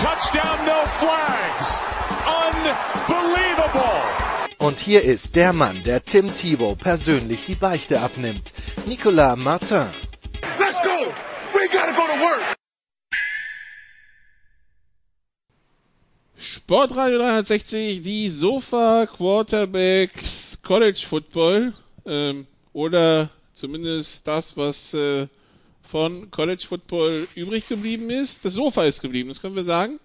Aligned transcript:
touchdown, 0.00 0.64
no 0.64 0.86
flags. 0.86 1.78
Unbelievable. 2.26 4.00
Und 4.58 4.78
hier 4.78 5.02
ist 5.02 5.36
der 5.36 5.52
Mann, 5.52 5.82
der 5.84 6.02
Tim 6.02 6.28
Thibault 6.28 6.78
persönlich 6.78 7.44
die 7.44 7.54
Beichte 7.54 8.00
abnimmt. 8.00 8.52
Nicolas 8.86 9.36
Martin. 9.36 9.90
Let's 10.58 10.80
go. 10.82 11.12
We 11.52 11.68
gotta 11.70 11.92
go 11.92 12.06
to 12.06 12.20
work. 12.20 12.56
Sportradio 16.38 17.18
360, 17.18 18.02
die 18.02 18.30
Sofa 18.30 19.06
Quarterbacks 19.06 20.58
College 20.62 21.04
Football 21.06 21.74
ähm, 22.06 22.46
oder 22.72 23.28
zumindest 23.52 24.26
das, 24.26 24.56
was 24.56 24.94
äh, 24.94 25.26
von 25.90 26.30
College 26.30 26.64
Football 26.68 27.26
übrig 27.34 27.68
geblieben 27.68 28.10
ist. 28.10 28.44
Das 28.44 28.54
Sofa 28.54 28.84
ist 28.84 29.02
geblieben, 29.02 29.28
das 29.28 29.42
können 29.42 29.56
wir 29.56 29.64
sagen. 29.64 29.98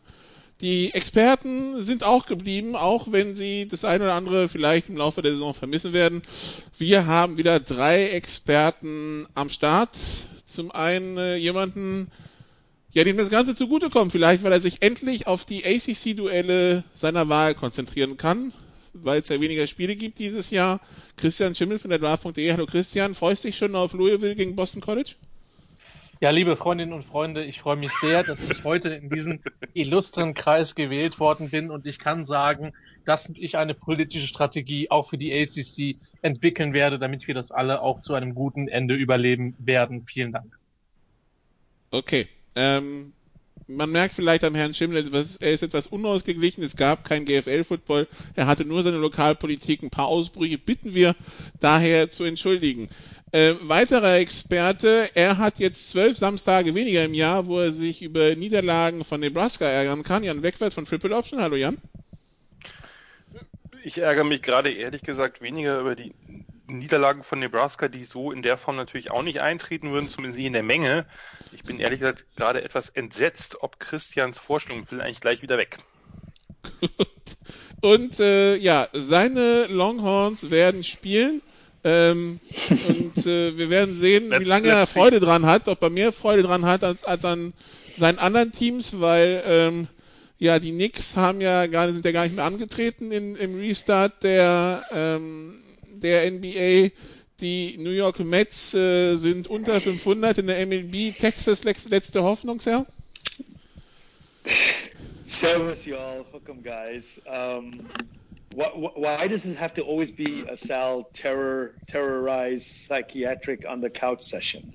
Die 0.62 0.94
Experten 0.94 1.84
sind 1.84 2.04
auch 2.04 2.26
geblieben, 2.26 2.76
auch 2.76 3.12
wenn 3.12 3.36
sie 3.36 3.68
das 3.68 3.84
eine 3.84 4.06
oder 4.06 4.14
andere 4.14 4.48
vielleicht 4.48 4.88
im 4.88 4.96
Laufe 4.96 5.22
der 5.22 5.34
Saison 5.34 5.54
vermissen 5.54 5.92
werden. 5.92 6.24
Wir 6.78 7.06
haben 7.08 7.38
wieder 7.38 7.60
drei 7.60 8.06
Experten 8.06 9.28
am 9.36 9.50
Start. 9.50 9.98
Zum 10.46 10.72
einen 10.72 11.18
äh, 11.18 11.36
jemanden, 11.36 12.10
ja, 12.94 13.04
dem 13.04 13.18
das 13.18 13.30
Ganze 13.30 13.54
zugutekommt, 13.54 14.14
vielleicht, 14.14 14.44
weil 14.44 14.54
er 14.54 14.62
sich 14.62 14.82
endlich 14.82 15.28
auf 15.28 15.44
die 15.46 15.66
ACC-Duelle 15.66 16.86
seiner 16.94 17.28
Wahl 17.28 17.54
konzentrieren 17.54 18.16
kann, 18.16 18.54
weil 18.94 19.20
es 19.20 19.28
ja 19.28 19.42
weniger 19.42 19.68
Spiele 19.68 19.98
gibt 19.98 20.20
dieses 20.20 20.52
Jahr. 20.52 20.80
Christian 21.18 21.54
Schimmel 21.54 21.80
von 21.80 21.90
der 21.90 22.00
Draft.de. 22.00 22.52
Hallo 22.54 22.66
Christian, 22.66 23.14
freust 23.14 23.44
dich 23.44 23.58
schon 23.58 23.76
auf 23.76 23.92
Louisville 23.92 24.36
gegen 24.36 24.56
Boston 24.56 24.82
College? 24.82 25.16
Ja, 26.22 26.30
liebe 26.30 26.56
Freundinnen 26.56 26.94
und 26.94 27.04
Freunde, 27.04 27.44
ich 27.44 27.60
freue 27.60 27.76
mich 27.76 27.92
sehr, 28.00 28.24
dass 28.24 28.42
ich 28.50 28.64
heute 28.64 28.90
in 28.90 29.10
diesen 29.10 29.42
illustren 29.74 30.34
Kreis 30.34 30.74
gewählt 30.74 31.20
worden 31.20 31.50
bin 31.50 31.70
und 31.70 31.86
ich 31.86 32.00
kann 32.00 32.24
sagen, 32.24 32.72
dass 33.04 33.30
ich 33.36 33.58
eine 33.58 33.74
politische 33.74 34.28
Strategie 34.28 34.90
auch 34.90 35.10
für 35.10 35.18
die 35.18 35.34
ACC 35.34 35.98
entwickeln 36.22 36.74
werde, 36.74 37.00
damit 37.00 37.28
wir 37.28 37.34
das 37.34 37.52
alle 37.52 37.82
auch 37.82 38.00
zu 38.00 38.14
einem 38.14 38.34
guten 38.34 38.70
Ende 38.70 38.96
überleben 38.96 39.56
werden. 39.60 40.06
Vielen 40.06 40.32
Dank. 40.32 40.58
Okay. 41.92 42.28
Ähm, 42.56 43.12
man 43.68 43.92
merkt 43.92 44.14
vielleicht 44.14 44.44
am 44.44 44.56
Herrn 44.56 44.74
Schimmel, 44.74 45.10
er 45.40 45.52
ist 45.52 45.64
etwas 45.64 45.88
unausgeglichen. 45.88 46.64
Es 46.64 46.76
gab 46.76 47.04
kein 47.04 47.26
GFL-Football. 47.26 48.08
Er 48.36 48.48
hatte 48.48 48.64
nur 48.64 48.84
seine 48.84 48.98
Lokalpolitik. 48.98 49.82
Ein 49.82 49.90
paar 49.90 50.08
Ausbrüche 50.08 50.58
bitten 50.58 50.94
wir 50.94 51.16
daher 51.60 52.10
zu 52.10 52.24
entschuldigen. 52.24 52.90
Äh, 53.36 53.58
weiterer 53.68 54.16
Experte, 54.16 55.10
er 55.14 55.38
hat 55.38 55.60
jetzt 55.60 55.90
zwölf 55.90 56.18
Samstage 56.18 56.74
weniger 56.74 57.04
im 57.04 57.14
Jahr, 57.14 57.48
wo 57.48 57.60
er 57.60 57.74
sich 57.74 58.02
über 58.02 58.34
Niederlagen 58.34 59.04
von 59.04 59.20
Nebraska 59.20 59.66
ärgern 59.66 60.04
kann. 60.04 60.24
Jan 60.24 60.42
Wegwärts 60.42 60.74
von 60.74 60.86
Triple 60.86 61.14
Option. 61.14 61.42
Hallo 61.42 61.58
Jan. 61.58 61.78
Ich 63.84 63.98
ärgere 63.98 64.24
mich 64.24 64.42
gerade 64.42 64.72
ehrlich 64.72 65.02
gesagt 65.02 65.42
weniger 65.42 65.82
über 65.82 65.98
die 65.98 66.14
Niederlagen 66.68 67.24
von 67.24 67.40
Nebraska, 67.40 67.90
die 67.90 68.06
so 68.06 68.32
in 68.32 68.42
der 68.42 68.58
Form 68.58 68.78
natürlich 68.78 69.12
auch 69.12 69.22
nicht 69.22 69.42
eintreten 69.42 69.92
würden, 69.92 70.08
zumindest 70.08 70.38
nicht 70.38 70.48
in 70.48 70.54
der 70.54 70.64
Menge. 70.64 71.06
Ich 71.52 71.64
bin 71.64 71.82
ehrlich 71.82 72.00
gesagt 72.00 72.24
gerade 72.38 72.64
etwas 72.64 72.88
entsetzt, 72.88 73.58
ob 73.60 73.82
Christians 73.82 74.38
Vorstellung 74.38 74.90
will 74.92 75.02
eigentlich 75.02 75.20
gleich 75.20 75.42
wieder 75.42 75.58
weg. 75.58 75.80
Und 77.82 78.18
äh, 78.22 78.56
ja, 78.56 78.88
seine 78.94 79.66
Longhorns 79.66 80.52
werden 80.52 80.86
spielen. 80.86 81.42
Ähm, 81.88 82.40
und 82.88 83.28
äh, 83.28 83.56
wir 83.58 83.70
werden 83.70 83.94
sehen, 83.94 84.34
wie 84.40 84.44
lange 84.44 84.70
er 84.70 84.88
Freude 84.88 85.20
dran 85.20 85.46
hat, 85.46 85.68
ob 85.68 85.84
er 85.84 85.92
mehr 85.92 86.12
Freude 86.12 86.42
dran 86.42 86.66
hat 86.66 86.84
als, 86.84 87.04
als 87.04 87.24
an 87.24 87.54
seinen 87.96 88.18
anderen 88.18 88.52
Teams, 88.52 89.00
weil 89.00 89.44
ähm, 89.46 89.88
ja 90.40 90.58
die 90.58 90.72
Knicks 90.72 91.16
haben 91.16 91.42
ja 91.42 91.68
gar 91.68 91.94
sind 91.94 92.04
ja 92.04 92.12
gar 92.12 92.24
nicht 92.24 92.36
mehr 92.36 92.46
angetreten 92.46 93.12
in, 93.12 93.36
im 93.36 93.56
Restart 93.56 94.24
der 94.24 94.82
ähm, 94.92 95.62
der 95.92 96.32
NBA. 96.32 96.90
Die 97.40 97.78
New 97.78 97.92
York 97.92 98.20
Mets 98.20 98.74
äh, 98.74 99.16
sind 99.18 99.48
unter 99.48 99.80
500 99.80 100.40
in 100.40 100.48
der 100.48 100.66
MLB. 100.66 101.16
Texas 101.16 101.64
letzte 101.64 102.24
Hoffnung, 102.24 102.62
Sir? 102.62 102.88
Servus, 105.24 105.86
y'all. 105.86 106.26
Welcome, 106.32 106.62
guys. 106.64 107.22
Um, 107.26 107.82
why 108.56 109.28
does 109.28 109.46
it 109.46 109.58
have 109.58 109.74
to 109.76 109.82
always 109.84 110.12
be 110.12 110.46
a 110.48 110.56
Sal 110.58 111.04
terror 111.14 111.76
terrorized 111.88 112.68
psychiatric 112.68 113.66
on 113.68 113.82
the 113.82 113.90
couch 113.90 114.24
session? 114.24 114.74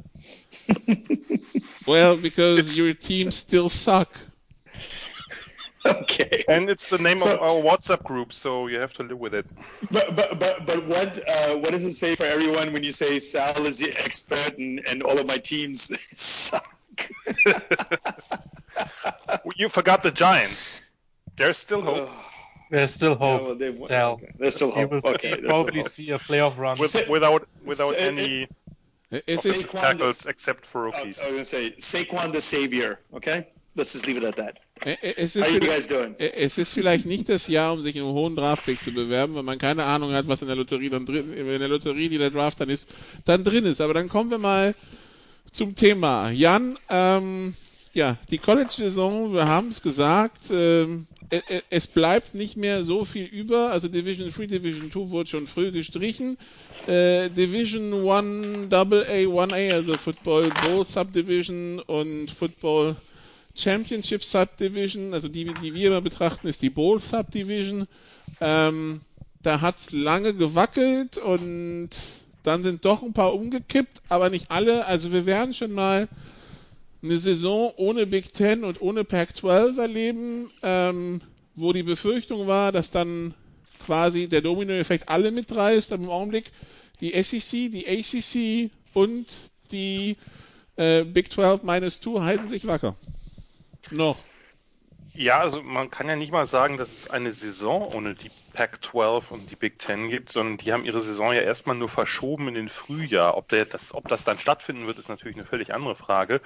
well, 1.87 2.17
because 2.17 2.79
your 2.79 2.95
team 2.95 3.31
still 3.31 3.69
suck. 3.69 4.15
Okay. 5.85 6.45
And 6.47 6.69
it's 6.69 6.91
the 6.91 6.99
name 6.99 7.17
So- 7.17 7.35
of 7.35 7.41
our 7.41 7.63
WhatsApp 7.63 8.05
group, 8.05 8.33
so 8.35 8.67
you 8.67 8.79
have 8.81 8.93
to 8.95 9.03
live 9.03 9.19
with 9.19 9.35
it. 9.35 9.47
But 9.91 10.15
but 10.15 10.39
but 10.39 10.67
but 10.67 10.85
what 10.87 11.29
uh, 11.29 11.57
what 11.57 11.71
does 11.71 11.85
it 11.85 11.93
say 11.93 12.17
for 12.17 12.25
everyone 12.25 12.73
when 12.75 12.85
you 12.85 12.93
say 12.93 13.19
Sal 13.19 13.65
is 13.65 13.79
the 13.79 13.91
expert 13.97 14.59
and, 14.59 14.87
and 14.87 15.03
all 15.03 15.19
of 15.19 15.27
my 15.27 15.39
teams 15.39 15.91
suck? 16.21 16.67
You 19.57 19.69
forgot 19.69 20.03
the 20.03 20.11
Giants. 20.11 20.81
There's 21.37 21.57
still 21.57 21.83
hope. 21.83 22.11
There's 22.71 22.95
still 22.95 23.15
hope. 23.17 23.41
Yeah, 23.41 23.47
well, 23.47 23.57
they- 23.59 23.73
Sal. 23.89 24.13
okay. 24.13 24.33
There's 24.39 24.55
still 24.55 24.69
You 24.69 24.75
hope. 24.75 24.91
will 24.93 24.99
Okay, 25.05 25.31
there's 25.31 25.39
still 25.39 25.49
probably 25.49 25.81
hope. 25.81 25.89
see 25.91 26.11
a 26.11 26.19
playoff 26.19 26.57
run. 26.57 26.77
With, 26.79 27.09
without 27.09 27.47
without 27.65 27.95
Sa- 27.99 28.05
any 28.05 28.49
Es 29.27 29.45
ist, 29.45 29.67
Saquon 29.67 29.81
tackles 29.81 30.21
is- 30.21 30.27
except 30.27 30.67
for 30.67 30.87
I 30.87 30.91
I 30.91 30.99
rookies. 31.01 31.17
was 31.19 31.27
gonna 31.27 31.45
say 31.45 31.75
Saquon 31.79 32.33
the 32.33 32.41
savior. 32.41 32.99
Okay, 33.13 33.47
let's 33.75 33.93
just 33.93 34.07
leave 34.07 34.17
it 34.19 34.25
at 34.25 34.37
that. 34.37 34.61
es 35.03 35.35
How 35.35 35.41
ist, 35.43 35.49
are 35.49 35.51
you 35.51 35.59
guys 35.61 35.89
doing? 35.89 36.15
es 36.19 36.59
ist 36.59 36.73
vielleicht 36.75 37.07
nicht 37.07 37.29
das 37.29 37.49
Jahr, 37.49 37.73
um 37.73 37.83
sich 37.83 37.97
einen 37.97 38.05
hohen 38.07 38.37
Draftpick 38.37 38.79
zu 38.81 38.93
bewerben, 38.93 39.35
weil 39.35 39.43
man 39.43 39.59
keine 39.59 39.83
Ahnung 39.85 40.13
hat, 40.13 40.29
was 40.29 40.43
in 40.43 40.47
der 40.49 40.57
Lotterie 40.57 40.91
dann 40.91 41.07
drin, 41.07 41.33
in 41.35 41.45
der 41.59 41.69
Lotterie, 41.69 42.09
die 42.09 42.19
der 42.19 42.31
Draft 42.31 42.61
dann 42.61 42.71
ist, 42.71 42.89
dann 43.25 43.43
drin 43.43 43.65
ist. 43.65 43.81
Aber 43.81 43.95
dann 43.95 44.09
kommen 44.09 44.31
wir 44.31 44.39
mal 44.39 44.75
zum 45.51 45.75
Thema. 45.75 46.31
Jan, 46.31 46.79
ähm, 46.89 47.55
ja, 47.95 48.17
die 48.31 48.39
College-Saison, 48.39 49.33
wir 49.35 49.47
haben 49.49 49.69
es 49.71 49.83
gesagt, 49.83 50.45
ähm, 50.53 51.09
äh, 51.20 51.20
äh, 51.20 51.20
es 51.71 51.87
bleibt 51.87 52.35
nicht 52.35 52.57
mehr 52.57 52.85
so 52.85 53.05
viel 53.05 53.27
über. 53.27 53.71
Also 53.71 53.89
Division 53.89 54.33
3, 54.33 54.47
Division 54.47 54.91
2 54.91 55.11
wurde 55.11 55.31
schon 55.31 55.47
früh 55.47 55.71
gestrichen. 55.71 56.37
Äh, 56.87 57.31
Division 57.31 58.09
1, 58.09 58.69
Double 58.69 59.05
A, 59.05 59.45
1A, 59.45 59.73
also 59.73 59.95
Football 59.95 60.51
Bowl 60.65 60.85
Subdivision 60.85 61.79
und 61.81 62.31
Football 62.31 62.97
Championship 63.55 64.25
Subdivision, 64.25 65.13
also 65.13 65.29
die, 65.29 65.53
die 65.63 65.75
wir 65.75 65.89
immer 65.89 66.01
betrachten, 66.01 66.49
ist 66.49 66.63
die 66.63 66.71
Bowl 66.71 67.01
Subdivision. 67.01 67.87
Ähm, 68.41 69.01
da 69.43 69.61
hat's 69.61 69.91
lange 69.93 70.35
gewackelt 70.35 71.19
und 71.19 71.91
dann 72.43 72.63
sind 72.63 72.85
doch 72.85 73.03
ein 73.03 73.13
paar 73.13 73.35
umgekippt, 73.35 74.03
aber 74.09 74.31
nicht 74.31 74.51
alle. 74.51 74.87
Also 74.87 75.13
wir 75.13 75.27
werden 75.27 75.55
schon 75.55 75.73
mal 75.73 76.09
eine 77.03 77.19
Saison 77.19 77.73
ohne 77.77 78.07
Big 78.07 78.33
Ten 78.35 78.65
und 78.65 78.81
ohne 78.81 79.05
Pac-12 79.05 79.81
erleben, 79.81 80.51
ähm, 80.63 81.21
wo 81.55 81.73
die 81.73 81.83
Befürchtung 81.83 82.47
war, 82.47 82.73
dass 82.73 82.91
dann 82.91 83.35
quasi 83.85 84.29
der 84.29 84.43
Dominoeffekt 84.43 85.09
alle 85.09 85.31
mitreißt, 85.31 85.93
aber 85.93 86.05
im 86.05 86.11
Augenblick 86.11 86.51
die 87.01 87.11
SEC, 87.23 87.71
die 87.71 87.87
ACC 87.89 88.71
und 88.93 89.27
die 89.73 90.17
äh, 90.77 91.05
Big 91.05 91.33
12 91.33 91.63
minus 91.63 92.01
2 92.01 92.21
halten 92.21 92.49
sich 92.49 92.67
wacker. 92.67 92.97
Noch. 93.91 94.19
Ja, 95.15 95.41
also 95.41 95.63
man 95.63 95.91
kann 95.91 96.09
ja 96.09 96.17
nicht 96.17 96.33
mal 96.33 96.47
sagen, 96.47 96.77
dass 96.77 96.93
es 96.93 97.11
eine 97.11 97.33
Saison 97.33 97.93
ohne 97.93 98.15
die 98.15 98.31
Pac-12 98.51 99.31
und 99.31 99.51
die 99.51 99.57
Big 99.57 99.79
Ten 99.79 100.09
gibt, 100.09 100.31
sondern 100.31 100.59
die 100.59 100.73
haben 100.73 100.85
ihre 100.85 101.01
Saison 101.01 101.33
ja 101.33 101.41
erstmal 101.41 101.77
nur 101.77 101.89
verschoben 101.89 102.49
in 102.49 102.55
den 102.55 102.69
Frühjahr. 102.69 103.37
Ob, 103.37 103.49
der, 103.49 103.65
das, 103.65 103.95
ob 103.95 104.09
das 104.09 104.25
dann 104.25 104.39
stattfinden 104.39 104.87
wird, 104.87 104.99
ist 104.99 105.09
natürlich 105.09 105.37
eine 105.37 105.47
völlig 105.47 105.75
andere 105.75 105.95
Frage. 105.95 106.41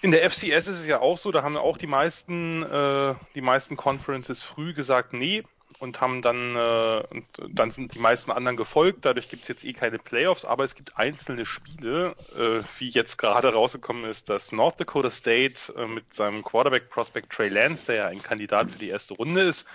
In 0.00 0.12
der 0.12 0.28
FCS 0.30 0.68
ist 0.68 0.80
es 0.80 0.86
ja 0.86 1.00
auch 1.00 1.18
so, 1.18 1.32
da 1.32 1.42
haben 1.42 1.56
auch 1.56 1.76
die 1.76 1.88
meisten, 1.88 2.62
äh, 2.62 3.14
die 3.34 3.40
meisten 3.40 3.76
Conferences 3.76 4.42
früh 4.42 4.72
gesagt, 4.72 5.12
nee, 5.12 5.42
und 5.78 6.00
haben 6.00 6.22
dann, 6.22 6.56
äh, 6.56 7.02
und 7.10 7.24
dann 7.48 7.70
sind 7.70 7.94
die 7.94 7.98
meisten 7.98 8.30
anderen 8.30 8.56
gefolgt. 8.56 9.04
Dadurch 9.04 9.28
gibt 9.28 9.42
es 9.42 9.48
jetzt 9.48 9.64
eh 9.64 9.72
keine 9.72 9.98
Playoffs, 9.98 10.44
aber 10.44 10.64
es 10.64 10.74
gibt 10.74 10.98
einzelne 10.98 11.46
Spiele, 11.46 12.16
äh, 12.36 12.62
wie 12.78 12.88
jetzt 12.88 13.18
gerade 13.18 13.52
rausgekommen 13.52 14.04
ist, 14.04 14.28
dass 14.28 14.52
North 14.52 14.80
Dakota 14.80 15.10
State 15.10 15.72
äh, 15.76 15.86
mit 15.86 16.12
seinem 16.12 16.42
Quarterback 16.42 16.90
Prospect 16.90 17.30
Trey 17.30 17.48
Lance, 17.48 17.86
der 17.86 17.94
ja 17.94 18.06
ein 18.06 18.22
Kandidat 18.22 18.70
für 18.70 18.78
die 18.78 18.88
erste 18.88 19.14
Runde 19.14 19.42
ist, 19.42 19.66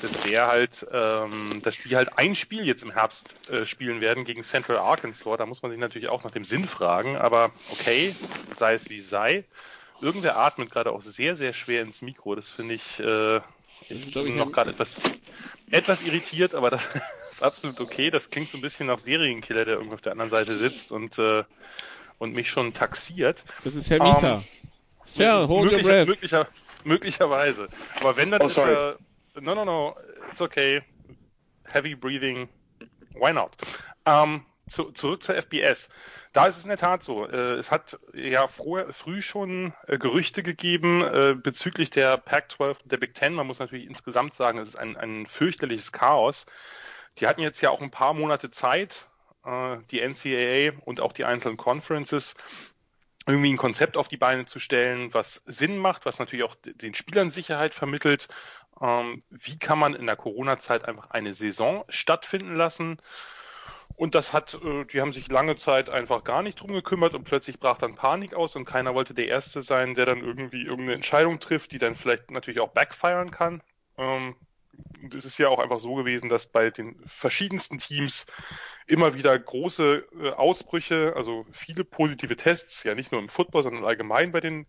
dass 0.00 0.12
der 0.22 0.46
halt, 0.48 0.86
ähm, 0.92 1.60
dass 1.62 1.78
die 1.78 1.96
halt 1.96 2.18
ein 2.18 2.34
Spiel 2.34 2.66
jetzt 2.66 2.82
im 2.82 2.90
Herbst 2.90 3.48
äh, 3.50 3.64
spielen 3.64 4.00
werden 4.00 4.24
gegen 4.24 4.42
Central 4.42 4.78
Arkansas. 4.78 5.38
Da 5.38 5.46
muss 5.46 5.62
man 5.62 5.70
sich 5.70 5.80
natürlich 5.80 6.08
auch 6.08 6.24
nach 6.24 6.30
dem 6.30 6.44
Sinn 6.44 6.64
fragen, 6.66 7.16
aber 7.16 7.50
okay, 7.70 8.14
sei 8.56 8.74
es 8.74 8.88
wie 8.88 9.00
sei. 9.00 9.44
Irgendwer 10.00 10.36
atmet 10.36 10.70
gerade 10.70 10.90
auch 10.90 11.02
sehr, 11.02 11.36
sehr 11.36 11.52
schwer 11.52 11.82
ins 11.82 12.02
Mikro. 12.02 12.34
Das 12.34 12.48
finde 12.48 12.74
ich, 12.74 12.98
äh, 12.98 13.36
ich 13.88 14.14
bin 14.14 14.36
noch 14.36 14.50
gerade 14.50 14.70
etwas, 14.70 15.00
etwas 15.70 16.02
irritiert, 16.02 16.54
aber 16.54 16.70
das 16.70 16.82
ist 17.30 17.42
absolut 17.42 17.80
okay. 17.80 18.10
Das 18.10 18.30
klingt 18.30 18.48
so 18.48 18.58
ein 18.58 18.62
bisschen 18.62 18.86
nach 18.86 18.98
Serienkiller, 18.98 19.64
der 19.64 19.74
irgendwo 19.74 19.94
auf 19.94 20.00
der 20.00 20.12
anderen 20.12 20.30
Seite 20.30 20.56
sitzt 20.56 20.90
und, 20.90 21.18
äh, 21.18 21.44
und 22.18 22.34
mich 22.34 22.50
schon 22.50 22.74
taxiert. 22.74 23.44
Das 23.62 23.74
ist 23.74 23.90
Herr 23.90 24.02
Mieter. 24.02 24.36
Um, 24.36 24.44
Sir, 25.04 25.48
hold 25.48 25.70
möglicher, 25.70 25.88
your 25.88 25.94
breath. 25.94 26.08
Möglicher, 26.08 26.48
möglicherweise. 26.84 27.68
Aber 28.00 28.16
wenn 28.16 28.30
dann 28.30 28.42
oh, 28.42 28.46
ist 28.46 28.56
er, 28.56 28.96
no, 29.40 29.54
no, 29.54 29.64
no, 29.64 29.96
it's 30.30 30.40
okay. 30.40 30.82
Heavy 31.64 31.94
breathing, 31.94 32.48
why 33.14 33.32
not? 33.32 33.54
Um, 34.04 34.44
zu, 34.68 34.90
zurück 34.92 35.22
zur 35.22 35.36
FBS. 35.36 35.88
Da 36.32 36.46
ist 36.46 36.56
es 36.56 36.64
in 36.64 36.68
der 36.68 36.78
Tat 36.78 37.02
so. 37.02 37.26
Äh, 37.26 37.54
es 37.54 37.70
hat 37.70 37.98
ja 38.14 38.46
früher, 38.48 38.92
früh 38.92 39.22
schon 39.22 39.74
äh, 39.86 39.98
Gerüchte 39.98 40.42
gegeben 40.42 41.02
äh, 41.02 41.34
bezüglich 41.34 41.90
der 41.90 42.16
Pac-12 42.16 42.82
und 42.82 42.92
der 42.92 42.96
Big 42.96 43.14
Ten. 43.14 43.34
Man 43.34 43.46
muss 43.46 43.58
natürlich 43.58 43.86
insgesamt 43.86 44.34
sagen, 44.34 44.58
es 44.58 44.70
ist 44.70 44.76
ein, 44.76 44.96
ein 44.96 45.26
fürchterliches 45.26 45.92
Chaos. 45.92 46.46
Die 47.18 47.26
hatten 47.26 47.42
jetzt 47.42 47.60
ja 47.60 47.70
auch 47.70 47.80
ein 47.80 47.90
paar 47.90 48.14
Monate 48.14 48.50
Zeit, 48.50 49.08
äh, 49.44 49.78
die 49.90 50.00
NCAA 50.00 50.80
und 50.84 51.00
auch 51.00 51.12
die 51.12 51.24
einzelnen 51.24 51.56
Conferences, 51.56 52.34
irgendwie 53.26 53.52
ein 53.52 53.58
Konzept 53.58 53.96
auf 53.96 54.08
die 54.08 54.16
Beine 54.16 54.46
zu 54.46 54.58
stellen, 54.58 55.14
was 55.14 55.42
Sinn 55.46 55.78
macht, 55.78 56.06
was 56.06 56.18
natürlich 56.18 56.44
auch 56.44 56.56
den 56.64 56.94
Spielern 56.94 57.30
Sicherheit 57.30 57.74
vermittelt. 57.74 58.28
Ähm, 58.80 59.22
wie 59.30 59.58
kann 59.58 59.78
man 59.78 59.94
in 59.94 60.06
der 60.06 60.16
Corona-Zeit 60.16 60.84
einfach 60.84 61.10
eine 61.10 61.34
Saison 61.34 61.84
stattfinden 61.88 62.54
lassen? 62.54 62.98
Und 63.94 64.14
das 64.14 64.32
hat, 64.32 64.58
äh, 64.62 64.84
die 64.86 65.00
haben 65.00 65.12
sich 65.12 65.28
lange 65.28 65.56
Zeit 65.56 65.90
einfach 65.90 66.24
gar 66.24 66.42
nicht 66.42 66.60
drum 66.60 66.72
gekümmert 66.72 67.14
und 67.14 67.24
plötzlich 67.24 67.60
brach 67.60 67.78
dann 67.78 67.94
Panik 67.94 68.34
aus 68.34 68.56
und 68.56 68.64
keiner 68.64 68.94
wollte 68.94 69.14
der 69.14 69.28
Erste 69.28 69.62
sein, 69.62 69.94
der 69.94 70.06
dann 70.06 70.20
irgendwie 70.20 70.62
irgendeine 70.62 70.94
Entscheidung 70.94 71.40
trifft, 71.40 71.72
die 71.72 71.78
dann 71.78 71.94
vielleicht 71.94 72.30
natürlich 72.30 72.60
auch 72.60 72.70
backfiren 72.70 73.30
kann. 73.30 73.62
Ähm, 73.98 74.36
es 75.16 75.24
ist 75.24 75.38
ja 75.38 75.48
auch 75.48 75.58
einfach 75.58 75.78
so 75.78 75.94
gewesen, 75.94 76.28
dass 76.28 76.46
bei 76.46 76.70
den 76.70 76.96
verschiedensten 77.06 77.78
Teams 77.78 78.26
immer 78.86 79.14
wieder 79.14 79.36
große 79.38 80.06
äh, 80.20 80.30
Ausbrüche, 80.30 81.12
also 81.16 81.46
viele 81.52 81.84
positive 81.84 82.36
Tests, 82.36 82.84
ja 82.84 82.94
nicht 82.94 83.12
nur 83.12 83.20
im 83.20 83.28
Football, 83.28 83.62
sondern 83.62 83.84
allgemein 83.84 84.32
bei 84.32 84.40
den 84.40 84.66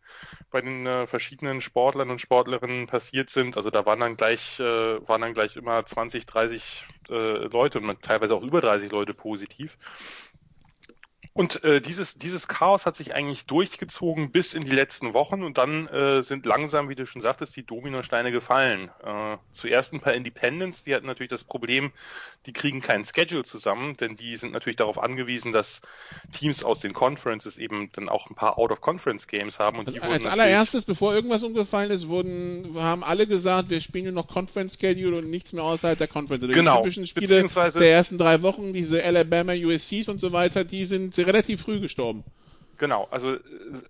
bei 0.52 0.62
den 0.62 0.86
äh, 0.86 1.08
verschiedenen 1.08 1.62
Sportlern 1.62 2.10
und 2.10 2.20
Sportlerinnen 2.20 2.88
passiert 2.88 3.30
sind. 3.30 3.58
Also 3.58 3.70
da 3.70 3.86
waren 3.86 4.00
dann 4.00 4.18
gleich 4.18 4.60
äh, 4.60 5.08
waren 5.08 5.22
dann 5.22 5.34
gleich 5.34 5.56
immer 5.56 5.86
20, 5.86 6.26
30 6.26 6.86
äh, 7.10 7.14
Leute 7.48 7.80
und 7.80 8.02
teilweise 8.02 8.36
auch 8.36 8.44
über 8.44 8.62
30 8.62 8.92
Leute 8.92 9.14
positiv. 9.14 9.78
Und 11.36 11.64
äh, 11.64 11.82
dieses, 11.82 12.16
dieses 12.16 12.48
Chaos 12.48 12.86
hat 12.86 12.96
sich 12.96 13.16
eigentlich 13.16 13.48
durchgezogen 13.48 14.30
bis 14.30 14.54
in 14.54 14.66
die 14.66 14.72
letzten 14.72 15.16
Wochen 15.16 15.42
und 15.42 15.58
dann 15.58 15.88
äh, 15.88 16.22
sind 16.22 16.46
langsam, 16.46 16.90
wie 16.90 16.96
du 16.96 17.08
schon 17.08 17.24
sagtest, 17.24 17.56
die 17.56 17.66
Dominosteine 17.66 18.32
gefallen. 18.32 18.92
Äh, 19.04 19.38
zuerst 19.52 19.94
ein 19.94 20.00
paar 20.00 20.14
Independents, 20.14 20.84
die 20.84 20.94
hatten 20.94 21.08
natürlich 21.08 21.32
das 21.32 21.44
Problem, 21.44 21.92
die 22.46 22.54
kriegen 22.54 22.82
keinen 22.82 23.04
Schedule 23.04 23.44
zusammen, 23.44 23.98
denn 23.98 24.16
die 24.16 24.36
sind 24.36 24.54
natürlich 24.54 24.76
darauf 24.76 25.02
angewiesen, 25.02 25.52
dass 25.52 25.82
Teams 26.34 26.64
aus 26.64 26.82
den 26.82 26.94
Conferences 26.94 27.58
eben 27.58 27.90
dann 27.94 28.10
auch 28.10 28.30
ein 28.30 28.36
paar 28.36 28.60
Out-of-Conference-Games 28.60 29.58
haben. 29.58 29.80
Und 29.80 29.88
also 29.88 30.00
die 30.00 30.06
als 30.06 30.28
allererstes, 30.28 30.86
bevor 30.86 31.16
irgendwas 31.16 31.42
umgefallen 31.42 31.90
ist, 31.90 32.10
wurden, 32.10 32.76
haben 32.78 33.04
alle 33.04 33.26
gesagt, 33.26 33.72
wir 33.72 33.82
spielen 33.82 34.06
nur 34.06 34.14
noch 34.14 34.28
Conference-Schedule 34.28 35.18
und 35.18 35.32
nichts 35.32 35.52
mehr 35.52 35.64
außerhalb 35.64 35.98
der 35.98 36.08
Conference. 36.08 36.44
Also 36.44 36.54
genau. 36.54 36.76
Die 36.76 36.82
typischen 36.84 37.08
Spiele 37.08 37.48
der 37.48 37.92
ersten 37.92 38.20
drei 38.20 38.44
Wochen, 38.44 38.72
diese 38.72 39.04
Alabama 39.04 39.54
USCs 39.54 40.10
und 40.10 40.20
so 40.20 40.32
weiter, 40.32 40.64
die 40.64 40.86
sind 40.86 41.23
relativ 41.24 41.62
früh 41.62 41.80
gestorben. 41.80 42.24
Genau, 42.78 43.08
also 43.12 43.38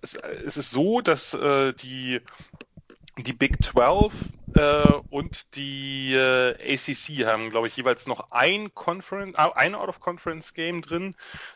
es, 0.02 0.14
es 0.14 0.56
ist 0.56 0.70
so, 0.70 1.00
dass 1.00 1.34
äh, 1.34 1.72
die, 1.72 2.20
die 3.18 3.32
Big 3.32 3.62
12 3.62 4.12
äh, 4.54 5.00
und 5.10 5.54
die 5.56 6.14
äh, 6.14 6.74
ACC 6.74 7.26
haben, 7.26 7.50
glaube 7.50 7.66
ich, 7.66 7.76
jeweils 7.76 8.06
noch 8.06 8.30
ein 8.30 8.74
Conference, 8.74 9.36
äh, 9.36 9.50
ein 9.54 9.74
Out-of-Conference-Game 9.74 10.80
drin. 10.80 11.14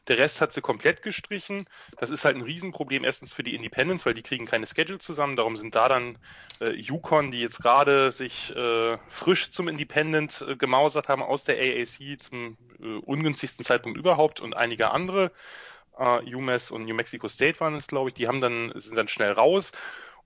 Der 0.08 0.18
Rest 0.18 0.40
hat 0.40 0.52
sie 0.52 0.60
komplett 0.60 1.02
gestrichen. 1.02 1.68
Das 1.98 2.10
ist 2.10 2.24
halt 2.24 2.36
ein 2.36 2.42
Riesenproblem 2.42 3.04
erstens 3.04 3.32
für 3.32 3.42
die 3.42 3.54
Independents, 3.54 4.04
weil 4.04 4.14
die 4.14 4.22
kriegen 4.22 4.46
keine 4.46 4.66
Schedule 4.66 4.98
zusammen. 4.98 5.36
Darum 5.36 5.56
sind 5.56 5.74
da 5.74 5.88
dann 5.88 6.18
äh, 6.60 6.70
Yukon, 6.70 7.30
die 7.30 7.40
jetzt 7.40 7.60
gerade 7.62 8.12
sich 8.12 8.54
äh, 8.54 8.98
frisch 9.08 9.50
zum 9.50 9.68
Independent 9.68 10.44
äh, 10.46 10.56
gemausert 10.56 11.08
haben 11.08 11.22
aus 11.22 11.44
der 11.44 11.56
AAC 11.56 12.20
zum 12.20 12.56
äh, 12.80 12.98
ungünstigsten 12.98 13.64
Zeitpunkt 13.64 13.98
überhaupt 13.98 14.40
und 14.40 14.54
einige 14.54 14.90
andere 14.90 15.30
Uh, 16.00 16.20
UMass 16.20 16.70
und 16.70 16.84
New 16.84 16.94
Mexico 16.94 17.26
State 17.26 17.58
waren 17.58 17.74
es, 17.74 17.88
glaube 17.88 18.10
ich, 18.10 18.14
die 18.14 18.28
haben 18.28 18.40
dann, 18.40 18.70
sind 18.76 18.94
dann 18.94 19.08
schnell 19.08 19.32
raus. 19.32 19.72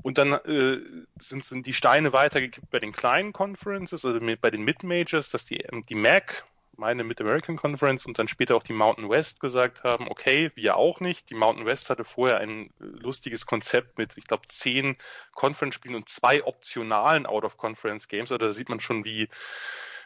Und 0.02 0.18
dann 0.18 0.32
äh, 0.32 0.80
sind, 1.20 1.44
sind 1.44 1.66
die 1.66 1.72
Steine 1.72 2.12
weitergekippt 2.12 2.70
bei 2.70 2.80
den 2.80 2.92
kleinen 2.92 3.32
Conferences, 3.32 4.04
also 4.04 4.20
mit, 4.20 4.40
bei 4.40 4.50
den 4.50 4.62
Mid-Majors, 4.62 5.30
dass 5.30 5.44
die, 5.44 5.58
ähm, 5.58 5.84
die 5.86 5.94
MAC, 5.94 6.44
meine 6.76 7.04
Mid-American 7.04 7.56
Conference 7.56 8.06
und 8.06 8.18
dann 8.18 8.28
später 8.28 8.56
auch 8.56 8.62
die 8.62 8.72
Mountain 8.72 9.08
West 9.10 9.40
gesagt 9.40 9.84
haben, 9.84 10.08
okay, 10.08 10.50
wir 10.54 10.76
auch 10.76 11.00
nicht. 11.00 11.30
Die 11.30 11.34
Mountain 11.34 11.66
West 11.66 11.90
hatte 11.90 12.04
vorher 12.04 12.38
ein 12.38 12.70
lustiges 12.78 13.46
Konzept 13.46 13.98
mit, 13.98 14.16
ich 14.16 14.24
glaube, 14.24 14.48
zehn 14.48 14.96
Conference-Spielen 15.32 15.94
und 15.94 16.08
zwei 16.08 16.42
optionalen 16.44 17.26
Out-of-Conference-Games. 17.26 18.32
Also 18.32 18.38
da 18.38 18.52
sieht 18.52 18.68
man 18.68 18.80
schon, 18.80 19.04
wie, 19.04 19.28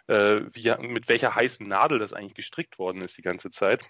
äh, 0.08 0.40
wie, 0.52 0.74
mit 0.88 1.08
welcher 1.08 1.34
heißen 1.34 1.66
Nadel 1.66 1.98
das 1.98 2.12
eigentlich 2.12 2.34
gestrickt 2.34 2.78
worden 2.78 3.00
ist 3.00 3.16
die 3.16 3.22
ganze 3.22 3.50
Zeit. 3.50 3.88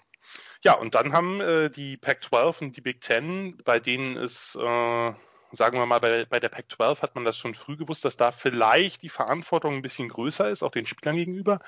Ja, 0.60 0.74
und 0.74 0.94
dann 0.94 1.12
haben 1.12 1.40
äh, 1.40 1.70
die 1.70 1.96
Pac-12 1.96 2.62
und 2.62 2.76
die 2.76 2.80
Big 2.80 3.00
Ten, 3.00 3.56
bei 3.64 3.80
denen 3.80 4.16
es, 4.16 4.54
äh, 4.54 5.12
sagen 5.52 5.78
wir 5.78 5.86
mal, 5.86 6.00
bei, 6.00 6.24
bei 6.24 6.40
der 6.40 6.48
Pac-12 6.48 7.02
hat 7.02 7.14
man 7.14 7.24
das 7.24 7.36
schon 7.38 7.54
früh 7.54 7.76
gewusst, 7.76 8.04
dass 8.04 8.16
da 8.16 8.32
vielleicht 8.32 9.02
die 9.02 9.08
Verantwortung 9.08 9.74
ein 9.74 9.82
bisschen 9.82 10.08
größer 10.08 10.48
ist, 10.48 10.62
auch 10.62 10.70
den 10.70 10.86
Spielern 10.86 11.16
gegenüber. 11.16 11.60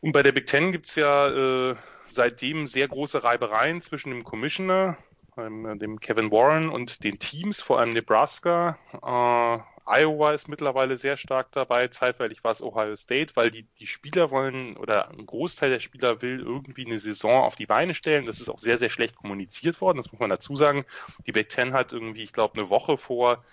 Und 0.00 0.12
bei 0.12 0.22
der 0.22 0.32
Big 0.32 0.46
Ten 0.46 0.72
gibt 0.72 0.88
es 0.88 0.94
ja 0.96 1.70
äh, 1.70 1.76
seitdem 2.08 2.66
sehr 2.66 2.88
große 2.88 3.24
Reibereien 3.24 3.80
zwischen 3.80 4.10
dem 4.10 4.24
Commissioner, 4.24 4.96
dem 5.36 6.00
Kevin 6.00 6.30
Warren 6.32 6.68
und 6.68 7.04
den 7.04 7.18
Teams, 7.18 7.60
vor 7.60 7.78
allem 7.78 7.92
Nebraska. 7.92 8.76
Äh, 8.92 9.77
Iowa 9.88 10.32
ist 10.32 10.48
mittlerweile 10.48 10.96
sehr 10.96 11.16
stark 11.16 11.52
dabei. 11.52 11.88
Zeitweilig 11.88 12.44
war 12.44 12.52
es 12.52 12.62
Ohio 12.62 12.94
State, 12.96 13.36
weil 13.36 13.50
die, 13.50 13.64
die 13.78 13.86
Spieler 13.86 14.30
wollen 14.30 14.76
oder 14.76 15.10
ein 15.10 15.26
Großteil 15.26 15.70
der 15.70 15.80
Spieler 15.80 16.22
will 16.22 16.40
irgendwie 16.40 16.86
eine 16.86 16.98
Saison 16.98 17.42
auf 17.42 17.56
die 17.56 17.66
Beine 17.66 17.94
stellen. 17.94 18.26
Das 18.26 18.40
ist 18.40 18.48
auch 18.48 18.58
sehr, 18.58 18.78
sehr 18.78 18.90
schlecht 18.90 19.16
kommuniziert 19.16 19.80
worden. 19.80 19.96
Das 19.96 20.12
muss 20.12 20.20
man 20.20 20.30
dazu 20.30 20.56
sagen. 20.56 20.84
Die 21.26 21.32
Big 21.32 21.48
Ten 21.48 21.72
hat 21.72 21.92
irgendwie, 21.92 22.22
ich 22.22 22.32
glaube, 22.32 22.58
eine 22.58 22.70
Woche 22.70 22.98
vor 22.98 23.44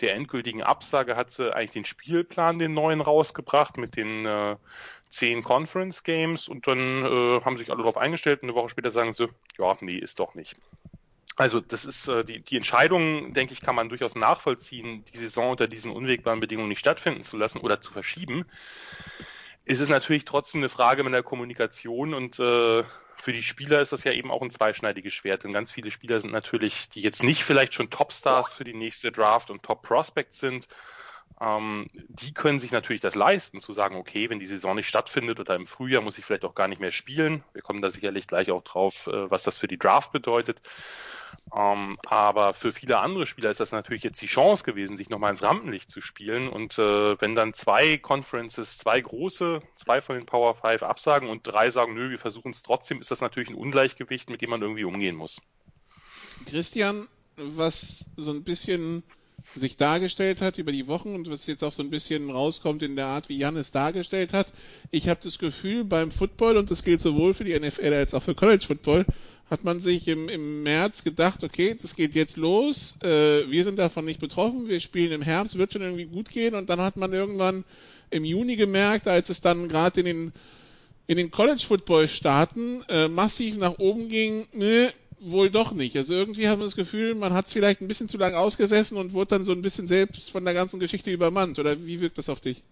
der 0.00 0.14
endgültigen 0.14 0.62
Absage 0.62 1.16
hat 1.16 1.30
sie 1.30 1.54
eigentlich 1.54 1.72
den 1.72 1.84
Spielplan, 1.84 2.58
den 2.58 2.74
neuen 2.74 3.00
rausgebracht 3.00 3.76
mit 3.78 3.96
den 3.96 4.26
äh, 4.26 4.56
zehn 5.08 5.42
Conference 5.42 6.04
Games 6.04 6.48
und 6.48 6.66
dann 6.66 7.04
äh, 7.04 7.40
haben 7.44 7.56
sich 7.56 7.70
alle 7.70 7.78
darauf 7.78 7.96
eingestellt 7.96 8.42
und 8.42 8.48
eine 8.48 8.56
Woche 8.56 8.68
später 8.68 8.90
sagen 8.90 9.12
sie, 9.12 9.28
ja, 9.58 9.76
nee, 9.80 9.96
ist 9.96 10.20
doch 10.20 10.34
nicht. 10.34 10.56
Also 11.38 11.60
das 11.60 11.84
ist 11.84 12.08
äh, 12.08 12.24
die, 12.24 12.40
die 12.40 12.56
Entscheidung, 12.56 13.32
denke 13.32 13.52
ich, 13.52 13.60
kann 13.60 13.76
man 13.76 13.88
durchaus 13.88 14.16
nachvollziehen, 14.16 15.04
die 15.04 15.18
Saison 15.18 15.50
unter 15.50 15.68
diesen 15.68 15.92
unwegbaren 15.92 16.40
Bedingungen 16.40 16.68
nicht 16.68 16.80
stattfinden 16.80 17.22
zu 17.22 17.36
lassen 17.36 17.58
oder 17.58 17.80
zu 17.80 17.92
verschieben. 17.92 18.44
Ist 19.64 19.78
es 19.78 19.88
natürlich 19.88 20.24
trotzdem 20.24 20.62
eine 20.62 20.68
Frage 20.68 21.04
mit 21.04 21.12
der 21.12 21.22
Kommunikation 21.22 22.12
und 22.12 22.40
äh, 22.40 22.82
für 23.16 23.32
die 23.32 23.44
Spieler 23.44 23.80
ist 23.80 23.92
das 23.92 24.02
ja 24.02 24.12
eben 24.12 24.32
auch 24.32 24.42
ein 24.42 24.50
zweischneidiges 24.50 25.14
Schwert. 25.14 25.44
Denn 25.44 25.52
ganz 25.52 25.70
viele 25.70 25.92
Spieler 25.92 26.18
sind 26.18 26.32
natürlich, 26.32 26.88
die 26.88 27.02
jetzt 27.02 27.22
nicht 27.22 27.44
vielleicht 27.44 27.72
schon 27.72 27.88
Topstars 27.88 28.52
für 28.52 28.64
die 28.64 28.74
nächste 28.74 29.12
Draft 29.12 29.50
und 29.50 29.62
Top 29.62 29.82
Prospects 29.82 30.40
sind, 30.40 30.66
ähm, 31.40 31.86
die 32.08 32.34
können 32.34 32.58
sich 32.58 32.72
natürlich 32.72 33.00
das 33.00 33.14
leisten, 33.14 33.60
zu 33.60 33.72
sagen, 33.72 33.96
okay, 33.96 34.28
wenn 34.28 34.40
die 34.40 34.46
Saison 34.46 34.74
nicht 34.74 34.88
stattfindet 34.88 35.38
oder 35.38 35.54
im 35.54 35.66
Frühjahr 35.66 36.02
muss 36.02 36.18
ich 36.18 36.24
vielleicht 36.24 36.44
auch 36.44 36.54
gar 36.54 36.66
nicht 36.66 36.80
mehr 36.80 36.90
spielen. 36.90 37.44
Wir 37.52 37.62
kommen 37.62 37.80
da 37.80 37.90
sicherlich 37.90 38.26
gleich 38.26 38.50
auch 38.50 38.62
drauf, 38.62 39.06
äh, 39.06 39.30
was 39.30 39.44
das 39.44 39.56
für 39.56 39.68
die 39.68 39.78
Draft 39.78 40.10
bedeutet. 40.10 40.60
Ähm, 41.54 41.96
aber 42.06 42.54
für 42.54 42.72
viele 42.72 42.98
andere 42.98 43.26
Spieler 43.26 43.50
ist 43.50 43.60
das 43.60 43.70
natürlich 43.70 44.02
jetzt 44.02 44.20
die 44.20 44.26
Chance 44.26 44.64
gewesen, 44.64 44.96
sich 44.96 45.10
nochmal 45.10 45.30
ins 45.30 45.42
Rampenlicht 45.42 45.90
zu 45.90 46.00
spielen. 46.00 46.48
Und 46.48 46.78
äh, 46.78 47.20
wenn 47.20 47.36
dann 47.36 47.54
zwei 47.54 47.98
Conferences, 47.98 48.76
zwei 48.78 49.00
große, 49.00 49.60
zwei 49.76 50.00
von 50.00 50.16
den 50.16 50.26
Power 50.26 50.54
Five 50.54 50.82
absagen 50.82 51.28
und 51.28 51.46
drei 51.46 51.70
sagen, 51.70 51.94
nö, 51.94 52.10
wir 52.10 52.18
versuchen 52.18 52.50
es 52.50 52.64
trotzdem, 52.64 53.00
ist 53.00 53.12
das 53.12 53.20
natürlich 53.20 53.50
ein 53.50 53.54
Ungleichgewicht, 53.54 54.28
mit 54.28 54.42
dem 54.42 54.50
man 54.50 54.62
irgendwie 54.62 54.84
umgehen 54.84 55.14
muss. 55.14 55.40
Christian, 56.46 57.06
was 57.36 58.06
so 58.16 58.32
ein 58.32 58.42
bisschen 58.42 59.04
sich 59.54 59.76
dargestellt 59.76 60.40
hat 60.40 60.58
über 60.58 60.72
die 60.72 60.86
Wochen 60.86 61.14
und 61.14 61.30
was 61.30 61.46
jetzt 61.46 61.64
auch 61.64 61.72
so 61.72 61.82
ein 61.82 61.90
bisschen 61.90 62.30
rauskommt 62.30 62.82
in 62.82 62.96
der 62.96 63.06
Art, 63.06 63.28
wie 63.28 63.38
Jan 63.38 63.56
es 63.56 63.72
dargestellt 63.72 64.32
hat. 64.32 64.48
Ich 64.90 65.08
habe 65.08 65.20
das 65.22 65.38
Gefühl, 65.38 65.84
beim 65.84 66.10
Football, 66.10 66.56
und 66.56 66.70
das 66.70 66.84
gilt 66.84 67.00
sowohl 67.00 67.34
für 67.34 67.44
die 67.44 67.58
NFL 67.58 67.92
als 67.92 68.14
auch 68.14 68.22
für 68.22 68.34
College 68.34 68.64
Football, 68.66 69.06
hat 69.50 69.64
man 69.64 69.80
sich 69.80 70.06
im, 70.08 70.28
im 70.28 70.62
März 70.62 71.04
gedacht, 71.04 71.42
okay, 71.42 71.76
das 71.80 71.96
geht 71.96 72.14
jetzt 72.14 72.36
los, 72.36 72.96
äh, 73.02 73.50
wir 73.50 73.64
sind 73.64 73.78
davon 73.78 74.04
nicht 74.04 74.20
betroffen, 74.20 74.68
wir 74.68 74.80
spielen 74.80 75.12
im 75.12 75.22
Herbst, 75.22 75.56
wird 75.56 75.72
schon 75.72 75.82
irgendwie 75.82 76.04
gut 76.04 76.30
gehen 76.30 76.54
und 76.54 76.68
dann 76.68 76.80
hat 76.80 76.96
man 76.96 77.12
irgendwann 77.12 77.64
im 78.10 78.24
Juni 78.24 78.56
gemerkt, 78.56 79.08
als 79.08 79.30
es 79.30 79.40
dann 79.40 79.68
gerade 79.68 80.00
in 80.00 80.06
den 80.06 80.32
in 81.08 81.16
den 81.16 81.30
College 81.30 81.64
Football 81.66 82.06
Staaten 82.06 82.82
äh, 82.90 83.08
massiv 83.08 83.56
nach 83.56 83.78
oben 83.78 84.10
ging, 84.10 84.46
ne, 84.52 84.92
wohl 85.20 85.50
doch 85.50 85.72
nicht. 85.72 85.96
Also 85.96 86.14
irgendwie 86.14 86.48
haben 86.48 86.60
wir 86.60 86.64
das 86.64 86.76
Gefühl, 86.76 87.14
man 87.14 87.32
hat 87.32 87.46
es 87.46 87.52
vielleicht 87.52 87.80
ein 87.80 87.88
bisschen 87.88 88.08
zu 88.08 88.18
lange 88.18 88.38
ausgesessen 88.38 88.98
und 88.98 89.12
wurde 89.12 89.30
dann 89.30 89.44
so 89.44 89.52
ein 89.52 89.62
bisschen 89.62 89.86
selbst 89.86 90.30
von 90.30 90.44
der 90.44 90.54
ganzen 90.54 90.80
Geschichte 90.80 91.10
übermannt. 91.10 91.58
Oder 91.58 91.84
wie 91.84 92.00
wirkt 92.00 92.18
das 92.18 92.28
auf 92.28 92.40
dich? 92.40 92.62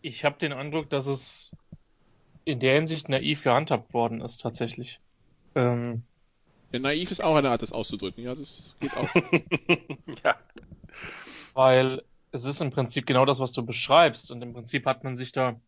Ich 0.00 0.24
habe 0.24 0.38
den 0.38 0.52
Eindruck, 0.52 0.90
dass 0.90 1.06
es 1.06 1.54
in 2.44 2.58
der 2.58 2.74
Hinsicht 2.74 3.08
naiv 3.08 3.42
gehandhabt 3.42 3.94
worden 3.94 4.20
ist, 4.20 4.40
tatsächlich. 4.40 4.98
Ähm, 5.54 6.02
ja, 6.72 6.80
naiv 6.80 7.10
ist 7.10 7.22
auch 7.22 7.36
eine 7.36 7.50
Art, 7.50 7.62
das 7.62 7.72
auszudrücken. 7.72 8.24
Ja, 8.24 8.34
das 8.34 8.76
geht 8.80 8.96
auch. 8.96 9.08
ja. 10.24 10.36
Weil 11.54 12.02
es 12.32 12.44
ist 12.44 12.60
im 12.60 12.70
Prinzip 12.70 13.06
genau 13.06 13.26
das, 13.26 13.38
was 13.38 13.52
du 13.52 13.64
beschreibst. 13.64 14.30
Und 14.30 14.42
im 14.42 14.54
Prinzip 14.54 14.86
hat 14.86 15.04
man 15.04 15.16
sich 15.16 15.32
da 15.32 15.60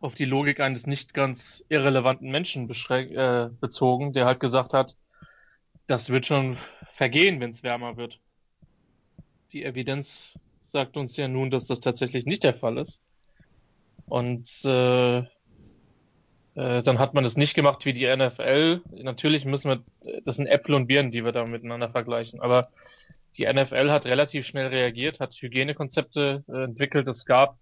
auf 0.00 0.14
die 0.14 0.24
Logik 0.24 0.60
eines 0.60 0.86
nicht 0.86 1.14
ganz 1.14 1.64
irrelevanten 1.68 2.30
Menschen 2.30 2.68
äh, 2.68 3.50
bezogen, 3.60 4.12
der 4.12 4.24
halt 4.24 4.40
gesagt 4.40 4.72
hat, 4.72 4.96
das 5.86 6.10
wird 6.10 6.26
schon 6.26 6.56
vergehen, 6.92 7.40
wenn 7.40 7.50
es 7.50 7.62
wärmer 7.62 7.96
wird. 7.96 8.20
Die 9.52 9.64
Evidenz 9.64 10.38
sagt 10.62 10.96
uns 10.96 11.16
ja 11.16 11.28
nun, 11.28 11.50
dass 11.50 11.66
das 11.66 11.80
tatsächlich 11.80 12.24
nicht 12.24 12.44
der 12.44 12.54
Fall 12.54 12.78
ist. 12.78 13.02
Und 14.06 14.64
äh, 14.64 15.18
äh, 15.18 16.82
dann 16.82 16.98
hat 16.98 17.14
man 17.14 17.24
es 17.24 17.36
nicht 17.36 17.54
gemacht 17.54 17.84
wie 17.84 17.92
die 17.92 18.06
NFL. 18.06 18.82
Natürlich 19.02 19.44
müssen 19.44 19.70
wir, 19.70 20.22
das 20.24 20.36
sind 20.36 20.46
Äpfel 20.46 20.74
und 20.74 20.86
Birnen, 20.86 21.10
die 21.10 21.24
wir 21.24 21.32
da 21.32 21.44
miteinander 21.44 21.90
vergleichen. 21.90 22.40
Aber 22.40 22.70
die 23.36 23.52
NFL 23.52 23.90
hat 23.90 24.06
relativ 24.06 24.46
schnell 24.46 24.68
reagiert, 24.68 25.20
hat 25.20 25.34
Hygienekonzepte 25.34 26.44
äh, 26.48 26.64
entwickelt. 26.64 27.06
Es 27.08 27.26
gab, 27.26 27.58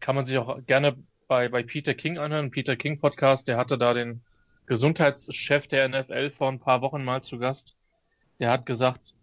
kann 0.00 0.16
man 0.16 0.24
sich 0.24 0.38
auch 0.38 0.58
gerne 0.66 0.96
bei, 1.28 1.48
bei 1.48 1.62
Peter 1.62 1.94
King 1.94 2.18
anhören, 2.18 2.50
Peter 2.50 2.76
King 2.76 2.98
Podcast, 2.98 3.48
der 3.48 3.56
hatte 3.56 3.78
da 3.78 3.94
den 3.94 4.22
Gesundheitschef 4.66 5.66
der 5.66 5.88
NFL 5.88 6.30
vor 6.30 6.48
ein 6.48 6.58
paar 6.58 6.82
Wochen 6.82 7.04
mal 7.04 7.22
zu 7.22 7.38
Gast. 7.38 7.76
Der 8.38 8.50
hat 8.50 8.66
gesagt, 8.66 9.14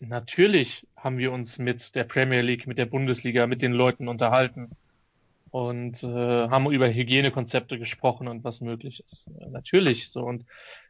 natürlich 0.00 0.86
haben 0.96 1.18
wir 1.18 1.32
uns 1.32 1.58
mit 1.58 1.94
der 1.94 2.04
Premier 2.04 2.42
League, 2.42 2.66
mit 2.66 2.78
der 2.78 2.86
Bundesliga, 2.86 3.46
mit 3.46 3.62
den 3.62 3.72
Leuten 3.72 4.08
unterhalten 4.08 4.70
und 5.50 6.02
äh, 6.02 6.48
haben 6.48 6.70
über 6.70 6.92
Hygienekonzepte 6.92 7.78
gesprochen 7.78 8.28
und 8.28 8.44
was 8.44 8.60
möglich 8.60 9.02
ist. 9.04 9.30
Natürlich 9.50 10.10
so. 10.10 10.22
Und 10.22 10.44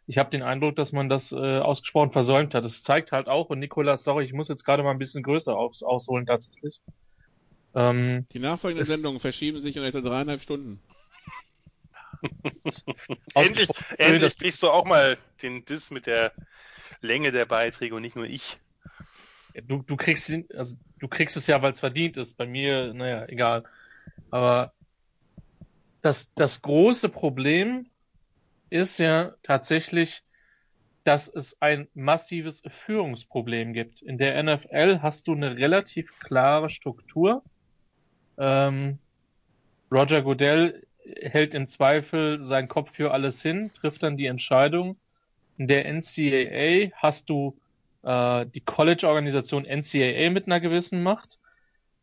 ich 0.07 0.19
habe 0.19 0.31
den 0.31 0.43
Eindruck, 0.43 0.77
dass 0.77 0.93
man 0.93 1.09
das 1.09 1.33
äh, 1.33 1.59
ausgesprochen 1.59 2.11
versäumt 2.11 2.55
hat. 2.55 2.65
Das 2.65 2.83
zeigt 2.83 3.13
halt 3.13 3.29
auch, 3.29 3.51
und 3.51 3.61
Nikolas, 3.61 4.05
sorry, 4.05 4.25
ich 4.25 4.33
muss 4.33 4.49
jetzt 4.49 4.65
gerade 4.65 4.83
mal 4.83 4.91
ein 4.91 4.99
bisschen 4.99 5.23
größer 5.23 5.57
aus, 5.57 5.83
ausholen 5.83 6.27
tatsächlich. 6.27 6.81
Ähm, 7.75 8.27
Die 8.33 8.39
nachfolgenden 8.39 8.87
Sendungen 8.87 9.21
verschieben 9.21 9.61
sich 9.61 9.77
in 9.77 9.83
etwa 9.83 10.01
dreieinhalb 10.01 10.43
Stunden. 10.43 10.81
endlich 13.35 13.69
endlich 13.99 14.37
kriegst 14.37 14.63
du 14.63 14.71
auch 14.71 14.85
mal 14.85 15.17
den 15.43 15.65
Diss 15.65 15.91
mit 15.91 16.07
der 16.07 16.33
Länge 17.01 17.31
der 17.31 17.47
Beiträge 17.47 17.95
und 17.95 18.03
nicht 18.03 18.17
nur 18.17 18.25
ich. 18.25 18.59
Du, 19.67 19.83
du 19.83 19.97
kriegst 19.97 20.37
also 20.55 20.77
du 20.99 21.09
kriegst 21.09 21.37
es 21.37 21.47
ja, 21.47 21.63
weil 21.63 21.73
es 21.73 21.81
verdient 21.81 22.17
ist. 22.17 22.37
Bei 22.37 22.47
mir, 22.47 22.93
naja, 22.95 23.27
egal. 23.29 23.65
Aber 24.31 24.73
das, 26.03 26.33
das 26.35 26.63
große 26.63 27.09
Problem 27.09 27.87
ist 28.71 28.99
ja 28.99 29.35
tatsächlich, 29.43 30.23
dass 31.05 31.29
es 31.29 31.61
ein 31.61 31.89
massives 31.95 32.63
Führungsproblem 32.69 33.73
gibt. 33.73 34.03
In 34.03 34.19
der 34.19 34.43
NFL 34.43 35.01
hast 35.01 35.27
du 35.27 35.33
eine 35.33 35.57
relativ 35.57 36.19
klare 36.19 36.69
Struktur 36.69 37.43
ähm, 38.39 38.99
Roger 39.91 40.23
Goodell 40.23 40.83
hält 41.21 41.55
im 41.55 41.69
Zweifel 41.69 42.45
seinen 42.45 42.69
Kopf 42.69 42.93
für 42.93 43.13
alles 43.13 43.43
hin, 43.43 43.71
trifft 43.73 44.03
dann 44.03 44.17
die 44.17 44.27
Entscheidung. 44.27 44.97
In 45.57 45.67
der 45.67 45.87
NCAA 45.87 46.93
hast 46.95 47.29
du 47.31 47.59
äh, 48.03 48.47
die 48.47 48.61
College-Organisation 48.61 49.65
NCAA 49.65 50.31
mit 50.31 50.47
einer 50.47 50.61
gewissen 50.61 51.03
Macht, 51.03 51.39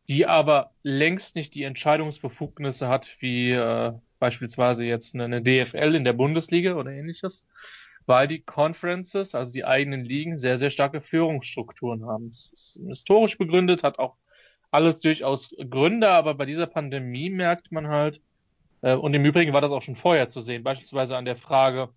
die 0.08 0.26
aber 0.26 0.72
längst 0.82 1.36
nicht 1.36 1.54
die 1.54 1.64
Entscheidungsbefugnisse 1.64 2.88
hat, 2.88 3.10
wie 3.20 3.52
äh, 3.52 3.92
beispielsweise 4.18 4.84
jetzt 4.84 5.14
eine, 5.14 5.24
eine 5.24 5.42
DFL 5.42 5.94
in 5.94 6.04
der 6.04 6.12
Bundesliga 6.12 6.74
oder 6.74 6.90
ähnliches, 6.90 7.46
weil 8.06 8.28
die 8.28 8.40
Conferences, 8.40 9.34
also 9.34 9.52
die 9.52 9.64
eigenen 9.64 10.04
Ligen, 10.04 10.38
sehr, 10.38 10.58
sehr 10.58 10.70
starke 10.70 11.00
Führungsstrukturen 11.00 12.06
haben. 12.06 12.28
Es 12.28 12.52
ist 12.52 12.80
historisch 12.86 13.38
begründet, 13.38 13.82
hat 13.82 13.98
auch 13.98 14.16
alles 14.70 15.00
durchaus 15.00 15.54
Gründe, 15.70 16.08
aber 16.08 16.34
bei 16.34 16.46
dieser 16.46 16.66
Pandemie 16.66 17.30
merkt 17.30 17.72
man 17.72 17.88
halt, 17.88 18.20
äh, 18.82 18.94
und 18.94 19.14
im 19.14 19.24
Übrigen 19.24 19.52
war 19.52 19.60
das 19.60 19.70
auch 19.70 19.82
schon 19.82 19.96
vorher 19.96 20.28
zu 20.28 20.40
sehen, 20.40 20.62
beispielsweise 20.62 21.16
an 21.16 21.24
der 21.24 21.36
Frage, 21.36 21.90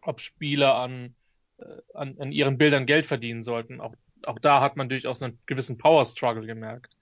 ob 0.00 0.20
Spieler 0.20 0.76
an, 0.76 1.14
äh, 1.58 1.64
an, 1.94 2.16
an 2.18 2.32
ihren 2.32 2.58
Bildern 2.58 2.86
Geld 2.86 3.06
verdienen 3.06 3.42
sollten. 3.42 3.80
Auch, 3.80 3.94
auch 4.24 4.38
da 4.38 4.60
hat 4.60 4.76
man 4.76 4.88
durchaus 4.88 5.22
einen 5.22 5.38
gewissen 5.46 5.78
Power 5.78 6.04
Struggle 6.04 6.46
gemerkt. 6.46 6.96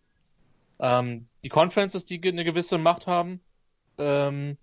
Ähm, 0.78 1.26
die 1.44 1.48
Conferences, 1.48 2.04
die 2.04 2.20
eine 2.22 2.44
gewisse 2.44 2.78
Macht 2.78 3.06
haben, 3.06 3.40
ähm, 3.98 4.56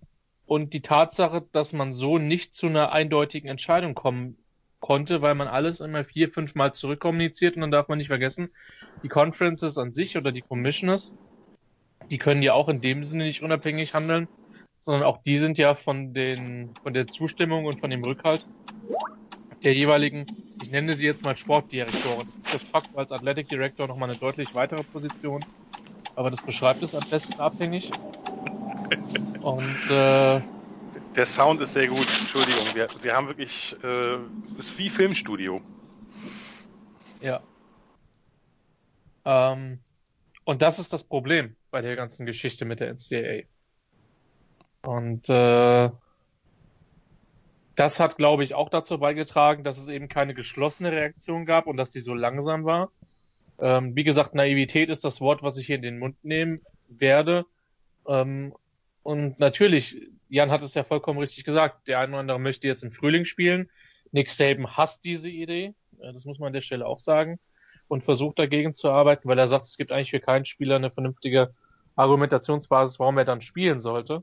und 0.46 0.72
die 0.72 0.80
Tatsache, 0.80 1.46
dass 1.52 1.74
man 1.74 1.92
so 1.92 2.18
nicht 2.18 2.54
zu 2.54 2.68
einer 2.68 2.90
eindeutigen 2.90 3.50
Entscheidung 3.50 3.94
kommen 3.94 4.38
konnte, 4.80 5.22
weil 5.22 5.34
man 5.34 5.48
alles 5.48 5.80
immer 5.80 6.04
vier, 6.04 6.30
fünf 6.30 6.54
Mal 6.54 6.72
zurückkommuniziert 6.72 7.56
und 7.56 7.62
dann 7.62 7.70
darf 7.70 7.88
man 7.88 7.98
nicht 7.98 8.08
vergessen, 8.08 8.48
die 9.02 9.08
Conferences 9.08 9.78
an 9.78 9.92
sich 9.92 10.16
oder 10.16 10.32
die 10.32 10.42
Commissioners, 10.42 11.16
die 12.10 12.18
können 12.18 12.42
ja 12.42 12.54
auch 12.54 12.68
in 12.68 12.80
dem 12.80 13.04
Sinne 13.04 13.24
nicht 13.24 13.42
unabhängig 13.42 13.94
handeln, 13.94 14.28
sondern 14.80 15.02
auch 15.04 15.22
die 15.22 15.38
sind 15.38 15.58
ja 15.58 15.74
von 15.74 16.14
den, 16.14 16.74
von 16.82 16.94
der 16.94 17.06
Zustimmung 17.08 17.66
und 17.66 17.80
von 17.80 17.90
dem 17.90 18.04
Rückhalt 18.04 18.48
der 19.62 19.74
jeweiligen, 19.74 20.26
ich 20.60 20.70
nenne 20.70 20.94
sie 20.96 21.04
jetzt 21.06 21.24
mal 21.24 21.36
Sportdirektoren. 21.36 22.26
Das 22.36 22.54
ist 22.54 22.72
de 22.72 22.82
als 22.94 23.12
Athletic 23.12 23.48
Director 23.48 23.86
nochmal 23.88 24.08
eine 24.10 24.18
deutlich 24.18 24.54
weitere 24.54 24.84
Position, 24.84 25.40
aber 26.14 26.30
das 26.30 26.42
beschreibt 26.42 26.82
es 26.82 26.94
am 26.94 27.04
besten 27.10 27.40
abhängig. 27.40 27.90
Und 29.40 29.90
äh, 29.90 30.40
der 31.18 31.26
Sound 31.26 31.60
ist 31.60 31.72
sehr 31.72 31.88
gut. 31.88 31.98
Entschuldigung, 31.98 32.64
wir, 32.74 32.86
wir 33.02 33.16
haben 33.16 33.26
wirklich, 33.26 33.76
äh, 33.82 34.18
ist 34.56 34.78
wie 34.78 34.88
Filmstudio. 34.88 35.60
Ja. 37.20 37.42
Ähm, 39.24 39.80
und 40.44 40.62
das 40.62 40.78
ist 40.78 40.92
das 40.92 41.02
Problem 41.02 41.56
bei 41.72 41.80
der 41.80 41.96
ganzen 41.96 42.24
Geschichte 42.24 42.64
mit 42.64 42.78
der 42.78 42.94
NCAA. 42.94 43.48
Und 44.82 45.28
äh, 45.28 45.90
das 47.74 47.98
hat, 47.98 48.16
glaube 48.16 48.44
ich, 48.44 48.54
auch 48.54 48.68
dazu 48.68 48.98
beigetragen, 48.98 49.64
dass 49.64 49.76
es 49.76 49.88
eben 49.88 50.08
keine 50.08 50.34
geschlossene 50.34 50.92
Reaktion 50.92 51.46
gab 51.46 51.66
und 51.66 51.76
dass 51.76 51.90
die 51.90 52.00
so 52.00 52.14
langsam 52.14 52.64
war. 52.64 52.92
Ähm, 53.58 53.96
wie 53.96 54.04
gesagt, 54.04 54.36
Naivität 54.36 54.88
ist 54.88 55.04
das 55.04 55.20
Wort, 55.20 55.42
was 55.42 55.58
ich 55.58 55.66
hier 55.66 55.76
in 55.76 55.82
den 55.82 55.98
Mund 55.98 56.16
nehmen 56.22 56.60
werde. 56.86 57.44
Ähm, 58.06 58.54
und 59.02 59.40
natürlich, 59.40 59.96
Jan 60.28 60.50
hat 60.50 60.62
es 60.62 60.74
ja 60.74 60.84
vollkommen 60.84 61.18
richtig 61.18 61.44
gesagt, 61.44 61.88
der 61.88 62.00
eine 62.00 62.12
oder 62.12 62.20
andere 62.20 62.38
möchte 62.38 62.68
jetzt 62.68 62.84
im 62.84 62.90
Frühling 62.90 63.24
spielen. 63.24 63.70
Nick 64.12 64.30
Saban 64.30 64.76
hasst 64.76 65.04
diese 65.04 65.28
Idee, 65.28 65.74
das 65.98 66.24
muss 66.24 66.38
man 66.38 66.48
an 66.48 66.52
der 66.52 66.60
Stelle 66.60 66.86
auch 66.86 66.98
sagen, 66.98 67.38
und 67.88 68.04
versucht 68.04 68.38
dagegen 68.38 68.74
zu 68.74 68.90
arbeiten, 68.90 69.28
weil 69.28 69.38
er 69.38 69.48
sagt, 69.48 69.66
es 69.66 69.76
gibt 69.76 69.92
eigentlich 69.92 70.10
für 70.10 70.20
keinen 70.20 70.44
Spieler 70.44 70.76
eine 70.76 70.90
vernünftige 70.90 71.54
Argumentationsbasis, 71.96 72.98
warum 72.98 73.18
er 73.18 73.24
dann 73.24 73.40
spielen 73.40 73.80
sollte. 73.80 74.22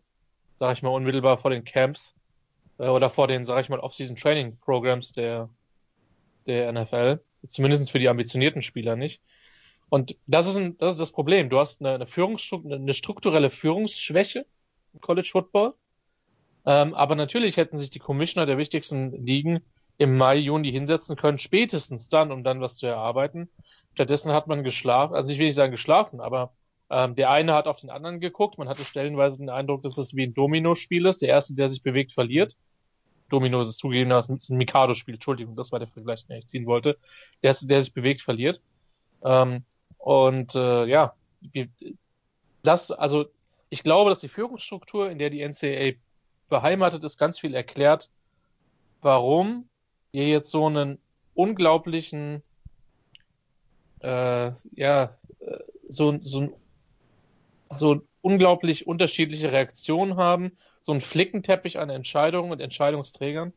Sag 0.60 0.78
ich 0.78 0.84
mal 0.84 0.90
unmittelbar 0.90 1.38
vor 1.38 1.52
den 1.52 1.66
Camps 1.66 2.16
äh, 2.78 2.88
oder 2.88 3.10
vor 3.10 3.28
den, 3.28 3.46
sag 3.46 3.62
ich 3.62 3.70
mal, 3.70 3.80
Off-Season 3.80 4.16
Training 4.16 4.58
Programs 4.60 5.12
der, 5.12 5.50
der 6.46 6.72
NFL. 6.72 7.20
Zumindest 7.48 7.92
für 7.92 8.00
die 8.00 8.10
ambitionierten 8.10 8.62
Spieler 8.62 8.96
nicht. 8.96 9.22
Und 9.90 10.16
das 10.28 10.48
ist, 10.48 10.56
ein, 10.56 10.78
das 10.78 10.94
ist 10.94 11.00
das 11.00 11.12
Problem. 11.12 11.50
Du 11.50 11.60
hast 11.60 11.82
eine, 11.82 11.96
eine, 11.96 12.08
Führungsstruktur, 12.08 12.74
eine 12.74 12.94
strukturelle 12.94 13.50
Führungsschwäche 13.50 14.46
College 15.02 15.30
Football. 15.32 15.74
Ähm, 16.66 16.94
aber 16.94 17.16
natürlich 17.16 17.58
hätten 17.58 17.78
sich 17.78 17.90
die 17.90 18.00
Commissioner 18.00 18.46
der 18.46 18.58
wichtigsten 18.58 19.12
Ligen 19.26 19.62
im 19.98 20.18
Mai, 20.18 20.38
Juni 20.38 20.72
hinsetzen 20.72 21.16
können, 21.16 21.38
spätestens 21.38 22.10
dann, 22.10 22.32
um 22.32 22.44
dann 22.44 22.62
was 22.62 22.76
zu 22.76 22.86
erarbeiten. 22.86 23.50
Stattdessen 23.94 24.34
hat 24.34 24.48
man 24.48 24.64
geschlafen, 24.64 25.16
also 25.16 25.32
ich 25.32 25.40
will 25.40 25.46
nicht 25.46 25.56
sagen 25.56 25.72
geschlafen, 25.72 26.20
aber 26.20 26.54
ähm, 26.90 27.16
der 27.16 27.30
eine 27.32 27.54
hat 27.54 27.68
auf 27.68 27.80
den 27.80 27.90
anderen 27.90 28.20
geguckt. 28.20 28.58
Man 28.58 28.68
hatte 28.68 28.84
stellenweise 28.84 29.38
den 29.38 29.50
Eindruck, 29.50 29.84
dass 29.84 29.98
es 29.98 30.16
wie 30.16 30.26
ein 30.26 30.34
Domino-Spiel 30.34 31.06
ist. 31.06 31.22
Der 31.22 31.30
erste, 31.30 31.56
der 31.56 31.68
sich 31.68 31.82
bewegt, 31.82 32.12
verliert. 32.12 32.56
Domino 33.30 33.62
ist 33.62 33.78
zugegeben, 33.78 34.12
das 34.12 34.30
ist 34.30 34.50
ein 34.50 34.58
Mikado-Spiel, 34.58 35.16
Entschuldigung, 35.16 35.56
das 35.56 35.72
war 35.72 35.80
der 35.80 35.88
Vergleich, 35.88 36.26
den 36.28 36.38
ich 36.38 36.48
ziehen 36.48 36.68
wollte, 36.68 36.98
der, 37.42 37.56
der 37.62 37.82
sich 37.82 37.94
bewegt, 37.94 38.22
verliert. 38.22 38.62
Ähm, 39.24 39.64
und 39.98 40.54
äh, 40.54 40.86
ja, 40.86 41.16
das, 42.62 42.92
also 42.92 43.26
ich 43.70 43.82
glaube, 43.82 44.12
dass 44.12 44.20
die 44.20 44.28
Führungsstruktur, 44.28 45.10
in 45.10 45.18
der 45.18 45.32
die 45.32 45.42
NCAA 45.42 45.98
beheimatet 46.50 47.04
ist, 47.04 47.18
ganz 47.18 47.40
viel 47.40 47.54
erklärt, 47.54 48.10
warum 49.02 49.70
wir 50.12 50.28
jetzt 50.28 50.52
so 50.52 50.66
einen 50.66 51.00
unglaublichen, 51.34 52.42
äh, 54.00 54.52
ja, 54.76 55.18
äh, 55.40 55.60
so, 55.90 56.18
so, 56.24 56.58
so 57.70 58.02
unglaublich 58.22 58.88
unterschiedliche 58.88 59.52
Reaktionen 59.52 60.18
haben, 60.18 60.58
so 60.82 60.92
einen 60.92 61.02
Flickenteppich 61.02 61.80
an 61.80 61.90
Entscheidungen 61.90 62.52
und 62.52 62.62
Entscheidungsträgern. 62.62 63.54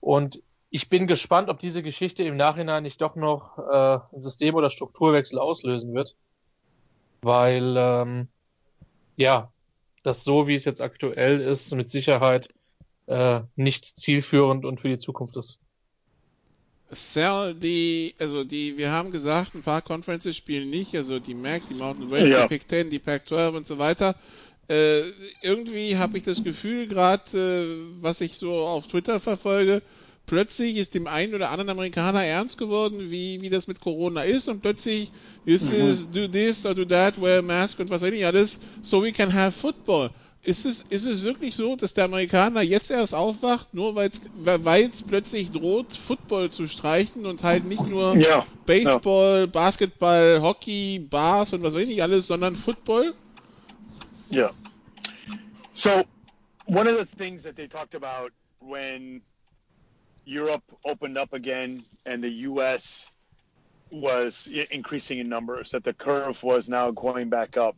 Und 0.00 0.42
ich 0.70 0.88
bin 0.88 1.06
gespannt, 1.06 1.48
ob 1.48 1.58
diese 1.58 1.82
Geschichte 1.82 2.22
im 2.24 2.36
Nachhinein 2.36 2.82
nicht 2.82 3.00
doch 3.00 3.16
noch 3.16 3.58
äh, 3.58 3.98
ein 4.14 4.22
System- 4.22 4.54
oder 4.54 4.70
Strukturwechsel 4.70 5.38
auslösen 5.38 5.94
wird. 5.94 6.14
Weil, 7.22 7.74
ähm, 7.76 8.28
ja, 9.16 9.50
das 10.02 10.24
so, 10.24 10.48
wie 10.48 10.54
es 10.54 10.64
jetzt 10.64 10.80
aktuell 10.80 11.40
ist, 11.40 11.74
mit 11.74 11.90
Sicherheit 11.90 12.48
äh, 13.06 13.40
nicht 13.56 13.84
zielführend 13.84 14.64
und 14.64 14.80
für 14.80 14.88
die 14.88 14.98
Zukunft 14.98 15.36
ist. 15.36 15.60
Cell, 16.92 17.54
die, 17.54 18.14
also 18.18 18.44
die, 18.44 18.78
wir 18.78 18.90
haben 18.90 19.10
gesagt, 19.10 19.54
ein 19.54 19.62
paar 19.62 19.82
Conferences 19.82 20.36
spielen 20.36 20.70
nicht, 20.70 20.94
also 20.94 21.18
die 21.18 21.34
MAC, 21.34 21.62
die 21.68 21.74
Mountain 21.74 22.10
West, 22.10 22.28
ja. 22.28 22.46
die 22.46 22.58
Pac 22.58 22.68
10, 22.68 22.90
die 22.90 22.98
Pac 22.98 23.26
12 23.26 23.56
und 23.56 23.66
so 23.66 23.78
weiter. 23.78 24.14
Äh, 24.68 25.02
irgendwie 25.42 25.96
habe 25.96 26.18
ich 26.18 26.24
das 26.24 26.42
Gefühl, 26.42 26.86
gerade 26.88 27.22
äh, 27.38 28.02
was 28.02 28.20
ich 28.20 28.36
so 28.36 28.52
auf 28.52 28.86
Twitter 28.86 29.20
verfolge, 29.20 29.82
plötzlich 30.28 30.76
ist 30.76 30.94
dem 30.94 31.06
einen 31.06 31.34
oder 31.34 31.50
anderen 31.50 31.70
Amerikaner 31.70 32.22
ernst 32.22 32.58
geworden, 32.58 33.10
wie, 33.10 33.40
wie 33.40 33.50
das 33.50 33.66
mit 33.66 33.80
Corona 33.80 34.22
ist 34.22 34.48
und 34.48 34.60
plötzlich 34.60 35.10
ist 35.44 35.72
mhm. 35.72 35.86
es 35.86 36.10
do 36.10 36.28
this 36.28 36.64
or 36.64 36.74
do 36.74 36.84
that, 36.84 37.20
wear 37.20 37.40
a 37.40 37.42
mask 37.42 37.80
und 37.80 37.90
was 37.90 38.02
weiß 38.02 38.12
ich 38.12 38.24
alles, 38.24 38.60
so 38.82 39.02
we 39.02 39.10
can 39.10 39.34
have 39.34 39.50
football. 39.50 40.10
Ist 40.44 40.64
es, 40.64 40.84
ist 40.88 41.04
es 41.04 41.22
wirklich 41.22 41.56
so, 41.56 41.74
dass 41.76 41.94
der 41.94 42.04
Amerikaner 42.04 42.62
jetzt 42.62 42.90
erst 42.90 43.14
aufwacht, 43.14 43.74
nur 43.74 43.96
weil 43.96 44.10
es 44.88 45.02
plötzlich 45.02 45.50
droht, 45.50 45.94
Football 45.94 46.50
zu 46.50 46.68
streichen 46.68 47.26
und 47.26 47.42
halt 47.42 47.64
nicht 47.64 47.86
nur 47.86 48.14
ja, 48.16 48.46
Baseball, 48.64 49.40
ja. 49.40 49.46
Basketball, 49.46 50.40
Hockey, 50.40 51.00
Bars 51.00 51.52
und 51.52 51.62
was 51.62 51.74
weiß 51.74 51.88
ich 51.88 52.02
alles, 52.02 52.28
sondern 52.28 52.54
Football? 52.54 53.14
Yeah. 54.30 54.50
So, 55.72 56.04
one 56.66 56.88
of 56.88 56.98
the 56.98 57.16
things 57.16 57.42
that 57.42 57.56
they 57.56 57.66
talked 57.66 57.94
about 57.94 58.30
when 58.60 59.22
Europe 60.28 60.62
opened 60.84 61.16
up 61.16 61.32
again 61.32 61.82
and 62.04 62.22
the 62.22 62.28
U.S. 62.28 63.10
was 63.90 64.46
increasing 64.70 65.18
in 65.18 65.30
numbers, 65.30 65.70
that 65.70 65.84
the 65.84 65.94
curve 65.94 66.42
was 66.42 66.68
now 66.68 66.90
going 66.90 67.30
back 67.30 67.56
up. 67.56 67.76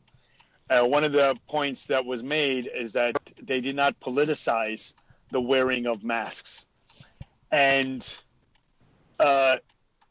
Uh, 0.69 0.83
one 0.83 1.05
of 1.05 1.13
the 1.13 1.37
points 1.49 1.87
that 1.87 2.05
was 2.05 2.25
made 2.25 2.69
is 2.73 2.95
that 2.95 3.17
they 3.41 3.61
did 3.61 3.77
not 3.77 4.01
politicize 4.01 4.95
the 5.31 5.41
wearing 5.41 5.87
of 5.87 6.03
masks. 6.03 6.67
And 7.53 8.05
uh, 9.21 9.59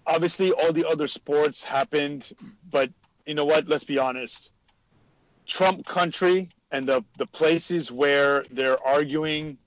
obviously, 0.08 0.54
all 0.54 0.72
the 0.72 0.88
other 0.88 1.08
sports 1.08 1.62
happened, 1.62 2.30
but 2.70 2.90
you 3.26 3.34
know 3.34 3.46
what? 3.46 3.68
Let's 3.68 3.84
be 3.84 3.98
honest. 3.98 4.50
Trump 5.46 5.86
country 5.86 6.50
and 6.72 6.88
the, 6.88 7.04
the 7.18 7.26
places 7.26 7.92
where 7.92 8.46
they're 8.50 8.82
arguing 8.82 9.58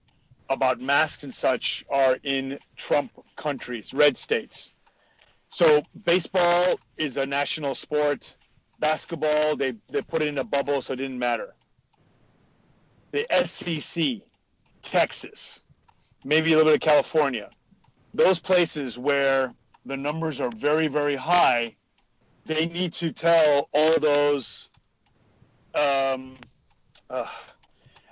about 0.52 0.80
masks 0.80 1.24
and 1.24 1.34
such 1.34 1.84
are 1.90 2.18
in 2.22 2.58
Trump 2.76 3.12
countries, 3.36 3.92
red 3.92 4.16
states. 4.16 4.72
So 5.50 5.82
baseball 6.04 6.78
is 6.96 7.16
a 7.16 7.26
national 7.26 7.74
sport. 7.74 8.34
Basketball, 8.78 9.56
they, 9.56 9.74
they 9.90 10.02
put 10.02 10.22
it 10.22 10.28
in 10.28 10.38
a 10.38 10.44
bubble, 10.44 10.82
so 10.82 10.94
it 10.94 10.96
didn't 10.96 11.18
matter. 11.18 11.54
The 13.12 13.26
SEC, 13.44 14.22
Texas, 14.80 15.60
maybe 16.24 16.52
a 16.52 16.56
little 16.56 16.72
bit 16.72 16.76
of 16.76 16.80
California, 16.80 17.50
those 18.14 18.38
places 18.38 18.98
where 18.98 19.54
the 19.84 19.96
numbers 19.96 20.40
are 20.40 20.50
very, 20.50 20.88
very 20.88 21.16
high, 21.16 21.76
they 22.46 22.66
need 22.66 22.94
to 22.94 23.12
tell 23.12 23.68
all 23.72 23.98
those, 23.98 24.68
um, 25.74 26.36
uh, 27.08 27.26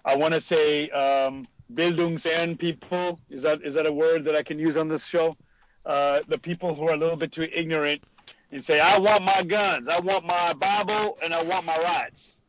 I 0.04 0.16
want 0.16 0.34
to 0.34 0.40
say, 0.40 0.90
um, 0.90 1.46
Bildungsern 1.74 2.58
people. 2.58 3.20
Is 3.28 3.42
that 3.42 3.62
is 3.62 3.74
that 3.74 3.86
a 3.86 3.92
word 3.92 4.24
that 4.24 4.34
I 4.34 4.42
can 4.42 4.58
use 4.58 4.76
on 4.76 4.88
this 4.88 5.06
show? 5.06 5.36
Uh, 5.84 6.20
the 6.28 6.38
people 6.38 6.74
who 6.74 6.88
are 6.88 6.94
a 6.94 6.96
little 6.96 7.16
bit 7.16 7.32
too 7.32 7.48
ignorant 7.52 8.02
and 8.50 8.64
say, 8.64 8.80
"I 8.80 8.98
want 8.98 9.24
my 9.24 9.42
guns, 9.42 9.88
I 9.88 10.00
want 10.00 10.26
my 10.26 10.52
Bible, 10.54 11.18
and 11.22 11.32
I 11.32 11.42
want 11.42 11.64
my 11.64 11.78
rights." 11.78 12.40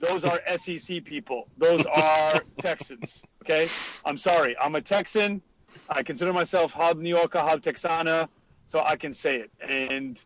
Those 0.00 0.24
are 0.24 0.40
SEC 0.56 1.04
people. 1.04 1.48
Those 1.58 1.84
are 1.86 2.42
Texans. 2.58 3.22
Okay, 3.42 3.68
I'm 4.04 4.16
sorry. 4.16 4.56
I'm 4.58 4.74
a 4.74 4.80
Texan. 4.80 5.42
I 5.88 6.02
consider 6.02 6.32
myself 6.32 6.72
half 6.72 6.96
New 6.96 7.08
Yorker, 7.08 7.38
half 7.38 7.60
Texana, 7.60 8.28
so 8.66 8.82
I 8.84 8.96
can 8.96 9.12
say 9.12 9.36
it. 9.36 9.50
And 9.60 10.22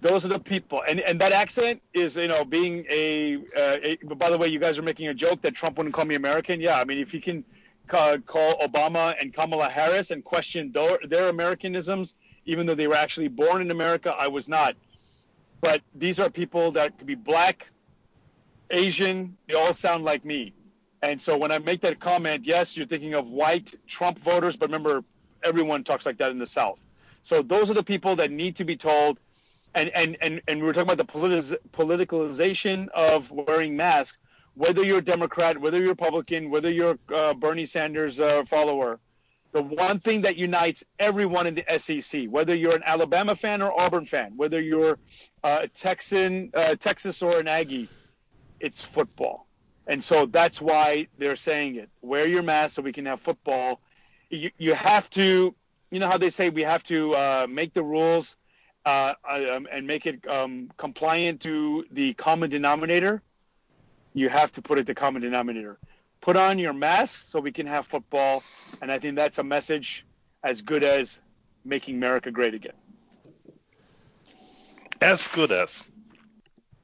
those 0.00 0.24
are 0.24 0.28
the 0.28 0.38
people. 0.38 0.82
And 0.88 1.00
and 1.00 1.20
that 1.20 1.32
accent 1.32 1.82
is, 1.92 2.16
you 2.16 2.28
know, 2.28 2.44
being 2.44 2.86
a, 2.90 3.36
uh, 3.56 3.78
a. 3.82 3.96
By 4.14 4.30
the 4.30 4.38
way, 4.38 4.48
you 4.48 4.58
guys 4.58 4.78
are 4.78 4.82
making 4.82 5.08
a 5.08 5.14
joke 5.14 5.40
that 5.42 5.54
Trump 5.54 5.78
wouldn't 5.78 5.94
call 5.94 6.04
me 6.04 6.14
American. 6.14 6.60
Yeah, 6.60 6.80
I 6.80 6.84
mean, 6.84 6.98
if 6.98 7.12
he 7.12 7.20
can 7.20 7.44
call 7.86 8.58
Obama 8.58 9.14
and 9.20 9.32
Kamala 9.32 9.68
Harris 9.68 10.10
and 10.10 10.24
question 10.24 10.72
their, 10.72 10.98
their 11.04 11.28
Americanisms, 11.28 12.14
even 12.44 12.66
though 12.66 12.74
they 12.74 12.86
were 12.86 12.94
actually 12.94 13.28
born 13.28 13.60
in 13.60 13.70
America. 13.70 14.14
I 14.16 14.28
was 14.28 14.48
not. 14.48 14.76
But 15.60 15.82
these 15.94 16.20
are 16.20 16.30
people 16.30 16.72
that 16.72 16.98
could 16.98 17.06
be 17.06 17.14
black, 17.14 17.70
Asian, 18.70 19.36
they 19.46 19.54
all 19.54 19.72
sound 19.72 20.04
like 20.04 20.24
me. 20.24 20.52
And 21.02 21.20
so 21.20 21.36
when 21.36 21.52
I 21.52 21.58
make 21.58 21.82
that 21.82 22.00
comment, 22.00 22.46
yes, 22.46 22.76
you're 22.76 22.86
thinking 22.86 23.14
of 23.14 23.28
white 23.30 23.74
Trump 23.86 24.18
voters, 24.18 24.56
but 24.56 24.68
remember, 24.68 25.04
everyone 25.42 25.84
talks 25.84 26.06
like 26.06 26.18
that 26.18 26.30
in 26.30 26.38
the 26.38 26.46
South. 26.46 26.82
So 27.22 27.42
those 27.42 27.70
are 27.70 27.74
the 27.74 27.84
people 27.84 28.16
that 28.16 28.30
need 28.30 28.56
to 28.56 28.64
be 28.64 28.76
told. 28.76 29.18
And, 29.74 29.90
and, 29.90 30.16
and, 30.20 30.40
and 30.48 30.60
we 30.60 30.66
were 30.66 30.72
talking 30.72 30.90
about 30.90 31.06
the 31.06 31.58
politicalization 31.72 32.88
of 32.88 33.30
wearing 33.30 33.76
masks 33.76 34.16
whether 34.56 34.82
you're 34.82 34.98
a 34.98 35.02
Democrat, 35.04 35.58
whether 35.58 35.78
you're 35.78 35.88
Republican, 35.88 36.50
whether 36.50 36.70
you're 36.70 36.98
uh, 37.14 37.34
Bernie 37.34 37.66
Sanders 37.66 38.18
uh, 38.18 38.42
follower, 38.44 38.98
the 39.52 39.62
one 39.62 40.00
thing 40.00 40.22
that 40.22 40.36
unites 40.36 40.82
everyone 40.98 41.46
in 41.46 41.54
the 41.54 41.78
SEC, 41.78 42.24
whether 42.24 42.54
you're 42.54 42.74
an 42.74 42.82
Alabama 42.84 43.36
fan 43.36 43.60
or 43.60 43.78
Auburn 43.78 44.06
fan, 44.06 44.32
whether 44.36 44.60
you're 44.60 44.98
uh, 45.44 45.60
a 45.62 45.68
Texan, 45.68 46.50
uh, 46.54 46.74
Texas 46.74 47.22
or 47.22 47.38
an 47.38 47.48
Aggie, 47.48 47.88
it's 48.58 48.80
football. 48.80 49.46
And 49.86 50.02
so 50.02 50.24
that's 50.26 50.60
why 50.60 51.08
they're 51.18 51.36
saying 51.36 51.76
it. 51.76 51.90
Wear 52.00 52.26
your 52.26 52.42
mask 52.42 52.76
so 52.76 52.82
we 52.82 52.92
can 52.92 53.04
have 53.06 53.20
football. 53.20 53.80
You, 54.30 54.50
you 54.56 54.74
have 54.74 55.08
to, 55.10 55.54
you 55.90 56.00
know 56.00 56.08
how 56.08 56.18
they 56.18 56.30
say 56.30 56.48
we 56.48 56.62
have 56.62 56.82
to 56.84 57.14
uh, 57.14 57.46
make 57.48 57.74
the 57.74 57.82
rules 57.82 58.36
uh, 58.86 59.14
um, 59.28 59.68
and 59.70 59.86
make 59.86 60.06
it 60.06 60.26
um, 60.26 60.70
compliant 60.78 61.42
to 61.42 61.84
the 61.90 62.14
common 62.14 62.48
denominator 62.48 63.22
you 64.16 64.30
have 64.30 64.50
to 64.52 64.62
put 64.62 64.78
it 64.78 64.86
the 64.86 64.94
common 64.94 65.20
denominator. 65.20 65.78
Put 66.22 66.36
on 66.36 66.58
your 66.58 66.72
mask 66.72 67.26
so 67.30 67.38
we 67.38 67.52
can 67.52 67.66
have 67.66 67.86
football, 67.86 68.42
and 68.80 68.90
I 68.90 68.98
think 68.98 69.16
that's 69.16 69.38
a 69.38 69.44
message 69.44 70.06
as 70.42 70.62
good 70.62 70.82
as 70.82 71.20
making 71.64 71.96
America 71.96 72.30
great 72.30 72.54
again. 72.54 72.72
As 75.02 75.28
good 75.28 75.52
as. 75.52 75.82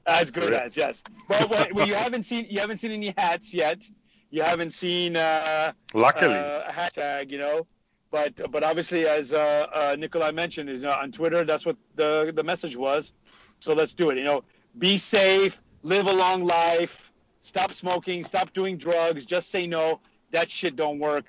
As 0.05 0.29
good 0.29 0.53
as 0.53 0.77
yes. 0.77 1.03
Well, 1.27 1.47
well, 1.73 1.87
you 1.87 1.95
haven't 1.95 2.23
seen 2.23 2.45
you 2.49 2.59
haven't 2.59 2.77
seen 2.77 2.91
any 2.91 3.13
hats 3.17 3.51
yet. 3.51 3.83
You 4.29 4.43
haven't 4.43 4.71
seen 4.71 5.15
uh, 5.15 5.71
luckily 5.93 6.35
uh, 6.35 6.67
a 6.67 6.71
hat 6.71 6.93
tag, 6.93 7.31
you 7.31 7.39
know. 7.39 7.65
But 8.11 8.51
but 8.51 8.63
obviously, 8.63 9.07
as 9.07 9.33
uh, 9.33 9.67
uh, 9.73 9.95
Nikolai 9.97 10.31
mentioned, 10.31 10.69
is 10.69 10.83
uh, 10.83 10.97
on 11.01 11.11
Twitter. 11.11 11.45
That's 11.45 11.65
what 11.65 11.77
the 11.95 12.31
the 12.35 12.43
message 12.43 12.77
was. 12.77 13.11
So 13.59 13.73
let's 13.73 13.95
do 13.95 14.11
it. 14.11 14.17
You 14.17 14.25
know, 14.25 14.43
be 14.77 14.97
safe, 14.97 15.59
live 15.83 16.07
a 16.07 16.13
long 16.13 16.43
life, 16.43 17.12
Stop 17.43 17.71
smoking. 17.73 18.23
Stop 18.23 18.53
doing 18.53 18.77
drugs. 18.77 19.25
Just 19.25 19.51
say 19.51 19.67
no. 19.67 19.99
That 20.31 20.49
shit 20.49 20.75
don't 20.75 20.97
work. 20.97 21.25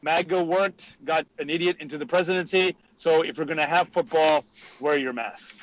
MAGA 0.00 0.44
worked, 0.44 1.04
got 1.04 1.26
an 1.38 1.50
idiot 1.50 1.78
into 1.80 1.98
the 1.98 2.06
presidency. 2.06 2.76
So 2.96 3.22
if 3.22 3.36
you're 3.36 3.46
going 3.46 3.58
to 3.58 3.66
have 3.66 3.88
football, 3.88 4.44
wear 4.80 4.96
your 4.96 5.12
mask. 5.12 5.58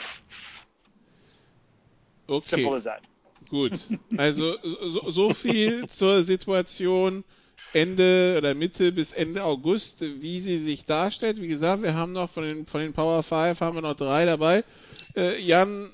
Okay. 2.27 2.45
Simple 2.45 2.75
as 2.75 2.83
that. 2.83 3.01
Gut. 3.49 3.79
Also 4.19 4.57
so, 4.61 5.11
so 5.11 5.33
viel 5.33 5.87
zur 5.87 6.23
Situation 6.23 7.23
Ende 7.73 8.35
oder 8.37 8.53
Mitte 8.53 8.91
bis 8.91 9.13
Ende 9.13 9.43
August, 9.43 10.01
wie 10.01 10.41
sie 10.41 10.57
sich 10.57 10.85
darstellt. 10.85 11.41
Wie 11.41 11.47
gesagt, 11.47 11.81
wir 11.81 11.95
haben 11.95 12.11
noch 12.11 12.29
von 12.29 12.43
den, 12.43 12.65
von 12.65 12.81
den 12.81 12.93
Power 12.93 13.23
5 13.23 13.59
haben 13.61 13.75
wir 13.75 13.81
noch 13.81 13.95
drei 13.95 14.25
dabei. 14.25 14.63
Äh, 15.15 15.39
Jan, 15.41 15.91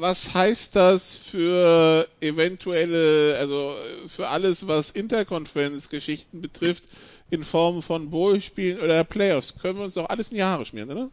was 0.00 0.32
heißt 0.34 0.76
das 0.76 1.16
für 1.16 2.08
eventuelle, 2.20 3.36
also 3.38 3.74
für 4.08 4.28
alles, 4.28 4.66
was 4.66 4.90
Interconference-Geschichten 4.90 6.40
betrifft? 6.40 6.84
in 7.32 7.44
Form 7.44 7.82
von 7.82 8.10
Bowl-Spielen 8.10 8.78
oder 8.78 9.04
Playoffs. 9.04 9.56
Können 9.56 9.78
wir 9.78 9.84
uns 9.84 9.94
doch 9.94 10.10
alles 10.10 10.30
in 10.30 10.36
die 10.36 10.42
Haare 10.42 10.66
schmieren, 10.66 10.90
oder? 10.90 11.10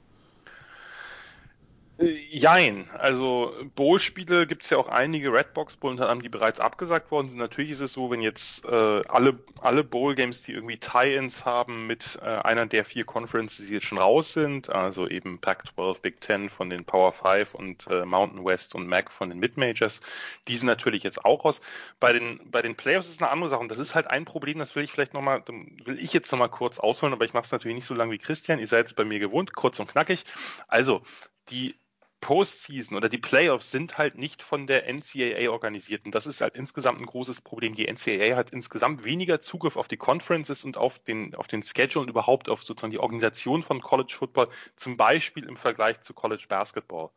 Äh, 2.00 2.18
jein. 2.30 2.90
Also 2.92 3.54
Bowl-Spiele 3.76 4.48
gibt 4.48 4.64
es 4.64 4.70
ja 4.70 4.78
auch 4.78 4.88
einige 4.88 5.34
Redbox 5.34 5.78
Bowl 5.78 5.92
unter 5.92 6.04
anderem, 6.04 6.22
die 6.22 6.30
bereits 6.30 6.60
abgesagt 6.60 7.12
worden 7.12 7.30
sind. 7.30 7.40
Natürlich 7.40 7.72
ist 7.72 7.82
es 7.82 7.94
so, 7.94 8.10
wenn 8.10 8.22
jetzt 8.22 8.64
äh, 8.66 9.02
alle, 9.08 9.40
alle 9.60 9.84
Bowl-Games, 9.84 10.44
die 10.44 10.54
irgendwie 10.54 10.78
Tie-Ins 10.78 11.46
haben 11.46 11.88
mit 11.88 12.18
äh, 12.22 12.26
einer 12.26 12.66
der 12.66 12.86
vier 12.86 13.04
Conferences, 13.04 13.68
die 13.68 13.74
jetzt 13.74 13.86
schon 13.86 13.98
raus 13.98 14.34
sind, 14.34 14.70
also 14.70 15.08
eben 15.08 15.40
Pac-12, 15.40 16.02
Big 16.02 16.22
Ten 16.22 16.50
von 16.50 16.70
den 16.70 16.86
Power 16.86 17.12
5 17.12 17.54
und 17.54 17.88
äh, 17.88 18.06
Mountain 18.06 18.46
West 18.46 18.76
und 18.76 18.88
MAC 18.88 19.12
von 19.12 19.30
den 19.30 19.40
Mid-Majors, 19.40 20.02
die 20.48 20.56
sind 20.56 20.68
natürlich 20.68 21.04
jetzt 21.04 21.26
auch 21.26 21.44
raus. 21.44 21.60
Bei 22.00 22.14
den, 22.14 22.40
bei 22.50 22.62
den 22.62 22.76
Playoffs 22.76 23.10
ist 23.10 23.22
eine 23.22 23.32
andere 23.32 23.50
Sache 23.50 23.62
und 23.62 23.72
das 23.72 23.80
ist 23.80 23.96
halt 23.96 24.08
ein 24.08 24.26
Problem, 24.26 24.60
das 24.60 24.76
will 24.76 24.84
ich 24.84 24.92
vielleicht 24.92 25.14
nochmal, 25.14 25.44
will 25.48 26.00
ich 26.00 26.14
jetzt 26.14 26.32
nochmal 26.32 26.50
kurz 26.50 26.80
ausholen, 26.80 27.14
aber 27.14 27.26
ich 27.26 27.34
mache 27.34 27.46
es 27.46 27.52
natürlich 27.52 27.76
nicht 27.76 27.86
so 27.86 27.94
lange 27.94 28.14
wie 28.14 28.18
Christian. 28.18 28.60
Ihr 28.60 28.68
seid 28.68 28.88
jetzt 28.88 28.96
bei 28.96 29.04
mir 29.04 29.20
gewohnt, 29.20 29.54
kurz 29.54 29.80
und 29.80 29.90
knackig. 29.90 30.24
Also, 30.68 31.02
die 31.50 31.76
Postseason 32.22 32.98
oder 32.98 33.10
die 33.10 33.18
Playoffs 33.18 33.72
sind 33.72 33.98
halt 33.98 34.18
nicht 34.18 34.44
von 34.44 34.68
der 34.68 34.88
NCAA 34.92 35.50
organisiert. 35.50 36.06
Und 36.06 36.14
das 36.14 36.28
ist 36.28 36.42
halt 36.42 36.56
insgesamt 36.56 37.00
ein 37.00 37.06
großes 37.06 37.42
Problem. 37.42 37.76
Die 37.76 37.88
NCAA 37.88 38.36
hat 38.36 38.50
insgesamt 38.52 39.04
weniger 39.04 39.40
Zugriff 39.40 39.78
auf 39.78 39.88
die 39.88 39.98
Conferences 39.98 40.66
und 40.66 40.78
auf 40.78 41.00
den, 41.00 41.36
auf 41.36 41.48
den 41.48 41.64
Schedule 41.64 42.04
und 42.04 42.10
überhaupt 42.10 42.50
auf 42.50 42.64
sozusagen 42.64 42.92
die 42.92 43.00
Organisation 43.00 43.64
von 43.64 43.82
College 43.82 44.14
Football, 44.18 44.50
zum 44.76 44.98
Beispiel 44.98 45.46
im 45.46 45.58
Vergleich 45.58 46.02
zu 46.02 46.14
College 46.14 46.46
Basketball. 46.50 47.10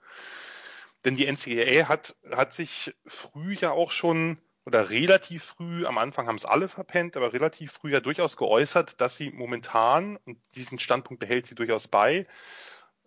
Denn 1.05 1.17
die 1.17 1.27
NCAA 1.27 1.89
hat, 1.89 2.15
hat 2.31 2.53
sich 2.53 2.95
früh 3.05 3.55
ja 3.55 3.73
auch 3.73 3.91
schon 3.91 4.39
oder 4.65 4.91
relativ 4.91 5.43
früh, 5.43 5.87
am 5.87 5.99
Anfang 5.99 6.29
haben 6.29 6.37
es 6.37 6.45
alle 6.45 6.69
verpennt, 6.69 7.17
aber 7.17 7.33
relativ 7.33 7.73
früh 7.73 7.93
ja 7.93 8.01
durchaus 8.01 8.37
geäußert, 8.37 9.01
dass 9.01 9.17
sie 9.17 9.31
momentan, 9.31 10.19
und 10.25 10.39
diesen 10.55 10.79
Standpunkt 10.79 11.19
behält 11.19 11.47
sie 11.47 11.57
durchaus 11.57 11.89
bei, 11.89 12.27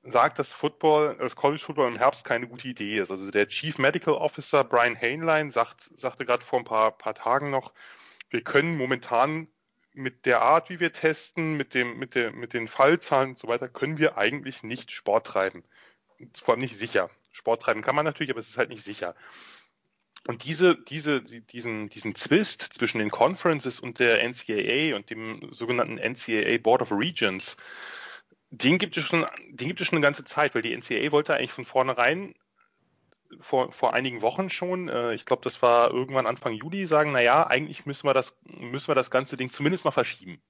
sagt, 0.06 0.40
dass 0.40 0.54
Football, 0.54 1.18
das 1.20 1.36
College 1.36 1.62
Football 1.62 1.88
im 1.88 1.98
Herbst 1.98 2.26
keine 2.26 2.48
gute 2.48 2.68
Idee 2.68 3.00
ist. 3.00 3.12
Also 3.12 3.32
der 3.32 3.48
Chief 3.48 3.78
Medical 3.78 4.14
Officer 4.14 4.64
Brian 4.64 5.00
Hainline 5.00 5.52
sagt, 5.52 5.90
sagte 5.96 6.26
gerade 6.26 6.46
vor 6.46 6.60
ein 6.60 6.66
paar, 6.66 6.92
paar 6.92 7.16
Tagen 7.16 7.50
noch, 7.50 7.74
wir 8.30 8.42
können 8.42 8.78
momentan 8.78 9.48
mit 9.94 10.26
der 10.26 10.42
Art, 10.42 10.70
wie 10.70 10.80
wir 10.80 10.92
testen, 10.92 11.58
mit 11.58 11.74
dem, 11.74 11.98
mit 11.98 12.16
der, 12.16 12.32
mit 12.32 12.54
den 12.54 12.68
Fallzahlen 12.68 13.32
und 13.32 13.40
so 13.40 13.48
weiter, 13.48 13.70
können 13.70 13.98
wir 13.98 14.18
eigentlich 14.18 14.62
nicht 14.62 14.92
Sport 14.92 15.26
treiben. 15.26 15.64
Vor 16.34 16.54
allem 16.54 16.62
nicht 16.62 16.78
sicher. 16.78 17.10
Sport 17.32 17.64
treiben 17.64 17.82
kann 17.82 17.96
man 17.96 18.06
natürlich, 18.06 18.30
aber 18.30 18.40
es 18.40 18.50
ist 18.50 18.58
halt 18.58 18.70
nicht 18.70 18.84
sicher. 18.84 19.16
Und 20.28 20.44
diese, 20.44 20.76
diese, 20.76 21.22
diesen, 21.22 21.90
diesen 21.90 22.16
Zwist 22.16 22.62
zwischen 22.62 23.00
den 23.00 23.12
Conferences 23.12 23.80
und 23.80 24.00
der 24.00 24.28
NCAA 24.28 24.96
und 24.96 25.10
dem 25.10 25.52
sogenannten 25.52 25.98
NCAA 25.98 26.58
Board 26.58 26.82
of 26.82 26.92
Regents, 26.92 27.58
den 28.62 28.78
gibt 28.78 28.98
es 28.98 29.04
schon, 29.04 29.26
den 29.50 29.68
gibt 29.68 29.82
es 29.82 29.88
schon 29.88 29.98
eine 29.98 30.06
ganze 30.06 30.24
Zeit, 30.24 30.56
weil 30.56 30.62
die 30.62 30.76
NCAA 30.76 31.12
wollte 31.12 31.34
eigentlich 31.34 31.52
von 31.52 31.66
vornherein 31.66 32.34
vor, 33.40 33.72
vor 33.72 33.94
einigen 33.94 34.22
Wochen 34.22 34.50
schon, 34.50 34.90
äh, 34.90 35.14
ich 35.14 35.26
glaube, 35.26 35.44
das 35.44 35.62
war 35.62 35.92
irgendwann 35.92 36.28
Anfang 36.28 36.54
Juli, 36.54 36.86
sagen, 36.86 37.12
naja, 37.12 37.48
eigentlich 37.48 37.86
müssen 37.86 38.08
wir 38.08 38.14
das, 38.14 38.38
müssen 38.44 38.88
wir 38.88 38.96
das 38.96 39.12
ganze 39.12 39.38
Ding 39.38 39.50
zumindest 39.50 39.86
mal 39.86 39.92
verschieben. 39.92 40.42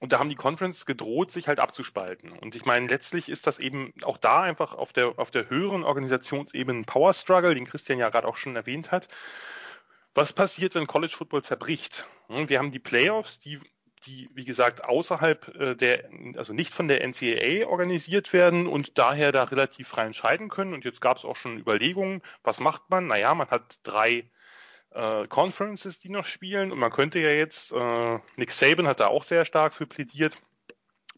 Und 0.00 0.12
da 0.12 0.18
haben 0.18 0.28
die 0.28 0.34
Conferences 0.34 0.86
gedroht, 0.86 1.30
sich 1.30 1.46
halt 1.46 1.60
abzuspalten. 1.60 2.32
Und 2.32 2.56
ich 2.56 2.64
meine, 2.64 2.88
letztlich 2.88 3.28
ist 3.28 3.46
das 3.46 3.58
eben 3.58 3.92
auch 4.02 4.18
da 4.18 4.42
einfach 4.42 4.74
auf 4.74 4.92
der, 4.92 5.18
auf 5.18 5.30
der 5.30 5.48
höheren 5.48 5.84
Organisationsebene 5.84 6.80
ein 6.80 6.84
Power 6.84 7.14
Struggle, 7.14 7.54
den 7.54 7.66
Christian 7.66 7.98
ja 7.98 8.08
gerade 8.08 8.26
auch 8.26 8.36
schon 8.36 8.56
erwähnt 8.56 8.90
hat. 8.90 9.08
Was 10.14 10.32
passiert, 10.32 10.74
wenn 10.74 10.86
College 10.86 11.14
Football 11.16 11.44
zerbricht? 11.44 12.06
Hm, 12.28 12.48
wir 12.48 12.58
haben 12.58 12.72
die 12.72 12.80
Playoffs, 12.80 13.38
die 13.38 13.60
die, 14.06 14.30
wie 14.34 14.44
gesagt, 14.44 14.84
außerhalb 14.84 15.54
äh, 15.54 15.74
der, 15.74 16.08
also 16.36 16.52
nicht 16.52 16.74
von 16.74 16.88
der 16.88 17.06
NCAA 17.06 17.66
organisiert 17.66 18.32
werden 18.32 18.66
und 18.66 18.98
daher 18.98 19.32
da 19.32 19.44
relativ 19.44 19.88
frei 19.88 20.04
entscheiden 20.06 20.48
können. 20.48 20.74
Und 20.74 20.84
jetzt 20.84 21.00
gab 21.00 21.16
es 21.16 21.24
auch 21.24 21.36
schon 21.36 21.58
Überlegungen, 21.58 22.22
was 22.42 22.60
macht 22.60 22.90
man? 22.90 23.06
Naja, 23.06 23.34
man 23.34 23.48
hat 23.50 23.80
drei 23.82 24.30
äh, 24.90 25.26
Conferences, 25.28 25.98
die 25.98 26.10
noch 26.10 26.26
spielen 26.26 26.72
und 26.72 26.78
man 26.78 26.92
könnte 26.92 27.18
ja 27.18 27.30
jetzt, 27.30 27.72
äh, 27.72 28.18
Nick 28.36 28.52
Saban 28.52 28.86
hat 28.86 29.00
da 29.00 29.08
auch 29.08 29.24
sehr 29.24 29.44
stark 29.44 29.74
für 29.74 29.86
plädiert, 29.86 30.40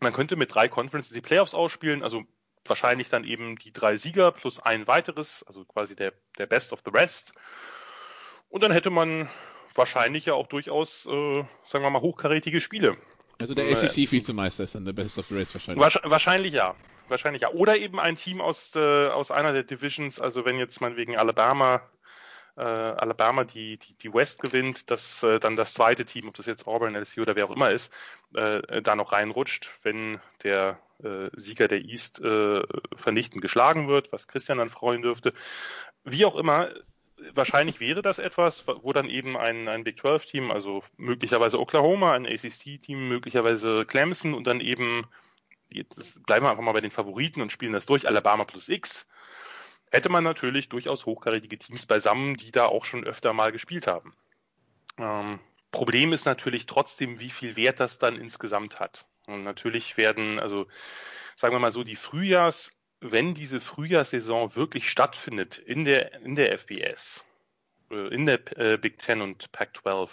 man 0.00 0.12
könnte 0.12 0.36
mit 0.36 0.54
drei 0.54 0.68
Conferences 0.68 1.12
die 1.12 1.20
Playoffs 1.20 1.54
ausspielen, 1.54 2.02
also 2.02 2.24
wahrscheinlich 2.64 3.08
dann 3.08 3.24
eben 3.24 3.56
die 3.56 3.72
drei 3.72 3.96
Sieger 3.96 4.32
plus 4.32 4.60
ein 4.60 4.86
weiteres, 4.86 5.44
also 5.46 5.64
quasi 5.64 5.96
der, 5.96 6.12
der 6.38 6.46
Best 6.46 6.72
of 6.72 6.80
the 6.84 6.90
Rest. 6.90 7.32
Und 8.48 8.62
dann 8.62 8.72
hätte 8.72 8.90
man 8.90 9.28
wahrscheinlich 9.76 10.26
ja 10.26 10.34
auch 10.34 10.46
durchaus, 10.46 11.06
äh, 11.06 11.44
sagen 11.64 11.84
wir 11.84 11.90
mal, 11.90 12.00
hochkarätige 12.00 12.60
Spiele. 12.60 12.96
Also 13.38 13.54
der 13.54 13.68
SEC-Vizemeister 13.76 14.64
ist 14.64 14.74
dann 14.74 14.84
der 14.84 14.94
Best 14.94 15.18
of 15.18 15.26
the 15.26 15.36
Race 15.36 15.54
wahrscheinlich. 15.54 15.82
Wahrscheinlich 16.04 16.52
ja. 16.54 16.74
Wahrscheinlich 17.08 17.42
ja. 17.42 17.50
Oder 17.50 17.76
eben 17.76 18.00
ein 18.00 18.16
Team 18.16 18.40
aus, 18.40 18.74
äh, 18.74 19.08
aus 19.08 19.30
einer 19.30 19.52
der 19.52 19.62
Divisions, 19.62 20.18
also 20.18 20.44
wenn 20.44 20.58
jetzt 20.58 20.80
mal 20.80 20.96
wegen 20.96 21.16
Alabama 21.16 21.82
äh, 22.56 22.62
Alabama 22.62 23.44
die, 23.44 23.78
die, 23.78 23.94
die 23.94 24.14
West 24.14 24.40
gewinnt, 24.40 24.90
dass 24.90 25.22
äh, 25.22 25.38
dann 25.38 25.56
das 25.56 25.74
zweite 25.74 26.04
Team, 26.04 26.28
ob 26.28 26.36
das 26.36 26.46
jetzt 26.46 26.66
Auburn, 26.66 26.94
LSU 26.96 27.22
oder 27.22 27.36
wer 27.36 27.46
auch 27.46 27.54
immer 27.54 27.70
ist, 27.70 27.92
äh, 28.34 28.82
da 28.82 28.96
noch 28.96 29.12
reinrutscht, 29.12 29.70
wenn 29.82 30.20
der 30.42 30.78
äh, 31.02 31.28
Sieger 31.34 31.68
der 31.68 31.84
East 31.84 32.20
äh, 32.20 32.62
vernichtend 32.94 33.42
geschlagen 33.42 33.88
wird, 33.88 34.12
was 34.12 34.28
Christian 34.28 34.58
dann 34.58 34.70
freuen 34.70 35.02
dürfte. 35.02 35.34
Wie 36.04 36.24
auch 36.24 36.36
immer, 36.36 36.70
wahrscheinlich 37.34 37.80
wäre 37.80 38.02
das 38.02 38.18
etwas, 38.18 38.66
wo 38.66 38.92
dann 38.92 39.08
eben 39.08 39.36
ein, 39.36 39.68
ein 39.68 39.84
Big 39.84 40.00
12-Team, 40.00 40.50
also 40.50 40.82
möglicherweise 40.96 41.60
Oklahoma, 41.60 42.14
ein 42.14 42.26
ACC-Team, 42.26 43.08
möglicherweise 43.08 43.84
Clemson 43.86 44.34
und 44.34 44.46
dann 44.46 44.60
eben, 44.60 45.06
jetzt 45.68 46.24
bleiben 46.26 46.44
wir 46.44 46.50
einfach 46.50 46.62
mal 46.62 46.72
bei 46.72 46.80
den 46.80 46.90
Favoriten 46.90 47.40
und 47.40 47.52
spielen 47.52 47.72
das 47.72 47.86
durch, 47.86 48.06
Alabama 48.06 48.44
plus 48.44 48.68
X, 48.68 49.06
hätte 49.90 50.08
man 50.08 50.24
natürlich 50.24 50.68
durchaus 50.68 51.06
hochkarätige 51.06 51.58
Teams 51.58 51.86
beisammen, 51.86 52.36
die 52.36 52.50
da 52.50 52.66
auch 52.66 52.84
schon 52.84 53.04
öfter 53.04 53.32
mal 53.32 53.52
gespielt 53.52 53.86
haben. 53.86 54.14
Ähm, 54.98 55.38
Problem 55.70 56.12
ist 56.12 56.24
natürlich 56.24 56.66
trotzdem, 56.66 57.20
wie 57.20 57.30
viel 57.30 57.56
Wert 57.56 57.80
das 57.80 57.98
dann 57.98 58.16
insgesamt 58.16 58.80
hat. 58.80 59.06
Und 59.26 59.42
natürlich 59.42 59.96
werden, 59.96 60.38
also 60.38 60.66
sagen 61.34 61.54
wir 61.54 61.58
mal 61.58 61.72
so, 61.72 61.84
die 61.84 61.96
Frühjahrs- 61.96 62.70
wenn 63.00 63.34
diese 63.34 63.60
Frühjahrssaison 63.60 64.54
wirklich 64.56 64.88
stattfindet 64.88 65.58
in 65.58 65.84
der, 65.84 66.20
in 66.22 66.34
der 66.36 66.52
FBS, 66.58 67.24
äh, 67.90 68.08
in 68.08 68.26
der 68.26 68.40
äh, 68.58 68.78
Big 68.78 68.98
Ten 68.98 69.20
und 69.20 69.52
Pac-12, 69.52 70.10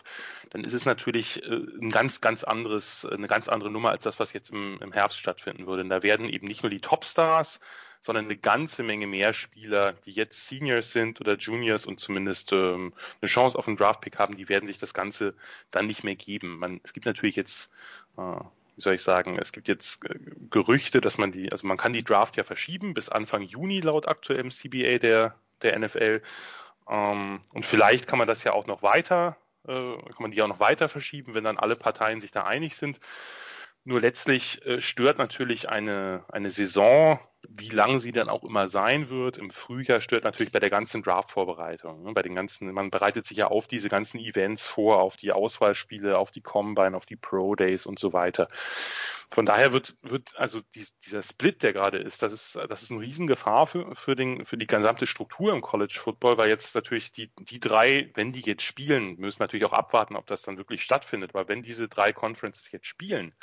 dann 0.51 0.63
ist 0.63 0.73
es 0.73 0.85
natürlich 0.85 1.43
äh, 1.43 1.55
ein 1.81 1.91
ganz, 1.91 2.21
ganz 2.21 2.43
anderes, 2.43 3.05
eine 3.05 3.27
ganz 3.27 3.47
andere 3.47 3.71
Nummer 3.71 3.89
als 3.89 4.03
das, 4.03 4.19
was 4.19 4.33
jetzt 4.33 4.51
im, 4.51 4.79
im 4.81 4.91
Herbst 4.91 5.19
stattfinden 5.19 5.65
würde. 5.67 5.83
Und 5.83 5.89
da 5.89 6.03
werden 6.03 6.29
eben 6.29 6.47
nicht 6.47 6.63
nur 6.63 6.69
die 6.69 6.81
Topstars, 6.81 7.59
sondern 8.01 8.25
eine 8.25 8.35
ganze 8.35 8.83
Menge 8.83 9.07
mehr 9.07 9.33
Spieler, 9.33 9.93
die 9.93 10.11
jetzt 10.11 10.47
Seniors 10.47 10.91
sind 10.91 11.21
oder 11.21 11.37
Juniors 11.37 11.85
und 11.85 12.01
zumindest 12.01 12.51
ähm, 12.51 12.93
eine 13.21 13.29
Chance 13.29 13.57
auf 13.57 13.67
einen 13.67 13.77
Draftpick 13.77 14.19
haben, 14.19 14.35
die 14.35 14.49
werden 14.49 14.67
sich 14.67 14.77
das 14.77 14.93
Ganze 14.93 15.35
dann 15.71 15.87
nicht 15.87 16.03
mehr 16.03 16.17
geben. 16.17 16.59
Man, 16.59 16.81
es 16.83 16.91
gibt 16.91 17.05
natürlich 17.05 17.37
jetzt 17.37 17.69
äh, 18.17 18.41
wie 18.75 18.81
soll 18.81 18.95
ich 18.95 19.03
sagen, 19.03 19.37
es 19.39 19.51
gibt 19.51 19.67
jetzt 19.67 20.03
äh, 20.05 20.15
Gerüchte, 20.49 21.01
dass 21.01 21.17
man 21.17 21.31
die, 21.31 21.51
also 21.51 21.67
man 21.67 21.77
kann 21.77 21.93
die 21.93 22.03
Draft 22.03 22.37
ja 22.37 22.43
verschieben 22.43 22.93
bis 22.93 23.09
Anfang 23.09 23.41
Juni 23.41 23.79
laut 23.81 24.07
aktuellem 24.07 24.51
CBA 24.51 24.97
der, 24.99 25.35
der 25.61 25.77
NFL. 25.77 26.21
Ähm, 26.89 27.41
und 27.51 27.65
vielleicht 27.65 28.07
kann 28.07 28.19
man 28.19 28.27
das 28.27 28.43
ja 28.43 28.53
auch 28.53 28.67
noch 28.67 28.81
weiter, 28.81 29.37
äh, 29.67 29.73
kann 29.73 30.21
man 30.21 30.31
die 30.31 30.41
auch 30.41 30.47
noch 30.47 30.59
weiter 30.59 30.89
verschieben, 30.89 31.33
wenn 31.33 31.43
dann 31.43 31.57
alle 31.57 31.75
Parteien 31.75 32.21
sich 32.21 32.31
da 32.31 32.45
einig 32.45 32.75
sind. 32.75 32.99
Nur 33.85 34.01
letztlich 34.01 34.65
äh, 34.65 34.81
stört 34.81 35.17
natürlich 35.17 35.69
eine, 35.69 36.25
eine 36.29 36.49
Saison, 36.49 37.19
wie 37.49 37.69
lang 37.69 37.99
sie 37.99 38.11
dann 38.11 38.29
auch 38.29 38.43
immer 38.43 38.67
sein 38.67 39.09
wird, 39.09 39.37
im 39.37 39.49
Frühjahr 39.49 40.01
stört 40.01 40.23
natürlich 40.23 40.51
bei 40.53 40.59
der 40.59 40.69
ganzen 40.69 41.03
Draft-Vorbereitung. 41.03 42.03
Ne? 42.03 42.13
Bei 42.13 42.21
den 42.21 42.35
ganzen, 42.35 42.71
man 42.71 42.89
bereitet 42.89 43.25
sich 43.25 43.37
ja 43.37 43.47
auf 43.47 43.67
diese 43.67 43.89
ganzen 43.89 44.19
Events 44.19 44.65
vor, 44.65 45.01
auf 45.01 45.17
die 45.17 45.31
Auswahlspiele, 45.31 46.17
auf 46.17 46.31
die 46.31 46.41
Combine, 46.41 46.95
auf 46.95 47.05
die 47.05 47.15
Pro 47.15 47.55
Days 47.55 47.85
und 47.85 47.99
so 47.99 48.13
weiter. 48.13 48.47
Von 49.29 49.45
daher 49.45 49.73
wird, 49.73 49.95
wird 50.03 50.35
also 50.37 50.61
die, 50.75 50.85
dieser 51.05 51.21
Split, 51.21 51.63
der 51.63 51.73
gerade 51.73 51.97
ist, 51.97 52.21
das 52.21 52.31
ist, 52.31 52.55
das 52.69 52.83
ist 52.83 52.91
eine 52.91 53.01
Riesengefahr 53.01 53.67
für, 53.67 53.95
für, 53.95 54.15
den, 54.15 54.45
für 54.45 54.57
die 54.57 54.67
gesamte 54.67 55.07
Struktur 55.07 55.53
im 55.53 55.61
College 55.61 55.97
Football, 55.99 56.37
weil 56.37 56.49
jetzt 56.49 56.75
natürlich 56.75 57.11
die, 57.11 57.31
die 57.39 57.59
drei, 57.59 58.11
wenn 58.13 58.31
die 58.31 58.41
jetzt 58.41 58.63
spielen, 58.63 59.15
müssen 59.17 59.41
natürlich 59.41 59.65
auch 59.65 59.73
abwarten, 59.73 60.15
ob 60.15 60.27
das 60.27 60.43
dann 60.43 60.57
wirklich 60.57 60.83
stattfindet. 60.83 61.31
Aber 61.33 61.47
wenn 61.47 61.61
diese 61.61 61.89
drei 61.89 62.13
Conferences 62.13 62.71
jetzt 62.71 62.87
spielen, 62.87 63.33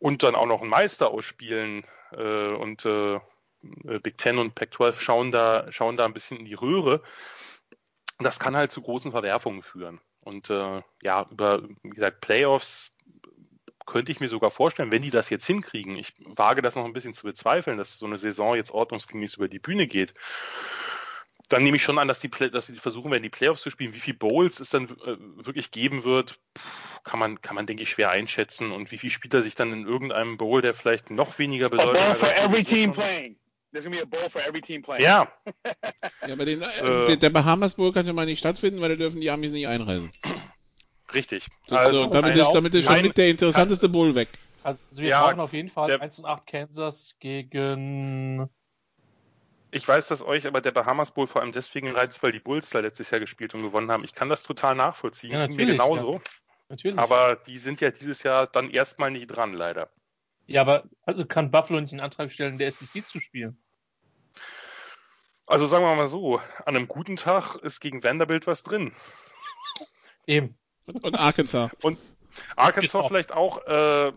und 0.00 0.22
dann 0.22 0.34
auch 0.34 0.46
noch 0.46 0.62
einen 0.62 0.70
Meister 0.70 1.10
ausspielen 1.10 1.84
äh, 2.12 2.48
und 2.48 2.84
äh, 2.86 3.20
Big 4.02 4.18
Ten 4.18 4.38
und 4.38 4.54
Pac-12 4.54 5.00
schauen 5.00 5.30
da, 5.30 5.70
schauen 5.70 5.96
da 5.96 6.06
ein 6.06 6.14
bisschen 6.14 6.38
in 6.38 6.46
die 6.46 6.54
Röhre. 6.54 7.02
Das 8.18 8.38
kann 8.38 8.56
halt 8.56 8.72
zu 8.72 8.80
großen 8.80 9.12
Verwerfungen 9.12 9.62
führen. 9.62 10.00
Und 10.20 10.50
äh, 10.50 10.82
ja, 11.02 11.26
über, 11.30 11.62
wie 11.82 11.90
gesagt, 11.90 12.20
Playoffs 12.20 12.92
könnte 13.86 14.12
ich 14.12 14.20
mir 14.20 14.28
sogar 14.28 14.50
vorstellen, 14.50 14.90
wenn 14.90 15.02
die 15.02 15.10
das 15.10 15.30
jetzt 15.30 15.46
hinkriegen. 15.46 15.96
Ich 15.96 16.14
wage 16.24 16.62
das 16.62 16.76
noch 16.76 16.84
ein 16.84 16.92
bisschen 16.92 17.14
zu 17.14 17.24
bezweifeln, 17.24 17.76
dass 17.76 17.98
so 17.98 18.06
eine 18.06 18.18
Saison 18.18 18.54
jetzt 18.54 18.70
ordnungsgemäß 18.70 19.34
über 19.34 19.48
die 19.48 19.58
Bühne 19.58 19.86
geht. 19.86 20.14
Dann 21.50 21.64
nehme 21.64 21.76
ich 21.76 21.82
schon 21.82 21.98
an, 21.98 22.08
dass 22.08 22.20
die, 22.20 22.30
dass 22.30 22.66
sie 22.66 22.76
versuchen 22.76 23.10
werden, 23.10 23.22
die 23.22 23.28
Playoffs 23.28 23.62
zu 23.62 23.70
spielen. 23.70 23.92
Wie 23.92 24.00
viele 24.00 24.16
Bowls 24.16 24.60
es 24.60 24.70
dann 24.70 24.84
äh, 24.84 25.16
wirklich 25.44 25.70
geben 25.70 26.04
wird, 26.04 26.38
kann 27.04 27.18
man, 27.18 27.42
kann 27.42 27.56
man, 27.56 27.66
denke 27.66 27.82
ich, 27.82 27.90
schwer 27.90 28.10
einschätzen. 28.10 28.70
Und 28.72 28.92
wie 28.92 28.98
viel 28.98 29.10
Spieler 29.10 29.42
sich 29.42 29.56
dann 29.56 29.72
in 29.72 29.86
irgendeinem 29.86 30.38
Bowl, 30.38 30.62
der 30.62 30.74
vielleicht 30.74 31.10
noch 31.10 31.38
weniger 31.38 31.68
bedeutet. 31.68 32.00
A 32.00 32.06
bowl 32.06 32.14
for 32.14 32.28
every 32.44 32.64
team 32.64 32.92
playing. 32.92 33.36
There's 33.72 33.84
gonna 33.84 33.96
be 33.96 34.02
a 34.02 34.06
bowl 34.06 34.28
for 34.30 34.40
every 34.42 34.60
team 34.60 34.82
playing. 34.82 35.04
Ja. 35.04 35.28
ja, 36.26 36.32
aber 36.32 36.44
den, 36.44 36.62
äh, 36.62 37.16
der 37.16 37.30
Bahamas 37.30 37.74
Bowl 37.74 37.92
kann 37.92 38.06
ja 38.06 38.12
mal 38.12 38.26
nicht 38.26 38.38
stattfinden, 38.38 38.80
weil 38.80 38.90
da 38.90 38.96
dürfen 38.96 39.20
die 39.20 39.30
Amis 39.30 39.52
nicht 39.52 39.68
einreisen. 39.68 40.10
Richtig. 41.12 41.46
Also, 41.68 42.02
also 42.02 42.06
damit, 42.06 42.36
ist, 42.36 42.50
damit 42.52 42.74
ist 42.74 42.84
schon 42.86 43.02
mit 43.02 43.16
der 43.16 43.28
interessanteste 43.28 43.88
Bowl 43.88 44.14
weg. 44.14 44.28
Also 44.62 44.78
wir 44.96 45.08
ja, 45.08 45.22
brauchen 45.22 45.40
auf 45.40 45.52
jeden 45.52 45.70
Fall 45.70 45.86
der, 45.86 46.00
1 46.00 46.18
und 46.18 46.26
8 46.26 46.46
Kansas 46.46 47.16
gegen. 47.18 48.48
Ich 49.72 49.86
weiß, 49.86 50.08
dass 50.08 50.22
euch 50.22 50.46
aber 50.46 50.60
der 50.60 50.72
Bahamas 50.72 51.12
Bowl 51.12 51.26
vor 51.26 51.42
allem 51.42 51.52
deswegen 51.52 51.90
reizt, 51.92 52.22
weil 52.22 52.32
die 52.32 52.40
Bulls 52.40 52.70
da 52.70 52.80
letztes 52.80 53.10
Jahr 53.10 53.20
gespielt 53.20 53.54
und 53.54 53.62
gewonnen 53.62 53.90
haben. 53.90 54.04
Ich 54.04 54.14
kann 54.14 54.28
das 54.28 54.42
total 54.42 54.74
nachvollziehen. 54.74 55.32
Ja, 55.32 55.46
mir 55.46 55.66
genauso. 55.66 56.14
Ja. 56.14 56.20
Natürlich. 56.70 56.98
Aber 56.98 57.36
die 57.36 57.58
sind 57.58 57.80
ja 57.80 57.90
dieses 57.90 58.22
Jahr 58.22 58.46
dann 58.46 58.70
erstmal 58.70 59.10
nicht 59.10 59.26
dran, 59.26 59.52
leider. 59.52 59.90
Ja, 60.46 60.62
aber 60.62 60.84
also 61.04 61.24
kann 61.24 61.50
Buffalo 61.50 61.80
nicht 61.80 61.92
einen 61.92 62.00
Antrag 62.00 62.30
stellen, 62.32 62.58
der 62.58 62.72
SEC 62.72 63.06
zu 63.06 63.20
spielen? 63.20 63.56
Also 65.46 65.66
sagen 65.66 65.84
wir 65.84 65.94
mal 65.94 66.08
so, 66.08 66.38
an 66.38 66.76
einem 66.76 66.88
guten 66.88 67.16
Tag 67.16 67.56
ist 67.56 67.80
gegen 67.80 68.04
Vanderbilt 68.04 68.46
was 68.46 68.62
drin. 68.62 68.92
Eben. 70.26 70.56
Und 70.86 71.18
Arkansas. 71.18 71.70
Und 71.82 71.98
Arkansas 72.56 72.92
genau. 72.92 73.08
vielleicht 73.08 73.32
auch. 73.32 73.64
Äh, 73.66 74.12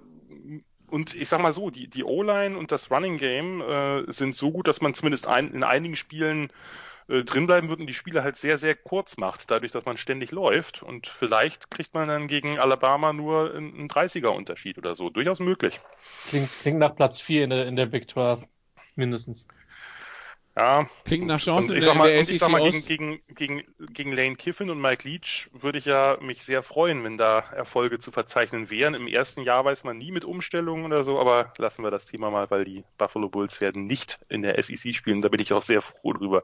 und 0.93 1.15
ich 1.15 1.27
sag 1.27 1.41
mal 1.41 1.53
so, 1.53 1.71
die, 1.71 1.87
die 1.87 2.03
O-Line 2.03 2.55
und 2.55 2.71
das 2.71 2.91
Running 2.91 3.17
Game 3.17 3.61
äh, 3.61 4.03
sind 4.11 4.35
so 4.35 4.51
gut, 4.51 4.67
dass 4.67 4.79
man 4.79 4.93
zumindest 4.93 5.27
ein, 5.27 5.51
in 5.51 5.63
einigen 5.63 5.95
Spielen 5.95 6.51
äh, 7.07 7.23
drinbleiben 7.23 7.67
wird 7.67 7.79
und 7.79 7.87
die 7.87 7.95
Spiele 7.95 8.21
halt 8.21 8.35
sehr, 8.35 8.59
sehr 8.59 8.75
kurz 8.75 9.17
macht, 9.17 9.49
dadurch, 9.49 9.71
dass 9.71 9.85
man 9.85 9.97
ständig 9.97 10.31
läuft. 10.31 10.83
Und 10.83 11.07
vielleicht 11.07 11.71
kriegt 11.71 11.95
man 11.95 12.09
dann 12.09 12.27
gegen 12.27 12.59
Alabama 12.59 13.11
nur 13.11 13.55
einen 13.55 13.89
30er-Unterschied 13.89 14.77
oder 14.77 14.93
so. 14.93 15.09
Durchaus 15.09 15.39
möglich. 15.39 15.79
Klingt, 16.29 16.51
klingt 16.61 16.77
nach 16.77 16.95
Platz 16.95 17.19
4 17.19 17.45
in 17.45 17.49
der, 17.49 17.65
in 17.65 17.75
der 17.75 17.87
Big 17.87 18.07
12, 18.07 18.43
mindestens. 18.95 19.47
Ja. 20.55 20.87
Klingt 21.05 21.25
nach 21.25 21.39
Chancen 21.39 21.75
ich 21.75 21.83
sag 21.83 21.95
mal, 21.95 22.09
ich 22.09 22.37
sag 22.37 22.51
mal 22.51 22.61
gegen, 22.69 22.85
gegen, 22.85 23.21
gegen, 23.27 23.63
gegen 23.91 24.11
Lane 24.11 24.35
Kiffin 24.35 24.69
und 24.69 24.79
Mike 24.79 25.07
Leach 25.07 25.49
würde 25.51 25.79
ich 25.79 25.85
ja 25.85 26.17
mich 26.21 26.43
sehr 26.43 26.61
freuen, 26.61 27.03
wenn 27.03 27.17
da 27.17 27.39
Erfolge 27.39 27.97
zu 27.97 28.11
verzeichnen 28.11 28.69
wären. 28.69 28.93
Im 28.93 29.07
ersten 29.07 29.41
Jahr 29.41 29.65
weiß 29.65 29.83
man 29.83 29.97
nie 29.97 30.11
mit 30.11 30.25
Umstellungen 30.25 30.85
oder 30.85 31.03
so, 31.03 31.19
aber 31.19 31.53
lassen 31.57 31.83
wir 31.83 31.89
das 31.89 32.05
Thema 32.05 32.29
mal, 32.29 32.51
weil 32.51 32.65
die 32.65 32.83
Buffalo 32.99 33.29
Bulls 33.29 33.61
werden 33.61 33.87
nicht 33.87 34.19
in 34.29 34.43
der 34.43 34.61
SEC 34.61 34.93
spielen. 34.93 35.23
Da 35.23 35.29
bin 35.29 35.41
ich 35.41 35.53
auch 35.53 35.63
sehr 35.63 35.81
froh 35.81 36.13
drüber. 36.13 36.43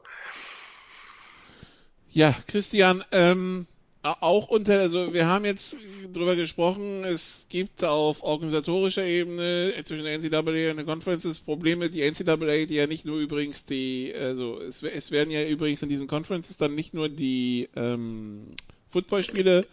Ja, 2.08 2.34
Christian, 2.48 3.04
ähm, 3.12 3.68
auch 4.02 4.48
unter, 4.48 4.80
also 4.80 5.12
wir 5.12 5.26
haben 5.26 5.44
jetzt 5.44 5.76
drüber 6.12 6.34
gesprochen, 6.34 7.04
es 7.04 7.46
gibt 7.48 7.84
auf 7.84 8.22
organisatorischer 8.22 9.04
Ebene 9.04 9.74
zwischen 9.84 10.04
der 10.04 10.18
NCAA 10.18 10.70
und 10.70 10.76
der 10.76 10.84
Conferences 10.84 11.38
Probleme. 11.38 11.90
Die 11.90 12.02
NCAA, 12.02 12.66
die 12.66 12.74
ja 12.74 12.86
nicht 12.86 13.04
nur 13.04 13.18
übrigens 13.18 13.66
die, 13.66 14.12
also 14.18 14.58
es, 14.60 14.82
es 14.82 15.10
werden 15.10 15.30
ja 15.30 15.44
übrigens 15.44 15.82
in 15.82 15.90
diesen 15.90 16.06
Conferences 16.06 16.56
dann 16.56 16.74
nicht 16.74 16.94
nur 16.94 17.08
die 17.08 17.68
ähm, 17.76 18.46
Footballspiele 18.88 19.66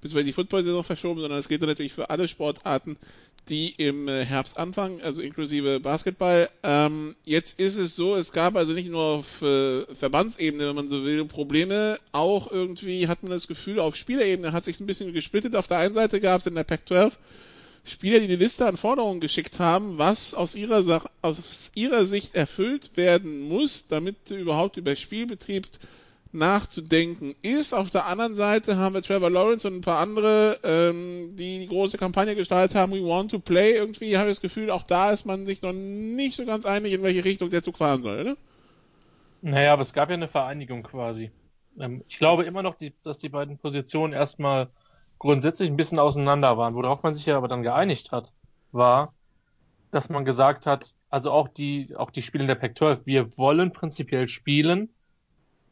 beziehungsweise 0.00 0.26
die 0.26 0.32
Football-Saison 0.34 0.84
verschoben, 0.84 1.20
sondern 1.22 1.40
es 1.40 1.48
gilt 1.48 1.62
dann 1.62 1.70
natürlich 1.70 1.94
für 1.94 2.10
alle 2.10 2.28
Sportarten, 2.28 2.98
die 3.48 3.74
im 3.76 4.08
äh, 4.08 4.24
Herbst 4.24 4.56
anfangen, 4.56 5.00
also 5.02 5.20
inklusive 5.20 5.80
Basketball. 5.80 6.48
Ähm, 6.62 7.14
jetzt 7.24 7.58
ist 7.58 7.76
es 7.76 7.94
so, 7.94 8.16
es 8.16 8.32
gab 8.32 8.56
also 8.56 8.72
nicht 8.72 8.90
nur 8.90 9.02
auf 9.02 9.42
äh, 9.42 9.84
Verbandsebene, 9.94 10.68
wenn 10.68 10.76
man 10.76 10.88
so 10.88 11.04
will, 11.04 11.24
Probleme, 11.26 11.98
auch 12.12 12.50
irgendwie 12.50 13.08
hat 13.08 13.22
man 13.22 13.30
das 13.30 13.46
Gefühl, 13.48 13.80
auf 13.80 13.96
Spielerebene 13.96 14.52
hat 14.52 14.64
sich 14.64 14.80
ein 14.80 14.86
bisschen 14.86 15.12
gesplittet. 15.12 15.56
Auf 15.56 15.66
der 15.66 15.78
einen 15.78 15.94
Seite 15.94 16.20
gab 16.20 16.40
es 16.40 16.46
in 16.46 16.54
der 16.54 16.64
Pac-12 16.64 17.12
Spieler, 17.86 18.18
die 18.20 18.28
die 18.28 18.36
Liste 18.36 18.66
an 18.66 18.78
Forderungen 18.78 19.20
geschickt 19.20 19.58
haben, 19.58 19.98
was 19.98 20.32
aus 20.32 20.54
ihrer, 20.54 20.82
Sach 20.82 21.06
aus 21.20 21.70
ihrer 21.74 22.06
Sicht 22.06 22.34
erfüllt 22.34 22.96
werden 22.96 23.42
muss, 23.46 23.88
damit 23.88 24.30
überhaupt 24.30 24.78
über 24.78 24.96
Spielbetrieb 24.96 25.66
nachzudenken 26.34 27.34
ist. 27.42 27.72
Auf 27.72 27.90
der 27.90 28.06
anderen 28.06 28.34
Seite 28.34 28.76
haben 28.76 28.94
wir 28.94 29.02
Trevor 29.02 29.30
Lawrence 29.30 29.66
und 29.66 29.76
ein 29.76 29.80
paar 29.80 30.00
andere, 30.00 30.58
ähm, 30.62 31.36
die 31.36 31.60
die 31.60 31.68
große 31.68 31.96
Kampagne 31.96 32.34
gestartet 32.34 32.76
haben, 32.76 32.92
We 32.92 33.04
Want 33.04 33.30
to 33.30 33.38
Play. 33.38 33.74
Irgendwie 33.76 34.18
habe 34.18 34.30
ich 34.30 34.36
das 34.36 34.42
Gefühl, 34.42 34.70
auch 34.70 34.82
da 34.82 35.10
ist 35.10 35.24
man 35.24 35.46
sich 35.46 35.62
noch 35.62 35.72
nicht 35.72 36.34
so 36.34 36.44
ganz 36.44 36.66
einig, 36.66 36.92
in 36.92 37.02
welche 37.02 37.24
Richtung 37.24 37.50
der 37.50 37.62
Zug 37.62 37.78
fahren 37.78 38.02
soll, 38.02 38.20
oder? 38.20 38.36
Naja, 39.42 39.72
aber 39.72 39.82
es 39.82 39.92
gab 39.92 40.08
ja 40.08 40.14
eine 40.14 40.28
Vereinigung 40.28 40.82
quasi. 40.82 41.30
Ähm, 41.80 42.02
ich 42.08 42.18
glaube 42.18 42.44
immer 42.44 42.62
noch, 42.62 42.76
dass 43.02 43.18
die 43.18 43.28
beiden 43.28 43.58
Positionen 43.58 44.12
erstmal 44.12 44.68
grundsätzlich 45.18 45.70
ein 45.70 45.76
bisschen 45.76 45.98
auseinander 45.98 46.56
waren. 46.56 46.74
Worauf 46.74 47.02
man 47.02 47.14
sich 47.14 47.26
ja 47.26 47.36
aber 47.36 47.48
dann 47.48 47.62
geeinigt 47.62 48.12
hat, 48.12 48.32
war, 48.72 49.14
dass 49.90 50.08
man 50.08 50.24
gesagt 50.24 50.66
hat, 50.66 50.94
also 51.10 51.30
auch 51.30 51.48
die, 51.48 51.94
auch 51.96 52.10
die 52.10 52.22
Spiele 52.22 52.44
in 52.44 52.48
der 52.48 52.56
Pac-12, 52.56 53.00
wir 53.04 53.38
wollen 53.38 53.72
prinzipiell 53.72 54.26
spielen, 54.28 54.88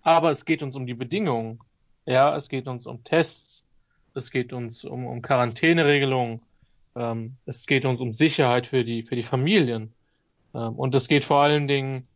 aber 0.02 0.30
es 0.30 0.44
geht 0.44 0.62
uns 0.62 0.76
um 0.76 0.86
die 0.86 0.94
Bedingungen. 0.94 1.60
Ja, 2.06 2.36
es 2.36 2.48
geht 2.48 2.66
uns 2.66 2.86
um 2.86 3.04
Tests, 3.04 3.64
es 4.14 4.30
geht 4.30 4.52
uns 4.52 4.84
um, 4.84 5.06
um 5.06 5.22
Quarantäneregelungen, 5.22 6.40
ähm, 6.96 7.36
es 7.46 7.66
geht 7.66 7.84
uns 7.84 8.00
um 8.00 8.12
Sicherheit 8.12 8.66
für 8.66 8.84
die, 8.84 9.04
für 9.04 9.16
die 9.16 9.22
Familien. 9.22 9.94
Ähm, 10.54 10.74
und 10.74 10.94
es 10.94 11.08
geht 11.08 11.24
vor 11.24 11.42
allen 11.42 11.68
Dingen 11.68 12.08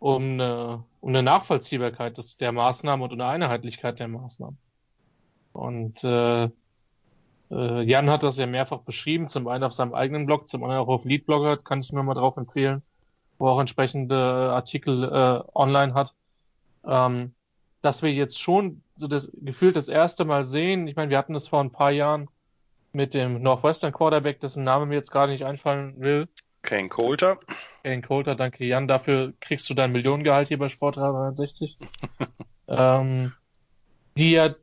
um 0.00 0.32
eine, 0.32 0.84
um 1.00 1.10
eine 1.10 1.22
Nachvollziehbarkeit 1.22 2.18
des, 2.18 2.36
der 2.36 2.50
Maßnahmen 2.50 3.04
und 3.04 3.12
eine 3.12 3.26
Einheitlichkeit 3.26 4.00
der 4.00 4.08
Maßnahmen. 4.08 4.58
Und 5.52 6.02
äh, 6.02 6.44
äh, 7.52 7.82
Jan 7.82 8.10
hat 8.10 8.24
das 8.24 8.38
ja 8.38 8.46
mehrfach 8.46 8.80
beschrieben, 8.80 9.28
zum 9.28 9.46
einen 9.46 9.62
auf 9.62 9.74
seinem 9.74 9.94
eigenen 9.94 10.26
Blog, 10.26 10.48
zum 10.48 10.64
anderen 10.64 10.82
auch 10.82 10.88
auf 10.88 11.04
Leadblogger, 11.04 11.58
kann 11.58 11.82
ich 11.82 11.92
nur 11.92 12.02
mal 12.02 12.14
drauf 12.14 12.36
empfehlen, 12.36 12.82
wo 13.38 13.46
er 13.46 13.52
auch 13.52 13.60
entsprechende 13.60 14.16
Artikel 14.16 15.04
äh, 15.04 15.42
online 15.54 15.94
hat 15.94 16.14
ähm, 16.86 17.34
dass 17.80 18.02
wir 18.02 18.12
jetzt 18.12 18.40
schon 18.40 18.82
so 18.96 19.08
das 19.08 19.30
Gefühl 19.40 19.72
das 19.72 19.88
erste 19.88 20.24
Mal 20.24 20.44
sehen. 20.44 20.86
Ich 20.86 20.96
meine, 20.96 21.10
wir 21.10 21.18
hatten 21.18 21.34
das 21.34 21.48
vor 21.48 21.60
ein 21.60 21.72
paar 21.72 21.90
Jahren 21.90 22.28
mit 22.92 23.14
dem 23.14 23.42
Northwestern 23.42 23.92
Quarterback, 23.92 24.40
dessen 24.40 24.64
Name 24.64 24.86
mir 24.86 24.94
jetzt 24.94 25.10
gerade 25.10 25.32
nicht 25.32 25.44
einfallen 25.44 26.00
will. 26.00 26.28
Kane 26.62 26.88
Coulter. 26.88 27.40
Kane 27.82 28.02
Coulter, 28.02 28.36
danke 28.36 28.64
Jan. 28.64 28.86
Dafür 28.86 29.32
kriegst 29.40 29.68
du 29.68 29.74
dein 29.74 29.92
Millionengehalt 29.92 30.48
hier 30.48 30.58
bei 30.58 30.68
Sport 30.68 30.96
360. 30.96 31.78
ähm, 32.68 33.32
die 34.16 34.32
ja 34.32 34.54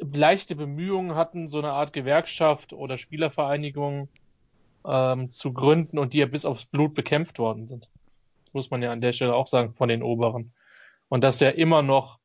leichte 0.00 0.54
Bemühungen 0.54 1.16
hatten, 1.16 1.48
so 1.48 1.58
eine 1.58 1.72
Art 1.72 1.92
Gewerkschaft 1.92 2.72
oder 2.72 2.98
Spielervereinigung 2.98 4.08
ähm, 4.86 5.30
zu 5.30 5.52
gründen 5.52 5.98
und 5.98 6.12
die 6.12 6.18
ja 6.18 6.26
bis 6.26 6.44
aufs 6.44 6.66
Blut 6.66 6.94
bekämpft 6.94 7.38
worden 7.38 7.66
sind. 7.66 7.88
Das 8.44 8.54
muss 8.54 8.70
man 8.70 8.82
ja 8.82 8.92
an 8.92 9.00
der 9.00 9.12
Stelle 9.12 9.34
auch 9.34 9.46
sagen 9.46 9.74
von 9.74 9.88
den 9.88 10.02
Oberen. 10.02 10.52
Und 11.10 11.22
dass 11.22 11.42
er 11.42 11.56
immer 11.56 11.82
noch, 11.82 12.20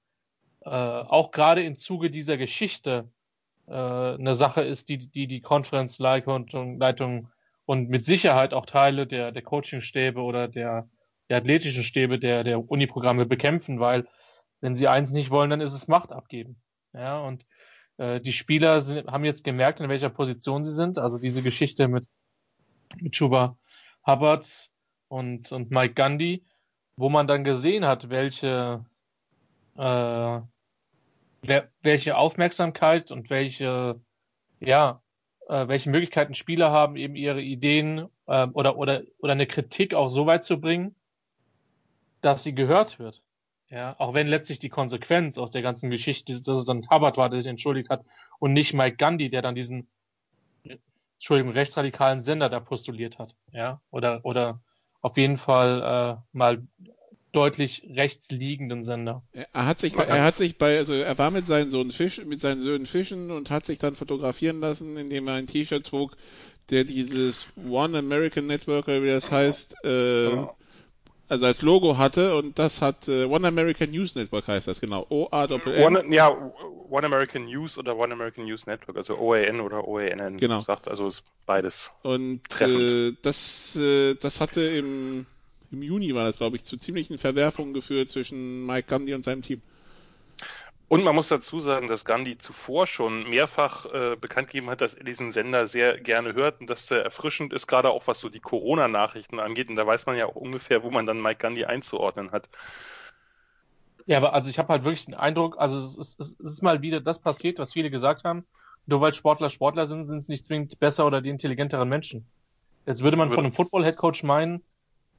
äh, 0.62 0.70
auch 0.70 1.32
gerade 1.32 1.64
im 1.64 1.76
Zuge 1.76 2.10
dieser 2.12 2.38
Geschichte, 2.38 3.10
äh, 3.68 3.74
eine 3.74 4.36
Sache 4.36 4.62
ist, 4.62 4.90
die 4.90 5.00
die, 5.00 5.28
die 5.28 5.42
Conference-Leitung 5.42 6.78
Leitung 6.78 7.30
und 7.66 7.90
mit 7.90 8.06
Sicherheit 8.06 8.54
auch 8.54 8.68
Teile 8.68 9.08
der, 9.08 9.32
der 9.32 9.42
Coaching-Stäbe 9.42 10.22
oder 10.22 10.48
der, 10.48 10.88
der 11.30 11.38
athletischen 11.38 11.84
Stäbe 11.84 12.20
der, 12.20 12.44
der 12.44 12.70
Uni-Programme 12.70 13.26
bekämpfen, 13.26 13.80
weil 13.80 14.08
wenn 14.62 14.76
sie 14.76 14.88
eins 14.88 15.12
nicht 15.12 15.32
wollen, 15.32 15.50
dann 15.50 15.62
ist 15.62 15.74
es 15.74 15.88
Macht 15.88 16.12
abgeben. 16.12 16.62
Ja, 16.94 17.20
und 17.20 17.44
äh, 17.98 18.22
die 18.22 18.34
Spieler 18.34 18.82
sind, 18.82 19.08
haben 19.08 19.26
jetzt 19.26 19.44
gemerkt, 19.44 19.80
in 19.80 19.90
welcher 19.90 20.10
Position 20.10 20.64
sie 20.64 20.74
sind. 20.74 21.00
Also 21.00 21.18
diese 21.18 21.42
Geschichte 21.42 21.88
mit, 21.88 22.08
mit 23.02 23.14
Chuba 23.14 23.58
Hubbard 24.06 24.70
und, 25.08 25.52
und 25.52 25.72
Mike 25.72 25.96
Gandhi, 25.96 26.46
wo 26.98 27.10
man 27.10 27.28
dann 27.28 27.44
gesehen 27.44 27.86
hat, 27.86 28.10
welche, 28.10 28.86
äh, 29.78 30.40
welche 31.82 32.18
Aufmerksamkeit 32.18 33.12
und 33.12 33.30
welche, 33.30 34.00
ja, 34.60 35.02
äh, 35.48 35.68
welche 35.68 35.90
Möglichkeiten 35.90 36.34
Spieler 36.34 36.72
haben, 36.72 36.96
eben 36.96 37.16
ihre 37.16 37.42
Ideen 37.42 38.10
äh, 38.28 38.48
oder, 38.48 38.78
oder, 38.78 39.04
oder 39.20 39.34
eine 39.34 39.48
Kritik 39.48 39.94
auch 39.94 40.10
so 40.10 40.26
weit 40.26 40.44
zu 40.44 40.60
bringen, 40.60 40.96
dass 42.22 42.44
sie 42.44 42.56
gehört 42.56 43.00
wird. 43.00 43.22
Ja, 43.70 43.96
auch 44.00 44.14
wenn 44.14 44.28
letztlich 44.28 44.60
die 44.60 44.70
Konsequenz 44.70 45.38
aus 45.38 45.52
der 45.52 45.62
ganzen 45.64 45.90
Geschichte, 45.90 46.40
dass 46.42 46.60
es 46.60 46.66
dann 46.66 46.88
Hubbard 46.90 47.18
war, 47.18 47.30
der 47.30 47.42
sich 47.42 47.50
entschuldigt 47.50 47.90
hat 47.90 48.06
und 48.40 48.54
nicht 48.54 48.74
Mike 48.74 48.98
Gandhi, 48.98 49.30
der 49.30 49.42
dann 49.42 49.56
diesen, 49.56 49.90
Entschuldigung, 51.16 51.52
rechtsradikalen 51.52 52.24
Sender 52.24 52.50
da 52.50 52.60
postuliert 52.60 53.18
hat. 53.18 53.36
Ja, 53.52 53.82
oder, 53.90 54.22
oder 54.24 54.62
auf 55.06 55.18
jeden 55.18 55.38
Fall 55.38 56.18
äh, 56.18 56.36
mal 56.36 56.64
deutlich 57.32 57.88
rechts 57.94 58.32
liegenden 58.32 58.84
Sender. 58.84 59.22
Er 59.54 59.68
hat 59.68 59.80
sich, 59.80 59.94
er 59.94 60.24
hat 60.24 60.34
sich 60.34 60.58
bei, 60.58 60.80
also 60.80 60.94
er 60.94 61.16
war 61.20 61.30
mit 61.30 61.46
seinen 61.46 61.70
Sohn 61.70 61.92
Fisch, 61.92 62.26
mit 62.26 62.42
seinen 62.42 62.60
Söhnen 62.60 62.88
fischen 62.88 63.30
und 63.30 63.52
hat 63.52 63.68
sich 63.68 63.78
dann 63.78 63.94
fotografieren 63.94 64.62
lassen, 64.62 64.98
indem 64.98 65.28
er 65.28 65.36
ein 65.36 65.46
T-Shirt 65.46 65.86
trug, 65.86 66.18
der 66.72 66.86
dieses 66.86 67.46
One 67.70 67.96
American 68.00 68.48
Network, 68.48 68.88
wie 68.88 69.06
das 69.06 69.32
heißt, 69.32 69.76
äh, 69.86 70.38
also 71.28 71.46
als 71.46 71.62
Logo 71.62 71.98
hatte 71.98 72.36
und 72.36 72.60
das 72.60 72.82
hat 72.82 73.08
äh, 73.08 73.26
One 73.26 73.48
American 73.48 73.92
News 73.92 74.16
Network 74.16 74.48
heißt 74.48 74.68
das 74.68 74.82
genau. 74.82 75.06
O 75.10 75.28
A 75.32 75.46
N. 75.46 75.62
One, 75.84 76.04
ja, 76.14 76.30
One 76.90 77.06
American 77.06 77.46
News 77.46 77.78
oder 77.78 77.98
One 77.98 78.14
American 78.14 78.46
News 78.46 78.66
Network, 78.68 78.98
also 78.98 79.18
OAN 79.18 79.60
oder 79.60 79.88
OANN 79.88 80.38
Genau. 80.38 80.62
sagt, 80.62 80.88
also 80.88 81.08
ist 81.08 81.24
beides. 81.46 81.92
Und 82.04 82.42
äh, 82.62 83.14
das, 83.22 83.76
äh, 83.76 84.16
das 84.16 84.40
hatte 84.40 84.62
im, 84.62 85.26
im 85.72 85.82
Juni 85.82 86.14
war 86.14 86.26
das, 86.26 86.38
glaube 86.38 86.58
ich, 86.58 86.64
zu 86.64 86.78
ziemlichen 86.78 87.18
Verwerfungen 87.18 87.74
geführt 87.74 88.10
zwischen 88.10 88.66
Mike 88.66 88.88
Gandhi 88.88 89.14
und 89.14 89.24
seinem 89.24 89.42
Team. 89.42 89.62
Und 90.88 91.04
man 91.04 91.16
muss 91.16 91.30
dazu 91.30 91.60
sagen, 91.60 91.88
dass 91.88 92.06
Gandhi 92.06 92.38
zuvor 92.38 92.86
schon 92.86 93.28
mehrfach 93.28 93.86
äh, 93.86 94.16
bekannt 94.16 94.50
gegeben 94.50 94.70
hat, 94.70 94.82
dass 94.82 94.94
er 94.94 95.04
diesen 95.04 95.32
Sender 95.32 95.66
sehr 95.66 96.00
gerne 96.00 96.34
hört 96.34 96.62
und 96.62 96.70
dass 96.70 96.92
er 96.92 97.04
erfrischend 97.04 97.54
ist, 97.54 97.66
gerade 97.68 97.90
auch 97.90 98.06
was 98.06 98.20
so 98.20 98.30
die 98.30 98.40
Corona-Nachrichten 98.40 99.40
angeht. 99.40 99.70
Und 99.70 99.78
da 99.78 99.88
weiß 99.88 100.06
man 100.06 100.16
ja 100.16 100.28
auch 100.28 100.36
ungefähr, 100.36 100.84
wo 100.84 100.92
man 100.92 101.08
dann 101.08 101.22
Mike 101.22 101.40
Gandhi 101.40 101.66
einzuordnen 101.66 102.32
hat. 102.32 102.50
Ja, 104.06 104.18
aber 104.18 104.34
also 104.34 104.50
ich 104.50 104.60
habe 104.60 104.70
halt 104.70 104.84
wirklich 104.84 105.06
den 105.06 105.16
Eindruck, 105.16 105.58
also 105.58 105.78
es 105.78 105.98
ist, 105.98 106.20
es 106.20 106.40
ist 106.40 106.62
mal 106.62 106.84
wieder 106.84 107.02
das 107.02 107.20
passiert, 107.20 107.58
was 107.58 107.74
viele 107.74 107.90
gesagt 107.90 108.24
haben. 108.24 108.46
Nur 108.86 109.02
weil 109.02 109.14
Sportler 109.14 109.50
Sportler 109.50 109.88
sind, 109.88 110.06
sind 110.06 110.20
es 110.20 110.28
nicht 110.28 110.46
zwingend 110.46 110.80
besser 110.80 111.08
oder 111.08 111.22
die 111.22 111.30
intelligenteren 111.30 111.90
Menschen. 111.90 112.28
Jetzt 112.86 113.02
würde 113.02 113.18
man 113.18 113.32
von 113.32 113.46
einem 113.46 113.52
Football-Headcoach 113.52 114.22
meinen, 114.24 114.62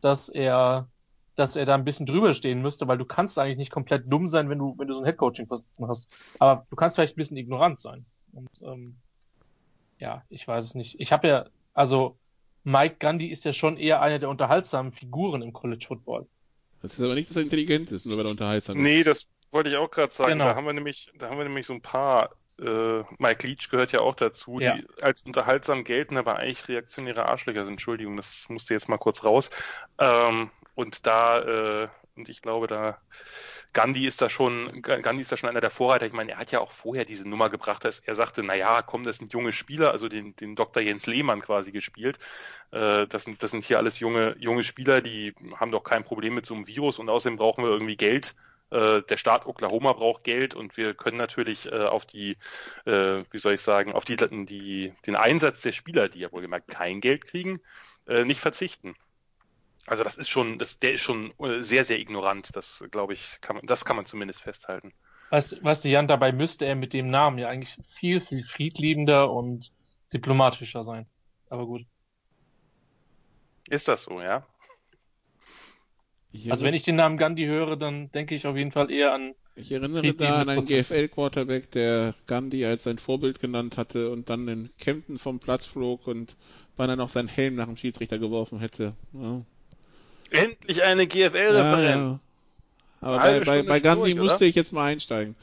dass 0.01 0.29
er, 0.29 0.89
dass 1.37 1.55
er 1.55 1.67
da 1.67 1.75
ein 1.75 1.85
bisschen 1.85 2.07
drüber 2.07 2.33
stehen 2.33 2.63
müsste, 2.63 2.89
weil 2.89 2.99
du 2.99 3.05
kannst 3.05 3.39
eigentlich 3.39 3.59
nicht 3.59 3.71
komplett 3.71 4.11
dumm 4.11 4.27
sein, 4.27 4.49
wenn 4.49 4.59
du, 4.59 4.75
wenn 4.79 4.89
du 4.89 4.95
so 4.95 5.01
ein 5.01 5.05
Headcoaching 5.07 5.49
hast. 5.87 6.09
Aber 6.39 6.67
du 6.71 6.77
kannst 6.77 6.97
vielleicht 6.97 7.15
ein 7.15 7.17
bisschen 7.17 7.37
ignorant 7.37 7.79
sein. 7.79 8.05
Und 8.33 8.51
ähm, 8.63 8.97
ja, 9.99 10.23
ich 10.29 10.49
weiß 10.49 10.65
es 10.65 10.75
nicht. 10.75 10.99
Ich 10.99 11.13
habe 11.13 11.29
ja, 11.29 11.47
also 11.75 12.17
Mike 12.65 12.97
Gandhi 12.99 13.29
ist 13.29 13.45
ja 13.45 13.53
schon 13.53 13.77
eher 13.77 14.01
eine 14.03 14.19
der 14.19 14.29
unterhaltsamen 14.29 14.93
Figuren 14.93 15.43
im 15.43 15.53
College 15.53 15.85
Football. 15.87 16.27
Das 16.83 16.95
ist 16.95 17.05
aber 17.05 17.15
nicht, 17.15 17.29
dass 17.31 17.37
er 17.37 17.43
intelligent 17.43 17.93
ist, 17.93 18.07
nur 18.07 18.19
weil 18.19 18.27
er 18.27 18.31
unterhaltsam 18.31 18.79
ist. 18.79 18.83
Nee, 18.83 19.05
das 19.05 19.31
wollte 19.53 19.71
ich 19.71 19.77
auch 19.77 19.91
gerade 19.91 20.13
sagen. 20.13 20.33
Genau. 20.33 20.47
Da 20.47 20.57
haben 20.57 20.67
wir 20.67 20.73
nämlich, 20.73 21.13
da 21.19 21.29
haben 21.31 21.39
wir 21.39 21.45
nämlich 21.45 21.67
so 21.67 21.73
ein 21.75 21.81
paar, 21.83 22.31
äh, 22.59 23.03
Mike 23.19 23.47
Leach 23.47 23.69
gehört 23.71 23.93
ja 23.93 24.01
auch 24.01 24.15
dazu, 24.15 24.59
Ja. 24.61 24.77
die 24.77 24.87
als 25.03 25.23
unterhaltsam 25.23 25.85
gelten, 25.85 26.17
aber 26.17 26.37
eigentlich 26.37 26.69
reaktionäre 26.69 27.27
Arschlöcher 27.27 27.65
sind. 27.65 27.75
Entschuldigung, 27.75 28.17
das 28.17 28.47
musste 28.49 28.75
jetzt 28.75 28.89
mal 28.89 28.99
kurz 28.99 29.25
raus. 29.25 29.51
Ähm, 29.99 30.51
und 30.77 31.07
da, 31.07 31.41
äh, 31.83 31.89
und 32.15 32.29
ich 32.29 32.41
glaube, 32.41 32.69
da 32.69 32.99
Gandhi 33.73 34.07
ist 34.07 34.23
da 34.23 34.31
schon, 34.31 34.81
Gandhi 34.81 35.21
ist 35.21 35.33
da 35.33 35.37
schon 35.37 35.51
einer 35.51 35.61
der 35.61 35.71
Vorreiter. 35.71 36.07
Ich 36.07 36.13
meine, 36.13 36.33
er 36.33 36.39
hat 36.39 36.51
ja 36.51 36.61
auch 36.61 36.71
vorher 36.71 37.05
diese 37.05 37.29
Nummer 37.29 37.51
gebracht, 37.51 37.85
dass 37.85 38.01
er 38.01 38.15
sagte, 38.15 38.43
na 38.43 38.55
ja, 38.55 38.81
komm, 38.81 39.05
das 39.05 39.19
sind 39.19 39.33
junge 39.35 39.53
Spieler, 39.53 39.91
also 39.91 40.09
den, 40.09 40.35
den 40.37 40.57
Dr. 40.57 40.83
Jens 40.83 41.07
Lehmann 41.07 41.43
quasi 41.43 41.73
gespielt. 41.73 42.19
Äh, 42.71 43.07
das 43.09 43.25
sind, 43.25 43.43
das 43.43 43.51
sind 43.51 43.65
hier 43.65 43.79
alles 43.79 43.99
junge, 43.99 44.37
junge 44.39 44.63
Spieler, 44.63 45.03
die 45.03 45.35
haben 45.57 45.73
doch 45.73 45.85
kein 45.85 46.05
Problem 46.05 46.35
mit 46.35 46.47
so 46.47 46.55
einem 46.55 46.67
Virus 46.67 46.99
und 46.99 47.11
außerdem 47.11 47.37
brauchen 47.37 47.65
wir 47.65 47.71
irgendwie 47.71 47.97
Geld. 47.97 48.35
Äh, 48.71 49.03
der 49.03 49.17
Staat 49.17 49.47
Oklahoma 49.47 49.93
braucht 49.93 50.25
Geld 50.25 50.55
und 50.55 50.77
wir 50.77 50.95
können 50.95 51.19
natürlich 51.19 51.71
äh, 51.71 51.85
auf 51.85 52.07
die, 52.07 52.37
äh, 52.85 53.25
wie 53.31 53.39
soll 53.39 53.55
ich 53.55 53.61
sagen, 53.61 53.93
auf 53.93 54.05
die, 54.05 54.17
die, 54.17 54.93
den 55.07 55.17
Einsatz 55.17 55.63
der 55.63 55.73
Spieler, 55.73 56.09
die 56.09 56.21
ja 56.21 56.33
wohlgemerkt 56.33 56.69
kein 56.69 57.01
Geld 57.01 57.27
kriegen, 57.27 57.61
nicht 58.09 58.39
verzichten. 58.39 58.95
Also 59.87 60.03
das 60.05 60.17
ist 60.17 60.29
schon, 60.29 60.59
das, 60.59 60.79
der 60.79 60.95
ist 60.95 61.03
schon 61.03 61.33
äh, 61.39 61.63
sehr, 61.63 61.85
sehr 61.85 61.99
ignorant. 61.99 62.55
Das 62.55 62.85
glaube 62.91 63.13
ich, 63.13 63.41
kann 63.41 63.57
man, 63.57 63.67
das 63.67 63.85
kann 63.85 63.97
man 63.97 64.07
zumindest 64.07 64.43
festhalten. 64.43 64.93
Weißt, 65.31 65.63
weißt 65.63 65.85
du, 65.85 65.89
Jan, 65.89 66.09
dabei 66.09 66.33
müsste 66.33 66.67
er 66.67 66.75
mit 66.75 66.93
dem 66.93 67.09
Namen 67.09 67.39
ja 67.39 67.49
eigentlich 67.49 67.77
viel, 67.89 68.21
viel 68.21 68.45
friedliebender 68.45 69.31
und 69.31 69.73
diplomatischer 70.13 70.83
sein. 70.83 71.07
Aber 71.49 71.67
gut. 71.67 71.85
Ist 73.69 73.89
das 73.89 74.05
so, 74.05 74.21
ja? 74.21 74.47
Ich, 76.33 76.51
Also 76.51 76.65
wenn 76.65 76.75
ich 76.75 76.83
den 76.83 76.97
Namen 76.97 77.17
Gandhi 77.17 77.47
höre, 77.47 77.77
dann 77.77 78.11
denke 78.13 78.35
ich 78.35 78.47
auf 78.47 78.57
jeden 78.57 78.73
Fall 78.73 78.91
eher 78.91 79.13
an 79.13 79.35
ich 79.59 79.73
erinnere 79.73 80.13
da 80.13 80.43
an 80.43 80.51
einen. 80.51 80.67
GFL-Quarterback, 80.67 81.71
der 81.71 82.15
Gandhi 82.27 82.67
als 82.67 82.85
sein 82.85 82.99
Vorbild 82.99 83.41
genannt 83.41 83.79
hatte 83.79 84.11
und 84.11 84.29
dann 84.29 84.47
in 84.49 84.71
Kempten 84.79 85.19
vom 85.19 85.41
Platz 85.41 85.65
flog 85.65 86.07
und 86.07 86.37
beinahe 86.77 86.99
noch 86.99 87.09
seinen 87.09 87.29
Helm 87.29 87.55
nach 87.55 87.67
dem 87.67 87.79
Schiedsrichter 87.79 88.19
geworfen 88.19 88.61
hätte. 88.61 88.95
Ja. 89.15 89.47
Endlich 90.31 90.83
eine 90.83 91.07
GFL-Referenz. 91.07 92.21
Aber 93.01 93.19
bei, 93.19 93.41
bei, 93.41 93.63
bei 93.63 93.81
Gandhi 93.81 94.15
durch, 94.15 94.23
musste 94.23 94.37
oder? 94.45 94.47
ich 94.47 94.55
jetzt 94.55 94.73
mal 94.73 94.87
einsteigen. 94.87 95.37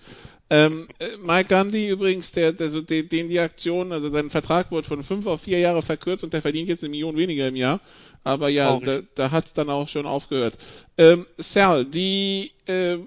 Ähm, 0.50 0.88
äh, 1.00 1.06
Mike 1.24 1.50
Gandhi 1.50 1.88
übrigens, 1.90 2.32
der, 2.32 2.52
der 2.52 2.70
so 2.70 2.82
den, 2.82 3.08
den 3.10 3.30
die 3.30 3.40
Aktion, 3.40 3.92
also 3.92 4.10
sein 4.10 4.30
Vertrag 4.30 4.72
wurde 4.72 4.88
von 4.88 5.04
fünf 5.04 5.26
auf 5.26 5.42
vier 5.42 5.60
Jahre 5.60 5.82
verkürzt 5.82 6.24
und 6.24 6.34
der 6.34 6.42
verdient 6.42 6.68
jetzt 6.70 6.84
eine 6.84 6.92
Million 6.92 7.16
weniger 7.18 7.48
im 7.48 7.56
Jahr. 7.56 7.80
Aber 8.24 8.50
ja, 8.50 8.68
Traurig. 8.68 8.86
da, 8.86 9.00
da 9.16 9.32
hat 9.32 9.48
es 9.48 9.54
dann 9.54 9.70
auch 9.70 9.88
schon 9.88 10.06
aufgehört. 10.06 10.56
Ähm, 10.98 11.26
Sal, 11.38 11.86
die, 11.86 12.52
äh, 12.68 12.98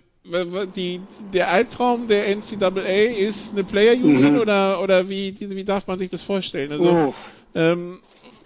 die, 0.75 1.01
der 1.33 1.51
Albtraum 1.51 2.09
der 2.09 2.29
NCAA 2.35 2.81
ist 3.19 3.53
eine 3.53 3.65
Player 3.65 3.95
Union 3.95 4.35
Mhm. 4.35 4.41
oder, 4.41 4.83
oder 4.83 5.09
wie, 5.09 5.37
wie 5.39 5.65
darf 5.65 5.87
man 5.87 5.99
sich 5.99 6.11
das 6.11 6.23
vorstellen? 6.23 6.73
Also, 6.73 6.91
Uff. 6.91 7.31
ähm, 7.55 8.01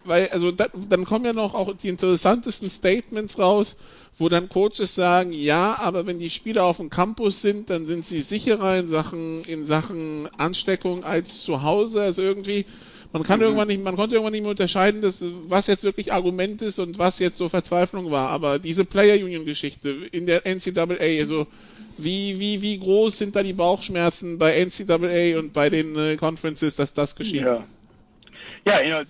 weil, 0.04 0.28
also 0.28 0.50
da, 0.50 0.66
dann 0.88 1.04
kommen 1.04 1.24
ja 1.24 1.32
noch 1.32 1.54
auch 1.54 1.74
die 1.76 1.88
interessantesten 1.88 2.70
Statements 2.70 3.38
raus, 3.38 3.76
wo 4.18 4.28
dann 4.28 4.48
Coaches 4.48 4.94
sagen, 4.94 5.32
ja, 5.32 5.78
aber 5.78 6.06
wenn 6.06 6.18
die 6.18 6.30
Spieler 6.30 6.64
auf 6.64 6.78
dem 6.78 6.90
Campus 6.90 7.40
sind, 7.42 7.70
dann 7.70 7.86
sind 7.86 8.06
sie 8.06 8.20
sicherer 8.22 8.78
in 8.78 8.88
Sachen, 8.88 9.44
in 9.44 9.64
Sachen 9.64 10.28
Ansteckung 10.38 11.04
als 11.04 11.42
zu 11.42 11.62
Hause. 11.62 12.02
Also 12.02 12.22
irgendwie, 12.22 12.66
man 13.12 13.22
kann 13.22 13.40
irgendwann 13.40 13.68
nicht, 13.68 13.82
man 13.82 13.96
konnte 13.96 14.16
irgendwann 14.16 14.32
nicht 14.32 14.42
mehr 14.42 14.50
unterscheiden, 14.50 15.00
dass, 15.00 15.24
was 15.48 15.66
jetzt 15.66 15.84
wirklich 15.84 16.12
Argument 16.12 16.60
ist 16.62 16.78
und 16.78 16.98
was 16.98 17.18
jetzt 17.18 17.38
so 17.38 17.48
Verzweiflung 17.48 18.10
war. 18.10 18.28
Aber 18.28 18.58
diese 18.58 18.84
Player 18.84 19.22
Union 19.24 19.46
Geschichte 19.46 19.90
in 20.12 20.26
der 20.26 20.46
NCAA, 20.46 21.20
also 21.20 21.46
wie, 21.96 22.38
wie, 22.38 22.62
wie 22.62 22.78
groß 22.78 23.16
sind 23.16 23.36
da 23.36 23.42
die 23.42 23.52
Bauchschmerzen 23.52 24.38
bei 24.38 24.64
NCAA 24.64 25.38
und 25.38 25.52
bei 25.52 25.70
den 25.70 25.96
äh, 25.96 26.16
Conferences, 26.16 26.76
dass 26.76 26.94
das 26.94 27.16
geschieht? 27.16 27.42
Yeah. 27.42 27.66
Yeah, 28.66 28.80
you 28.82 28.90
know, 28.90 29.04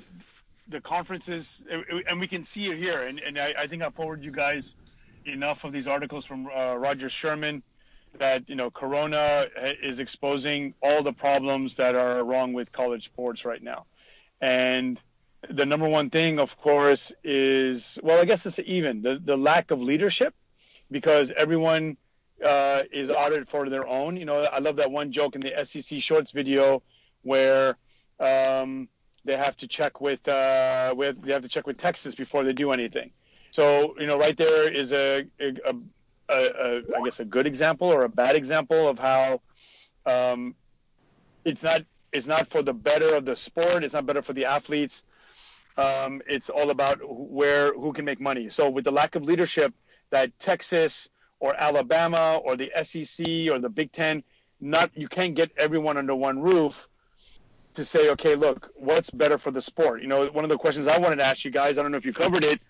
the 0.70 0.80
conferences, 0.80 1.64
and 2.08 2.20
we 2.20 2.26
can 2.26 2.42
see 2.42 2.66
it 2.66 2.78
here. 2.78 3.02
And, 3.02 3.18
and 3.18 3.38
I, 3.38 3.54
I 3.58 3.66
think 3.66 3.82
I 3.82 3.90
forwarded 3.90 4.24
you 4.24 4.30
guys 4.30 4.74
enough 5.24 5.64
of 5.64 5.72
these 5.72 5.86
articles 5.86 6.24
from 6.24 6.46
uh, 6.46 6.76
Roger 6.76 7.08
Sherman 7.08 7.62
that, 8.18 8.48
you 8.48 8.56
know, 8.56 8.70
Corona 8.70 9.46
is 9.82 10.00
exposing 10.00 10.74
all 10.82 11.02
the 11.02 11.12
problems 11.12 11.76
that 11.76 11.94
are 11.94 12.24
wrong 12.24 12.52
with 12.52 12.72
college 12.72 13.04
sports 13.04 13.44
right 13.44 13.62
now. 13.62 13.86
And 14.40 14.98
the 15.48 15.66
number 15.66 15.88
one 15.88 16.10
thing, 16.10 16.38
of 16.38 16.56
course, 16.60 17.12
is, 17.22 17.98
well, 18.02 18.20
I 18.20 18.24
guess 18.24 18.46
it's 18.46 18.58
even 18.58 19.02
the, 19.02 19.20
the 19.22 19.36
lack 19.36 19.70
of 19.70 19.80
leadership 19.80 20.34
because 20.90 21.30
everyone 21.30 21.96
uh, 22.44 22.82
is 22.92 23.10
audited 23.10 23.48
for 23.48 23.68
their 23.68 23.86
own. 23.86 24.16
You 24.16 24.24
know, 24.24 24.42
I 24.44 24.58
love 24.58 24.76
that 24.76 24.90
one 24.90 25.12
joke 25.12 25.34
in 25.36 25.40
the 25.40 25.64
SEC 25.64 26.00
Shorts 26.00 26.32
video 26.32 26.82
where 27.22 27.76
um, 28.18 28.88
they 29.24 29.36
have 29.36 29.56
to 29.58 29.66
check 29.66 30.00
with 30.00 30.26
uh, 30.28 30.94
with 30.96 31.22
they 31.22 31.32
have 31.32 31.42
to 31.42 31.48
check 31.48 31.66
with 31.66 31.76
Texas 31.76 32.14
before 32.14 32.44
they 32.44 32.52
do 32.52 32.72
anything. 32.72 33.10
So 33.50 33.94
you 33.98 34.06
know, 34.06 34.18
right 34.18 34.36
there 34.36 34.70
is 34.70 34.92
a, 34.92 35.26
a, 35.40 35.54
a, 35.66 35.74
a 36.28 36.82
I 36.96 37.04
guess 37.04 37.20
a 37.20 37.24
good 37.24 37.46
example 37.46 37.88
or 37.88 38.04
a 38.04 38.08
bad 38.08 38.36
example 38.36 38.88
of 38.88 38.98
how 38.98 39.40
um, 40.06 40.54
it's 41.44 41.62
not 41.62 41.82
it's 42.12 42.26
not 42.26 42.48
for 42.48 42.62
the 42.62 42.72
better 42.72 43.14
of 43.14 43.24
the 43.24 43.36
sport. 43.36 43.84
It's 43.84 43.94
not 43.94 44.06
better 44.06 44.22
for 44.22 44.32
the 44.32 44.46
athletes. 44.46 45.04
Um, 45.76 46.22
it's 46.26 46.50
all 46.50 46.70
about 46.70 46.98
where 47.02 47.72
who 47.72 47.92
can 47.92 48.04
make 48.04 48.20
money. 48.20 48.50
So 48.50 48.70
with 48.70 48.84
the 48.84 48.90
lack 48.90 49.14
of 49.14 49.22
leadership 49.24 49.74
that 50.10 50.38
Texas 50.38 51.08
or 51.38 51.54
Alabama 51.54 52.40
or 52.42 52.56
the 52.56 52.70
SEC 52.82 53.26
or 53.50 53.58
the 53.58 53.70
Big 53.70 53.92
Ten, 53.92 54.22
not 54.60 54.90
you 54.94 55.08
can't 55.08 55.34
get 55.34 55.52
everyone 55.56 55.96
under 55.96 56.14
one 56.14 56.40
roof 56.40 56.88
to 57.74 57.84
say, 57.84 58.10
okay, 58.10 58.34
look, 58.34 58.70
what's 58.74 59.10
better 59.10 59.38
for 59.38 59.50
the 59.50 59.62
sport? 59.62 60.02
You 60.02 60.08
know, 60.08 60.26
one 60.26 60.44
of 60.44 60.50
the 60.50 60.58
questions 60.58 60.88
I 60.88 60.98
wanted 60.98 61.16
to 61.16 61.24
ask 61.24 61.44
you 61.44 61.50
guys, 61.50 61.78
I 61.78 61.82
don't 61.82 61.92
know 61.92 61.98
if 61.98 62.06
you 62.06 62.12
covered 62.12 62.44
it, 62.44 62.60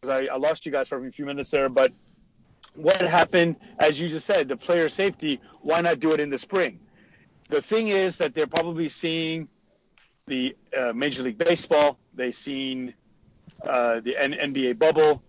because 0.00 0.28
I, 0.28 0.34
I 0.34 0.36
lost 0.36 0.66
you 0.66 0.72
guys 0.72 0.88
for 0.88 1.04
a 1.04 1.12
few 1.12 1.26
minutes 1.26 1.50
there, 1.50 1.68
but 1.68 1.92
what 2.74 3.00
happened, 3.00 3.56
as 3.78 4.00
you 4.00 4.08
just 4.08 4.26
said, 4.26 4.48
the 4.48 4.56
player 4.56 4.88
safety, 4.88 5.40
why 5.62 5.80
not 5.80 6.00
do 6.00 6.12
it 6.12 6.20
in 6.20 6.30
the 6.30 6.38
spring? 6.38 6.80
The 7.48 7.62
thing 7.62 7.88
is 7.88 8.18
that 8.18 8.34
they're 8.34 8.46
probably 8.46 8.88
seeing 8.88 9.48
the 10.26 10.56
uh, 10.76 10.92
Major 10.92 11.22
League 11.22 11.38
Baseball, 11.38 11.98
they've 12.14 12.34
seen 12.34 12.94
uh, 13.62 14.00
the 14.00 14.16
N- 14.16 14.32
NBA 14.32 14.78
bubble, 14.78 15.22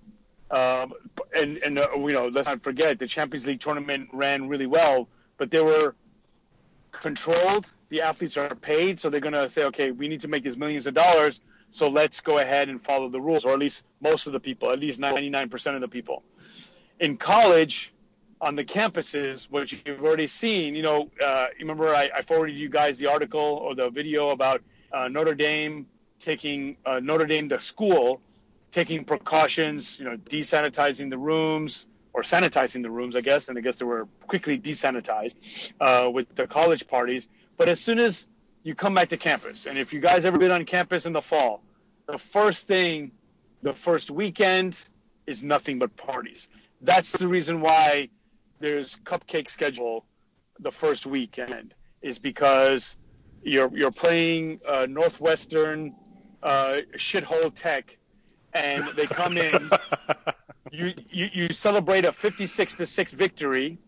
um, 0.51 0.93
and, 1.35 1.57
and 1.59 1.79
uh, 1.79 1.87
you 1.95 2.11
know, 2.13 2.27
let's 2.27 2.47
not 2.47 2.61
forget 2.63 2.99
the 2.99 3.07
Champions 3.07 3.45
League 3.45 3.61
tournament 3.61 4.09
ran 4.11 4.47
really 4.49 4.67
well, 4.67 5.07
but 5.37 5.51
they 5.51 5.61
were 5.61 5.95
controlled. 6.91 7.71
The 7.89 8.01
athletes 8.01 8.37
are 8.37 8.53
paid, 8.55 8.99
so 8.99 9.09
they're 9.09 9.19
going 9.19 9.33
to 9.33 9.49
say, 9.49 9.65
okay, 9.65 9.91
we 9.91 10.07
need 10.07 10.21
to 10.21 10.27
make 10.27 10.43
these 10.43 10.57
millions 10.57 10.87
of 10.87 10.93
dollars, 10.93 11.41
so 11.71 11.89
let's 11.89 12.21
go 12.21 12.37
ahead 12.37 12.69
and 12.69 12.81
follow 12.81 13.09
the 13.09 13.21
rules, 13.21 13.45
or 13.45 13.53
at 13.53 13.59
least 13.59 13.83
most 14.01 14.27
of 14.27 14.33
the 14.33 14.39
people, 14.39 14.71
at 14.71 14.79
least 14.79 14.99
99% 14.99 15.75
of 15.75 15.81
the 15.81 15.87
people. 15.87 16.23
In 16.99 17.17
college, 17.17 17.93
on 18.41 18.55
the 18.55 18.63
campuses, 18.63 19.49
what 19.49 19.71
you've 19.71 20.03
already 20.03 20.27
seen, 20.27 20.75
you 20.75 20.83
know, 20.83 21.09
uh, 21.23 21.47
remember 21.59 21.93
I, 21.93 22.09
I 22.15 22.21
forwarded 22.21 22.55
you 22.55 22.69
guys 22.69 22.97
the 22.97 23.07
article 23.07 23.41
or 23.41 23.75
the 23.75 23.89
video 23.89 24.29
about 24.29 24.61
uh, 24.91 25.07
Notre 25.07 25.35
Dame 25.35 25.87
taking 26.19 26.77
uh, 26.85 26.99
Notre 26.99 27.25
Dame, 27.25 27.47
the 27.47 27.59
school, 27.59 28.21
taking 28.71 29.03
precautions, 29.03 29.99
you 29.99 30.05
know, 30.05 30.17
desanitizing 30.17 31.09
the 31.09 31.17
rooms 31.17 31.85
or 32.13 32.23
sanitizing 32.23 32.81
the 32.81 32.89
rooms, 32.89 33.15
I 33.15 33.21
guess, 33.21 33.49
and 33.49 33.57
I 33.57 33.61
guess 33.61 33.77
they 33.77 33.85
were 33.85 34.07
quickly 34.27 34.59
desanitized 34.59 35.73
uh, 35.79 36.09
with 36.09 36.33
the 36.35 36.47
college 36.47 36.87
parties. 36.87 37.27
But 37.59 37.67
as 37.67 37.81
soon 37.81 37.99
as 37.99 38.25
you 38.63 38.73
come 38.73 38.95
back 38.95 39.09
to 39.09 39.17
campus, 39.17 39.65
and 39.65 39.77
if 39.77 39.91
you 39.93 39.99
guys 39.99 40.23
ever 40.23 40.37
been 40.37 40.49
on 40.49 40.63
campus 40.63 41.05
in 41.05 41.11
the 41.11 41.21
fall, 41.21 41.61
the 42.07 42.17
first 42.17 42.67
thing, 42.67 43.11
the 43.61 43.73
first 43.73 44.09
weekend 44.09 44.81
is 45.27 45.43
nothing 45.43 45.77
but 45.77 45.97
parties. 45.97 46.47
That's 46.79 47.11
the 47.11 47.27
reason 47.27 47.59
why 47.59 48.11
there's 48.61 48.95
cupcake 49.03 49.49
schedule 49.49 50.05
the 50.57 50.71
first 50.71 51.05
weekend 51.05 51.73
is 52.01 52.17
because 52.17 52.95
you're 53.43 53.69
you're 53.77 53.91
playing 53.91 54.61
uh, 54.65 54.87
Northwestern 54.89 55.93
uh, 56.41 56.77
shithole 56.95 57.53
Tech, 57.53 57.97
and 58.53 58.85
they 58.95 59.05
come 59.05 59.37
in. 59.37 59.69
you, 60.71 60.93
you 61.09 61.29
you 61.33 61.53
celebrate 61.53 62.05
a 62.05 62.13
56 62.13 62.75
to 62.75 62.85
six 62.85 63.11
victory. 63.11 63.79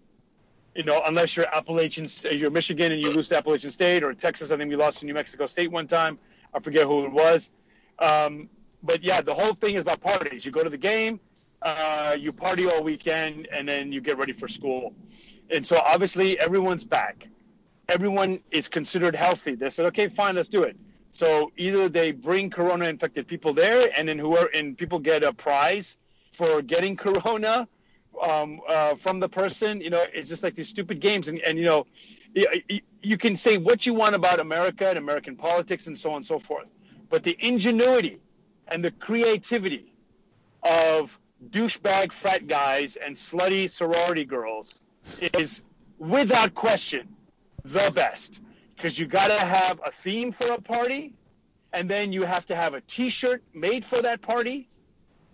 You 0.76 0.84
know, 0.84 1.01
unless 1.05 1.36
you're 1.36 1.53
Appalachian, 1.53 2.07
you're 2.32 2.49
Michigan 2.49 2.91
and 2.91 3.01
you 3.01 3.11
lose 3.11 3.30
to 3.30 3.38
Appalachian 3.38 3.72
State, 3.72 4.03
or 4.03 4.13
Texas. 4.13 4.51
I 4.51 4.57
think 4.57 4.69
we 4.69 4.78
lost 4.78 4.99
to 4.99 5.05
New 5.05 5.13
Mexico 5.13 5.47
State 5.47 5.69
one 5.69 5.88
time. 5.88 6.17
I 6.53 6.59
forget 6.59 6.86
who 6.86 7.05
it 7.05 7.11
was. 7.11 7.51
Um, 7.99 8.49
but 8.84 9.03
yeah, 9.03 9.22
the 9.22 9.34
whole 9.34 9.53
thing 9.53 9.76
is 9.76 9.84
about 9.84 10.01
parties. 10.01 10.45
You 10.45 10.51
go 10.51 10.63
to 10.63 10.69
the 10.69 10.78
game, 10.78 11.19
uh, 11.61 12.15
you 12.17 12.32
party 12.32 12.67
all 12.67 12.84
weekend, 12.84 13.47
and 13.51 13.67
then 13.67 13.91
you 13.91 14.01
get 14.01 14.17
ready 14.17 14.34
for 14.34 14.47
school. 14.47 14.93
And 15.49 15.65
so 15.65 15.78
obviously 15.78 16.39
everyone's 16.39 16.84
back. 16.84 17.28
Everyone 17.89 18.39
is 18.49 18.69
considered 18.69 19.15
healthy. 19.15 19.55
They 19.55 19.69
said, 19.69 19.88
okay, 19.88 20.07
fine, 20.07 20.36
let's 20.36 20.49
do 20.49 20.63
it. 20.63 20.78
So 21.11 21.51
either 21.57 21.89
they 21.89 22.11
bring 22.11 22.49
corona 22.49 22.86
infected 22.86 23.28
people 23.28 23.53
there, 23.53 23.89
and 23.95 24.07
then 24.07 24.17
whoever 24.17 24.47
and 24.47 24.78
people 24.78 24.99
get 24.99 25.24
a 25.24 25.34
prize 25.34 25.97
for 26.32 26.61
getting 26.61 26.95
corona 27.05 27.67
um, 28.22 28.62
uh, 28.68 28.95
from 28.95 29.20
the 29.20 29.30
person. 29.30 29.82
You 29.82 29.89
know, 29.89 30.03
it's 30.14 30.30
just 30.30 30.43
like 30.43 30.55
these 30.55 30.70
stupid 30.70 30.99
games, 30.99 31.28
and, 31.28 31.39
and 31.39 31.57
you 31.57 31.66
know, 31.66 31.86
you, 32.34 32.82
you 33.01 33.18
can 33.18 33.36
say 33.36 33.57
what 33.57 33.86
you 33.86 33.93
want 33.93 34.16
about 34.16 34.39
America 34.39 34.88
and 34.88 34.97
American 34.97 35.36
politics 35.36 35.88
and 35.88 35.97
so 35.97 36.12
on 36.12 36.18
and 36.18 36.26
so 36.26 36.39
forth, 36.39 36.68
but 37.09 37.24
the 37.24 37.36
ingenuity 37.39 38.20
and 38.68 38.84
the 38.84 38.91
creativity 38.91 39.93
of 40.64 41.20
douchebag 41.49 42.12
frat 42.12 42.47
guys 42.47 42.95
and 42.95 43.16
slutty 43.16 43.70
sorority 43.70 44.26
girls 44.26 44.80
is 45.34 45.64
without 45.97 46.53
question 46.53 47.16
the 47.64 47.91
best. 47.93 48.41
Because 48.76 48.97
you 48.97 49.05
got 49.05 49.28
to 49.28 49.39
have 49.39 49.80
a 49.86 49.91
theme 49.91 50.32
for 50.32 50.51
a 50.51 50.62
party 50.62 51.14
and 51.74 51.89
then 51.89 52.12
you 52.12 52.24
have 52.24 52.45
to 52.47 52.55
have 52.55 52.74
a 52.74 52.82
t-shirt 52.82 53.43
made 53.53 53.86
for 53.86 54.01
that 54.01 54.22
party 54.22 54.70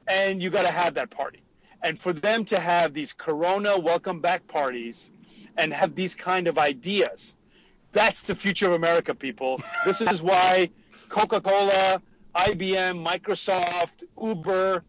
and 0.07 0.41
you 0.41 0.49
got 0.49 0.63
to 0.63 0.71
have 0.71 0.95
that 0.95 1.09
party 1.09 1.41
and 1.83 1.97
for 1.99 2.13
them 2.13 2.45
to 2.45 2.59
have 2.59 2.93
these 2.93 3.13
corona 3.13 3.77
welcome 3.77 4.19
back 4.19 4.47
parties 4.47 5.11
and 5.55 5.73
have 5.73 5.95
these 5.95 6.15
kind 6.15 6.47
of 6.47 6.57
ideas 6.57 7.35
that's 7.91 8.23
the 8.23 8.35
future 8.35 8.67
of 8.67 8.73
america 8.73 9.13
people 9.13 9.61
this 9.85 10.01
is 10.01 10.21
why 10.21 10.69
coca-cola 11.09 12.01
ibm 12.35 13.05
microsoft 13.05 14.03
uber 14.21 14.83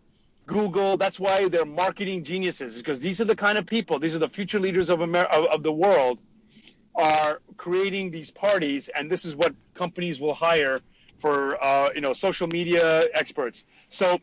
Google. 0.48 0.96
That's 0.96 1.20
why 1.20 1.48
they're 1.48 1.64
marketing 1.64 2.24
geniuses 2.24 2.78
because 2.78 2.98
these 2.98 3.20
are 3.20 3.26
the 3.26 3.36
kind 3.36 3.58
of 3.58 3.66
people. 3.66 4.00
These 4.00 4.16
are 4.16 4.18
the 4.18 4.28
future 4.28 4.58
leaders 4.58 4.90
of 4.90 5.02
America 5.02 5.32
of, 5.32 5.44
of 5.44 5.62
the 5.62 5.72
world 5.72 6.18
are 6.96 7.40
creating 7.56 8.10
these 8.10 8.32
parties, 8.32 8.88
and 8.88 9.08
this 9.08 9.24
is 9.24 9.36
what 9.36 9.54
companies 9.74 10.20
will 10.20 10.34
hire 10.34 10.80
for 11.20 11.62
uh, 11.62 11.90
you 11.94 12.00
know 12.00 12.12
social 12.12 12.48
media 12.48 13.04
experts. 13.14 13.64
So 13.88 14.20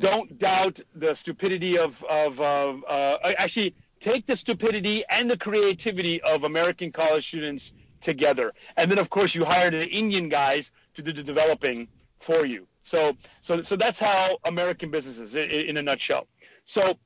don't 0.00 0.38
doubt 0.38 0.80
the 0.94 1.14
stupidity 1.14 1.78
of 1.78 2.02
of 2.04 2.40
uh, 2.40 2.44
uh, 2.44 3.32
actually 3.38 3.74
take 4.00 4.26
the 4.26 4.36
stupidity 4.36 5.04
and 5.08 5.30
the 5.30 5.36
creativity 5.36 6.20
of 6.22 6.44
American 6.44 6.90
college 6.90 7.28
students 7.28 7.72
together, 8.00 8.52
and 8.76 8.90
then 8.90 8.98
of 8.98 9.10
course 9.10 9.34
you 9.34 9.44
hire 9.44 9.70
the 9.70 9.86
Indian 9.86 10.28
guys 10.28 10.72
to 10.94 11.02
do 11.02 11.12
the 11.12 11.22
developing 11.22 11.88
for 12.18 12.44
you. 12.44 12.66
So, 12.82 13.16
so, 13.40 13.62
so 13.62 13.76
that's 13.76 14.00
how 14.00 14.38
American 14.44 14.90
business 14.90 15.18
is 15.18 15.36
in, 15.36 15.50
in 15.50 15.76
a 15.76 15.82
nutshell. 15.82 16.26
So, 16.64 16.98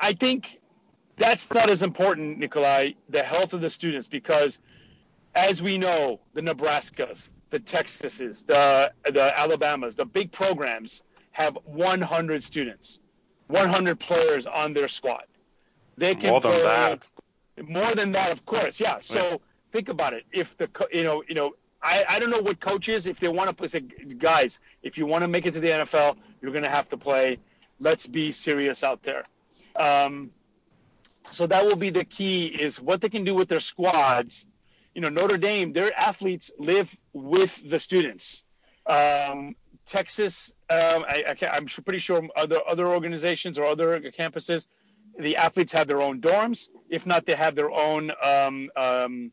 I 0.00 0.14
think 0.14 0.60
that's 1.16 1.52
not 1.52 1.68
as 1.68 1.82
important, 1.82 2.38
Nikolai, 2.38 2.92
the 3.10 3.22
health 3.22 3.52
of 3.52 3.60
the 3.60 3.70
students, 3.70 4.08
because 4.08 4.58
as 5.34 5.62
we 5.62 5.78
know, 5.78 6.20
the 6.32 6.40
Nebraskas, 6.40 7.28
the 7.52 7.60
Texases, 7.60 8.46
the 8.46 8.92
the 9.04 9.38
Alabamas, 9.38 9.94
the 9.94 10.06
big 10.06 10.32
programs 10.32 11.02
have 11.32 11.56
100 11.64 12.42
students, 12.42 12.98
100 13.48 14.00
players 14.00 14.46
on 14.46 14.72
their 14.72 14.88
squad. 14.88 15.24
They 15.98 16.14
can 16.14 16.30
more 16.30 16.40
than 16.40 16.52
play, 16.52 16.62
that. 16.62 17.68
More 17.68 17.94
than 17.94 18.12
that, 18.12 18.32
of 18.32 18.46
course, 18.46 18.80
yeah. 18.80 19.00
So 19.00 19.22
yeah. 19.22 19.36
think 19.70 19.90
about 19.90 20.14
it. 20.14 20.24
If 20.32 20.56
the 20.56 20.70
you 20.90 21.04
know 21.04 21.22
you 21.28 21.34
know 21.34 21.52
I, 21.82 22.06
I 22.08 22.18
don't 22.20 22.30
know 22.30 22.40
what 22.40 22.58
coaches 22.58 23.06
if 23.06 23.20
they 23.20 23.28
want 23.28 23.50
to 23.50 23.54
play. 23.54 23.80
Guys, 23.80 24.58
if 24.82 24.96
you 24.96 25.04
want 25.04 25.22
to 25.22 25.28
make 25.28 25.44
it 25.44 25.52
to 25.52 25.60
the 25.60 25.68
NFL, 25.68 26.16
you're 26.40 26.52
going 26.52 26.64
to 26.64 26.70
have 26.70 26.88
to 26.88 26.96
play. 26.96 27.38
Let's 27.78 28.06
be 28.06 28.32
serious 28.32 28.82
out 28.82 29.02
there. 29.02 29.24
Um, 29.76 30.30
so 31.30 31.46
that 31.46 31.66
will 31.66 31.76
be 31.76 31.90
the 31.90 32.04
key: 32.04 32.46
is 32.46 32.80
what 32.80 33.02
they 33.02 33.10
can 33.10 33.24
do 33.24 33.34
with 33.34 33.48
their 33.48 33.60
squads. 33.60 34.46
You 34.94 35.00
know, 35.00 35.08
Notre 35.08 35.38
Dame, 35.38 35.72
their 35.72 35.92
athletes 35.98 36.52
live 36.58 36.94
with 37.12 37.68
the 37.68 37.80
students. 37.80 38.42
Um, 38.86 39.56
Texas, 39.86 40.54
um, 40.70 41.04
I, 41.08 41.36
am 41.40 41.66
pretty 41.66 41.98
sure 41.98 42.22
other 42.36 42.60
other 42.68 42.86
organizations 42.86 43.58
or 43.58 43.64
other 43.64 43.98
campuses, 44.00 44.66
the 45.18 45.36
athletes 45.36 45.72
have 45.72 45.86
their 45.86 46.00
own 46.00 46.20
dorms. 46.20 46.68
If 46.88 47.06
not, 47.06 47.26
they 47.26 47.34
have 47.34 47.54
their 47.54 47.70
own 47.70 48.12
um, 48.22 48.70
um, 48.76 49.32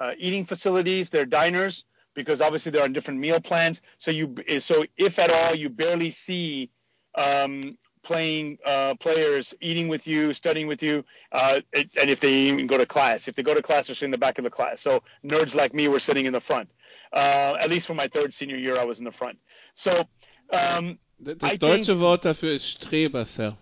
uh, 0.00 0.12
eating 0.18 0.44
facilities, 0.44 1.10
their 1.10 1.24
diners, 1.24 1.84
because 2.14 2.40
obviously 2.40 2.72
they're 2.72 2.84
on 2.84 2.92
different 2.92 3.20
meal 3.20 3.40
plans. 3.40 3.80
So 3.98 4.10
you, 4.10 4.36
so 4.60 4.84
if 4.96 5.18
at 5.18 5.30
all, 5.30 5.54
you 5.54 5.70
barely 5.70 6.10
see 6.10 6.70
um, 7.14 7.78
playing 8.04 8.58
uh, 8.64 8.94
players 9.00 9.54
eating 9.60 9.88
with 9.88 10.06
you, 10.06 10.32
studying 10.34 10.68
with 10.68 10.82
you, 10.82 11.04
uh, 11.32 11.60
and 11.74 12.10
if 12.10 12.20
they 12.20 12.32
even 12.32 12.66
go 12.66 12.78
to 12.78 12.86
class. 12.86 13.26
If 13.28 13.34
they 13.34 13.42
go 13.42 13.54
to 13.54 13.62
class, 13.62 13.86
they're 13.86 13.96
sitting 13.96 14.08
in 14.08 14.10
the 14.12 14.18
back 14.18 14.38
of 14.38 14.44
the 14.44 14.50
class. 14.50 14.80
So 14.80 15.02
nerds 15.24 15.54
like 15.54 15.74
me 15.74 15.88
were 15.88 16.00
sitting 16.00 16.26
in 16.26 16.32
the 16.32 16.40
front. 16.40 16.70
Uh, 17.12 17.56
at 17.60 17.70
least 17.70 17.86
for 17.86 17.94
my 17.94 18.08
third 18.08 18.32
senior 18.34 18.56
year, 18.56 18.78
I 18.78 18.84
was 18.84 18.98
in 18.98 19.04
the 19.04 19.12
front. 19.12 19.38
So 19.74 20.06
um, 20.50 20.98
das 21.20 21.36
I 21.42 21.56
deutsche 21.56 21.86
think, 21.86 22.00
Wort 22.00 22.24
dafür 22.24 22.52
ist 22.54 22.68
Streber, 22.68 23.26
Sir. 23.26 23.56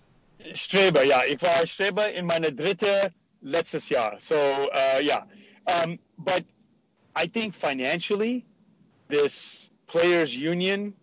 Streber, 0.54 1.04
ja. 1.04 1.22
Ich 1.24 1.40
war 1.40 1.66
Streber 1.66 2.12
in 2.12 2.26
meiner 2.26 2.50
dritte 2.50 3.12
letztes 3.40 3.88
Jahr. 3.88 4.16
So, 4.20 4.34
uh, 4.34 5.00
ja. 5.02 5.26
Um, 5.66 5.98
but 6.18 6.44
I 7.14 7.26
think 7.26 7.54
financially, 7.54 8.44
this 9.08 9.70
players 9.86 10.34
union, 10.34 10.94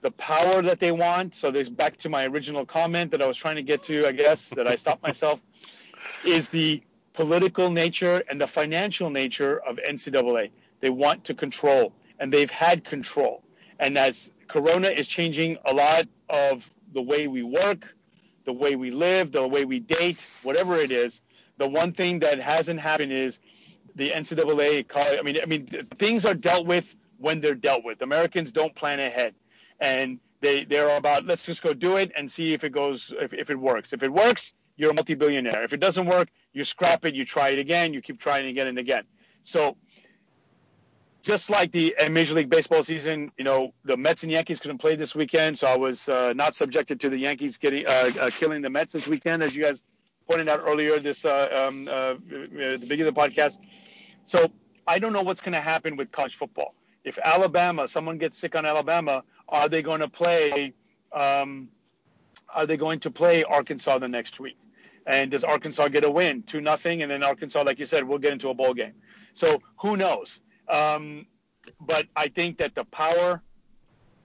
the 0.00 0.10
power 0.10 0.62
that 0.62 0.80
they 0.80 0.92
want. 0.92 1.34
So 1.34 1.50
there's 1.50 1.68
back 1.68 1.96
to 1.98 2.08
my 2.08 2.26
original 2.26 2.64
comment 2.64 3.10
that 3.12 3.22
I 3.22 3.26
was 3.26 3.36
trying 3.36 3.56
to 3.56 3.62
get 3.62 3.82
to, 3.84 4.06
I 4.06 4.12
guess, 4.12 4.48
that 4.50 4.66
I 4.66 4.76
stopped 4.76 5.02
myself, 5.02 5.40
is 6.24 6.48
the 6.48 6.82
political 7.12 7.70
nature 7.70 8.22
and 8.28 8.40
the 8.40 8.46
financial 8.46 9.10
nature 9.10 9.58
of 9.58 9.76
NCAA. 9.76 10.50
They 10.80 10.90
want 10.90 11.24
to 11.24 11.34
control, 11.34 11.92
and 12.18 12.32
they've 12.32 12.50
had 12.50 12.84
control. 12.84 13.42
And 13.78 13.98
as 13.98 14.30
Corona 14.48 14.88
is 14.88 15.06
changing 15.06 15.58
a 15.64 15.74
lot 15.74 16.06
of 16.28 16.70
the 16.92 17.02
way 17.02 17.28
we 17.28 17.42
work, 17.42 17.94
the 18.44 18.52
way 18.52 18.76
we 18.76 18.90
live, 18.90 19.32
the 19.32 19.46
way 19.46 19.64
we 19.64 19.80
date, 19.80 20.26
whatever 20.42 20.76
it 20.76 20.90
is, 20.90 21.20
the 21.58 21.68
one 21.68 21.92
thing 21.92 22.20
that 22.20 22.38
hasn't 22.38 22.80
happened 22.80 23.12
is 23.12 23.38
the 23.94 24.10
NCAA. 24.10 24.86
I 25.18 25.22
mean, 25.22 25.38
I 25.42 25.46
mean, 25.46 25.66
things 25.66 26.24
are 26.24 26.34
dealt 26.34 26.66
with 26.66 26.96
when 27.18 27.40
they're 27.40 27.54
dealt 27.54 27.84
with. 27.84 28.00
Americans 28.02 28.50
don't 28.50 28.74
plan 28.74 28.98
ahead, 28.98 29.34
and 29.80 30.20
they 30.40 30.64
they're 30.64 30.96
about 30.96 31.26
let's 31.26 31.44
just 31.44 31.62
go 31.62 31.74
do 31.74 31.96
it 31.96 32.12
and 32.16 32.30
see 32.30 32.52
if 32.54 32.64
it 32.64 32.72
goes 32.72 33.12
if, 33.18 33.32
if 33.32 33.50
it 33.50 33.58
works. 33.58 33.92
If 33.92 34.02
it 34.02 34.12
works, 34.12 34.54
you're 34.76 34.90
a 34.90 34.94
multi-billionaire. 34.94 35.62
If 35.64 35.72
it 35.72 35.80
doesn't 35.80 36.06
work, 36.06 36.28
you 36.52 36.64
scrap 36.64 37.04
it, 37.04 37.14
you 37.14 37.24
try 37.24 37.50
it 37.50 37.58
again, 37.58 37.92
you 37.94 38.00
keep 38.00 38.18
trying 38.18 38.46
again 38.46 38.66
and 38.66 38.78
again. 38.78 39.04
So 39.42 39.76
just 41.22 41.50
like 41.50 41.70
the 41.70 41.94
Major 42.10 42.34
League 42.34 42.48
Baseball 42.48 42.82
season, 42.82 43.30
you 43.36 43.44
know, 43.44 43.74
the 43.84 43.96
Mets 43.96 44.22
and 44.22 44.32
Yankees 44.32 44.60
couldn't 44.60 44.78
play 44.78 44.96
this 44.96 45.14
weekend, 45.14 45.58
so 45.58 45.66
I 45.66 45.76
was 45.76 46.08
uh, 46.08 46.32
not 46.32 46.54
subjected 46.54 47.00
to 47.00 47.10
the 47.10 47.18
Yankees 47.18 47.58
getting 47.58 47.86
uh, 47.86 48.10
uh, 48.20 48.30
killing 48.30 48.62
the 48.62 48.70
Mets 48.70 48.92
this 48.94 49.06
weekend, 49.06 49.42
as 49.42 49.54
you 49.54 49.62
guys 49.62 49.82
pointed 50.26 50.48
out 50.48 50.62
earlier 50.64 50.98
this 50.98 51.24
uh, 51.24 51.66
um, 51.68 51.88
uh, 51.88 52.14
the 52.14 52.78
beginning 52.80 53.06
of 53.06 53.14
the 53.14 53.20
podcast. 53.20 53.58
So 54.24 54.50
I 54.86 54.98
don't 54.98 55.12
know 55.12 55.22
what's 55.22 55.40
going 55.40 55.52
to 55.54 55.60
happen 55.60 55.96
with 55.96 56.10
college 56.10 56.36
football. 56.36 56.74
If 57.04 57.18
Alabama, 57.22 57.88
someone 57.88 58.18
gets 58.18 58.38
sick 58.38 58.54
on 58.56 58.64
Alabama, 58.64 59.24
are 59.50 59.68
they 59.68 59.82
going 59.82 60.00
to 60.00 60.08
play? 60.08 60.74
Um, 61.12 61.68
are 62.52 62.66
they 62.66 62.76
going 62.76 63.00
to 63.00 63.10
play 63.10 63.44
Arkansas 63.44 63.98
the 63.98 64.08
next 64.08 64.40
week? 64.40 64.56
And 65.06 65.30
does 65.30 65.44
Arkansas 65.44 65.88
get 65.88 66.04
a 66.04 66.10
win, 66.10 66.42
two 66.42 66.60
nothing, 66.60 67.02
and 67.02 67.10
then 67.10 67.22
Arkansas, 67.22 67.62
like 67.62 67.78
you 67.78 67.86
said, 67.86 68.04
will 68.04 68.18
get 68.18 68.32
into 68.32 68.48
a 68.48 68.54
bowl 68.54 68.74
game. 68.74 68.94
So 69.34 69.60
who 69.78 69.96
knows? 69.96 70.40
Um, 70.68 71.26
but 71.80 72.06
I 72.14 72.28
think 72.28 72.58
that 72.58 72.74
the 72.74 72.84
power 72.84 73.42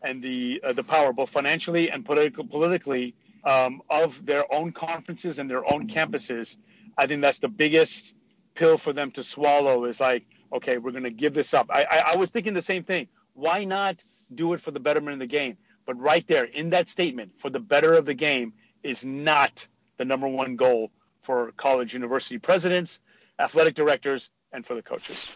and 0.01 0.21
the 0.21 0.61
uh, 0.63 0.73
the 0.73 0.83
power, 0.83 1.13
both 1.13 1.29
financially 1.29 1.89
and 1.89 2.05
political, 2.05 2.45
politically, 2.45 3.15
um, 3.43 3.81
of 3.89 4.25
their 4.25 4.51
own 4.53 4.71
conferences 4.71 5.39
and 5.39 5.49
their 5.49 5.65
own 5.71 5.87
campuses. 5.87 6.57
I 6.97 7.07
think 7.07 7.21
that's 7.21 7.39
the 7.39 7.49
biggest 7.49 8.13
pill 8.53 8.77
for 8.77 8.93
them 8.93 9.11
to 9.11 9.23
swallow. 9.23 9.85
Is 9.85 9.99
like, 9.99 10.25
okay, 10.53 10.77
we're 10.77 10.91
going 10.91 11.03
to 11.03 11.09
give 11.09 11.33
this 11.33 11.53
up. 11.53 11.67
I, 11.69 11.83
I, 11.83 11.97
I 12.13 12.15
was 12.17 12.31
thinking 12.31 12.53
the 12.53 12.61
same 12.61 12.83
thing. 12.83 13.07
Why 13.33 13.65
not 13.65 14.03
do 14.33 14.53
it 14.53 14.61
for 14.61 14.71
the 14.71 14.79
betterment 14.79 15.13
of 15.13 15.19
the 15.19 15.27
game? 15.27 15.57
But 15.85 15.99
right 15.99 16.25
there 16.27 16.45
in 16.45 16.71
that 16.71 16.89
statement, 16.89 17.33
for 17.39 17.49
the 17.51 17.59
better 17.59 17.93
of 17.93 18.05
the 18.05 18.15
game, 18.15 18.53
is 18.83 19.05
not 19.05 19.67
the 19.97 20.05
number 20.05 20.27
one 20.27 20.55
goal 20.55 20.91
for 21.21 21.51
college 21.57 21.93
university 21.93 22.39
presidents, 22.39 22.99
athletic 23.39 23.75
directors, 23.75 24.29
and 24.51 24.65
for 24.65 24.75
the 24.75 24.81
coaches. 24.81 25.27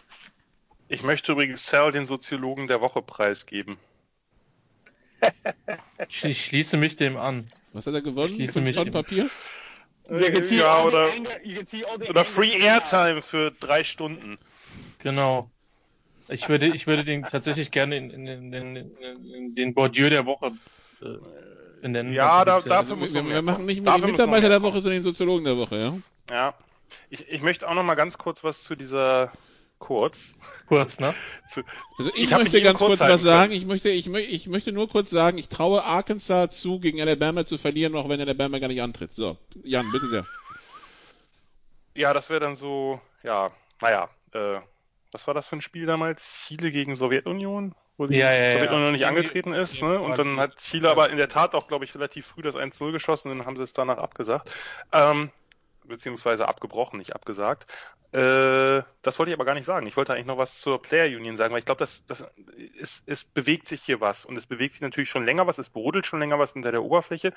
Ich 0.88 1.02
möchte 1.04 1.32
übrigens 1.32 1.64
Sal 1.66 1.92
den 1.92 2.04
Soziologen 2.06 2.66
der 2.66 2.80
Woche 2.80 3.00
preisgeben. 3.02 3.76
Ich 6.24 6.44
schließe 6.46 6.76
mich 6.76 6.96
dem 6.96 7.16
an. 7.16 7.46
Was 7.72 7.86
hat 7.86 7.94
er 7.94 8.02
gewonnen? 8.02 8.34
Schließe 8.34 8.54
Fünf 8.54 8.66
mich 8.66 8.76
Tonnen 8.76 8.90
dem- 8.90 8.92
Papier? 8.92 9.30
Ja, 10.50 10.82
oder, 10.82 11.04
anger- 11.12 12.10
oder 12.10 12.24
Free. 12.24 12.60
Airtime 12.60 13.22
für 13.22 13.52
drei 13.52 13.84
Stunden. 13.84 14.38
Genau. 14.98 15.48
Ich 16.30 16.48
würde, 16.48 16.66
ich 16.68 16.86
würde 16.86 17.04
den 17.04 17.22
tatsächlich 17.24 17.70
gerne 17.70 17.96
in, 17.96 18.10
in, 18.10 18.26
in, 18.26 18.52
in, 18.76 19.34
in 19.34 19.54
den 19.54 19.74
Bourdieu 19.74 20.10
der 20.10 20.26
Woche 20.26 20.52
äh, 21.02 21.80
benennen. 21.82 22.12
Ja, 22.12 22.44
da, 22.44 22.56
offiziell. 22.56 22.70
dafür 22.70 22.96
Also, 22.96 22.96
muss 22.96 23.14
wir, 23.14 23.24
wir 23.26 23.42
machen 23.42 23.66
nicht 23.66 23.82
mehr 23.82 23.98
noch 23.98 24.06
Mitarbeiter 24.06 24.40
mehr 24.42 24.50
der 24.50 24.62
Woche, 24.62 24.80
sondern 24.80 24.98
den 25.00 25.04
Soziologen 25.04 25.44
der 25.44 25.56
Woche, 25.56 25.76
ja? 25.78 25.98
Ja. 26.30 26.54
Ich, 27.08 27.28
ich 27.28 27.42
möchte 27.42 27.68
auch 27.68 27.74
noch 27.74 27.82
mal 27.84 27.94
ganz 27.94 28.18
kurz 28.18 28.42
was 28.44 28.62
zu 28.62 28.74
dieser 28.76 29.32
kurz. 29.78 30.34
kurz, 30.66 31.00
ne? 31.00 31.14
Zu, 31.48 31.62
Also 31.98 32.10
ich, 32.14 32.24
Ich 32.24 32.30
möchte 32.30 32.62
ganz 32.62 32.78
kurz 32.78 32.98
kurz 32.98 33.00
was 33.00 33.22
sagen. 33.22 33.52
Ich 33.52 33.64
möchte, 33.66 33.88
ich, 33.90 34.06
mö- 34.06 34.18
ich 34.18 34.46
möchte 34.48 34.72
nur 34.72 34.88
kurz 34.88 35.10
sagen, 35.10 35.38
ich 35.38 35.48
traue 35.48 35.84
Arkansas 35.84 36.60
zu, 36.60 36.78
gegen 36.80 37.00
Alabama 37.00 37.44
zu 37.44 37.58
verlieren, 37.58 37.94
auch 37.96 38.08
wenn 38.08 38.20
Alabama 38.20 38.58
gar 38.58 38.68
nicht 38.68 38.82
antritt. 38.82 39.12
So, 39.12 39.36
Jan, 39.64 39.90
bitte 39.90 40.08
sehr. 40.08 40.26
ja, 41.94 42.12
das 42.12 42.30
wäre 42.30 42.40
dann 42.40 42.56
so, 42.56 43.00
ja, 43.22 43.50
naja, 43.80 44.08
äh, 44.32 44.60
was 45.12 45.26
war 45.26 45.34
das 45.34 45.46
für 45.46 45.56
ein 45.56 45.60
Spiel 45.60 45.86
damals? 45.86 46.40
Chile 46.46 46.70
gegen 46.70 46.96
Sowjetunion? 46.96 47.74
Wo 47.96 48.06
die 48.06 48.16
Ja, 48.16 48.32
ja, 48.32 48.42
ja. 48.42 48.52
Sowjetunion 48.52 48.86
noch 48.86 48.92
nicht 48.92 49.06
angetreten 49.06 49.52
ist, 49.52 49.80
ja, 49.80 49.88
ne? 49.88 50.00
Und 50.00 50.18
dann 50.18 50.38
hat 50.38 50.56
Chile 50.56 50.90
aber 50.90 51.10
in 51.10 51.16
der 51.16 51.28
Tat 51.28 51.54
auch, 51.54 51.68
glaube 51.68 51.84
ich, 51.84 51.94
relativ 51.94 52.26
früh 52.26 52.42
das 52.42 52.56
1-0 52.56 52.92
geschossen 52.92 53.30
und 53.30 53.38
dann 53.38 53.46
haben 53.46 53.56
sie 53.56 53.62
es 53.62 53.72
danach 53.72 53.98
abgesagt. 53.98 54.50
Ähm, 54.92 55.30
beziehungsweise 55.84 56.48
abgebrochen, 56.48 56.98
nicht 56.98 57.14
abgesagt. 57.14 57.66
Äh, 58.12 58.82
das 59.02 59.18
wollte 59.18 59.30
ich 59.30 59.34
aber 59.34 59.44
gar 59.44 59.54
nicht 59.54 59.66
sagen. 59.66 59.86
Ich 59.86 59.96
wollte 59.96 60.14
eigentlich 60.14 60.26
noch 60.26 60.38
was 60.38 60.60
zur 60.60 60.82
Player 60.82 61.16
Union 61.16 61.36
sagen, 61.36 61.52
weil 61.52 61.60
ich 61.60 61.66
glaube, 61.66 61.78
das, 61.78 62.04
das, 62.06 62.24
es, 62.80 63.02
es 63.06 63.24
bewegt 63.24 63.68
sich 63.68 63.82
hier 63.82 64.00
was 64.00 64.24
und 64.24 64.36
es 64.36 64.46
bewegt 64.46 64.72
sich 64.72 64.80
natürlich 64.80 65.10
schon 65.10 65.24
länger 65.24 65.46
was, 65.46 65.58
es 65.58 65.68
brodelt 65.68 66.06
schon 66.06 66.18
länger 66.18 66.38
was 66.38 66.52
unter 66.52 66.72
der 66.72 66.82
Oberfläche. 66.82 67.32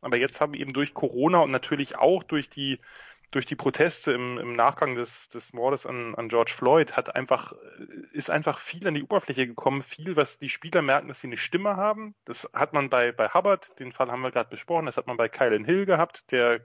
Aber 0.00 0.16
jetzt 0.16 0.40
haben 0.40 0.52
wir 0.52 0.60
eben 0.60 0.74
durch 0.74 0.94
Corona 0.94 1.40
und 1.40 1.50
natürlich 1.50 1.96
auch 1.96 2.22
durch 2.22 2.48
die 2.50 2.78
durch 3.32 3.46
die 3.46 3.56
Proteste 3.56 4.12
im, 4.12 4.38
im 4.38 4.52
Nachgang 4.52 4.94
des, 4.94 5.28
des 5.30 5.52
Mordes 5.54 5.86
an, 5.86 6.14
an 6.14 6.28
George 6.28 6.52
Floyd 6.54 6.92
hat 6.92 7.16
einfach, 7.16 7.54
ist 8.12 8.30
einfach 8.30 8.58
viel 8.58 8.86
an 8.86 8.94
die 8.94 9.02
Oberfläche 9.02 9.46
gekommen, 9.46 9.82
viel, 9.82 10.16
was 10.16 10.38
die 10.38 10.50
Spieler 10.50 10.82
merken, 10.82 11.08
dass 11.08 11.22
sie 11.22 11.28
eine 11.28 11.38
Stimme 11.38 11.76
haben. 11.76 12.14
Das 12.26 12.48
hat 12.52 12.74
man 12.74 12.90
bei, 12.90 13.10
bei 13.10 13.28
Hubbard, 13.28 13.78
den 13.80 13.90
Fall 13.90 14.10
haben 14.10 14.20
wir 14.20 14.30
gerade 14.30 14.50
besprochen, 14.50 14.86
das 14.86 14.98
hat 14.98 15.06
man 15.06 15.16
bei 15.16 15.28
Kylan 15.28 15.64
Hill 15.64 15.86
gehabt, 15.86 16.30
der 16.30 16.60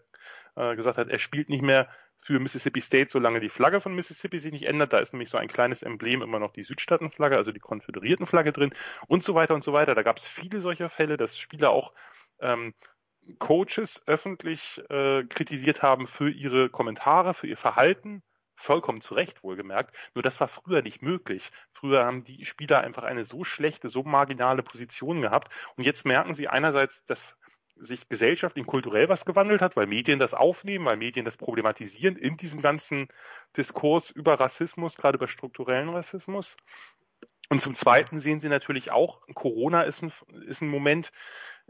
äh, 0.56 0.76
gesagt 0.76 0.98
hat, 0.98 1.08
er 1.08 1.20
spielt 1.20 1.48
nicht 1.50 1.64
mehr 1.64 1.88
für 2.18 2.40
Mississippi 2.40 2.82
State, 2.82 3.12
solange 3.12 3.40
die 3.40 3.50
Flagge 3.50 3.80
von 3.80 3.96
Mississippi 3.96 4.40
sich 4.40 4.52
nicht 4.52 4.68
ändert. 4.68 4.92
Da 4.92 5.00
ist 5.00 5.14
nämlich 5.14 5.30
so 5.30 5.38
ein 5.38 5.48
kleines 5.48 5.84
Emblem 5.84 6.22
immer 6.22 6.40
noch 6.40 6.52
die 6.52 6.64
Südstaatenflagge, 6.64 7.38
also 7.38 7.54
die 7.54 7.60
Konföderiertenflagge 7.60 8.52
drin 8.52 8.74
und 9.08 9.24
so 9.24 9.36
weiter 9.36 9.54
und 9.54 9.64
so 9.64 9.72
weiter. 9.72 9.96
Da 9.96 10.04
gab 10.04 10.18
es 10.18 10.28
viele 10.28 10.60
solcher 10.60 10.90
Fälle, 10.90 11.16
dass 11.16 11.38
Spieler 11.38 11.70
auch 11.70 11.94
ähm, 12.40 12.74
Coaches 13.36 14.02
öffentlich 14.06 14.82
äh, 14.90 15.24
kritisiert 15.26 15.82
haben 15.82 16.08
für 16.08 16.30
ihre 16.30 16.70
Kommentare, 16.70 17.34
für 17.34 17.48
ihr 17.48 17.58
Verhalten. 17.58 18.24
Vollkommen 18.56 19.02
zu 19.02 19.14
Recht 19.14 19.44
wohlgemerkt. 19.44 19.96
Nur 20.16 20.24
das 20.24 20.40
war 20.40 20.48
früher 20.48 20.82
nicht 20.82 21.04
möglich. 21.04 21.52
Früher 21.74 22.06
haben 22.06 22.24
die 22.24 22.44
Spieler 22.44 22.82
einfach 22.82 23.04
eine 23.04 23.24
so 23.24 23.44
schlechte, 23.44 23.90
so 23.90 24.04
marginale 24.04 24.64
Position 24.64 25.22
gehabt. 25.22 25.54
Und 25.76 25.84
jetzt 25.84 26.06
merken 26.06 26.34
sie 26.34 26.48
einerseits, 26.48 27.06
dass 27.06 27.38
sich 27.80 28.10
gesellschaftlich 28.10 28.64
und 28.64 28.72
kulturell 28.72 29.10
was 29.10 29.26
gewandelt 29.26 29.62
hat, 29.62 29.76
weil 29.76 29.86
Medien 29.88 30.18
das 30.18 30.34
aufnehmen, 30.34 30.86
weil 30.86 30.98
Medien 30.98 31.26
das 31.26 31.38
problematisieren 31.38 32.16
in 32.16 32.38
diesem 32.38 32.62
ganzen 32.62 33.08
Diskurs 33.56 34.10
über 34.10 34.40
Rassismus, 34.40 34.96
gerade 34.98 35.18
über 35.18 35.28
strukturellen 35.28 35.90
Rassismus. 35.90 36.58
Und 37.50 37.62
zum 37.62 37.76
Zweiten 37.76 38.20
sehen 38.20 38.40
Sie 38.40 38.50
natürlich 38.50 38.92
auch, 38.92 39.22
Corona 39.34 39.84
ist 39.84 40.04
ein, 40.04 40.12
ist 40.48 40.62
ein 40.62 40.70
Moment, 40.70 41.12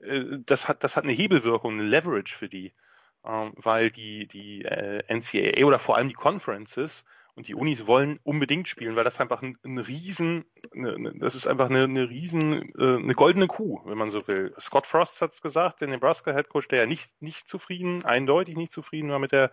äh, 0.02 0.24
das 0.46 0.68
hat, 0.68 0.84
das 0.84 0.96
hat 0.96 1.04
eine 1.04 1.14
Hebelwirkung, 1.14 1.74
eine 1.74 1.84
Leverage 1.84 2.36
für 2.36 2.50
die, 2.50 2.74
ähm, 3.26 3.54
weil 3.56 3.92
die, 3.92 4.28
die 4.28 4.64
äh, 4.64 5.04
NCAA 5.08 5.66
oder 5.66 5.80
vor 5.80 5.98
allem 5.98 6.10
die 6.10 6.16
Conferences 6.16 7.06
und 7.36 7.48
die 7.48 7.54
Unis 7.54 7.86
wollen 7.86 8.20
unbedingt 8.24 8.68
spielen, 8.68 8.96
weil 8.96 9.04
das 9.04 9.20
einfach 9.20 9.44
ein, 9.44 9.60
ein 9.64 9.78
riesen, 9.78 10.46
eine, 10.74 11.14
das 11.20 11.36
ist 11.36 11.46
einfach 11.46 11.70
eine, 11.70 11.84
eine 11.84 12.10
riesen, 12.10 12.74
äh, 12.80 12.98
eine 12.98 13.14
goldene 13.14 13.46
Kuh, 13.46 13.80
wenn 13.86 13.98
man 13.98 14.10
so 14.10 14.28
will. 14.28 14.56
Scott 14.60 14.88
Frost 14.88 15.22
hat 15.22 15.34
es 15.34 15.44
gesagt, 15.44 15.82
der 15.82 15.88
Nebraska 15.88 16.34
Head 16.34 16.50
Coach, 16.50 16.68
der 16.68 16.80
ja 16.80 16.86
nicht, 16.88 17.22
nicht 17.22 17.48
zufrieden, 17.48 18.04
eindeutig 18.04 18.56
nicht 18.56 18.72
zufrieden 18.72 19.12
war 19.12 19.20
mit 19.20 19.32
der, 19.32 19.52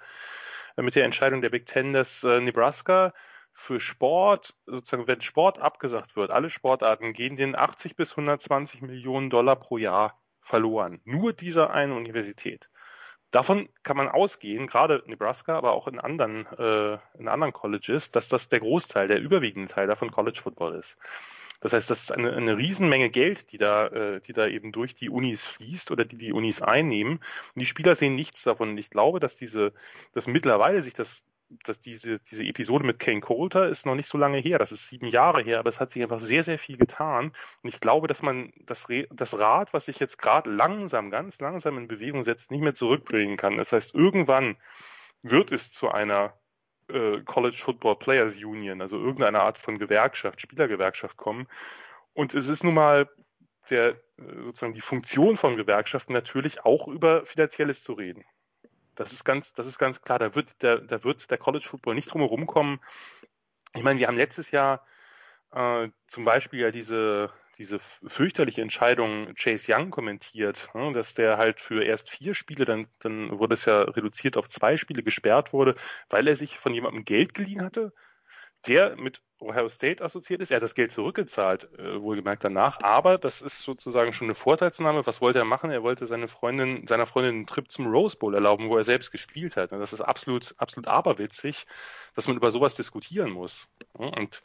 mit 0.77 0.95
der 0.95 1.05
Entscheidung 1.05 1.43
der 1.43 1.51
Big 1.51 1.67
Ten, 1.67 1.93
dass 1.93 2.25
äh, 2.25 2.41
Nebraska 2.41 3.13
für 3.55 3.81
Sport, 3.81 4.55
sozusagen, 4.67 5.07
wenn 5.07 5.23
Sport 5.23 5.61
abgesagt 5.61 6.17
wird, 6.17 6.33
alle 6.33 6.51
Sportarten 6.51 7.13
gehen 7.13 7.37
den 7.37 7.57
80 7.57 7.97
bis 7.97 8.11
120 8.11 8.83
Millionen 8.83 9.31
Dollar 9.31 9.57
pro 9.57 9.79
Jahr 9.79 10.21
verloren. 10.41 11.01
Nur 11.05 11.33
dieser 11.33 11.71
eine 11.71 11.95
Universität. 11.95 12.69
Davon 13.31 13.69
kann 13.83 13.97
man 13.97 14.09
ausgehen, 14.09 14.67
gerade 14.67 14.97
in 14.97 15.11
Nebraska, 15.11 15.57
aber 15.57 15.73
auch 15.73 15.89
in 15.89 15.99
anderen, 15.99 16.47
äh, 16.59 16.99
in 17.19 17.29
anderen 17.29 17.53
Colleges, 17.53 18.11
dass 18.11 18.29
das 18.29 18.49
der 18.49 18.61
Großteil, 18.61 19.09
der 19.09 19.21
überwiegende 19.21 19.73
Teil 19.73 19.87
davon 19.87 20.11
College 20.11 20.41
Football 20.43 20.75
ist. 20.75 20.99
Das 21.61 21.73
heißt, 21.73 21.89
das 21.89 22.03
ist 22.03 22.13
eine, 22.13 22.33
eine 22.35 22.59
Riesenmenge 22.59 23.11
Geld, 23.11 23.51
die 23.53 23.59
da, 23.59 23.87
äh, 23.87 24.21
die 24.21 24.35
da 24.35 24.47
eben 24.47 24.71
durch 24.71 24.95
die 24.95 25.09
Unis 25.09 25.47
fließt 25.47 25.91
oder 25.91 26.05
die 26.05 26.19
die 26.19 26.33
Unis 26.33 26.61
einnehmen. 26.61 27.15
Und 27.15 27.61
die 27.61 27.65
Spieler 27.65 27.95
sehen 27.95 28.17
nichts 28.17 28.43
davon. 28.43 28.71
Und 28.71 28.79
ich 28.79 28.91
glaube, 28.91 29.19
dass 29.19 29.35
diese, 29.37 29.73
dass 30.13 30.27
mittlerweile 30.27 30.83
sich 30.83 30.95
das 30.95 31.25
dass 31.49 31.81
diese, 31.81 32.19
diese 32.21 32.45
Episode 32.45 32.85
mit 32.85 32.99
Kane 32.99 33.21
Coulter 33.21 33.69
ist 33.69 33.87
noch 33.87 33.95
nicht 33.95 34.09
so 34.09 34.19
lange 34.19 34.39
her, 34.39 34.59
das 34.59 34.73
ist 34.73 34.89
sieben 34.89 35.07
Jahre 35.07 35.43
her, 35.43 35.59
aber 35.59 35.69
es 35.69 35.81
hat 35.81 35.93
sich 35.93 36.03
einfach 36.03 36.21
sehr, 36.21 36.43
sehr 36.43 36.59
viel 36.59 36.77
getan. 36.77 37.33
Und 37.63 37.69
ich 37.69 37.81
glaube, 37.81 38.09
dass 38.09 38.23
man 38.23 38.53
das, 38.61 38.89
Re 38.89 39.07
das 39.13 39.39
Rad, 39.39 39.73
was 39.73 39.87
sich 39.87 39.99
jetzt 39.99 40.19
gerade 40.19 40.51
langsam, 40.51 41.11
ganz 41.11 41.41
langsam 41.41 41.79
in 41.79 41.89
Bewegung 41.89 42.25
setzt, 42.25 42.51
nicht 42.51 42.63
mehr 42.63 42.75
zurückdrehen 42.75 43.37
kann. 43.37 43.57
Das 43.57 43.73
heißt, 43.73 43.95
irgendwann 43.95 44.57
wird 45.23 45.53
es 45.53 45.71
zu 45.71 45.91
einer 45.91 46.35
äh, 46.89 47.21
College 47.23 47.57
Football 47.59 47.97
Players 47.97 48.37
Union, 48.37 48.81
also 48.81 48.99
irgendeiner 48.99 49.43
Art 49.43 49.59
von 49.59 49.79
Gewerkschaft, 49.79 50.41
Spielergewerkschaft 50.41 51.17
kommen. 51.17 51.47
Und 52.13 52.35
es 52.35 52.49
ist 52.49 52.65
nun 52.65 52.75
mal 52.75 53.09
der, 53.71 53.97
sozusagen 54.17 54.75
die 54.75 54.81
Funktion 54.81 55.37
von 55.37 55.57
Gewerkschaften 55.57 56.13
natürlich 56.13 56.65
auch 56.65 56.89
über 56.89 57.25
Finanzielles 57.25 57.83
zu 57.83 57.95
reden. 57.95 58.25
Das 58.95 59.13
ist 59.13 59.25
ganz, 59.25 59.53
das 59.53 59.67
ist 59.67 59.79
ganz 59.79 60.03
klar. 60.03 60.19
Da 60.19 60.35
wird 60.35 60.63
der, 60.63 60.79
da 60.79 61.03
wird 61.05 61.31
der 61.31 61.39
College 61.39 61.65
Football 61.67 61.95
nicht 61.95 62.13
drum 62.13 62.21
herum 62.23 62.47
kommen. 62.47 62.81
Ich 63.75 63.83
meine, 63.83 63.99
wir 63.99 64.07
haben 64.07 64.17
letztes 64.17 64.51
Jahr 64.51 64.87
äh, 65.53 65.89
zum 66.07 66.25
Beispiel 66.25 66.61
ja 66.61 66.71
diese, 66.71 67.31
diese 67.59 67.79
fürchterliche 67.79 68.63
Entscheidung 68.63 69.35
Chase 69.35 69.73
Young 69.73 69.91
kommentiert, 69.91 70.71
ne, 70.75 70.93
dass 70.93 71.15
der 71.15 71.39
halt 71.39 71.61
für 71.61 71.83
erst 71.85 72.11
vier 72.11 72.35
Spiele, 72.35 72.65
dann, 72.65 72.89
dann 73.01 73.39
wurde 73.39 73.55
es 73.55 73.65
ja 73.65 73.83
reduziert 73.83 74.37
auf 74.37 74.49
zwei 74.49 74.77
Spiele 74.77 75.03
gesperrt 75.03 75.53
wurde, 75.53 75.75
weil 76.09 76.29
er 76.29 76.37
sich 76.37 76.59
von 76.59 76.75
jemandem 76.75 77.05
Geld 77.05 77.35
geliehen 77.35 77.63
hatte, 77.63 77.93
der 78.67 78.97
mit 78.97 79.23
Ohio 79.39 79.69
State 79.69 80.03
assoziiert 80.03 80.41
ist. 80.41 80.51
Er 80.51 80.57
hat 80.57 80.63
das 80.63 80.75
Geld 80.75 80.93
zurückgezahlt, 80.93 81.69
äh, 81.79 82.01
wohlgemerkt 82.01 82.45
danach, 82.45 82.81
aber 82.81 83.19
das 83.19 83.43
ist 83.43 83.61
sozusagen 83.61 84.13
schon 84.13 84.27
eine 84.27 84.35
Vorteilsnahme. 84.35 85.07
Was 85.07 85.21
wollte 85.21 85.41
er 85.41 85.45
machen? 85.45 85.71
Er 85.71 85.83
wollte 85.83 86.07
seine 86.07 86.29
Freundin, 86.29 86.87
seiner 86.87 87.07
Freundin 87.07 87.35
einen 87.35 87.47
Trip 87.47 87.71
zum 87.71 87.87
Rose 87.87 88.17
Bowl 88.17 88.35
erlauben, 88.35 88.69
wo 88.69 88.77
er 88.77 88.85
selbst 88.85 89.11
gespielt 89.11 89.57
hat. 89.57 89.73
Und 89.73 89.81
das 89.81 89.93
ist 89.93 90.01
absolut, 90.01 90.55
absolut 90.59 90.89
aberwitzig, 90.89 91.67
dass 92.15 92.27
man 92.27 92.37
über 92.37 92.51
sowas 92.51 92.75
diskutieren 92.75 93.31
muss. 93.31 93.69
Und 93.93 94.43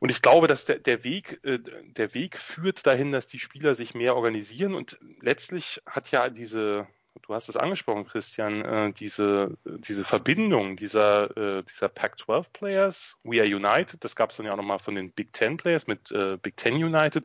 und 0.00 0.10
ich 0.10 0.20
glaube, 0.20 0.48
dass 0.48 0.66
der, 0.66 0.80
der 0.80 1.02
Weg, 1.02 1.40
äh, 1.44 1.58
der 1.60 2.12
Weg 2.12 2.38
führt 2.38 2.86
dahin, 2.86 3.10
dass 3.12 3.26
die 3.26 3.38
Spieler 3.38 3.74
sich 3.74 3.94
mehr 3.94 4.16
organisieren. 4.16 4.74
Und 4.74 4.98
letztlich 5.22 5.80
hat 5.86 6.10
ja 6.10 6.28
diese, 6.28 6.86
du 7.22 7.34
hast 7.34 7.48
es 7.48 7.56
angesprochen, 7.56 8.04
Christian, 8.04 8.64
äh, 8.64 8.92
diese, 8.92 9.56
diese 9.64 10.04
Verbindung 10.04 10.76
dieser, 10.76 11.36
äh, 11.36 11.62
dieser 11.62 11.88
Pac-12 11.88 12.46
Players, 12.52 13.16
We 13.22 13.40
Are 13.40 13.48
United, 13.48 14.04
das 14.04 14.16
gab 14.16 14.30
es 14.30 14.36
dann 14.36 14.46
ja 14.46 14.52
auch 14.52 14.56
nochmal 14.56 14.78
von 14.78 14.94
den 14.94 15.10
Big 15.12 15.32
Ten 15.32 15.56
Players 15.56 15.86
mit 15.86 16.10
äh, 16.12 16.36
Big 16.36 16.56
Ten 16.56 16.74
United 16.74 17.24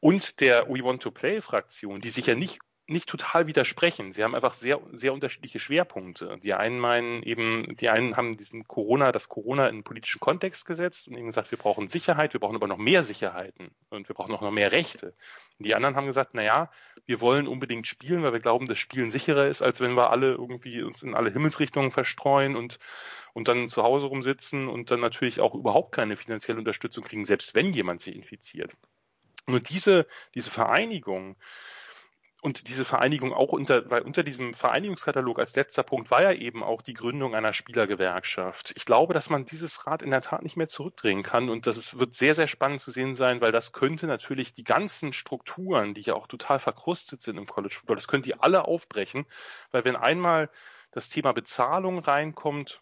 und 0.00 0.40
der 0.40 0.68
We 0.68 0.82
Want 0.84 1.02
to 1.02 1.10
Play 1.10 1.40
Fraktion, 1.40 2.00
die 2.00 2.10
sich 2.10 2.26
ja 2.26 2.34
nicht 2.34 2.58
nicht 2.90 3.08
total 3.08 3.46
widersprechen. 3.46 4.12
Sie 4.12 4.24
haben 4.24 4.34
einfach 4.34 4.54
sehr, 4.54 4.80
sehr 4.92 5.12
unterschiedliche 5.12 5.60
Schwerpunkte. 5.60 6.38
Die 6.42 6.54
einen 6.54 6.80
meinen 6.80 7.22
eben, 7.22 7.76
die 7.76 7.88
einen 7.88 8.16
haben 8.16 8.36
diesen 8.36 8.66
Corona, 8.66 9.12
das 9.12 9.28
Corona 9.28 9.68
in 9.68 9.76
einen 9.76 9.84
politischen 9.84 10.18
Kontext 10.18 10.66
gesetzt 10.66 11.06
und 11.06 11.16
eben 11.16 11.26
gesagt, 11.26 11.52
wir 11.52 11.58
brauchen 11.58 11.86
Sicherheit, 11.86 12.32
wir 12.32 12.40
brauchen 12.40 12.56
aber 12.56 12.66
noch 12.66 12.78
mehr 12.78 13.04
Sicherheiten 13.04 13.70
und 13.90 14.08
wir 14.08 14.14
brauchen 14.14 14.34
auch 14.34 14.40
noch 14.40 14.50
mehr 14.50 14.72
Rechte. 14.72 15.14
Die 15.58 15.74
anderen 15.74 15.94
haben 15.94 16.06
gesagt, 16.06 16.30
na 16.32 16.42
ja, 16.42 16.70
wir 17.06 17.20
wollen 17.20 17.46
unbedingt 17.46 17.86
spielen, 17.86 18.24
weil 18.24 18.32
wir 18.32 18.40
glauben, 18.40 18.66
dass 18.66 18.78
Spielen 18.78 19.12
sicherer 19.12 19.46
ist, 19.46 19.62
als 19.62 19.80
wenn 19.80 19.94
wir 19.94 20.10
alle 20.10 20.32
irgendwie 20.32 20.82
uns 20.82 21.02
in 21.04 21.14
alle 21.14 21.30
Himmelsrichtungen 21.30 21.92
verstreuen 21.92 22.56
und, 22.56 22.80
und 23.34 23.46
dann 23.46 23.68
zu 23.68 23.84
Hause 23.84 24.06
rumsitzen 24.06 24.68
und 24.68 24.90
dann 24.90 25.00
natürlich 25.00 25.40
auch 25.40 25.54
überhaupt 25.54 25.92
keine 25.94 26.16
finanzielle 26.16 26.58
Unterstützung 26.58 27.04
kriegen, 27.04 27.24
selbst 27.24 27.54
wenn 27.54 27.72
jemand 27.72 28.00
sich 28.00 28.16
infiziert. 28.16 28.72
Nur 29.46 29.60
diese, 29.60 30.06
diese 30.34 30.50
Vereinigung, 30.50 31.36
und 32.42 32.68
diese 32.68 32.86
Vereinigung 32.86 33.34
auch 33.34 33.52
unter, 33.52 33.90
weil 33.90 34.00
unter 34.02 34.22
diesem 34.22 34.54
Vereinigungskatalog 34.54 35.38
als 35.38 35.54
letzter 35.56 35.82
Punkt 35.82 36.10
war 36.10 36.22
ja 36.22 36.32
eben 36.32 36.62
auch 36.62 36.80
die 36.80 36.94
Gründung 36.94 37.34
einer 37.34 37.52
Spielergewerkschaft. 37.52 38.72
Ich 38.76 38.86
glaube, 38.86 39.12
dass 39.12 39.28
man 39.28 39.44
dieses 39.44 39.86
Rad 39.86 40.02
in 40.02 40.10
der 40.10 40.22
Tat 40.22 40.42
nicht 40.42 40.56
mehr 40.56 40.68
zurückdrehen 40.68 41.22
kann. 41.22 41.50
Und 41.50 41.66
das 41.66 41.98
wird 41.98 42.14
sehr, 42.14 42.34
sehr 42.34 42.46
spannend 42.46 42.80
zu 42.80 42.90
sehen 42.90 43.14
sein, 43.14 43.42
weil 43.42 43.52
das 43.52 43.72
könnte 43.72 44.06
natürlich 44.06 44.54
die 44.54 44.64
ganzen 44.64 45.12
Strukturen, 45.12 45.92
die 45.92 46.00
ja 46.00 46.14
auch 46.14 46.26
total 46.26 46.58
verkrustet 46.58 47.20
sind 47.20 47.36
im 47.36 47.46
College 47.46 47.74
Football, 47.74 47.96
das 47.96 48.08
könnte 48.08 48.30
die 48.30 48.40
alle 48.40 48.64
aufbrechen, 48.64 49.26
weil 49.70 49.84
wenn 49.84 49.96
einmal 49.96 50.48
das 50.92 51.10
Thema 51.10 51.32
Bezahlung 51.32 51.98
reinkommt, 51.98 52.80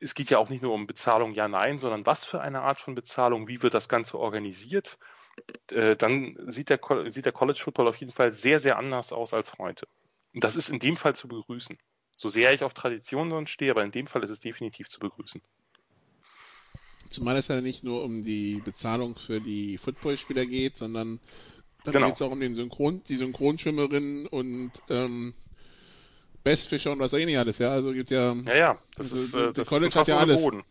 es 0.00 0.14
geht 0.14 0.28
ja 0.30 0.38
auch 0.38 0.50
nicht 0.50 0.62
nur 0.62 0.74
um 0.74 0.88
Bezahlung 0.88 1.32
ja, 1.34 1.46
nein, 1.46 1.78
sondern 1.78 2.04
was 2.04 2.24
für 2.24 2.40
eine 2.40 2.62
Art 2.62 2.80
von 2.80 2.96
Bezahlung, 2.96 3.46
wie 3.48 3.62
wird 3.62 3.74
das 3.74 3.88
Ganze 3.88 4.18
organisiert 4.18 4.98
äh, 5.70 5.96
dann 5.96 6.36
sieht 6.50 6.70
der, 6.70 6.80
sieht 7.08 7.24
der 7.24 7.32
College 7.32 7.60
Football 7.62 7.88
auf 7.88 7.96
jeden 7.96 8.12
Fall 8.12 8.32
sehr, 8.32 8.60
sehr 8.60 8.78
anders 8.78 9.12
aus 9.12 9.34
als 9.34 9.58
heute. 9.58 9.86
Und 10.34 10.44
das 10.44 10.56
ist 10.56 10.68
in 10.68 10.78
dem 10.78 10.96
Fall 10.96 11.14
zu 11.16 11.28
begrüßen. 11.28 11.78
So 12.14 12.28
sehr 12.28 12.52
ich 12.54 12.64
auf 12.64 12.74
Tradition 12.74 13.30
sonst 13.30 13.50
stehe, 13.50 13.70
aber 13.70 13.84
in 13.84 13.92
dem 13.92 14.06
Fall 14.06 14.24
ist 14.24 14.30
es 14.30 14.40
definitiv 14.40 14.88
zu 14.88 15.00
begrüßen. 15.00 15.42
Zumal 17.10 17.36
es 17.36 17.48
ja 17.48 17.60
nicht 17.60 17.84
nur 17.84 18.02
um 18.02 18.24
die 18.24 18.60
Bezahlung 18.60 19.16
für 19.16 19.40
die 19.40 19.78
Footballspieler 19.78 20.44
geht, 20.46 20.76
sondern 20.76 21.20
dann 21.84 21.94
Genau. 21.94 22.06
geht 22.06 22.16
es 22.16 22.22
auch 22.22 22.32
um 22.32 22.40
den 22.40 22.54
Synchron, 22.54 23.02
die 23.08 23.16
Synchronschwimmerinnen 23.16 24.26
und 24.26 24.72
ähm, 24.90 25.32
Bestfischer 26.42 26.92
und 26.92 26.98
was 26.98 27.12
nicht 27.12 27.38
alles, 27.38 27.58
ja. 27.58 27.70
Also 27.70 27.92
gibt 27.92 28.10
ja, 28.10 28.34
Ja, 28.46 28.56
ja, 28.56 28.78
das 28.96 29.12
Also, 29.12 29.24
ist, 29.24 29.34
äh, 29.34 29.52
das 29.52 29.68
College 29.68 29.88
ist 29.88 29.96
hat 29.96 30.08
ja 30.08 30.18
alles. 30.18 30.42
Boden. 30.42 30.64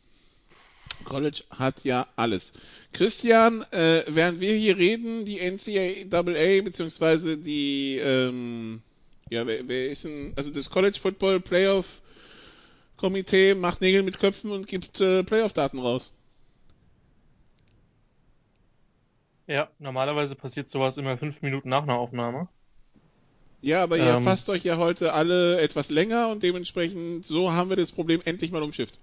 College 1.04 1.44
hat 1.52 1.84
ja 1.84 2.08
alles. 2.16 2.54
Christian, 2.94 3.62
äh, 3.72 4.04
während 4.08 4.40
wir 4.40 4.56
hier 4.56 4.78
reden, 4.78 5.26
die 5.26 5.40
NCAA 5.40 6.62
beziehungsweise 6.64 7.38
die, 7.38 7.98
ähm, 7.98 8.82
ja, 9.30 9.46
wer, 9.46 9.68
wer 9.68 9.90
ist 9.90 10.06
denn, 10.06 10.34
also 10.36 10.52
das 10.52 10.70
College 10.70 10.98
Football 11.00 11.40
Playoff 11.40 12.02
Komitee 12.98 13.54
macht 13.54 13.82
Nägel 13.82 14.04
mit 14.04 14.20
Köpfen 14.20 14.52
und 14.52 14.68
gibt 14.68 15.02
äh, 15.02 15.24
Playoff-Daten 15.24 15.80
raus. 15.80 16.12
Ja, 19.48 19.70
normalerweise 19.78 20.36
passiert 20.36 20.70
sowas 20.70 20.98
immer 20.98 21.18
fünf 21.18 21.42
Minuten 21.42 21.70
nach 21.70 21.84
einer 21.84 21.98
Aufnahme. 21.98 22.48
Ja, 23.62 23.84
aber 23.84 23.98
ihr 23.98 24.06
Ähm. 24.06 24.24
fasst 24.24 24.50
euch 24.50 24.64
ja 24.64 24.78
heute 24.78 25.14
alle 25.14 25.60
etwas 25.60 25.90
länger 25.90 26.30
und 26.30 26.44
dementsprechend 26.44 27.26
so 27.26 27.52
haben 27.52 27.70
wir 27.70 27.78
das 27.78 27.92
Problem 27.92 28.22
endlich 28.24 28.52
mal 28.52 28.64
umschifft. 28.64 28.98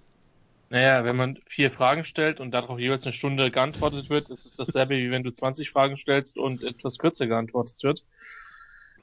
Naja, 0.73 1.05
wenn 1.05 1.15
man 1.15 1.37
vier 1.45 1.69
Fragen 1.69 2.03
stellt 2.03 2.39
und 2.39 2.49
darauf 2.49 2.79
jeweils 2.79 3.03
eine 3.03 3.13
Stunde 3.13 3.51
geantwortet 3.51 4.09
wird, 4.09 4.31
ist 4.31 4.43
es 4.43 4.55
dasselbe, 4.55 4.97
wie 4.97 5.11
wenn 5.11 5.21
du 5.21 5.29
20 5.29 5.69
Fragen 5.69 5.97
stellst 5.97 6.35
und 6.35 6.63
etwas 6.63 6.97
kürzer 6.97 7.27
geantwortet 7.27 7.83
wird. 7.83 8.03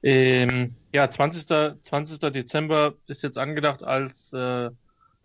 Ähm, 0.02 0.74
ja, 0.92 1.08
20. 1.08 1.80
20. 1.80 2.18
Dezember 2.32 2.94
ist 3.06 3.22
jetzt 3.22 3.38
angedacht 3.38 3.84
als 3.84 4.32
äh, 4.32 4.70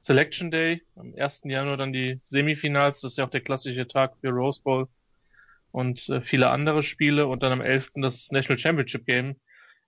Selection 0.02 0.52
Day. 0.52 0.84
Am 0.96 1.16
1. 1.18 1.42
Januar 1.46 1.78
dann 1.78 1.92
die 1.92 2.20
Semifinals. 2.22 3.02
Das 3.02 3.14
ist 3.14 3.18
ja 3.18 3.26
auch 3.26 3.32
der 3.32 3.42
klassische 3.42 3.88
Tag 3.88 4.16
für 4.22 4.30
Rose 4.30 4.62
Bowl 4.62 4.88
und 5.72 6.08
äh, 6.10 6.22
viele 6.22 6.52
andere 6.52 6.84
Spiele. 6.84 7.26
Und 7.26 7.42
dann 7.42 7.54
am 7.54 7.62
11. 7.62 7.94
das 7.96 8.30
National 8.30 8.60
Championship 8.60 9.08
Game. 9.08 9.36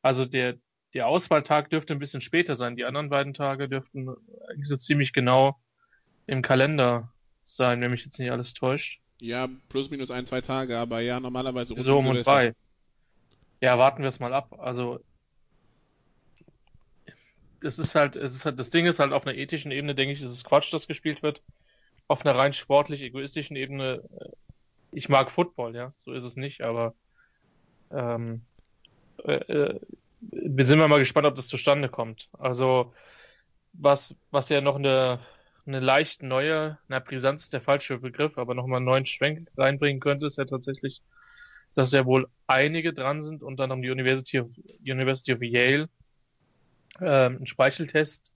Also 0.01 0.25
der, 0.25 0.55
der 0.95 1.07
Auswahltag 1.07 1.69
dürfte 1.69 1.93
ein 1.93 1.99
bisschen 1.99 2.21
später 2.21 2.55
sein. 2.55 2.75
Die 2.75 2.85
anderen 2.85 3.09
beiden 3.09 3.35
Tage 3.35 3.69
dürften 3.69 4.09
eigentlich 4.49 4.67
so 4.67 4.77
ziemlich 4.77 5.13
genau 5.13 5.55
im 6.27 6.41
Kalender 6.41 7.11
sein, 7.43 7.81
wenn 7.81 7.91
mich 7.91 8.05
jetzt 8.05 8.19
nicht 8.19 8.31
alles 8.31 8.53
täuscht. 8.53 9.01
Ja, 9.19 9.47
plus 9.69 9.89
minus 9.89 10.11
ein, 10.11 10.25
zwei 10.25 10.41
Tage, 10.41 10.77
aber 10.77 10.99
ja, 10.99 11.19
normalerweise 11.19 11.73
rund 11.73 11.83
So 11.83 11.97
um 11.97 12.07
und 12.07 12.23
bei. 12.23 12.53
Ja, 13.61 13.79
warten 13.79 14.03
wir 14.03 14.09
es 14.09 14.19
mal 14.19 14.33
ab. 14.33 14.59
Also, 14.59 14.99
das 17.61 17.79
ist 17.79 17.95
halt, 17.95 18.15
es 18.15 18.35
ist 18.35 18.45
halt, 18.45 18.59
das 18.59 18.69
Ding 18.69 18.85
ist 18.85 18.99
halt 18.99 19.13
auf 19.13 19.25
einer 19.25 19.35
ethischen 19.35 19.71
Ebene, 19.71 19.95
denke 19.95 20.13
ich, 20.13 20.21
ist 20.21 20.31
es 20.31 20.43
Quatsch, 20.43 20.71
das 20.71 20.87
gespielt 20.87 21.23
wird. 21.23 21.41
Auf 22.07 22.23
einer 22.25 22.37
rein 22.37 22.53
sportlich 22.53 23.01
egoistischen 23.01 23.55
Ebene, 23.55 24.03
äh, 24.19 24.29
ich 24.91 25.09
mag 25.09 25.31
Football, 25.31 25.75
ja, 25.75 25.93
so 25.97 26.13
ist 26.13 26.23
es 26.23 26.35
nicht, 26.35 26.61
aber 26.61 26.93
ähm, 27.91 28.41
äh, 29.23 29.33
äh, 29.33 29.79
wir 30.21 30.65
sind 30.65 30.79
wir 30.79 30.87
mal 30.87 30.99
gespannt, 30.99 31.25
ob 31.25 31.35
das 31.35 31.47
zustande 31.47 31.89
kommt. 31.89 32.29
Also, 32.37 32.93
was, 33.73 34.15
was 34.31 34.49
ja 34.49 34.61
noch 34.61 34.75
eine, 34.75 35.19
eine 35.67 35.79
leicht 35.79 36.23
neue, 36.23 36.77
na, 36.87 36.99
Brisanz 36.99 37.43
ist 37.43 37.53
der 37.53 37.61
falsche 37.61 37.99
Begriff, 37.99 38.37
aber 38.37 38.55
nochmal 38.55 38.77
einen 38.77 38.85
neuen 38.85 39.05
Schwenk 39.05 39.49
reinbringen 39.57 39.99
könnte, 39.99 40.25
ist 40.25 40.37
ja 40.37 40.45
tatsächlich, 40.45 41.01
dass 41.73 41.91
ja 41.91 42.05
wohl 42.05 42.27
einige 42.47 42.93
dran 42.93 43.21
sind, 43.21 43.43
unter 43.43 43.63
anderem 43.63 43.81
die 43.81 43.91
University 43.91 44.39
of, 44.39 44.49
University 44.87 45.33
of 45.33 45.41
Yale, 45.41 45.89
ähm, 46.99 47.37
einen 47.37 47.47
Speicheltest 47.47 48.31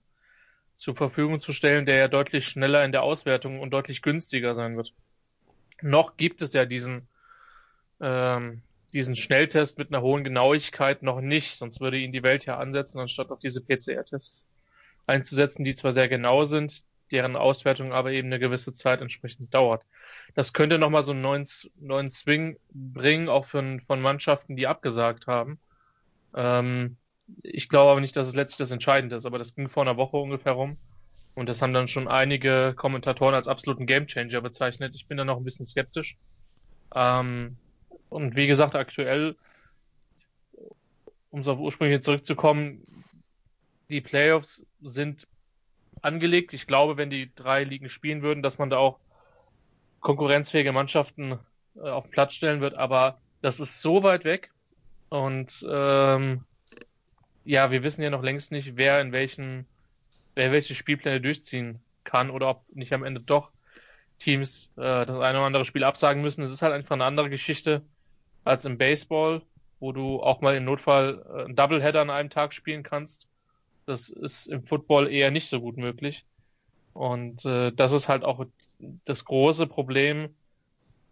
zur 0.76 0.94
Verfügung 0.94 1.40
zu 1.40 1.52
stellen, 1.52 1.86
der 1.86 1.96
ja 1.96 2.08
deutlich 2.08 2.46
schneller 2.46 2.84
in 2.84 2.92
der 2.92 3.02
Auswertung 3.02 3.60
und 3.60 3.70
deutlich 3.70 4.02
günstiger 4.02 4.54
sein 4.54 4.76
wird. 4.76 4.92
Noch 5.80 6.16
gibt 6.16 6.42
es 6.42 6.52
ja 6.52 6.64
diesen, 6.64 7.08
ähm, 8.00 8.62
diesen 8.92 9.16
Schnelltest 9.16 9.78
mit 9.78 9.88
einer 9.88 10.02
hohen 10.02 10.22
Genauigkeit 10.22 11.02
noch 11.02 11.20
nicht, 11.20 11.56
sonst 11.56 11.80
würde 11.80 11.98
ihn 11.98 12.12
die 12.12 12.22
Welt 12.22 12.44
ja 12.46 12.58
ansetzen, 12.58 13.00
anstatt 13.00 13.30
auf 13.30 13.38
diese 13.38 13.60
PCR-Tests 13.60 14.46
einzusetzen, 15.06 15.64
die 15.64 15.74
zwar 15.74 15.92
sehr 15.92 16.08
genau 16.08 16.44
sind, 16.44 16.84
deren 17.12 17.36
Auswertung 17.36 17.92
aber 17.92 18.12
eben 18.12 18.28
eine 18.28 18.38
gewisse 18.38 18.72
Zeit 18.72 19.00
entsprechend 19.00 19.52
dauert. 19.54 19.86
Das 20.34 20.52
könnte 20.52 20.78
nochmal 20.78 21.04
so 21.04 21.12
einen 21.12 21.22
neuen, 21.22 21.46
neuen 21.80 22.10
Swing 22.10 22.58
bringen, 22.70 23.28
auch 23.28 23.44
von, 23.44 23.80
von 23.80 24.00
Mannschaften, 24.00 24.56
die 24.56 24.66
abgesagt 24.66 25.26
haben. 25.26 25.58
Ähm, 26.34 26.96
ich 27.42 27.68
glaube 27.68 27.92
aber 27.92 28.00
nicht, 28.00 28.16
dass 28.16 28.26
es 28.26 28.34
letztlich 28.34 28.58
das 28.58 28.70
Entscheidende 28.70 29.16
ist, 29.16 29.26
aber 29.26 29.38
das 29.38 29.54
ging 29.54 29.68
vor 29.68 29.82
einer 29.82 29.96
Woche 29.96 30.16
ungefähr 30.16 30.52
rum. 30.52 30.78
Und 31.34 31.48
das 31.48 31.62
haben 31.62 31.72
dann 31.72 31.88
schon 31.88 32.08
einige 32.08 32.74
Kommentatoren 32.76 33.34
als 33.34 33.48
absoluten 33.48 33.86
Gamechanger 33.86 34.40
bezeichnet. 34.40 34.94
Ich 34.94 35.06
bin 35.06 35.16
da 35.16 35.24
noch 35.24 35.38
ein 35.38 35.44
bisschen 35.44 35.64
skeptisch. 35.64 36.16
Ähm, 36.94 37.56
und 38.10 38.36
wie 38.36 38.46
gesagt, 38.46 38.74
aktuell, 38.74 39.36
um 41.30 41.42
so 41.42 41.52
auf 41.52 41.58
ursprünglich 41.58 42.02
zurückzukommen, 42.02 42.84
die 43.88 44.02
Playoffs 44.02 44.66
sind 44.82 45.26
angelegt. 46.02 46.52
Ich 46.52 46.66
glaube, 46.66 46.96
wenn 46.96 47.10
die 47.10 47.34
drei 47.34 47.64
Ligen 47.64 47.88
spielen 47.88 48.22
würden, 48.22 48.42
dass 48.42 48.58
man 48.58 48.70
da 48.70 48.78
auch 48.78 48.98
konkurrenzfähige 50.00 50.72
Mannschaften 50.72 51.38
äh, 51.76 51.88
auf 51.88 52.04
den 52.04 52.12
Platz 52.12 52.34
stellen 52.34 52.60
wird. 52.60 52.74
Aber 52.74 53.18
das 53.40 53.60
ist 53.60 53.80
so 53.80 54.02
weit 54.02 54.24
weg. 54.24 54.50
Und 55.08 55.66
ähm, 55.70 56.44
ja, 57.44 57.70
wir 57.70 57.82
wissen 57.82 58.02
ja 58.02 58.10
noch 58.10 58.22
längst 58.22 58.52
nicht, 58.52 58.76
wer 58.76 59.00
in 59.00 59.12
welchen, 59.12 59.66
wer 60.34 60.52
welche 60.52 60.74
Spielpläne 60.74 61.20
durchziehen 61.20 61.80
kann 62.04 62.30
oder 62.30 62.48
ob 62.48 62.64
nicht 62.74 62.92
am 62.92 63.04
Ende 63.04 63.20
doch 63.20 63.50
Teams 64.18 64.70
äh, 64.76 65.06
das 65.06 65.18
eine 65.18 65.38
oder 65.38 65.46
andere 65.46 65.64
Spiel 65.64 65.84
absagen 65.84 66.22
müssen. 66.22 66.42
Es 66.42 66.50
ist 66.50 66.62
halt 66.62 66.72
einfach 66.72 66.94
eine 66.94 67.04
andere 67.04 67.30
Geschichte 67.30 67.82
als 68.44 68.64
im 68.64 68.78
Baseball, 68.78 69.42
wo 69.80 69.92
du 69.92 70.22
auch 70.22 70.40
mal 70.40 70.56
im 70.56 70.64
Notfall 70.64 71.24
äh, 71.28 71.44
einen 71.44 71.56
Doubleheader 71.56 72.00
an 72.00 72.10
einem 72.10 72.30
Tag 72.30 72.52
spielen 72.52 72.82
kannst. 72.82 73.28
Das 73.86 74.08
ist 74.08 74.46
im 74.46 74.64
Football 74.64 75.10
eher 75.10 75.30
nicht 75.30 75.48
so 75.48 75.60
gut 75.60 75.76
möglich. 75.76 76.24
Und 76.94 77.44
äh, 77.44 77.72
das 77.72 77.92
ist 77.92 78.08
halt 78.08 78.24
auch 78.24 78.44
das 79.04 79.24
große 79.24 79.66
Problem 79.66 80.34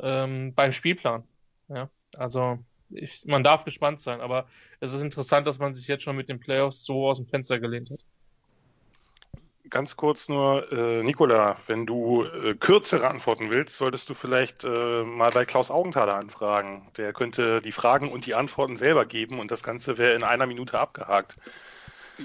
ähm, 0.01 0.55
beim 0.55 0.73
Spielplan. 0.73 1.25
Ja, 1.69 1.89
also 2.15 2.59
ich, 2.91 3.25
man 3.27 3.45
darf 3.45 3.65
gespannt 3.65 4.01
sein, 4.01 4.21
aber 4.21 4.47
es 4.81 4.93
ist 4.93 5.03
interessant, 5.03 5.47
dass 5.47 5.59
man 5.59 5.75
sich 5.75 5.87
jetzt 5.87 6.03
schon 6.03 6.17
mit 6.17 6.29
den 6.29 6.41
Playoffs 6.41 6.85
so 6.85 7.09
aus 7.09 7.19
dem 7.19 7.27
Fenster 7.27 7.59
gelehnt 7.61 7.91
hat. 7.91 8.01
Ganz 9.69 9.97
kurz 9.97 10.29
nur, 10.29 10.71
äh, 10.73 11.03
Nicola, 11.05 11.57
wenn 11.69 11.87
du 11.87 12.25
äh, 12.25 12.55
kürzere 12.55 13.09
Antworten 13.09 13.51
willst, 13.51 13.77
solltest 13.77 14.09
du 14.11 14.15
vielleicht 14.15 14.65
äh, 14.65 15.05
mal 15.05 15.31
bei 15.31 15.45
Klaus 15.45 15.71
Augenthaler 15.71 16.17
anfragen. 16.17 16.89
Der 16.97 17.13
könnte 17.13 17.63
die 17.63 17.71
Fragen 17.71 18.11
und 18.11 18.27
die 18.27 18.35
Antworten 18.35 18.77
selber 18.77 19.07
geben 19.07 19.39
und 19.39 19.53
das 19.53 19.63
Ganze 19.63 19.97
wäre 19.97 20.15
in 20.15 20.25
einer 20.25 20.47
Minute 20.47 20.77
abgehakt. 20.77 21.37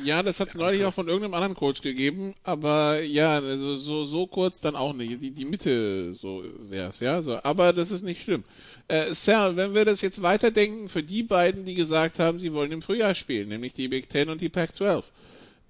Ja, 0.04 0.24
das 0.24 0.40
hat 0.40 0.50
es 0.50 0.56
neulich 0.56 0.84
auch 0.84 0.94
von 0.94 1.08
irgendeinem 1.08 1.34
anderen 1.34 1.56
Coach 1.56 1.82
gegeben, 1.82 2.34
aber 2.44 3.02
ja, 3.02 3.36
also 3.36 3.78
so, 3.78 4.06
so 4.06 4.28
kurz 4.28 4.62
dann 4.62 4.76
auch 4.76 4.94
nicht. 4.94 5.22
Die, 5.22 5.32
die 5.32 5.46
Mitte, 5.46 6.14
so 6.16 6.44
wär's, 6.70 7.00
ja. 7.00 7.22
So, 7.22 7.40
aber 7.44 7.74
das 7.74 7.92
ist 7.92 8.04
nicht 8.04 8.24
schlimm. 8.24 8.44
Äh, 8.88 9.14
Sal, 9.14 9.56
wenn 9.56 9.74
wir 9.74 9.86
das 9.86 10.02
jetzt 10.02 10.22
weiterdenken, 10.22 10.90
für 10.90 11.04
die 11.04 11.24
beiden, 11.24 11.66
die 11.66 11.76
gesagt 11.76 12.20
haben, 12.20 12.40
sie 12.40 12.54
wollen 12.54 12.72
im 12.72 12.82
Frühjahr 12.82 13.16
spielen, 13.16 13.50
nämlich 13.50 13.74
die 13.74 13.88
Big 13.88 14.10
Ten 14.10 14.30
und 14.30 14.42
die 14.42 14.50
Pac-12, 14.50 15.04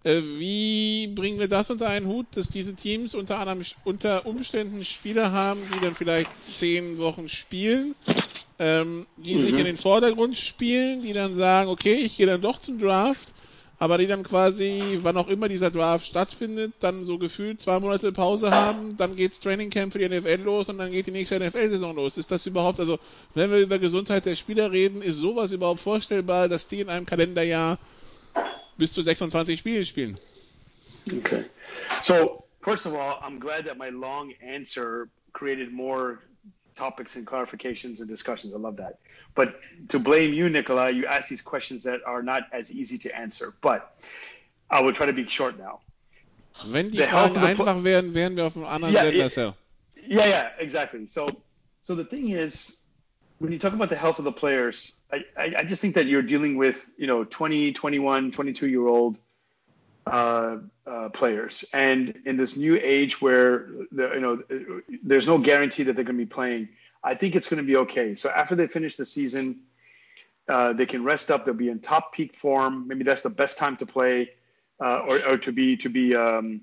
äh, 0.04 0.22
wie 0.38 1.08
bringen 1.08 1.40
wir 1.40 1.48
das 1.48 1.70
unter 1.70 1.90
einen 1.90 2.08
Hut, 2.08 2.28
dass 2.36 2.50
diese 2.50 2.76
Teams 2.76 3.16
unter 3.16 3.40
anderem 3.40 3.62
unter 3.84 4.26
Umständen 4.26 4.84
Spieler 4.86 5.32
haben, 5.32 5.62
die 5.74 5.80
dann 5.80 5.96
vielleicht 5.96 6.44
zehn 6.44 6.98
Wochen 6.98 7.28
spielen, 7.28 7.96
ähm, 8.60 9.08
die 9.18 9.36
mhm. 9.36 9.40
sich 9.40 9.54
in 9.54 9.66
den 9.66 9.78
Vordergrund 9.78 10.38
spielen, 10.38 11.02
die 11.02 11.14
dann 11.14 11.36
sagen, 11.36 11.70
okay, 11.70 11.96
ich 11.96 12.18
gehe 12.18 12.28
dann 12.28 12.42
doch 12.42 12.60
zum 12.60 12.80
Draft 12.80 13.35
aber 13.78 13.98
die 13.98 14.08
dann 14.08 14.24
quasi, 14.24 15.00
wann 15.02 15.18
auch 15.18 15.28
immer 15.28 15.50
dieser 15.50 15.70
Draft 15.70 16.06
stattfindet, 16.06 16.74
dann 16.80 17.04
so 17.04 17.18
gefühlt 17.18 17.60
zwei 17.60 17.80
Monate 17.80 18.12
Pause 18.12 18.52
haben, 18.52 18.96
dann 18.98 19.16
geht's 19.16 19.40
Training 19.40 19.70
Camp 19.70 19.92
für 19.92 20.00
die 20.00 20.08
NFL 20.08 20.42
los 20.44 20.70
und 20.70 20.78
dann 20.78 20.92
geht 20.92 21.08
die 21.08 21.12
nächste 21.12 21.40
NFL-Saison 21.40 21.96
los. 21.96 22.18
Ist 22.18 22.32
das 22.32 22.46
überhaupt, 22.46 22.80
also 22.80 23.00
wenn 23.34 23.52
wir 23.52 23.60
über 23.60 23.80
Gesundheit 23.80 24.26
der 24.26 24.36
Spieler 24.36 24.72
reden, 24.72 25.02
ist 25.02 25.18
sowas 25.18 25.52
überhaupt 25.52 25.82
vorstellbar, 25.82 26.48
dass 26.48 26.68
die 26.68 26.80
in 26.80 26.90
einem 26.90 27.06
Kalenderjahr 27.06 27.78
bis 28.78 28.94
zu 28.94 29.02
26 29.02 29.60
Spiele 29.60 29.86
spielen? 29.86 30.20
Okay. 31.12 31.46
So, 32.04 32.44
first 32.62 32.86
of 32.86 32.94
all, 32.94 33.20
I'm 33.22 33.40
glad 33.40 33.66
that 33.66 33.78
my 33.78 33.90
long 33.90 34.34
answer 34.42 35.10
created 35.34 35.72
more 35.72 36.20
topics 36.76 37.16
and 37.16 37.26
clarifications 37.26 38.00
and 38.00 38.08
discussions. 38.08 38.54
I 38.54 38.58
love 38.58 38.78
that. 38.78 39.00
But 39.34 39.60
to 39.90 40.00
blame 40.00 40.34
you, 40.34 40.50
Nicola, 40.50 40.90
you 40.90 41.06
ask 41.06 41.30
these 41.30 41.42
questions 41.42 41.84
that 41.84 42.02
are 42.06 42.22
not 42.22 42.44
as 42.52 42.72
easy 42.72 42.98
to 43.00 43.16
answer. 43.16 43.54
But 43.62 43.98
I 44.70 44.82
will 44.82 44.94
try 44.94 45.06
to 45.06 45.14
be 45.14 45.28
short 45.28 45.58
now. 45.58 45.82
Wenn 46.68 46.90
die 46.90 47.00
the 47.00 47.04
Fragen 47.06 47.38
einfach 47.38 47.84
wären, 47.84 48.14
wären 48.14 48.38
wir 48.38 48.46
auf 48.46 48.56
einem 48.56 48.66
anderen 48.66 48.94
yeah, 48.94 49.30
Sender, 49.30 49.56
Yeah, 50.08 50.26
yeah, 50.26 50.50
exactly. 50.60 51.08
So, 51.08 51.28
so 51.82 51.96
the 51.96 52.06
thing 52.06 52.30
is, 52.30 52.78
when 53.40 53.52
you 53.52 53.60
talk 53.60 53.74
about 53.74 53.90
the 53.90 53.96
health 53.96 54.20
of 54.20 54.26
the 54.26 54.32
players, 54.32 54.94
I, 55.12 55.26
I, 55.38 55.54
I 55.60 55.64
just 55.64 55.82
think 55.82 55.96
that 55.96 56.06
you're 56.06 56.22
dealing 56.22 56.58
with, 56.58 56.88
you 56.98 57.08
know, 57.08 57.24
20, 57.24 57.74
21, 57.74 58.32
22 58.32 58.68
year 58.68 58.88
old 58.88 59.20
uh, 60.06 60.58
uh, 60.86 61.10
players. 61.10 61.66
And 61.74 62.22
in 62.26 62.36
this 62.36 62.56
new 62.56 62.80
age 62.82 63.20
where 63.22 63.68
you 63.91 64.20
know 64.20 64.41
there's 65.03 65.28
no 65.28 65.39
guarantee 65.39 65.84
that 65.84 65.95
they're 65.95 66.06
going 66.06 66.18
to 66.18 66.26
be 66.26 66.30
playing, 66.30 66.70
I 67.03 67.16
think 67.16 67.36
it's 67.36 67.49
going 67.49 67.62
to 67.62 67.68
be 67.68 67.78
okay. 67.78 68.16
So 68.16 68.30
after 68.30 68.56
they 68.56 68.68
finish 68.68 68.97
the 68.97 69.06
season, 69.06 69.62
uh, 70.47 70.74
they 70.74 70.86
can 70.86 71.03
rest 71.03 71.32
up. 71.32 71.45
They'll 71.45 71.56
be 71.56 71.70
in 71.70 71.80
top 71.80 72.14
peak 72.14 72.36
form. 72.36 72.88
Maybe 72.88 73.03
that's 73.03 73.24
the 73.24 73.32
best 73.32 73.58
time 73.58 73.78
to 73.78 73.88
play 73.88 74.30
uh, 74.80 74.99
or, 75.10 75.28
or, 75.28 75.38
to 75.39 75.51
be 75.51 75.78
to 75.78 75.89
be 75.89 76.16
um, 76.16 76.62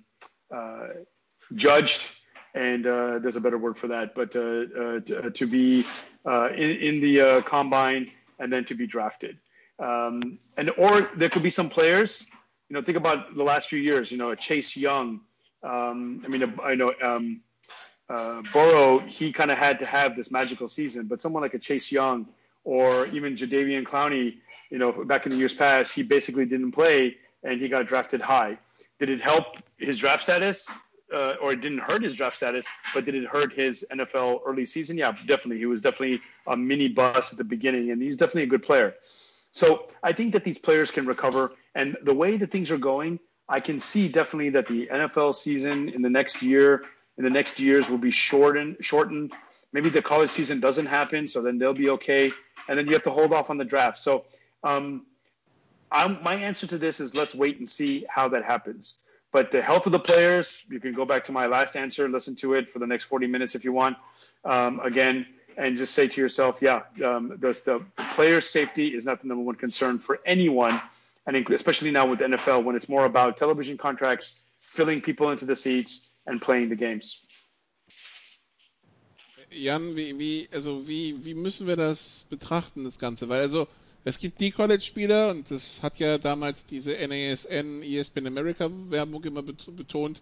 uh, 0.54 0.88
judged. 1.54 2.14
And 2.54 2.86
uh, 2.86 3.18
there's 3.18 3.36
a 3.36 3.40
better 3.40 3.58
word 3.58 3.76
for 3.78 3.88
that, 3.88 4.14
but 4.14 4.32
to, 4.32 5.30
to, 5.34 5.46
be 5.46 5.84
in, 6.26 6.70
in, 6.70 7.00
the 7.00 7.42
combine 7.46 8.10
and 8.38 8.52
then 8.52 8.66
to 8.66 8.74
be 8.74 8.86
drafted. 8.86 9.38
Um, 9.78 10.38
and 10.56 10.70
or 10.76 11.10
there 11.16 11.30
could 11.30 11.42
be 11.42 11.50
some 11.50 11.70
players 11.70 12.26
you 12.72 12.78
know, 12.78 12.82
think 12.82 12.96
about 12.96 13.36
the 13.36 13.44
last 13.44 13.68
few 13.68 13.78
years. 13.78 14.10
You 14.10 14.16
know, 14.16 14.34
Chase 14.34 14.78
Young. 14.78 15.20
Um, 15.62 16.22
I 16.24 16.28
mean, 16.28 16.54
I 16.64 16.74
know 16.74 16.94
um, 17.02 17.42
uh, 18.08 18.40
Burrow. 18.50 18.98
He 19.00 19.30
kind 19.30 19.50
of 19.50 19.58
had 19.58 19.80
to 19.80 19.84
have 19.84 20.16
this 20.16 20.30
magical 20.30 20.68
season, 20.68 21.04
but 21.06 21.20
someone 21.20 21.42
like 21.42 21.52
a 21.52 21.58
Chase 21.58 21.92
Young 21.92 22.28
or 22.64 23.04
even 23.08 23.36
Jadavian 23.36 23.82
Clowney, 23.82 24.38
you 24.70 24.78
know, 24.78 25.04
back 25.04 25.26
in 25.26 25.32
the 25.32 25.36
years 25.36 25.52
past, 25.52 25.92
he 25.92 26.02
basically 26.02 26.46
didn't 26.46 26.72
play 26.72 27.18
and 27.42 27.60
he 27.60 27.68
got 27.68 27.88
drafted 27.88 28.22
high. 28.22 28.56
Did 28.98 29.10
it 29.10 29.20
help 29.20 29.44
his 29.76 29.98
draft 29.98 30.22
status? 30.22 30.72
Uh, 31.12 31.34
or 31.42 31.52
it 31.52 31.60
didn't 31.60 31.80
hurt 31.80 32.02
his 32.02 32.14
draft 32.14 32.36
status, 32.36 32.64
but 32.94 33.04
did 33.04 33.14
it 33.14 33.26
hurt 33.26 33.52
his 33.52 33.84
NFL 33.92 34.40
early 34.46 34.64
season? 34.64 34.96
Yeah, 34.96 35.12
definitely. 35.26 35.58
He 35.58 35.66
was 35.66 35.82
definitely 35.82 36.22
a 36.46 36.56
mini 36.56 36.88
bust 36.88 37.32
at 37.32 37.38
the 37.38 37.44
beginning, 37.44 37.90
and 37.90 38.00
he's 38.00 38.16
definitely 38.16 38.44
a 38.44 38.46
good 38.46 38.62
player. 38.62 38.94
So 39.52 39.88
I 40.02 40.12
think 40.12 40.32
that 40.32 40.42
these 40.42 40.56
players 40.56 40.90
can 40.90 41.04
recover. 41.04 41.52
And 41.74 41.96
the 42.02 42.14
way 42.14 42.36
that 42.36 42.50
things 42.50 42.70
are 42.70 42.78
going, 42.78 43.20
I 43.48 43.60
can 43.60 43.80
see 43.80 44.08
definitely 44.08 44.50
that 44.50 44.66
the 44.66 44.88
NFL 44.88 45.34
season 45.34 45.88
in 45.88 46.02
the 46.02 46.10
next 46.10 46.42
year, 46.42 46.84
in 47.18 47.24
the 47.24 47.30
next 47.30 47.60
years, 47.60 47.88
will 47.88 47.98
be 47.98 48.10
shortened. 48.10 48.78
Shortened. 48.80 49.32
Maybe 49.72 49.88
the 49.88 50.02
college 50.02 50.30
season 50.30 50.60
doesn't 50.60 50.86
happen, 50.86 51.28
so 51.28 51.42
then 51.42 51.58
they'll 51.58 51.72
be 51.72 51.90
okay. 51.90 52.30
And 52.68 52.78
then 52.78 52.86
you 52.86 52.92
have 52.92 53.04
to 53.04 53.10
hold 53.10 53.32
off 53.32 53.50
on 53.50 53.56
the 53.56 53.64
draft. 53.64 53.98
So 53.98 54.24
um, 54.62 55.06
my 55.90 56.34
answer 56.34 56.66
to 56.68 56.78
this 56.78 57.00
is 57.00 57.14
let's 57.14 57.34
wait 57.34 57.58
and 57.58 57.68
see 57.68 58.04
how 58.08 58.28
that 58.28 58.44
happens. 58.44 58.96
But 59.32 59.50
the 59.50 59.62
health 59.62 59.86
of 59.86 59.92
the 59.92 59.98
players, 59.98 60.62
you 60.68 60.78
can 60.78 60.92
go 60.92 61.06
back 61.06 61.24
to 61.24 61.32
my 61.32 61.46
last 61.46 61.74
answer, 61.74 62.06
listen 62.06 62.36
to 62.36 62.54
it 62.54 62.68
for 62.68 62.78
the 62.78 62.86
next 62.86 63.04
40 63.04 63.26
minutes 63.28 63.54
if 63.54 63.64
you 63.64 63.72
want. 63.72 63.96
Um, 64.44 64.80
again, 64.80 65.26
and 65.56 65.76
just 65.76 65.94
say 65.94 66.08
to 66.08 66.20
yourself, 66.20 66.60
yeah, 66.60 66.82
um, 67.04 67.28
the, 67.28 67.52
the 67.64 67.82
player's 68.14 68.48
safety 68.48 68.88
is 68.88 69.06
not 69.06 69.22
the 69.22 69.28
number 69.28 69.42
one 69.42 69.54
concern 69.54 69.98
for 69.98 70.20
anyone, 70.24 70.80
and 71.26 71.50
especially 71.50 71.90
now 71.90 72.06
with 72.06 72.20
NFL 72.20 72.64
when 72.64 72.76
it's 72.76 72.88
more 72.88 73.04
about 73.04 73.36
television 73.36 73.76
contracts, 73.78 74.38
filling 74.60 75.00
people 75.00 75.30
into 75.30 75.46
the 75.46 75.56
seats, 75.56 76.08
and 76.26 76.40
playing 76.40 76.68
the 76.68 76.76
games. 76.76 77.24
Jan, 79.50 79.96
wie, 79.96 80.18
wie, 80.18 80.48
also 80.52 80.86
wie, 80.86 81.24
wie 81.24 81.34
müssen 81.34 81.66
wir 81.66 81.76
das 81.76 82.24
betrachten, 82.30 82.84
das 82.84 82.98
Ganze? 82.98 83.28
Weil 83.28 83.40
also 83.40 83.68
es 84.04 84.18
gibt 84.18 84.40
die 84.40 84.50
College-Spieler 84.50 85.30
und 85.30 85.50
das 85.50 85.82
hat 85.82 85.98
ja 85.98 86.18
damals 86.18 86.64
diese 86.64 86.92
NASN 86.92 87.82
ESPN 87.82 88.26
America 88.26 88.70
Werbung 88.88 89.22
immer 89.24 89.42
betont, 89.42 90.20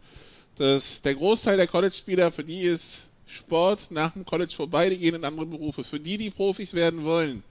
dass 0.56 1.02
der 1.02 1.14
Großteil 1.14 1.56
der 1.56 1.68
College-Spieler 1.68 2.32
für 2.32 2.44
die 2.44 2.62
ist 2.62 3.08
Sport 3.26 3.90
nach 3.90 4.12
dem 4.12 4.24
College 4.24 4.52
vorbei, 4.54 4.90
die 4.90 4.98
gehen 4.98 5.14
in 5.14 5.24
andere 5.24 5.46
Berufe. 5.46 5.84
Für 5.84 6.00
die, 6.00 6.18
die 6.18 6.30
Profis 6.30 6.74
werden 6.74 7.04
wollen, 7.04 7.44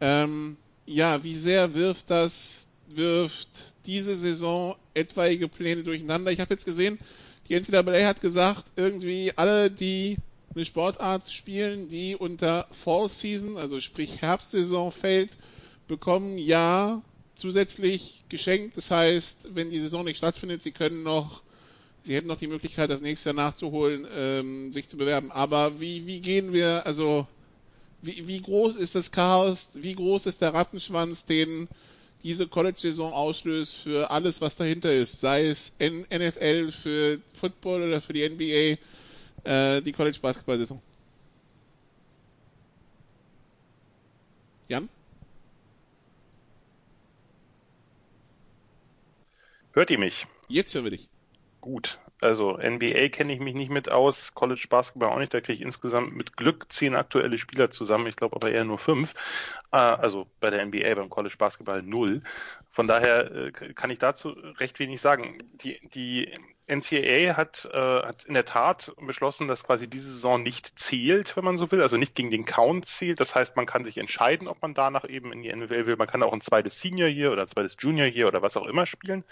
ähm, 0.00 0.56
ja, 0.86 1.22
wie 1.24 1.34
sehr 1.34 1.74
wirft 1.74 2.08
das, 2.10 2.67
wirft 2.88 3.48
diese 3.86 4.16
Saison 4.16 4.76
etwaige 4.94 5.48
Pläne 5.48 5.84
durcheinander? 5.84 6.30
Ich 6.30 6.40
habe 6.40 6.54
jetzt 6.54 6.64
gesehen, 6.64 6.98
die 7.48 7.54
NCAA 7.54 8.06
hat 8.06 8.20
gesagt, 8.20 8.64
irgendwie 8.76 9.32
alle, 9.36 9.70
die 9.70 10.18
eine 10.54 10.64
Sportart 10.64 11.30
spielen, 11.30 11.88
die 11.88 12.16
unter 12.16 12.66
Fall 12.72 13.08
Season, 13.08 13.56
also 13.56 13.80
sprich 13.80 14.20
Herbstsaison 14.20 14.92
fällt, 14.92 15.36
bekommen 15.86 16.38
ja 16.38 17.02
zusätzlich 17.34 18.24
geschenkt. 18.28 18.76
Das 18.76 18.90
heißt, 18.90 19.50
wenn 19.54 19.70
die 19.70 19.80
Saison 19.80 20.04
nicht 20.04 20.18
stattfindet, 20.18 20.62
sie 20.62 20.72
können 20.72 21.02
noch 21.02 21.42
sie 22.02 22.14
hätten 22.14 22.28
noch 22.28 22.38
die 22.38 22.46
Möglichkeit, 22.46 22.90
das 22.90 23.02
nächste 23.02 23.30
Jahr 23.30 23.36
nachzuholen, 23.36 24.06
ähm, 24.14 24.72
sich 24.72 24.88
zu 24.88 24.96
bewerben. 24.96 25.30
Aber 25.30 25.80
wie, 25.80 26.06
wie 26.06 26.20
gehen 26.20 26.52
wir, 26.52 26.86
also 26.86 27.26
wie, 28.02 28.26
wie 28.26 28.40
groß 28.40 28.76
ist 28.76 28.94
das 28.94 29.10
Chaos, 29.10 29.70
wie 29.74 29.94
groß 29.94 30.26
ist 30.26 30.40
der 30.42 30.54
Rattenschwanz, 30.54 31.26
den 31.26 31.68
diese 32.22 32.48
College-Saison 32.48 33.12
auslöst 33.12 33.74
für 33.74 34.10
alles, 34.10 34.40
was 34.40 34.56
dahinter 34.56 34.92
ist, 34.92 35.20
sei 35.20 35.46
es 35.46 35.72
NFL 35.78 36.72
für 36.72 37.20
Football 37.34 37.82
oder 37.84 38.00
für 38.00 38.12
die 38.12 38.28
NBA, 38.28 38.78
äh, 39.48 39.82
die 39.82 39.92
College-Basketball-Saison. 39.92 40.80
Jan? 44.68 44.88
Hört 49.72 49.90
ihr 49.90 49.98
mich? 49.98 50.26
Jetzt 50.48 50.74
hören 50.74 50.84
wir 50.84 50.90
dich 50.90 51.08
gut. 51.60 51.98
Also 52.20 52.58
NBA 52.58 53.08
kenne 53.10 53.32
ich 53.32 53.40
mich 53.40 53.54
nicht 53.54 53.70
mit 53.70 53.90
aus, 53.90 54.34
College 54.34 54.66
Basketball 54.68 55.10
auch 55.10 55.18
nicht. 55.18 55.32
Da 55.32 55.40
kriege 55.40 55.54
ich 55.54 55.62
insgesamt 55.62 56.16
mit 56.16 56.36
Glück 56.36 56.66
zehn 56.72 56.94
aktuelle 56.96 57.38
Spieler 57.38 57.70
zusammen. 57.70 58.06
Ich 58.06 58.16
glaube 58.16 58.36
aber 58.36 58.50
eher 58.50 58.64
nur 58.64 58.78
fünf. 58.78 59.14
Äh, 59.72 59.76
also 59.76 60.26
bei 60.40 60.50
der 60.50 60.64
NBA, 60.66 60.94
beim 60.94 61.10
College 61.10 61.36
Basketball 61.38 61.82
null. 61.82 62.22
Von 62.70 62.88
daher 62.88 63.30
äh, 63.30 63.52
kann 63.52 63.90
ich 63.90 63.98
dazu 63.98 64.30
recht 64.58 64.78
wenig 64.78 65.00
sagen. 65.00 65.38
Die, 65.54 65.78
die 65.88 66.32
NCAA 66.68 67.36
hat, 67.36 67.68
äh, 67.72 67.78
hat 67.78 68.24
in 68.24 68.34
der 68.34 68.44
Tat 68.44 68.92
beschlossen, 69.00 69.48
dass 69.48 69.64
quasi 69.64 69.88
diese 69.88 70.12
Saison 70.12 70.42
nicht 70.42 70.78
zählt, 70.78 71.36
wenn 71.36 71.44
man 71.44 71.56
so 71.56 71.70
will, 71.72 71.82
also 71.82 71.96
nicht 71.96 72.14
gegen 72.14 72.30
den 72.30 72.44
Count 72.44 72.86
zählt. 72.86 73.20
Das 73.20 73.34
heißt, 73.34 73.56
man 73.56 73.66
kann 73.66 73.84
sich 73.84 73.98
entscheiden, 73.98 74.48
ob 74.48 74.60
man 74.62 74.74
danach 74.74 75.08
eben 75.08 75.32
in 75.32 75.42
die 75.42 75.54
NFL 75.54 75.86
will. 75.86 75.96
Man 75.96 76.06
kann 76.06 76.22
auch 76.22 76.32
ein 76.32 76.40
zweites 76.40 76.80
Senior 76.80 77.08
hier 77.08 77.32
oder 77.32 77.42
ein 77.42 77.48
zweites 77.48 77.76
Junior 77.78 78.06
hier 78.06 78.28
oder 78.28 78.42
was 78.42 78.56
auch 78.56 78.66
immer 78.66 78.86
spielen. 78.86 79.24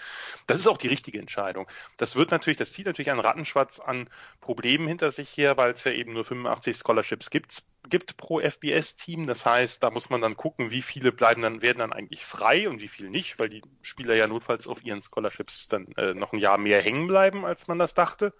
Das 0.46 0.58
ist 0.58 0.66
auch 0.66 0.78
die 0.78 0.88
richtige 0.88 1.18
Entscheidung. 1.18 1.66
Das 1.98 2.16
wird 2.16 2.30
natürlich, 2.30 2.56
das 2.56 2.72
zieht 2.72 2.86
natürlich 2.86 3.10
einen 3.10 3.20
Rattenschwatz 3.20 3.80
an 3.80 4.08
Problemen 4.40 4.88
hinter 4.88 5.10
sich 5.10 5.36
her, 5.36 5.56
weil 5.56 5.72
es 5.72 5.84
ja 5.84 5.92
eben 5.92 6.14
nur 6.14 6.24
85 6.24 6.78
Scholarships 6.78 7.30
gibt 7.30 7.62
gibt 7.88 8.16
pro 8.16 8.40
FBS-Team. 8.40 9.26
Das 9.26 9.44
heißt, 9.44 9.82
da 9.82 9.90
muss 9.90 10.10
man 10.10 10.20
dann 10.20 10.36
gucken, 10.36 10.70
wie 10.70 10.82
viele 10.82 11.12
bleiben 11.12 11.42
dann, 11.42 11.62
werden 11.62 11.78
dann 11.78 11.92
eigentlich 11.92 12.24
frei 12.24 12.68
und 12.68 12.80
wie 12.80 12.88
viele 12.88 13.10
nicht, 13.10 13.38
weil 13.38 13.48
die 13.48 13.62
Spieler 13.82 14.14
ja 14.14 14.26
notfalls 14.26 14.66
auf 14.66 14.84
ihren 14.84 15.02
Scholarships 15.02 15.68
dann 15.68 15.88
äh, 15.96 16.14
noch 16.14 16.32
ein 16.32 16.38
Jahr 16.38 16.58
mehr 16.58 16.82
hängen 16.82 17.06
bleiben, 17.06 17.25
als 17.34 17.68
man 17.68 17.78
das 17.78 17.94
dachte. 17.94 18.32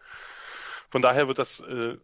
Von 0.91 1.03
daher 1.03 1.29
wird 1.29 1.39
das 1.39 1.61
äh, 1.61 1.97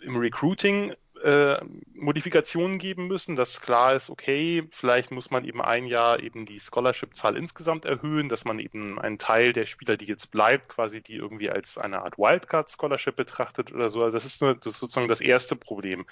im 0.00 0.16
Recruiting 0.16 0.94
äh, 1.22 1.56
Modifikationen 1.94 2.78
geben 2.78 3.08
müssen, 3.08 3.34
dass 3.34 3.60
klar 3.60 3.94
ist, 3.94 4.10
okay, 4.10 4.68
vielleicht 4.70 5.10
muss 5.10 5.30
man 5.30 5.44
eben 5.44 5.60
ein 5.60 5.86
Jahr 5.86 6.20
eben 6.20 6.46
die 6.46 6.60
Scholarship-Zahl 6.60 7.36
insgesamt 7.36 7.84
erhöhen, 7.84 8.28
dass 8.28 8.44
man 8.44 8.58
eben 8.58 9.00
einen 9.00 9.18
Teil 9.18 9.52
der 9.52 9.66
Spieler, 9.66 9.96
die 9.96 10.06
jetzt 10.06 10.30
bleibt, 10.30 10.68
quasi 10.68 11.02
die 11.02 11.16
irgendwie 11.16 11.50
als 11.50 11.76
eine 11.76 12.02
Art 12.02 12.18
Wildcard-Scholarship 12.18 13.16
betrachtet 13.16 13.72
oder 13.72 13.90
so. 13.90 14.02
Also 14.02 14.16
das 14.16 14.24
ist 14.24 14.40
nur 14.40 14.54
das 14.54 14.74
ist 14.74 14.78
sozusagen 14.78 15.08
das 15.08 15.20
erste 15.20 15.56
Problem. 15.56 16.06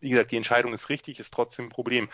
Wie 0.00 0.10
gesagt, 0.10 0.32
die 0.32 0.36
Entscheidung 0.36 0.72
ist 0.72 0.88
richtig, 0.88 1.20
ist 1.20 1.32
trotzdem 1.32 1.66
ein 1.66 1.70
Problem. 1.70 2.08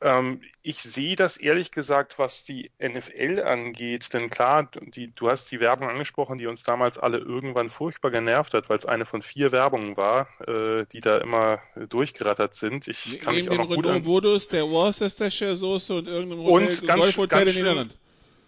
Ähm, 0.00 0.40
ich 0.62 0.82
sehe 0.82 1.16
das 1.16 1.36
ehrlich 1.36 1.70
gesagt, 1.70 2.18
was 2.18 2.44
die 2.44 2.70
NFL 2.82 3.42
angeht, 3.44 4.12
denn 4.12 4.30
klar, 4.30 4.68
die, 4.80 5.14
du 5.14 5.30
hast 5.30 5.50
die 5.52 5.60
Werbung 5.60 5.88
angesprochen, 5.88 6.38
die 6.38 6.46
uns 6.46 6.62
damals 6.62 6.98
alle 6.98 7.18
irgendwann 7.18 7.70
furchtbar 7.70 8.10
genervt 8.10 8.54
hat, 8.54 8.68
weil 8.68 8.78
es 8.78 8.86
eine 8.86 9.06
von 9.06 9.22
vier 9.22 9.52
Werbungen 9.52 9.96
war, 9.96 10.28
äh, 10.46 10.84
die 10.92 11.00
da 11.00 11.18
immer 11.18 11.60
durchgerattert 11.88 12.54
sind. 12.54 12.88
Ich 12.88 13.20
kann 13.20 13.34
Neben 13.34 13.48
mich 13.48 13.58
auch 13.58 13.68
noch 13.68 13.74
gut 13.76 13.86
an 13.86 14.02
Bodus, 14.02 14.48
der 14.48 14.68
Worcestershire-Soße 14.68 15.96
und 15.98 16.08
irgendeinem 16.08 16.44
Hotel, 16.44 16.68
Und 16.68 16.86
ganz- 16.86 17.16
ganz 17.28 17.50
in 17.50 17.56
Niederland. 17.56 17.98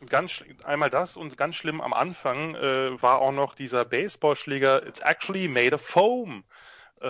ganz 0.08 0.42
einmal 0.64 0.90
das 0.90 1.16
und 1.16 1.36
ganz 1.36 1.54
schlimm 1.56 1.80
am 1.80 1.92
Anfang 1.92 2.54
äh, 2.54 3.00
war 3.02 3.20
auch 3.20 3.32
noch 3.32 3.54
dieser 3.54 3.84
Baseballschläger, 3.84 4.86
it's 4.86 5.00
actually 5.00 5.48
made 5.48 5.74
of 5.74 5.80
foam. 5.80 6.44
Äh, 7.00 7.06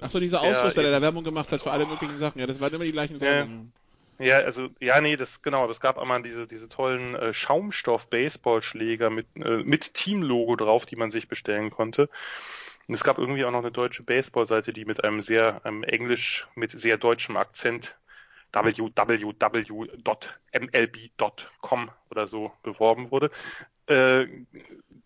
Ach 0.00 0.10
so, 0.10 0.18
dieser 0.18 0.40
Ausrüster, 0.40 0.82
der 0.82 0.92
da 0.92 1.02
Werbung 1.02 1.24
gemacht 1.24 1.52
hat 1.52 1.62
für 1.62 1.70
alle 1.70 1.86
möglichen 1.86 2.18
Sachen. 2.18 2.40
Ja, 2.40 2.46
das 2.46 2.60
waren 2.60 2.72
immer 2.72 2.84
die 2.84 2.92
gleichen 2.92 3.20
Werbungen. 3.20 3.72
Ja, 4.18 4.38
also, 4.38 4.68
ja, 4.80 5.00
nee, 5.00 5.16
das, 5.16 5.40
genau, 5.40 5.62
aber 5.62 5.72
es 5.72 5.80
gab 5.80 5.98
einmal 5.98 6.22
diese, 6.22 6.46
diese 6.46 6.68
tollen 6.68 7.14
äh, 7.14 7.32
Schaumstoff-Baseballschläger 7.32 9.08
mit, 9.08 9.26
äh, 9.36 9.62
mit 9.64 9.94
Teamlogo 9.94 10.56
drauf, 10.56 10.84
die 10.84 10.96
man 10.96 11.10
sich 11.10 11.26
bestellen 11.26 11.70
konnte. 11.70 12.10
Und 12.86 12.94
es 12.94 13.02
gab 13.02 13.16
irgendwie 13.18 13.46
auch 13.46 13.50
noch 13.50 13.60
eine 13.60 13.72
deutsche 13.72 14.02
Baseballseite, 14.02 14.74
die 14.74 14.84
mit 14.84 15.04
einem 15.04 15.22
sehr, 15.22 15.64
einem 15.64 15.84
Englisch, 15.84 16.48
mit 16.54 16.70
sehr 16.72 16.98
deutschem 16.98 17.38
Akzent 17.38 17.96
www.mlb.com 18.52 19.30
oder 22.10 22.26
so 22.26 22.52
beworben 22.62 23.10
wurde. 23.10 23.30
Äh, 23.86 24.26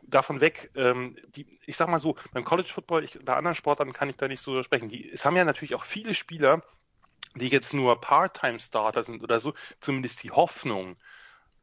davon 0.07 0.41
weg, 0.41 0.71
ähm, 0.75 1.17
die, 1.29 1.47
ich 1.67 1.77
sag 1.77 1.89
mal 1.89 1.99
so, 1.99 2.17
beim 2.33 2.45
College 2.45 2.69
Football, 2.69 3.05
ich, 3.05 3.19
bei 3.25 3.35
anderen 3.35 3.55
Sportarten 3.55 3.93
kann 3.93 4.09
ich 4.09 4.17
da 4.17 4.29
nicht 4.29 4.41
so 4.41 4.63
sprechen. 4.63 4.89
Die, 4.89 5.11
es 5.11 5.25
haben 5.25 5.37
ja 5.37 5.45
natürlich 5.45 5.75
auch 5.75 5.85
viele 5.85 6.15
Spieler, 6.15 6.63
die 7.35 7.49
jetzt 7.49 7.75
nur 7.75 8.01
Part-Time-Starter 8.01 9.05
sind 9.05 9.23
oder 9.23 9.41
so, 9.41 9.55
zumindest 9.81 10.23
die 10.23 10.31
Hoffnung, 10.31 10.97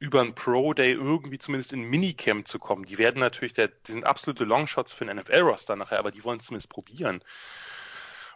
über 0.02 0.22
einen 0.22 0.34
Pro-Day 0.34 0.94
irgendwie 0.94 1.38
zumindest 1.38 1.74
in 1.74 1.84
Minicamp 1.84 2.48
zu 2.48 2.58
kommen. 2.58 2.86
Die 2.86 2.98
werden 2.98 3.20
natürlich, 3.20 3.54
der, 3.54 3.68
die 3.68 3.92
sind 3.92 4.04
absolute 4.04 4.46
Longshots 4.46 4.94
für 4.94 5.06
den 5.06 5.18
NFL-Roster 5.18 5.76
nachher, 5.76 6.00
aber 6.00 6.12
die 6.12 6.24
wollen 6.24 6.40
es 6.40 6.48
zumindest 6.48 6.70
probieren. 6.70 7.24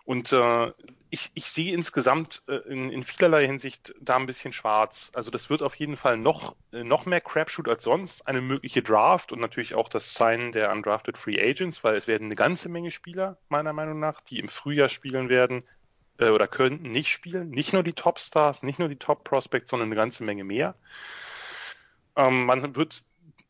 Und 0.05 0.31
äh, 0.31 0.71
ich, 1.09 1.31
ich 1.33 1.49
sehe 1.49 1.73
insgesamt 1.73 2.43
äh, 2.47 2.57
in, 2.69 2.91
in 2.91 3.03
vielerlei 3.03 3.45
Hinsicht 3.47 3.95
da 3.99 4.17
ein 4.17 4.27
bisschen 4.27 4.53
schwarz. 4.53 5.11
Also 5.15 5.31
das 5.31 5.49
wird 5.49 5.63
auf 5.63 5.75
jeden 5.75 5.97
Fall 5.97 6.17
noch, 6.17 6.55
äh, 6.73 6.83
noch 6.83 7.05
mehr 7.05 7.21
Crapshoot 7.21 7.67
als 7.67 7.83
sonst, 7.83 8.27
eine 8.27 8.41
mögliche 8.41 8.83
Draft 8.83 9.31
und 9.31 9.39
natürlich 9.39 9.73
auch 9.73 9.89
das 9.89 10.13
Sign 10.13 10.51
der 10.51 10.71
Undrafted 10.71 11.17
Free 11.17 11.41
Agents, 11.41 11.83
weil 11.83 11.95
es 11.95 12.07
werden 12.07 12.25
eine 12.25 12.35
ganze 12.35 12.69
Menge 12.69 12.91
Spieler, 12.91 13.37
meiner 13.49 13.73
Meinung 13.73 13.99
nach, 13.99 14.21
die 14.21 14.39
im 14.39 14.47
Frühjahr 14.47 14.89
spielen 14.89 15.27
werden 15.27 15.63
äh, 16.19 16.29
oder 16.29 16.47
könnten 16.47 16.91
nicht 16.91 17.09
spielen. 17.09 17.49
Nicht 17.49 17.73
nur 17.73 17.81
die 17.81 17.93
Top-Stars, 17.93 18.61
nicht 18.61 18.77
nur 18.77 18.89
die 18.89 18.97
Top-Prospects, 18.97 19.71
sondern 19.71 19.87
eine 19.87 19.95
ganze 19.95 20.23
Menge 20.23 20.43
mehr. 20.43 20.75
Ähm, 22.15 22.45
man 22.45 22.75
wird 22.75 23.03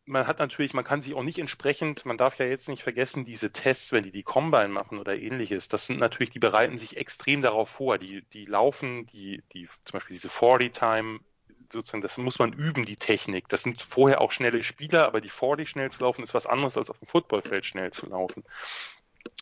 man 0.05 0.27
hat 0.27 0.39
natürlich, 0.39 0.73
man 0.73 0.83
kann 0.83 1.01
sich 1.01 1.15
auch 1.15 1.23
nicht 1.23 1.39
entsprechend, 1.39 2.05
man 2.05 2.17
darf 2.17 2.37
ja 2.37 2.45
jetzt 2.45 2.69
nicht 2.69 2.83
vergessen, 2.83 3.25
diese 3.25 3.51
Tests, 3.51 3.91
wenn 3.91 4.03
die 4.03 4.11
die 4.11 4.23
Combine 4.23 4.67
machen 4.67 4.99
oder 4.99 5.17
ähnliches, 5.17 5.67
das 5.67 5.87
sind 5.87 5.99
natürlich, 5.99 6.29
die 6.29 6.39
bereiten 6.39 6.77
sich 6.77 6.97
extrem 6.97 7.41
darauf 7.41 7.69
vor. 7.69 7.97
Die, 7.97 8.21
die 8.33 8.45
laufen, 8.45 9.05
die, 9.07 9.43
die, 9.53 9.67
zum 9.83 9.93
Beispiel 9.93 10.15
diese 10.15 10.29
40-Time, 10.29 11.19
sozusagen, 11.73 12.01
das 12.01 12.17
muss 12.17 12.37
man 12.37 12.53
üben, 12.53 12.85
die 12.85 12.97
Technik. 12.97 13.49
Das 13.49 13.63
sind 13.63 13.81
vorher 13.81 14.21
auch 14.21 14.31
schnelle 14.31 14.61
Spieler, 14.63 15.05
aber 15.05 15.21
die 15.21 15.29
40 15.29 15.67
schnell 15.67 15.91
zu 15.91 16.03
laufen 16.03 16.23
ist 16.23 16.35
was 16.35 16.45
anderes 16.45 16.77
als 16.77 16.91
auf 16.91 16.99
dem 16.99 17.07
Footballfeld 17.07 17.65
schnell 17.65 17.91
zu 17.91 18.07
laufen. 18.07 18.43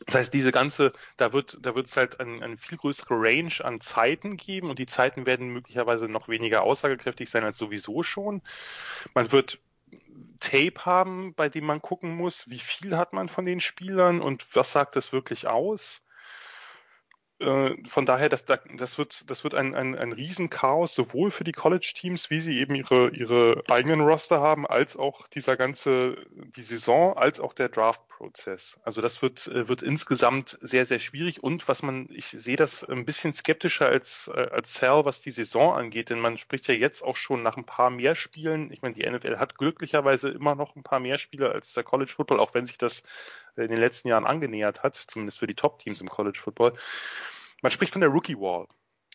Das 0.05 0.15
heißt, 0.15 0.33
diese 0.33 0.53
ganze, 0.53 0.93
da 1.17 1.33
wird, 1.33 1.57
da 1.61 1.75
wird 1.75 1.87
es 1.87 1.97
halt 1.97 2.21
eine, 2.21 2.41
eine 2.41 2.57
viel 2.57 2.77
größere 2.77 3.15
Range 3.15 3.53
an 3.59 3.81
Zeiten 3.81 4.37
geben 4.37 4.69
und 4.69 4.79
die 4.79 4.85
Zeiten 4.85 5.25
werden 5.25 5.49
möglicherweise 5.49 6.07
noch 6.07 6.29
weniger 6.29 6.63
aussagekräftig 6.63 7.29
sein 7.29 7.43
als 7.43 7.57
sowieso 7.57 8.01
schon. 8.01 8.41
Man 9.13 9.31
wird 9.33 9.59
Tape 10.39 10.85
haben, 10.85 11.33
bei 11.35 11.49
dem 11.49 11.65
man 11.65 11.81
gucken 11.81 12.15
muss, 12.15 12.49
wie 12.49 12.59
viel 12.59 12.95
hat 12.97 13.13
man 13.13 13.29
von 13.29 13.45
den 13.45 13.59
Spielern 13.59 14.21
und 14.21 14.55
was 14.55 14.71
sagt 14.71 14.95
das 14.95 15.11
wirklich 15.11 15.47
aus. 15.47 16.02
Äh, 17.43 17.75
Von 17.89 18.05
daher, 18.05 18.29
das, 18.29 18.45
das 18.45 18.97
wird, 18.97 19.29
das 19.29 19.43
wird 19.43 19.53
ein, 19.53 19.75
ein, 19.75 19.97
ein 19.97 20.13
Riesenchaos, 20.13 20.95
sowohl 20.95 21.29
für 21.29 21.43
die 21.43 21.51
College-Teams, 21.51 22.29
wie 22.29 22.39
sie 22.39 22.57
eben 22.59 22.75
ihre, 22.75 23.09
ihre 23.09 23.61
eigenen 23.69 24.01
Roster 24.01 24.39
haben, 24.39 24.65
als 24.65 24.95
auch 24.95 25.27
dieser 25.27 25.57
ganze, 25.57 26.15
die 26.31 26.61
Saison, 26.61 27.17
als 27.17 27.39
auch 27.41 27.53
der 27.53 27.67
Draft-Prozess. 27.67 28.79
Also 28.83 29.01
das 29.01 29.21
wird, 29.21 29.47
äh, 29.47 29.67
wird 29.67 29.83
insgesamt 29.83 30.57
sehr, 30.61 30.85
sehr 30.85 30.99
schwierig 30.99 31.43
und 31.43 31.67
was 31.67 31.83
man, 31.83 32.07
ich 32.11 32.27
sehe 32.27 32.55
das 32.55 32.83
ein 32.85 33.05
bisschen 33.05 33.33
skeptischer 33.33 33.87
als, 33.87 34.31
äh, 34.33 34.47
als 34.51 34.73
Sal, 34.75 35.03
was 35.03 35.19
die 35.19 35.31
Saison 35.31 35.73
angeht, 35.73 36.09
denn 36.09 36.19
man 36.19 36.37
spricht 36.37 36.67
ja 36.67 36.73
jetzt 36.73 37.03
auch 37.03 37.17
schon 37.17 37.43
nach 37.43 37.57
ein 37.57 37.65
paar 37.65 37.89
mehr 37.89 38.15
Spielen. 38.15 38.71
Ich 38.71 38.81
meine, 38.81 38.95
die 38.95 39.09
NFL 39.09 39.37
hat 39.37 39.57
glücklicherweise 39.57 40.29
immer 40.29 40.55
noch 40.55 40.75
ein 40.77 40.83
paar 40.83 41.01
mehr 41.01 41.17
Spieler 41.17 41.51
als 41.51 41.73
der 41.73 41.83
College 41.83 42.11
Football, 42.11 42.39
auch 42.39 42.53
wenn 42.53 42.65
sich 42.65 42.77
das 42.77 43.03
in 43.55 43.67
den 43.67 43.79
letzten 43.79 44.07
Jahren 44.07 44.25
angenähert 44.25 44.83
hat, 44.83 44.95
zumindest 44.95 45.39
für 45.39 45.47
die 45.47 45.55
Top-Teams 45.55 46.01
im 46.01 46.09
College 46.09 46.39
Football. 46.39 46.73
Man 47.61 47.71
spricht 47.71 47.93
von 47.93 48.01
der 48.01 48.09
Rookie 48.09 48.37
Wall. 48.37 48.67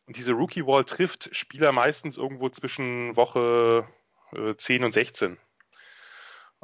Und 0.06 0.16
diese 0.16 0.32
Rookie 0.32 0.66
Wall 0.66 0.84
trifft 0.84 1.34
Spieler 1.34 1.72
meistens 1.72 2.16
irgendwo 2.16 2.48
zwischen 2.48 3.14
Woche 3.16 3.86
äh, 4.32 4.54
10 4.56 4.84
und 4.84 4.92
16. 4.92 5.36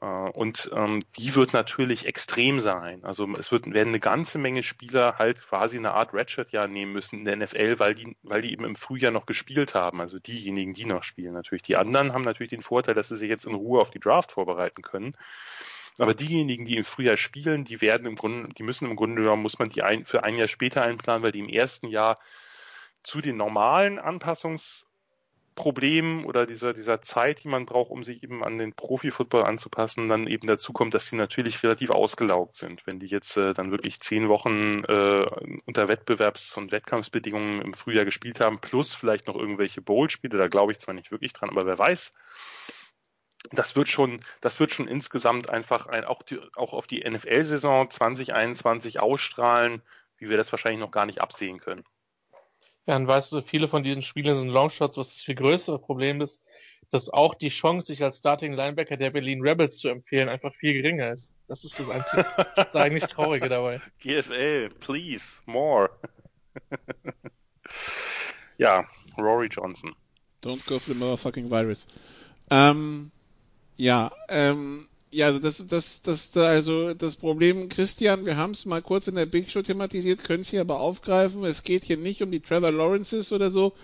Äh, 0.01 0.07
und 0.07 0.71
ähm, 0.75 1.03
die 1.19 1.35
wird 1.35 1.53
natürlich 1.53 2.07
extrem 2.07 2.61
sein. 2.61 3.05
Also 3.05 3.29
es 3.39 3.53
wird, 3.53 3.67
werden 3.73 3.89
eine 3.89 4.01
ganze 4.01 4.39
Menge 4.39 4.63
Spieler 4.63 5.19
halt 5.19 5.41
quasi 5.41 5.77
eine 5.77 5.93
Art 5.93 6.15
Redshirt-Jahr 6.15 6.69
nehmen 6.69 6.93
müssen 6.93 7.21
in 7.21 7.25
der 7.25 7.37
NFL, 7.37 7.79
weil 7.79 7.95
die, 7.95 8.17
weil 8.23 8.43
die 8.43 8.53
eben 8.53 8.65
im 8.65 8.77
Frühjahr 8.77 9.13
noch 9.13 9.27
gespielt 9.27 9.75
haben. 9.75 10.01
Also 10.01 10.19
diejenigen, 10.19 10.75
die 10.75 10.87
noch 10.87 11.03
spielen 11.03 11.35
natürlich. 11.35 11.63
Die 11.63 11.77
anderen 11.77 12.13
haben 12.13 12.25
natürlich 12.25 12.51
den 12.51 12.63
Vorteil, 12.63 12.95
dass 12.95 13.09
sie 13.09 13.17
sich 13.17 13.29
jetzt 13.29 13.47
in 13.47 13.55
Ruhe 13.55 13.81
auf 13.81 13.91
die 13.91 14.01
Draft 14.01 14.33
vorbereiten 14.33 14.83
können. 14.83 15.17
Aber 15.99 16.15
diejenigen, 16.15 16.65
die 16.65 16.77
im 16.77 16.85
Frühjahr 16.85 17.17
spielen, 17.17 17.65
die 17.65 17.81
werden 17.81 18.07
im 18.07 18.17
Grunde, 18.17 18.53
die 18.53 18.65
müssen 18.65 18.91
im 18.91 18.97
Grunde 18.97 19.23
genommen, 19.23 19.43
muss 19.43 19.61
man 19.61 19.69
die 19.69 19.83
ein, 19.83 20.05
für 20.05 20.25
ein 20.25 20.37
Jahr 20.37 20.49
später 20.49 20.83
einplanen, 20.83 21.23
weil 21.23 21.33
die 21.33 21.39
im 21.39 21.49
ersten 21.49 21.87
Jahr 21.87 22.19
zu 23.05 23.21
den 23.21 23.37
normalen 23.37 24.01
Anpassungsproblemen 24.01 26.25
oder 26.25 26.47
dieser, 26.47 26.75
dieser 26.75 27.01
Zeit, 27.01 27.45
die 27.45 27.49
man 27.49 27.67
braucht, 27.67 27.93
um 27.93 28.03
sich 28.03 28.25
eben 28.25 28.43
an 28.43 28.59
den 28.59 28.73
Profi-Football 28.73 29.45
anzupassen, 29.45 30.09
dann 30.09 30.27
eben 30.27 30.49
dazu 30.49 30.73
kommt, 30.73 30.95
dass 30.95 31.07
sie 31.07 31.15
natürlich 31.15 31.63
relativ 31.63 31.91
ausgelaugt 31.91 32.57
sind. 32.57 32.85
Wenn 32.89 32.99
die 32.99 33.07
jetzt 33.07 33.37
äh, 33.37 33.55
dann 33.55 33.71
wirklich 33.71 34.01
zehn 34.01 34.29
Wochen 34.29 34.83
äh, 34.89 35.27
unter 35.65 35.89
Wettbewerbs- 35.89 36.59
und 36.59 36.73
Wettkampfsbedingungen 36.73 37.63
im 37.63 37.73
Frühjahr 37.73 38.05
gespielt 38.05 38.41
haben, 38.41 38.59
plus 38.59 38.97
vielleicht 38.97 39.29
noch 39.29 39.37
irgendwelche 39.37 39.81
Bowl-Spiele, 39.81 40.39
da 40.39 40.49
glaube 40.49 40.73
ich 40.73 40.81
zwar 40.81 40.95
nicht 40.95 41.13
wirklich 41.13 41.35
dran, 41.35 41.51
aber 41.51 41.67
wer 41.67 41.79
weiß, 41.79 42.13
das 43.51 43.77
wird 43.77 43.89
schon, 43.89 44.21
das 44.41 44.59
wird 44.61 44.73
schon 44.73 44.89
insgesamt 44.89 45.51
einfach 45.51 45.87
ein, 45.87 46.05
auch, 46.05 46.23
die, 46.23 46.39
auch 46.57 46.73
auf 46.73 46.87
die 46.87 47.09
NFL-Saison 47.09 47.91
2021 47.91 49.01
ausstrahlen, 49.01 49.83
wie 50.19 50.29
wir 50.29 50.37
das 50.37 50.53
wahrscheinlich 50.53 50.81
noch 50.81 50.91
gar 50.91 51.07
nicht 51.07 51.21
absehen 51.21 51.59
können. 51.59 51.85
Ja, 52.87 52.97
und 52.97 53.07
weißt 53.07 53.33
du, 53.33 53.43
viele 53.43 53.69
von 53.69 53.83
diesen 53.83 54.03
Spielen 54.03 54.37
sind 54.37 54.49
Longshots, 54.49 54.97
was 54.97 55.09
das 55.09 55.23
viel 55.23 55.35
größere 55.35 55.79
Problem 55.79 56.21
ist, 56.21 56.43
dass 56.91 57.09
auch 57.09 57.35
die 57.35 57.49
Chance, 57.49 57.87
sich 57.87 58.03
als 58.03 58.19
Starting 58.19 58.53
Linebacker 58.53 58.97
der 58.97 59.11
Berlin 59.11 59.41
Rebels 59.41 59.79
zu 59.79 59.89
empfehlen, 59.89 60.29
einfach 60.29 60.53
viel 60.55 60.75
geringer 60.75 61.13
ist. 61.13 61.35
Das 61.49 61.65
ist 61.65 61.79
das 61.79 61.89
einzige, 61.89 62.27
das 62.57 62.69
ist 62.69 62.77
eigentlich 62.77 63.05
Traurige 63.05 63.49
dabei. 63.49 63.81
GFL, 64.01 64.69
please, 64.81 65.41
more. 65.47 65.91
ja, 68.59 68.85
Rory 69.19 69.49
Johnson. 69.49 69.95
Don't 70.43 70.65
go 70.67 70.79
for 70.79 70.93
the 70.93 71.01
motherfucking 71.01 71.51
virus. 71.51 71.89
Ähm, 72.51 73.11
ja, 73.77 74.13
ähm, 74.29 74.87
ja, 75.15 75.27
also 75.27 75.39
das, 75.39 75.67
das, 75.69 76.03
das, 76.03 76.37
also 76.37 76.93
das 76.93 77.15
Problem, 77.17 77.69
Christian, 77.69 78.27
wir 78.27 78.37
haben 78.37 78.51
es 78.51 78.67
mal 78.67 78.83
kurz 78.83 79.07
in 79.07 79.15
der 79.15 79.27
Big 79.27 79.49
Show 79.51 79.63
thematisiert, 79.63 80.25
können 80.25 80.41
es 80.41 80.51
hier 80.51 80.61
aber 80.61 80.81
aufgreifen. 80.81 81.45
Es 81.45 81.63
geht 81.63 81.85
hier 81.85 81.97
nicht 81.97 82.21
um 82.21 82.33
die 82.33 82.41
Trevor 82.41 82.73
Lawrences 82.73 83.33
oder 83.33 83.51
so, 83.53 83.75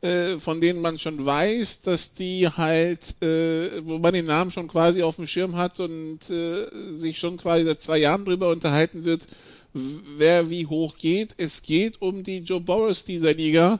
äh, 0.00 0.38
von 0.38 0.62
denen 0.62 0.80
man 0.80 0.98
schon 0.98 1.24
weiß, 1.24 1.82
dass 1.82 2.14
die 2.14 2.48
halt, 2.48 3.22
äh, 3.22 3.84
wo 3.84 3.98
man 3.98 4.14
den 4.14 4.24
Namen 4.24 4.50
schon 4.50 4.66
quasi 4.66 5.02
auf 5.02 5.16
dem 5.16 5.26
Schirm 5.26 5.56
hat 5.56 5.78
und 5.78 6.20
äh, 6.30 6.66
sich 6.90 7.18
schon 7.18 7.36
quasi 7.36 7.64
seit 7.64 7.82
zwei 7.82 7.98
Jahren 7.98 8.24
drüber 8.24 8.48
unterhalten 8.50 9.04
wird, 9.04 9.26
wer 9.74 10.48
wie 10.48 10.66
hoch 10.66 10.96
geht. 10.96 11.34
Es 11.36 11.62
geht 11.62 12.00
um 12.00 12.24
die 12.24 12.38
Joe 12.38 12.60
Burrows 12.60 13.04
dieser 13.04 13.34
Liga. 13.34 13.78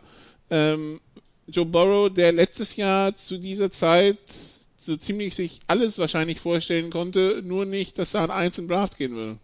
Ähm, 0.51 1.01
Joe 1.47 1.67
Burrow, 1.67 2.13
der 2.13 2.33
letztes 2.33 2.77
Jahr 2.77 3.17
zu 3.17 3.39
dieser 3.39 3.71
Zeit 3.71 4.19
so 4.85 4.97
ziemlich 4.97 5.35
sich 5.35 5.61
alles 5.69 5.99
wahrscheinlich 5.99 6.41
vorstellen 6.41 6.91
konnte, 6.91 7.43
nur 7.45 7.65
nicht, 7.65 7.99
dass 7.99 8.15
er 8.15 8.23
an 8.23 8.31
eins 8.31 8.59
im 8.59 8.69
Draft 8.69 8.99
gehen 8.99 9.15
würde. 9.15 9.39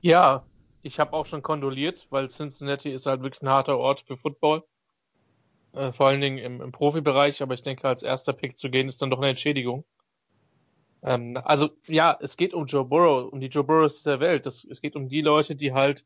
Ja, 0.00 0.44
ich 0.82 1.00
habe 1.00 1.12
auch 1.12 1.26
schon 1.26 1.42
kondoliert, 1.42 2.06
weil 2.10 2.28
Cincinnati 2.28 2.90
ist 2.90 3.06
halt 3.06 3.22
wirklich 3.22 3.42
ein 3.42 3.48
harter 3.48 3.78
Ort 3.78 4.02
für 4.02 4.16
Football. 4.16 4.64
Äh, 5.72 5.92
vor 5.92 6.08
allen 6.08 6.20
Dingen 6.20 6.38
im, 6.38 6.60
im 6.60 6.72
Profibereich, 6.72 7.42
aber 7.42 7.54
ich 7.54 7.62
denke, 7.62 7.86
als 7.86 8.02
erster 8.02 8.32
Pick 8.32 8.58
zu 8.58 8.70
gehen, 8.70 8.88
ist 8.88 9.02
dann 9.02 9.10
doch 9.10 9.18
eine 9.18 9.28
Entschädigung. 9.28 9.84
Ähm, 11.02 11.38
also 11.44 11.70
ja, 11.86 12.16
es 12.20 12.36
geht 12.36 12.54
um 12.54 12.66
Joe 12.66 12.84
Burrow, 12.84 13.32
um 13.32 13.40
die 13.40 13.48
Joe 13.48 13.64
Burrows 13.64 14.02
der 14.02 14.20
Welt. 14.20 14.46
Das, 14.46 14.64
es 14.64 14.80
geht 14.80 14.96
um 14.96 15.08
die 15.08 15.20
Leute, 15.20 15.56
die 15.56 15.72
halt 15.72 16.04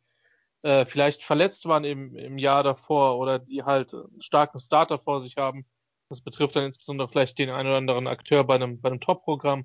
äh, 0.63 0.85
vielleicht 0.85 1.23
verletzt 1.23 1.67
waren 1.67 1.85
im, 1.85 2.17
im 2.17 2.39
Jahr 2.39 2.63
davor 2.63 3.19
oder 3.19 3.39
die 3.39 3.63
halt 3.63 3.95
einen 3.95 4.21
starken 4.21 4.59
Starter 4.59 4.99
vor 4.99 5.21
sich 5.21 5.37
haben. 5.37 5.67
Das 6.13 6.21
betrifft 6.21 6.57
dann 6.57 6.67
insbesondere 6.67 7.09
vielleicht 7.09 7.39
den 7.39 7.49
einen 7.49 7.69
oder 7.69 7.79
anderen 7.79 8.07
Akteur 8.07 8.45
bei 8.45 8.57
einem, 8.57 8.83
bei 8.83 8.91
einem 8.91 9.01
Top-Programm. 9.01 9.65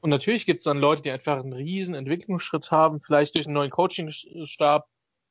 Und 0.00 0.10
natürlich 0.10 0.44
gibt 0.44 0.58
es 0.58 0.64
dann 0.64 0.76
Leute, 0.76 1.00
die 1.00 1.10
einfach 1.10 1.38
einen 1.38 1.54
riesen 1.54 1.94
Entwicklungsschritt 1.94 2.70
haben, 2.70 3.00
vielleicht 3.00 3.34
durch 3.34 3.46
einen 3.46 3.54
neuen 3.54 3.70
Coachingstab 3.70 4.86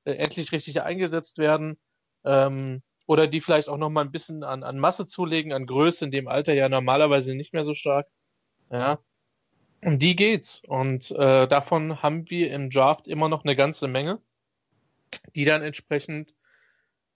äh, 0.06 0.14
endlich 0.14 0.52
richtig 0.52 0.82
eingesetzt 0.82 1.38
werden. 1.38 1.78
Ähm, 2.24 2.82
oder 3.06 3.28
die 3.28 3.42
vielleicht 3.42 3.70
auch 3.70 3.78
noch 3.78 3.92
mal 3.92 4.02
ein 4.02 4.12
bisschen 4.12 4.44
an, 4.44 4.64
an 4.64 4.80
Masse 4.80 5.06
zulegen, 5.06 5.54
an 5.54 5.68
Größe, 5.68 6.06
in 6.06 6.10
dem 6.10 6.28
Alter 6.28 6.56
ja 6.56 6.68
normalerweise 6.68 7.36
nicht 7.36 7.54
mehr 7.54 7.64
so 7.64 7.76
stark. 7.76 8.08
Ja. 8.72 8.98
Um 9.84 10.00
die 10.00 10.16
geht's. 10.16 10.64
Und 10.66 11.12
äh, 11.12 11.48
davon 11.48 12.02
haben 12.02 12.28
wir 12.32 12.52
im 12.52 12.72
Draft 12.72 13.08
immer 13.08 13.30
noch 13.30 13.44
eine 13.44 13.56
ganze 13.56 13.88
Menge, 13.88 14.20
die 15.36 15.46
dann 15.46 15.62
entsprechend 15.62 16.34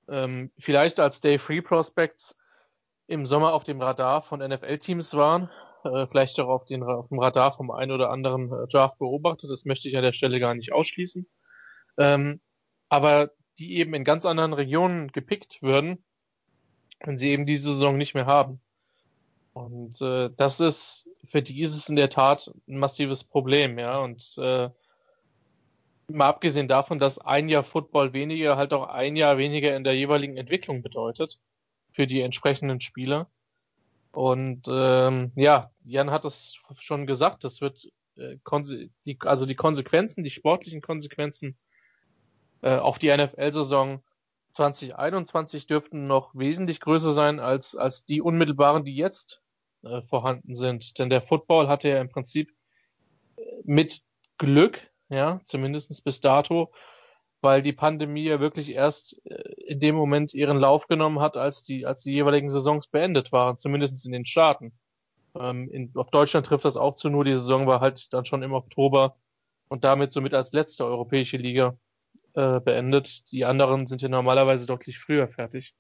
ähm, 0.08 0.52
vielleicht 0.60 1.00
als 1.00 1.20
Day 1.20 1.40
Free 1.40 1.62
Prospects 1.62 2.36
im 3.10 3.26
Sommer 3.26 3.54
auf 3.54 3.64
dem 3.64 3.82
Radar 3.82 4.22
von 4.22 4.40
NFL-Teams 4.40 5.16
waren, 5.16 5.50
äh, 5.84 6.06
vielleicht 6.08 6.40
auch 6.40 6.48
auf, 6.48 6.66
den, 6.66 6.84
auf 6.84 7.10
dem 7.10 7.20
Radar 7.20 7.54
vom 7.54 7.72
einen 7.72 7.92
oder 7.92 8.12
anderen 8.12 8.52
äh, 8.52 8.68
Draft 8.68 9.00
beobachtet. 9.00 9.50
Das 9.50 9.66
möchte 9.66 9.90
ich 9.90 9.98
an 9.98 10.04
der 10.04 10.14
Stelle 10.14 10.40
gar 10.40 10.54
nicht 10.54 10.72
ausschließen. 10.72 11.28
Ähm, 11.98 12.40
aber 12.88 13.32
die 13.58 13.78
eben 13.78 13.94
in 13.96 14.04
ganz 14.04 14.26
anderen 14.26 14.54
Regionen 14.54 15.12
gepickt 15.12 15.62
würden, 15.62 16.04
wenn 17.04 17.18
sie 17.18 17.30
eben 17.30 17.46
diese 17.46 17.74
Saison 17.74 17.98
nicht 17.98 18.14
mehr 18.14 18.28
haben. 18.28 18.62
Und 19.54 20.00
äh, 20.02 20.30
das 20.38 20.60
ist 20.60 21.10
für 21.26 21.42
die 21.42 21.62
ist 21.62 21.76
es 21.76 21.90
in 21.90 21.96
der 21.96 22.10
Tat 22.10 22.52
ein 22.68 22.78
massives 22.78 23.24
Problem, 23.24 23.80
ja. 23.80 23.98
Und 24.00 24.38
äh, 24.38 24.70
mal 26.08 26.28
abgesehen 26.28 26.68
davon, 26.68 27.00
dass 27.00 27.20
ein 27.20 27.50
Jahr 27.50 27.64
Football 27.64 28.14
weniger 28.14 28.56
halt 28.56 28.72
auch 28.74 28.88
ein 28.88 29.16
Jahr 29.16 29.38
weniger 29.38 29.76
in 29.76 29.84
der 29.84 29.96
jeweiligen 29.96 30.38
Entwicklung 30.38 30.82
bedeutet 30.82 31.40
für 32.00 32.08
die 32.08 32.22
entsprechenden 32.22 32.80
Spieler. 32.80 33.30
Und 34.14 34.70
ähm, 34.70 35.34
ja, 35.36 35.70
Jan 35.84 36.12
hat 36.12 36.24
es 36.24 36.58
schon 36.78 37.06
gesagt, 37.06 37.44
das 37.44 37.60
wird 37.60 37.92
äh, 38.16 38.38
die, 39.06 39.18
also 39.20 39.46
die 39.46 39.58
Konsequenzen, 39.58 40.24
die 40.24 40.30
sportlichen 40.30 40.80
Konsequenzen 40.80 41.58
äh, 42.62 42.78
auf 42.78 43.00
die 43.00 43.14
NFL-Saison 43.14 44.02
2021 44.54 45.68
dürften 45.68 46.08
noch 46.08 46.34
wesentlich 46.34 46.80
größer 46.80 47.12
sein 47.12 47.42
als, 47.42 47.76
als 47.76 48.06
die 48.06 48.22
unmittelbaren, 48.22 48.86
die 48.86 48.96
jetzt 48.96 49.42
äh, 49.84 50.02
vorhanden 50.04 50.56
sind. 50.56 51.00
Denn 51.00 51.10
der 51.10 51.22
Football 51.22 51.68
hatte 51.68 51.90
ja 51.90 52.00
im 52.00 52.08
Prinzip 52.08 52.54
äh, 53.36 53.42
mit 53.66 54.04
Glück, 54.38 54.80
ja, 55.10 55.42
zumindest 55.44 56.02
bis 56.06 56.22
dato, 56.22 56.72
weil 57.42 57.62
die 57.62 57.74
Pandemie 57.74 58.24
ja 58.24 58.40
wirklich 58.40 58.70
erst 58.70 59.20
äh, 59.26 59.54
in 59.66 59.80
dem 59.80 59.96
Moment 59.96 60.34
ihren 60.34 60.58
Lauf 60.58 60.88
genommen 60.88 61.20
hat, 61.20 61.38
als 61.38 61.64
die, 61.64 61.86
als 61.86 62.04
die 62.04 62.14
jeweiligen 62.14 62.50
Saisons 62.50 62.88
beendet 62.88 63.32
waren, 63.32 63.58
zumindest 63.58 64.06
in 64.06 64.12
den 64.12 64.26
Staaten. 64.26 64.74
Ähm, 65.36 65.70
in, 65.72 65.92
auf 65.96 66.10
Deutschland 66.12 66.46
trifft 66.46 66.66
das 66.66 66.78
auch 66.78 66.96
zu, 66.96 67.10
nur 67.10 67.24
die 67.24 67.36
Saison 67.36 67.68
war 67.68 67.82
halt 67.82 68.14
dann 68.14 68.26
schon 68.26 68.44
im 68.44 68.54
Oktober 68.54 69.16
und 69.70 69.84
damit 69.84 70.12
somit 70.12 70.34
als 70.34 70.52
letzte 70.52 70.86
europäische 70.86 71.38
Liga 71.38 71.78
äh, 72.34 72.60
beendet. 72.60 73.32
Die 73.32 73.46
anderen 73.46 73.88
sind 73.88 74.02
ja 74.02 74.10
normalerweise 74.10 74.66
deutlich 74.66 75.00
früher 75.00 75.28
fertig. 75.28 75.76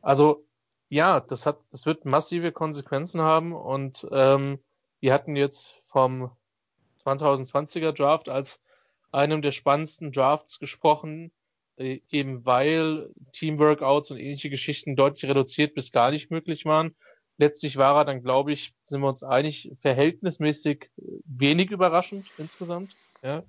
Also 0.00 0.46
ja, 0.88 1.20
das 1.20 1.46
hat, 1.46 1.58
das 1.70 1.86
wird 1.86 2.04
massive 2.04 2.52
Konsequenzen 2.52 3.20
haben 3.20 3.54
und 3.54 4.06
ähm, 4.10 4.58
wir 5.00 5.12
hatten 5.12 5.36
jetzt 5.36 5.80
vom 5.84 6.30
2020er 7.04 7.92
Draft 7.92 8.28
als 8.28 8.61
einem 9.12 9.42
der 9.42 9.52
spannendsten 9.52 10.12
Drafts 10.12 10.58
gesprochen, 10.58 11.30
äh, 11.76 12.00
eben 12.10 12.44
weil 12.44 13.10
Teamworkouts 13.32 14.10
und 14.10 14.18
ähnliche 14.18 14.50
Geschichten 14.50 14.96
deutlich 14.96 15.30
reduziert 15.30 15.74
bis 15.74 15.92
gar 15.92 16.10
nicht 16.10 16.30
möglich 16.30 16.64
waren. 16.64 16.94
Letztlich 17.38 17.76
war 17.76 17.96
er 17.96 18.04
dann, 18.04 18.22
glaube 18.22 18.52
ich, 18.52 18.74
sind 18.84 19.00
wir 19.00 19.08
uns 19.08 19.22
einig, 19.22 19.70
verhältnismäßig 19.80 20.90
wenig 21.24 21.70
überraschend 21.70 22.28
insgesamt. 22.38 22.94
Ja. 23.22 23.42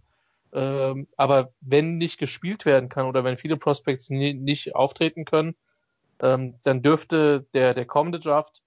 Ähm, 0.53 1.07
aber 1.17 1.51
wenn 1.61 1.97
nicht 1.97 2.19
gespielt 2.19 2.65
werden 2.65 2.87
kann 2.87 3.07
oder 3.07 3.23
wenn 3.23 3.37
viele 3.37 3.57
Prospects 3.57 4.09
nie, 4.09 4.33
nicht 4.33 4.75
auftreten 4.75 5.25
können, 5.25 5.55
ähm, 6.19 6.55
dann 6.63 6.81
dürfte 6.81 7.45
der, 7.53 7.73
der 7.73 7.85
kommende 7.85 8.19
Draft 8.19 8.61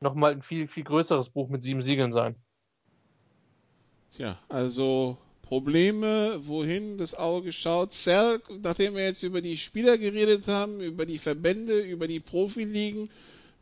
nochmal 0.00 0.32
ein 0.32 0.42
viel, 0.42 0.68
viel 0.68 0.84
größeres 0.84 1.30
Buch 1.30 1.48
mit 1.48 1.62
sieben 1.62 1.82
Siegeln 1.82 2.12
sein. 2.12 2.36
Tja, 4.12 4.38
also 4.48 5.16
Probleme, 5.48 6.38
wohin 6.44 6.98
das 6.98 7.14
Auge 7.14 7.52
schaut. 7.52 7.94
Cell, 7.94 8.38
nachdem 8.62 8.94
wir 8.94 9.04
jetzt 9.04 9.22
über 9.22 9.40
die 9.40 9.56
Spieler 9.56 9.96
geredet 9.96 10.46
haben, 10.46 10.80
über 10.82 11.06
die 11.06 11.18
Verbände, 11.18 11.80
über 11.80 12.06
die 12.06 12.20
Profiligen, 12.20 13.08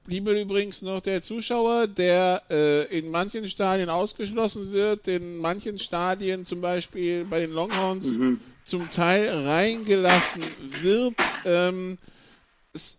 bliebe 0.05 0.41
übrigens 0.41 0.83
noch 0.83 1.01
der 1.01 1.23
Zuschauer, 1.23 1.87
der 1.87 2.43
äh, 2.51 2.99
in 2.99 3.09
manchen 3.11 3.49
Stadien 3.49 3.89
ausgeschlossen 3.89 4.73
wird, 4.73 5.07
in 5.07 5.37
manchen 5.39 5.79
Stadien 5.79 6.45
zum 6.45 6.61
Beispiel 6.61 7.25
bei 7.25 7.39
den 7.39 7.53
Longhorns 7.53 8.19
mhm. 8.19 8.41
zum 8.65 8.91
Teil 8.91 9.29
reingelassen 9.29 10.43
wird. 10.83 11.15
Ähm, 11.45 11.99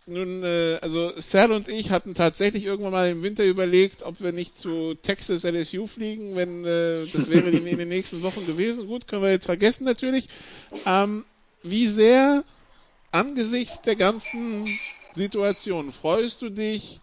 nun, 0.06 0.42
äh, 0.42 0.78
also 0.82 1.12
Sal 1.16 1.52
und 1.52 1.68
ich 1.68 1.90
hatten 1.90 2.14
tatsächlich 2.14 2.64
irgendwann 2.64 2.92
mal 2.92 3.10
im 3.10 3.22
Winter 3.22 3.44
überlegt, 3.44 4.02
ob 4.02 4.20
wir 4.20 4.32
nicht 4.32 4.56
zu 4.56 4.94
Texas 4.94 5.44
LSU 5.44 5.86
fliegen, 5.86 6.36
wenn 6.36 6.64
äh, 6.64 7.06
das 7.12 7.30
wäre 7.30 7.48
in, 7.50 7.66
in 7.66 7.78
den 7.78 7.88
nächsten 7.88 8.22
Wochen 8.22 8.46
gewesen. 8.46 8.86
Gut, 8.86 9.06
können 9.06 9.22
wir 9.22 9.30
jetzt 9.30 9.46
vergessen 9.46 9.84
natürlich. 9.84 10.28
Ähm, 10.86 11.24
wie 11.62 11.88
sehr 11.88 12.44
angesichts 13.10 13.82
der 13.82 13.96
ganzen 13.96 14.66
Situation 15.14 15.92
freust 15.92 16.42
du 16.42 16.50
dich 16.50 17.00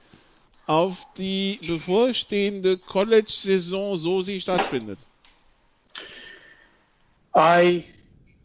auf 0.65 0.97
die 1.17 1.59
bevorstehende 1.67 2.77
College-Saison, 2.77 3.97
so 3.97 4.21
sie 4.21 4.41
stattfindet? 4.41 4.99
I 7.35 7.83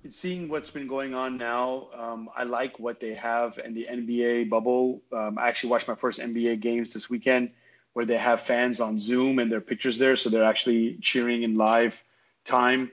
seeing 0.09 0.49
what's 0.49 0.71
been 0.71 0.87
going 0.87 1.15
on 1.15 1.37
now, 1.37 1.89
um, 1.95 2.31
I 2.35 2.45
like 2.45 2.79
what 2.79 3.01
they 3.01 3.15
have 3.15 3.59
in 3.63 3.75
the 3.75 3.87
NBA 3.91 4.49
bubble. 4.49 5.03
Um, 5.13 5.39
I 5.39 5.49
actually 5.49 5.71
watched 5.71 5.89
my 5.89 5.95
first 5.95 6.19
NBA 6.19 6.61
games 6.61 6.95
this 6.95 7.11
weekend 7.11 7.51
where 7.93 8.07
they 8.07 8.17
have 8.17 8.41
fans 8.41 8.81
on 8.81 8.99
Zoom 8.99 9.39
and 9.39 9.51
their 9.51 9.61
pictures 9.61 9.99
there, 9.99 10.17
so 10.17 10.31
they're 10.31 10.45
actually 10.45 10.99
cheering 11.03 11.43
in 11.43 11.57
live 11.57 12.03
time. 12.45 12.91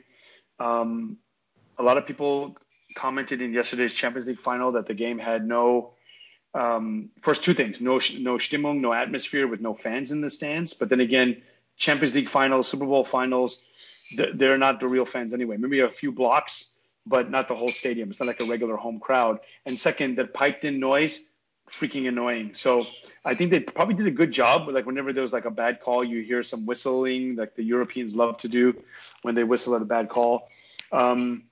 Um, 0.60 1.18
a 1.78 1.84
lot 1.84 1.98
of 1.98 2.08
people 2.08 2.58
commented 2.96 3.42
in 3.42 3.54
yesterday's 3.54 3.94
Champions 3.94 4.28
League 4.28 4.40
final 4.40 4.74
that 4.74 4.88
the 4.88 4.96
game 4.96 5.20
had 5.20 5.48
no 5.48 5.94
um, 6.54 7.12
first 7.22 7.44
two 7.44 7.54
things: 7.54 7.80
no 7.80 7.94
no 7.94 8.38
Stimmung, 8.38 8.80
no 8.82 8.92
atmosphere 8.92 9.48
with 9.48 9.62
no 9.62 9.76
fans 9.76 10.12
in 10.12 10.22
the 10.22 10.30
stands. 10.30 10.74
But 10.74 10.90
then 10.90 11.00
again, 11.00 11.42
Champions 11.78 12.16
League 12.16 12.30
finals, 12.30 12.68
Super 12.68 12.86
Bowl 12.86 13.04
finals, 13.04 13.62
they're 14.34 14.58
not 14.58 14.80
the 14.80 14.88
real 14.88 15.06
fans 15.06 15.34
anyway. 15.34 15.58
Maybe 15.58 15.82
a 15.82 15.90
few 15.90 16.12
blocks 16.12 16.72
but 17.08 17.30
not 17.30 17.48
the 17.48 17.56
whole 17.56 17.68
stadium. 17.68 18.10
It's 18.10 18.20
not 18.20 18.28
like 18.28 18.42
a 18.42 18.46
regular 18.46 18.76
home 18.76 19.00
crowd. 19.00 19.40
And 19.66 19.80
second, 19.80 20.18
the 20.18 20.28
piped 20.28 20.66
in 20.66 20.80
noise, 20.80 21.20
freaking 21.70 22.08
annoying. 22.08 22.54
So 22.54 22.88
I 23.24 23.34
think 23.34 23.52
they 23.52 23.60
probably 23.60 23.96
did 23.96 24.08
a 24.08 24.12
good 24.12 24.32
job. 24.32 24.68
Like 24.70 24.86
whenever 24.86 25.14
there 25.14 25.24
was 25.24 25.34
like 25.34 25.46
a 25.46 25.52
bad 25.52 25.82
call, 25.82 26.04
you 26.04 26.22
hear 26.22 26.44
some 26.44 26.66
whistling, 26.66 27.36
like 27.36 27.56
the 27.56 27.64
Europeans 27.64 28.16
love 28.16 28.38
to 28.40 28.48
do 28.48 28.82
when 29.22 29.36
they 29.36 29.44
whistle 29.44 29.76
at 29.76 29.82
a 29.82 29.86
bad 29.86 30.10
call. 30.10 30.50
Um, 30.92 31.44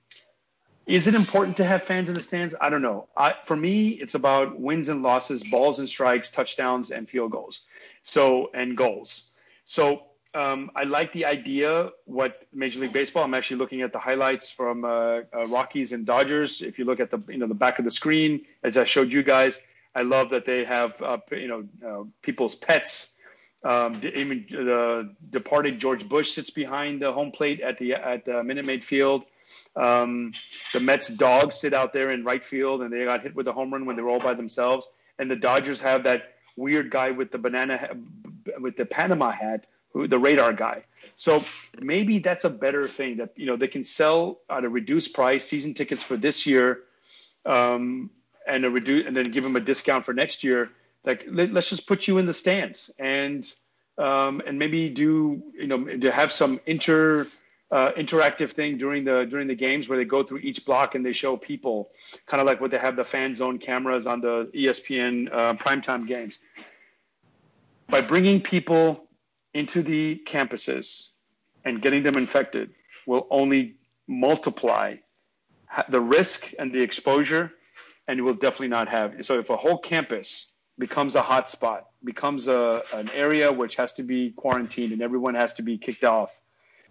is 0.86 1.08
it 1.08 1.14
important 1.14 1.56
to 1.56 1.64
have 1.64 1.82
fans 1.82 2.08
in 2.08 2.14
the 2.14 2.20
stands? 2.20 2.54
I 2.60 2.70
don't 2.70 2.82
know. 2.82 3.08
I, 3.16 3.34
for 3.44 3.56
me, 3.56 3.88
it's 3.88 4.14
about 4.14 4.58
wins 4.58 4.88
and 4.88 5.02
losses, 5.02 5.42
balls 5.42 5.80
and 5.80 5.88
strikes, 5.88 6.30
touchdowns 6.30 6.92
and 6.92 7.08
field 7.08 7.32
goals. 7.32 7.60
So 8.04 8.50
and 8.54 8.76
goals. 8.76 9.28
So 9.64 10.04
um, 10.36 10.70
I 10.76 10.84
like 10.84 11.12
the 11.12 11.24
idea. 11.24 11.90
What 12.04 12.42
Major 12.52 12.80
League 12.80 12.92
Baseball. 12.92 13.24
I'm 13.24 13.32
actually 13.32 13.56
looking 13.56 13.80
at 13.80 13.92
the 13.92 13.98
highlights 13.98 14.50
from 14.50 14.84
uh, 14.84 14.88
uh, 15.34 15.46
Rockies 15.46 15.92
and 15.92 16.04
Dodgers. 16.04 16.60
If 16.60 16.78
you 16.78 16.84
look 16.84 17.00
at 17.00 17.10
the 17.10 17.22
you 17.28 17.38
know 17.38 17.46
the 17.46 17.54
back 17.54 17.78
of 17.78 17.86
the 17.86 17.90
screen, 17.90 18.42
as 18.62 18.76
I 18.76 18.84
showed 18.84 19.14
you 19.14 19.22
guys, 19.22 19.58
I 19.94 20.02
love 20.02 20.30
that 20.30 20.44
they 20.44 20.64
have 20.64 21.00
uh, 21.00 21.18
you 21.32 21.48
know 21.48 21.64
uh, 21.88 22.04
people's 22.20 22.54
pets. 22.54 23.14
Um, 23.64 23.98
even 24.14 24.46
the 24.50 25.14
departed 25.30 25.80
George 25.80 26.06
Bush 26.06 26.32
sits 26.32 26.50
behind 26.50 27.00
the 27.00 27.12
home 27.12 27.32
plate 27.32 27.62
at 27.62 27.78
the 27.78 27.94
at 27.94 28.26
the 28.26 28.44
Minute 28.44 28.66
Maid 28.66 28.84
Field. 28.84 29.24
Um, 29.74 30.32
the 30.74 30.80
Mets 30.80 31.08
dogs 31.08 31.56
sit 31.56 31.72
out 31.72 31.94
there 31.94 32.10
in 32.10 32.24
right 32.24 32.44
field, 32.44 32.82
and 32.82 32.92
they 32.92 33.06
got 33.06 33.22
hit 33.22 33.34
with 33.34 33.48
a 33.48 33.54
home 33.54 33.72
run 33.72 33.86
when 33.86 33.96
they 33.96 34.02
were 34.02 34.10
all 34.10 34.20
by 34.20 34.34
themselves. 34.34 34.86
And 35.18 35.30
the 35.30 35.36
Dodgers 35.36 35.80
have 35.80 36.04
that 36.04 36.34
weird 36.58 36.90
guy 36.90 37.12
with 37.12 37.30
the 37.30 37.38
banana 37.38 37.96
with 38.60 38.76
the 38.76 38.84
Panama 38.84 39.30
hat 39.30 39.66
the 40.06 40.18
radar 40.18 40.52
guy. 40.52 40.84
So 41.16 41.42
maybe 41.78 42.18
that's 42.18 42.44
a 42.44 42.50
better 42.50 42.86
thing 42.88 43.18
that 43.18 43.32
you 43.36 43.46
know 43.46 43.56
they 43.56 43.68
can 43.68 43.84
sell 43.84 44.38
at 44.50 44.64
a 44.64 44.68
reduced 44.68 45.14
price 45.14 45.44
season 45.46 45.74
tickets 45.74 46.02
for 46.02 46.16
this 46.16 46.46
year, 46.46 46.80
um, 47.46 48.10
and 48.46 48.64
a 48.64 48.70
reduce 48.70 49.06
and 49.06 49.16
then 49.16 49.30
give 49.30 49.42
them 49.42 49.56
a 49.56 49.60
discount 49.60 50.04
for 50.04 50.12
next 50.12 50.44
year. 50.44 50.70
Like 51.04 51.24
let, 51.28 51.56
us 51.56 51.70
just 51.70 51.86
put 51.86 52.06
you 52.06 52.18
in 52.18 52.26
the 52.26 52.34
stands 52.34 52.90
and 52.98 53.46
um, 53.96 54.42
and 54.46 54.58
maybe 54.58 54.90
do 54.90 55.42
you 55.54 55.66
know 55.66 55.84
to 55.84 56.10
have 56.10 56.32
some 56.32 56.60
inter 56.66 57.26
uh, 57.70 57.92
interactive 57.92 58.50
thing 58.50 58.78
during 58.78 59.04
the 59.04 59.24
during 59.24 59.48
the 59.48 59.54
games 59.54 59.88
where 59.88 59.98
they 59.98 60.04
go 60.04 60.22
through 60.22 60.38
each 60.38 60.64
block 60.64 60.94
and 60.94 61.04
they 61.04 61.12
show 61.12 61.36
people, 61.36 61.90
kind 62.26 62.40
of 62.40 62.46
like 62.46 62.60
what 62.60 62.70
they 62.70 62.78
have 62.78 62.96
the 62.96 63.04
fan 63.04 63.34
zone 63.34 63.58
cameras 63.58 64.06
on 64.06 64.20
the 64.20 64.50
ESPN 64.54 65.32
uh, 65.32 65.54
primetime 65.54 66.06
games. 66.06 66.38
By 67.88 68.00
bringing 68.00 68.40
people 68.40 69.05
into 69.56 69.82
the 69.82 70.20
campuses 70.26 71.08
and 71.64 71.80
getting 71.80 72.02
them 72.02 72.16
infected 72.16 72.70
will 73.06 73.26
only 73.30 73.76
multiply 74.06 74.96
the 75.88 76.00
risk 76.00 76.52
and 76.58 76.72
the 76.72 76.82
exposure, 76.82 77.50
and 78.06 78.18
it 78.18 78.22
will 78.22 78.34
definitely 78.34 78.68
not 78.68 78.88
have. 78.88 79.24
So 79.24 79.38
if 79.38 79.50
a 79.50 79.56
whole 79.56 79.78
campus 79.78 80.46
becomes 80.78 81.14
a 81.14 81.22
hot 81.22 81.48
spot, 81.48 81.86
becomes 82.04 82.48
a, 82.48 82.82
an 82.92 83.10
area 83.10 83.50
which 83.50 83.76
has 83.76 83.94
to 83.94 84.02
be 84.02 84.30
quarantined 84.30 84.92
and 84.92 85.00
everyone 85.00 85.34
has 85.34 85.54
to 85.54 85.62
be 85.62 85.78
kicked 85.78 86.04
off, 86.04 86.38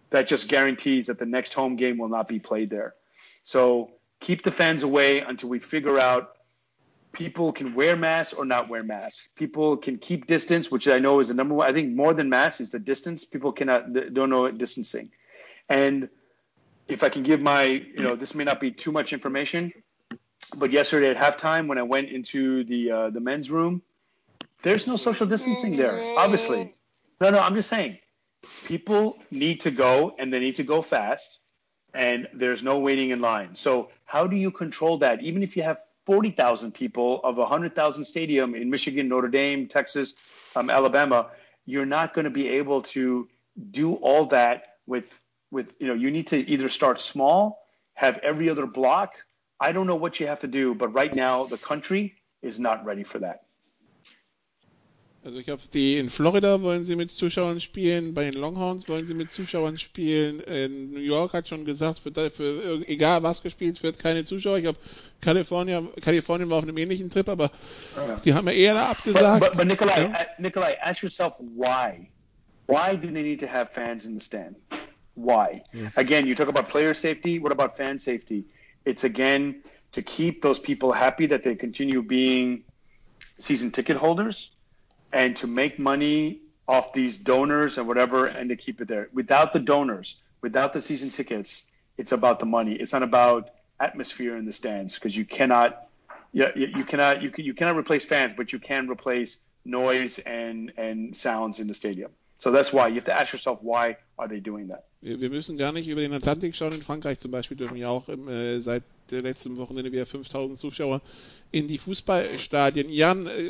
that 0.09 0.28
just 0.28 0.47
guarantees 0.47 1.07
that 1.07 1.20
the 1.20 1.26
next 1.26 1.53
home 1.53 1.76
game 1.76 1.97
will 1.97 2.09
not 2.09 2.28
be 2.28 2.39
played 2.39 2.70
there. 2.70 2.95
So 3.43 3.91
keep 4.20 4.41
the 4.41 4.51
fans 4.51 4.82
away 4.84 5.20
until 5.20 5.49
we 5.49 5.59
figure 5.59 5.99
out 5.99 6.34
people 7.16 7.53
can 7.53 7.74
wear 7.74 7.95
masks 7.95 8.34
or 8.34 8.45
not 8.45 8.68
wear 8.70 8.84
masks. 8.84 9.30
People 9.36 9.78
can 9.78 9.97
keep 9.97 10.28
distance, 10.28 10.70
which 10.70 10.88
I 10.88 10.99
know 10.99 11.22
is 11.22 11.30
the 11.30 11.34
number 11.34 11.55
one. 11.55 11.68
I 11.68 11.74
think 11.74 11.95
more 11.95 12.13
than 12.13 12.30
masks 12.30 12.59
is 12.59 12.70
the 12.70 12.80
distance. 12.80 13.24
People 13.24 13.53
cannot 13.53 13.91
don't 14.13 14.30
know 14.30 14.51
distancing. 14.51 15.11
And 15.70 16.09
if 16.88 17.03
I 17.03 17.09
can 17.09 17.24
give 17.24 17.41
my, 17.41 17.63
you 17.63 18.03
know, 18.03 18.16
this 18.16 18.36
may 18.36 18.43
not 18.43 18.59
be 18.59 18.72
too 18.72 18.91
much 18.91 19.13
information, 19.13 19.72
but 20.55 20.74
yesterday 20.74 21.09
at 21.09 21.18
halftime 21.18 21.68
when 21.68 21.78
I 21.78 21.84
went 21.84 22.09
into 22.09 22.63
the 22.66 22.91
uh, 22.91 23.09
the 23.09 23.22
men's 23.22 23.49
room, 23.49 23.82
there's 24.61 24.86
no 24.86 24.97
social 24.97 25.26
distancing 25.26 25.78
there. 25.78 25.97
Obviously, 26.18 26.76
no, 27.22 27.30
no. 27.30 27.39
I'm 27.39 27.55
just 27.55 27.70
saying, 27.70 27.97
people 28.66 29.18
need 29.32 29.61
to 29.61 29.72
go 29.72 30.13
and 30.20 30.32
they 30.34 30.39
need 30.39 30.55
to 30.55 30.63
go 30.63 30.82
fast, 30.82 31.39
and 31.93 32.28
there's 32.34 32.61
no 32.61 32.80
waiting 32.80 33.11
in 33.11 33.22
line. 33.22 33.55
So 33.55 33.89
how 34.03 34.28
do 34.28 34.36
you 34.36 34.51
control 34.51 34.97
that? 34.99 35.24
Even 35.24 35.43
if 35.43 35.55
you 35.55 35.63
have 35.63 35.80
40,000 36.06 36.74
people 36.74 37.20
of 37.24 37.38
a 37.38 37.41
100,000 37.41 38.03
stadium 38.03 38.56
in 38.56 38.70
Michigan, 38.70 39.08
Notre 39.08 39.28
Dame, 39.28 39.68
Texas, 39.68 40.14
um, 40.56 40.70
Alabama, 40.70 41.32
you're 41.66 41.86
not 41.86 42.14
going 42.14 42.26
to 42.26 42.32
be 42.32 42.47
able 42.49 42.84
to 42.84 43.28
do 43.72 43.95
all 43.95 44.28
that 44.28 44.78
with 44.86 45.20
with 45.51 45.74
you 45.80 45.88
know 45.88 45.93
you 45.93 46.12
need 46.12 46.28
to 46.28 46.38
either 46.38 46.70
start 46.70 47.01
small, 47.01 47.60
have 47.93 48.18
every 48.20 48.49
other 48.49 48.66
block. 48.66 49.14
I 49.60 49.72
don't 49.72 49.88
know 49.88 49.95
what 49.95 50.20
you 50.20 50.28
have 50.28 50.41
to 50.41 50.47
do, 50.47 50.76
but 50.76 50.89
right 50.89 51.14
now 51.14 51.45
the 51.45 51.58
country 51.58 52.16
is 52.41 52.60
not 52.60 52.86
ready 52.86 53.03
for 53.03 53.20
that. 53.20 53.45
Also 55.26 55.39
ich 55.39 55.45
glaube, 55.45 55.63
die 55.73 55.97
in 55.97 56.11
Florida 56.11 56.61
wollen 56.61 56.86
sie 56.86 56.95
mit 56.95 57.09
Zuschauern 57.09 57.59
spielen, 57.59 58.13
bei 58.13 58.26
den 58.26 58.39
Longhorns 58.39 58.88
wollen 58.88 59.07
sie 59.07 59.15
mit 59.15 59.32
Zuschauern 59.32 59.80
spielen. 59.80 60.39
In 60.39 60.91
New 60.91 60.99
York 60.99 61.34
hat 61.34 61.47
schon 61.47 61.65
gesagt, 61.65 61.97
für, 61.97 62.30
für 62.30 62.88
egal 62.88 63.23
was 63.23 63.41
gespielt 63.41 63.82
wird, 63.82 63.97
keine 63.97 64.23
Zuschauer. 64.23 64.57
Ich 64.57 64.63
glaube, 64.63 64.78
Kalifornien, 65.21 65.89
Kalifornien 65.99 66.47
war 66.51 66.59
auf 66.59 66.63
einem 66.63 66.78
ähnlichen 66.78 67.09
Trip, 67.09 67.28
aber 67.28 67.49
yeah. 67.97 68.21
die 68.23 68.34
haben 68.36 68.47
ja 68.49 68.53
eher 68.53 68.73
da 68.76 68.86
abgesagt. 68.91 69.39
But, 69.39 69.49
but, 69.49 69.57
but 69.57 69.67
Nikolai, 69.67 69.99
yeah? 69.99 70.09
uh, 70.11 70.41
Nikolai, 70.41 70.78
ask 70.80 71.01
yourself 71.01 71.39
why. 71.39 72.07
Why 72.67 72.95
do 72.95 73.11
they 73.11 73.23
need 73.23 73.39
to 73.39 73.47
have 73.47 73.71
fans 73.71 74.05
in 74.05 74.13
the 74.13 74.21
stand? 74.21 74.57
Why? 75.15 75.63
Yeah. 75.73 75.89
Again, 75.95 76.28
you 76.28 76.36
talk 76.36 76.49
about 76.49 76.69
player 76.69 76.93
safety. 76.93 77.39
What 77.39 77.51
about 77.51 77.78
fan 77.78 77.97
safety? 77.97 78.45
It's 78.86 79.03
again 79.03 79.63
to 79.93 80.03
keep 80.03 80.43
those 80.43 80.59
people 80.59 80.91
happy 80.91 81.26
that 81.28 81.41
they 81.41 81.55
continue 81.55 82.03
being 82.03 82.63
season 83.39 83.71
ticket 83.71 83.97
holders 83.97 84.51
and 85.16 85.38
to 85.38 85.47
make 85.47 85.80
money 85.80 86.41
off 86.68 86.91
these 86.91 87.18
donors 87.18 87.78
and 87.78 87.88
whatever 87.88 88.26
and 88.26 88.49
to 88.49 88.57
keep 88.57 88.82
it 88.82 88.88
there. 88.89 89.07
Without 89.13 89.53
the 89.53 89.59
donors, 89.59 90.16
without 90.41 90.74
the 90.74 90.82
season 90.82 91.09
tickets, 91.09 91.63
it's 91.97 92.11
about 92.11 92.39
the 92.41 92.45
money. 92.45 92.74
It's 92.74 92.91
not 92.91 93.01
about 93.01 93.49
atmosphere 93.80 94.36
in 94.36 94.45
the 94.45 94.51
stands 94.51 94.95
because 94.95 95.16
you 95.16 95.24
cannot 95.24 95.88
you, 96.34 96.45
you 96.55 96.84
cannot 96.84 97.22
you, 97.24 97.32
can, 97.32 97.45
you 97.45 97.53
cannot 97.53 97.78
replace 97.78 98.03
fans, 98.03 98.34
but 98.36 98.51
you 98.51 98.59
can 98.59 98.89
replace 98.89 99.38
noise 99.63 100.20
and 100.20 100.74
and 100.76 101.16
sounds 101.16 101.59
in 101.59 101.68
the 101.68 101.74
stadium. 101.74 102.11
So 102.38 102.51
that's 102.51 102.74
why 102.74 102.89
you 102.89 102.95
have 102.95 103.05
to 103.05 103.18
ask 103.18 103.32
yourself 103.32 103.59
why 103.61 103.95
are 104.20 104.28
they 104.28 104.41
doing 104.41 104.68
that? 104.68 104.84
Wir 105.01 105.30
müssen 105.30 105.57
gar 105.57 105.72
nicht 105.72 105.88
über 105.88 106.01
den 106.01 106.11
Atlantik 106.11 106.55
schauen. 106.55 106.74
In 106.74 106.82
Frankreich 106.82 107.20
zum 107.20 107.32
Beispiel 107.32 107.55
dürfen 107.55 107.78
ja 107.78 107.88
auch 107.88 108.09
im, 108.09 108.28
äh, 108.28 108.59
seit 108.59 108.84
letzten 109.11 109.55
Wochenende 109.55 109.93
wieder 109.93 110.05
5000 110.05 110.59
Zuschauer 110.59 111.01
in 111.51 111.68
die 111.70 111.78
Fußballstadien. 111.78 112.89
Jan, 112.89 113.28
äh, 113.28 113.49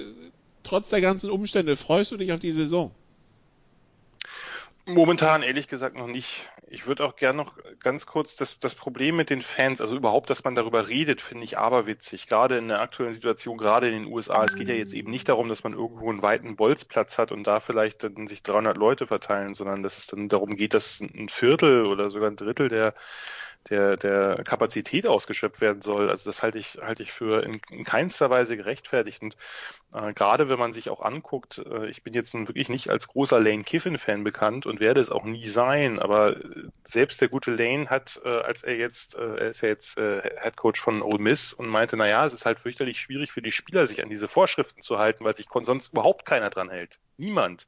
trotz 0.65 0.89
der 0.89 1.01
ganzen 1.01 1.29
Umstände, 1.29 1.75
freust 1.75 2.11
du 2.11 2.17
dich 2.17 2.33
auf 2.33 2.39
die 2.39 2.51
Saison? 2.51 2.91
Momentan 4.87 5.41
ehrlich 5.41 5.67
gesagt 5.67 5.97
noch 5.97 6.05
nicht. 6.05 6.47
Ich 6.67 6.85
würde 6.85 7.05
auch 7.05 7.15
gerne 7.15 7.37
noch 7.37 7.57
ganz 7.79 8.05
kurz 8.05 8.35
das, 8.35 8.59
das 8.59 8.75
Problem 8.75 9.15
mit 9.15 9.31
den 9.31 9.41
Fans, 9.41 9.81
also 9.81 9.95
überhaupt, 9.95 10.29
dass 10.29 10.43
man 10.43 10.53
darüber 10.53 10.87
redet, 10.87 11.21
finde 11.21 11.43
ich 11.43 11.57
aberwitzig. 11.57 12.27
Gerade 12.27 12.57
in 12.57 12.67
der 12.67 12.81
aktuellen 12.81 13.13
Situation, 13.13 13.57
gerade 13.57 13.87
in 13.87 14.03
den 14.03 14.13
USA. 14.13 14.45
Es 14.45 14.55
geht 14.55 14.69
ja 14.69 14.75
jetzt 14.75 14.93
eben 14.93 15.09
nicht 15.09 15.27
darum, 15.27 15.49
dass 15.49 15.63
man 15.63 15.73
irgendwo 15.73 16.11
einen 16.11 16.21
weiten 16.21 16.55
Bolzplatz 16.55 17.17
hat 17.17 17.31
und 17.31 17.45
da 17.45 17.61
vielleicht 17.61 18.03
dann 18.03 18.27
sich 18.27 18.43
300 18.43 18.77
Leute 18.77 19.07
verteilen, 19.07 19.55
sondern 19.55 19.81
dass 19.81 19.97
es 19.97 20.05
dann 20.05 20.29
darum 20.29 20.55
geht, 20.55 20.75
dass 20.75 20.99
ein 20.99 21.29
Viertel 21.29 21.87
oder 21.87 22.11
sogar 22.11 22.29
ein 22.29 22.35
Drittel 22.35 22.67
der 22.67 22.93
der, 23.69 23.97
der 23.97 24.43
Kapazität 24.43 25.07
ausgeschöpft 25.07 25.61
werden 25.61 25.81
soll. 25.81 26.09
Also 26.09 26.29
das 26.29 26.43
halte 26.43 26.57
ich, 26.57 26.77
halte 26.81 27.03
ich 27.03 27.11
für 27.11 27.43
in, 27.43 27.59
in 27.69 27.83
keinster 27.83 28.29
Weise 28.29 28.57
gerechtfertigt. 28.57 29.21
Und 29.21 29.37
äh, 29.93 30.13
gerade 30.13 30.49
wenn 30.49 30.59
man 30.59 30.73
sich 30.73 30.89
auch 30.89 31.01
anguckt, 31.01 31.59
äh, 31.59 31.87
ich 31.87 32.03
bin 32.03 32.13
jetzt 32.13 32.33
wirklich 32.33 32.69
nicht 32.69 32.89
als 32.89 33.07
großer 33.07 33.39
Lane 33.39 33.63
Kiffin-Fan 33.63 34.23
bekannt 34.23 34.65
und 34.65 34.79
werde 34.79 35.01
es 35.01 35.11
auch 35.11 35.23
nie 35.23 35.47
sein, 35.47 35.99
aber 35.99 36.35
selbst 36.83 37.21
der 37.21 37.29
gute 37.29 37.51
Lane 37.51 37.89
hat, 37.89 38.19
äh, 38.23 38.29
als 38.29 38.63
er 38.63 38.75
jetzt, 38.75 39.15
äh, 39.15 39.35
er 39.35 39.49
ist 39.49 39.61
ja 39.61 39.69
jetzt 39.69 39.97
äh, 39.97 40.21
Head 40.41 40.57
Coach 40.57 40.79
von 40.79 41.01
Ole 41.01 41.19
Miss 41.19 41.53
und 41.53 41.67
meinte, 41.67 41.97
na 41.97 42.07
ja, 42.07 42.25
es 42.25 42.33
ist 42.33 42.45
halt 42.45 42.59
fürchterlich 42.59 42.99
schwierig 42.99 43.31
für 43.31 43.41
die 43.41 43.51
Spieler, 43.51 43.87
sich 43.87 44.03
an 44.03 44.09
diese 44.09 44.27
Vorschriften 44.27 44.81
zu 44.81 44.99
halten, 44.99 45.23
weil 45.23 45.35
sich 45.35 45.47
sonst 45.61 45.93
überhaupt 45.93 46.25
keiner 46.25 46.49
dran 46.49 46.69
hält. 46.69 46.99
Niemand. 47.17 47.67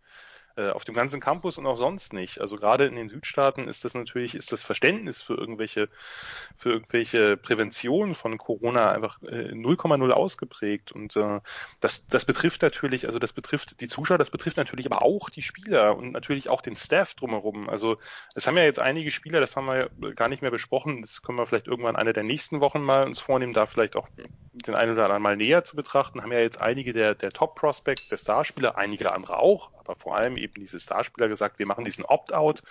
Äh, 0.57 0.71
auf 0.71 0.83
dem 0.85 0.95
ganzen 0.95 1.19
Campus 1.19 1.59
und 1.59 1.67
auch 1.67 1.77
sonst 1.77 2.13
nicht. 2.13 2.41
Also 2.41 2.55
gerade 2.55 2.87
in 2.87 2.95
den 2.95 3.09
Südstaaten 3.09 3.67
ist 3.67 3.85
das 3.85 3.93
natürlich, 3.93 4.33
ist 4.33 4.51
das 4.51 4.63
Verständnis 4.63 5.21
für 5.21 5.35
irgendwelche, 5.35 5.87
für 6.57 6.71
irgendwelche 6.71 7.37
Prävention 7.37 8.15
von 8.15 8.39
Corona 8.39 8.89
einfach 8.91 9.21
0,0 9.21 10.09
äh, 10.09 10.13
ausgeprägt. 10.13 10.91
Und 10.91 11.15
äh, 11.15 11.41
das, 11.79 12.07
das 12.07 12.25
betrifft 12.25 12.63
natürlich, 12.63 13.05
also 13.05 13.19
das 13.19 13.33
betrifft 13.33 13.81
die 13.81 13.87
Zuschauer, 13.87 14.17
das 14.17 14.31
betrifft 14.31 14.57
natürlich 14.57 14.87
aber 14.87 15.03
auch 15.03 15.29
die 15.29 15.43
Spieler 15.43 15.95
und 15.95 16.11
natürlich 16.11 16.49
auch 16.49 16.61
den 16.61 16.75
Staff 16.75 17.13
drumherum. 17.13 17.69
Also 17.69 17.99
es 18.33 18.47
haben 18.47 18.57
ja 18.57 18.63
jetzt 18.63 18.79
einige 18.79 19.11
Spieler, 19.11 19.39
das 19.39 19.55
haben 19.55 19.67
wir 19.67 19.91
gar 20.15 20.27
nicht 20.27 20.41
mehr 20.41 20.49
besprochen, 20.49 21.01
das 21.01 21.21
können 21.21 21.37
wir 21.37 21.45
vielleicht 21.45 21.67
irgendwann 21.67 21.95
eine 21.95 22.13
der 22.13 22.23
nächsten 22.23 22.61
Wochen 22.61 22.81
mal 22.81 23.05
uns 23.05 23.19
vornehmen, 23.19 23.53
da 23.53 23.67
vielleicht 23.67 23.95
auch 23.95 24.07
den 24.53 24.73
einen 24.73 24.93
oder 24.93 25.03
anderen 25.03 25.21
mal 25.21 25.37
näher 25.37 25.63
zu 25.63 25.75
betrachten, 25.75 26.23
haben 26.23 26.31
ja 26.31 26.39
jetzt 26.39 26.59
einige 26.59 26.93
der, 26.93 27.13
der 27.13 27.31
Top-Prospects, 27.31 28.07
der 28.07 28.17
Starspieler, 28.17 28.75
einige 28.75 29.11
andere 29.11 29.37
auch, 29.37 29.76
aber 29.87 29.95
vor 29.95 30.15
allem 30.15 30.37
eben 30.37 30.55
diese 30.55 30.79
Starspieler 30.79 31.27
gesagt, 31.27 31.59
wir 31.59 31.65
machen 31.65 31.85
diesen 31.85 32.05
Opt-out 32.05 32.63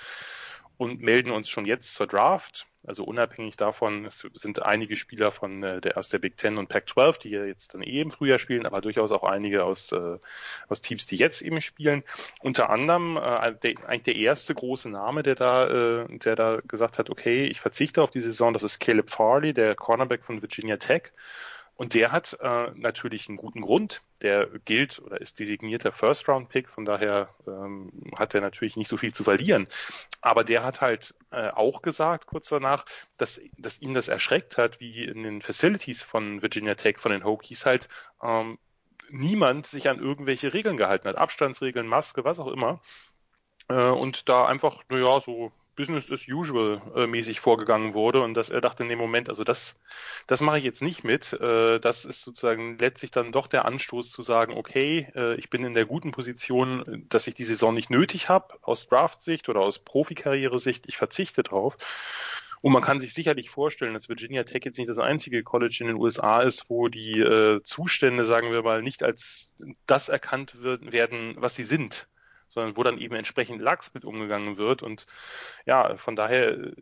und 0.78 1.00
melden 1.00 1.30
uns 1.30 1.48
schon 1.48 1.64
jetzt 1.64 1.94
zur 1.94 2.06
Draft. 2.06 2.66
Also 2.86 3.02
unabhängig 3.02 3.56
davon, 3.56 4.04
es 4.04 4.26
sind 4.34 4.62
einige 4.62 4.94
Spieler 4.94 5.32
von 5.32 5.62
äh, 5.64 5.80
der 5.80 5.98
aus 5.98 6.08
der 6.08 6.20
Big 6.20 6.36
Ten 6.36 6.56
und 6.56 6.68
Pac-12, 6.68 7.18
die 7.18 7.30
jetzt 7.30 7.74
dann 7.74 7.82
eh 7.82 8.00
im 8.00 8.12
Frühjahr 8.12 8.38
spielen, 8.38 8.64
aber 8.64 8.80
durchaus 8.80 9.10
auch 9.10 9.24
einige 9.24 9.64
aus, 9.64 9.90
äh, 9.90 10.18
aus 10.68 10.82
Teams, 10.82 11.06
die 11.06 11.16
jetzt 11.16 11.42
eben 11.42 11.60
spielen. 11.60 12.04
Unter 12.40 12.70
anderem 12.70 13.16
äh, 13.16 13.54
der, 13.54 13.88
eigentlich 13.88 14.04
der 14.04 14.16
erste 14.16 14.54
große 14.54 14.88
Name, 14.88 15.24
der 15.24 15.34
da, 15.34 16.04
äh, 16.04 16.18
der 16.18 16.36
da 16.36 16.60
gesagt 16.64 16.98
hat, 16.98 17.10
okay, 17.10 17.46
ich 17.46 17.60
verzichte 17.60 18.02
auf 18.02 18.12
die 18.12 18.20
Saison, 18.20 18.52
das 18.52 18.62
ist 18.62 18.78
Caleb 18.78 19.10
Farley, 19.10 19.52
der 19.52 19.74
Cornerback 19.74 20.24
von 20.24 20.40
Virginia 20.40 20.76
Tech. 20.76 21.12
Und 21.76 21.92
der 21.92 22.10
hat 22.10 22.38
äh, 22.40 22.70
natürlich 22.74 23.28
einen 23.28 23.36
guten 23.36 23.60
Grund. 23.60 24.02
Der 24.22 24.46
gilt 24.64 24.98
oder 24.98 25.20
ist 25.20 25.38
designierter 25.38 25.92
First-Round-Pick, 25.92 26.70
von 26.70 26.86
daher 26.86 27.28
ähm, 27.46 27.92
hat 28.18 28.34
er 28.34 28.40
natürlich 28.40 28.76
nicht 28.76 28.88
so 28.88 28.96
viel 28.96 29.12
zu 29.12 29.24
verlieren. 29.24 29.68
Aber 30.22 30.42
der 30.42 30.64
hat 30.64 30.80
halt 30.80 31.14
äh, 31.30 31.50
auch 31.50 31.82
gesagt, 31.82 32.26
kurz 32.26 32.48
danach, 32.48 32.86
dass, 33.18 33.40
dass 33.58 33.80
ihn 33.80 33.92
das 33.92 34.08
erschreckt 34.08 34.56
hat, 34.56 34.80
wie 34.80 35.04
in 35.04 35.22
den 35.22 35.42
Facilities 35.42 36.02
von 36.02 36.40
Virginia 36.40 36.76
Tech, 36.76 36.96
von 36.98 37.12
den 37.12 37.24
Hokies 37.24 37.66
halt, 37.66 37.88
ähm, 38.22 38.58
niemand 39.10 39.66
sich 39.66 39.88
an 39.88 40.00
irgendwelche 40.00 40.54
Regeln 40.54 40.78
gehalten 40.78 41.08
hat. 41.08 41.16
Abstandsregeln, 41.16 41.86
Maske, 41.86 42.24
was 42.24 42.40
auch 42.40 42.48
immer. 42.48 42.80
Äh, 43.68 43.90
und 43.90 44.30
da 44.30 44.46
einfach, 44.46 44.82
naja, 44.88 45.20
so 45.20 45.52
Business 45.76 46.10
as 46.10 46.26
usual 46.26 46.80
äh, 46.94 47.06
mäßig 47.06 47.38
vorgegangen 47.38 47.94
wurde 47.94 48.22
und 48.22 48.34
dass 48.34 48.50
er 48.50 48.60
dachte 48.60 48.82
in 48.82 48.88
dem 48.88 48.98
Moment, 48.98 49.28
also 49.28 49.44
das, 49.44 49.76
das 50.26 50.40
mache 50.40 50.58
ich 50.58 50.64
jetzt 50.64 50.82
nicht 50.82 51.04
mit. 51.04 51.34
Äh, 51.34 51.78
das 51.78 52.04
ist 52.04 52.22
sozusagen 52.22 52.78
letztlich 52.78 53.10
dann 53.10 53.30
doch 53.30 53.46
der 53.46 53.66
Anstoß 53.66 54.10
zu 54.10 54.22
sagen, 54.22 54.54
okay, 54.54 55.08
äh, 55.14 55.34
ich 55.36 55.50
bin 55.50 55.64
in 55.64 55.74
der 55.74 55.84
guten 55.84 56.10
Position, 56.10 57.04
dass 57.08 57.26
ich 57.26 57.34
die 57.34 57.44
Saison 57.44 57.74
nicht 57.74 57.90
nötig 57.90 58.28
habe 58.28 58.58
aus 58.62 58.88
Draft-Sicht 58.88 59.48
oder 59.48 59.60
aus 59.60 59.78
Profikarriere-Sicht. 59.78 60.86
Ich 60.88 60.96
verzichte 60.96 61.42
drauf. 61.42 61.76
Und 62.62 62.72
man 62.72 62.82
kann 62.82 62.98
sich 62.98 63.12
sicherlich 63.12 63.50
vorstellen, 63.50 63.94
dass 63.94 64.08
Virginia 64.08 64.42
Tech 64.44 64.62
jetzt 64.64 64.78
nicht 64.78 64.88
das 64.88 64.98
einzige 64.98 65.42
College 65.44 65.76
in 65.80 65.88
den 65.88 65.96
USA 65.96 66.40
ist, 66.40 66.70
wo 66.70 66.88
die 66.88 67.20
äh, 67.20 67.62
Zustände, 67.62 68.24
sagen 68.24 68.50
wir 68.50 68.62
mal, 68.62 68.82
nicht 68.82 69.02
als 69.02 69.54
das 69.86 70.08
erkannt 70.08 70.56
werden, 70.62 71.36
was 71.38 71.54
sie 71.54 71.64
sind 71.64 72.08
sondern 72.56 72.76
wo 72.76 72.82
dann 72.82 72.98
eben 72.98 73.14
entsprechend 73.14 73.60
lax 73.60 73.92
mit 73.92 74.04
umgegangen 74.06 74.56
wird. 74.56 74.82
Und 74.82 75.06
ja, 75.66 75.96
von 75.98 76.16
daher 76.16 76.52
äh, 76.52 76.72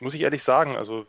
muss 0.00 0.14
ich 0.14 0.22
ehrlich 0.22 0.42
sagen, 0.42 0.74
also 0.74 1.06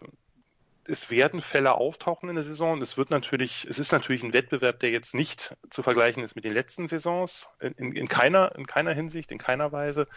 es 0.83 1.09
werden 1.09 1.41
Fälle 1.41 1.73
auftauchen 1.75 2.29
in 2.29 2.35
der 2.35 2.43
Saison. 2.43 2.81
Es 2.81 2.97
wird 2.97 3.11
natürlich, 3.11 3.65
es 3.69 3.79
ist 3.79 3.93
natürlich 3.93 4.23
ein 4.23 4.33
Wettbewerb, 4.33 4.79
der 4.81 4.91
jetzt 4.91 5.15
nicht 5.15 5.55
zu 5.69 5.83
vergleichen 5.83 6.21
ist 6.21 6.35
mit 6.35 6.43
den 6.43 6.53
letzten 6.53 6.87
Saisons, 6.89 7.49
in, 7.61 7.73
in, 7.73 7.91
in 7.93 8.07
keiner, 8.09 8.53
in 8.55 8.67
keiner 8.67 8.93
Hinsicht, 8.93 9.31
in 9.31 9.37
keiner 9.37 9.71
Weise. 9.71 10.07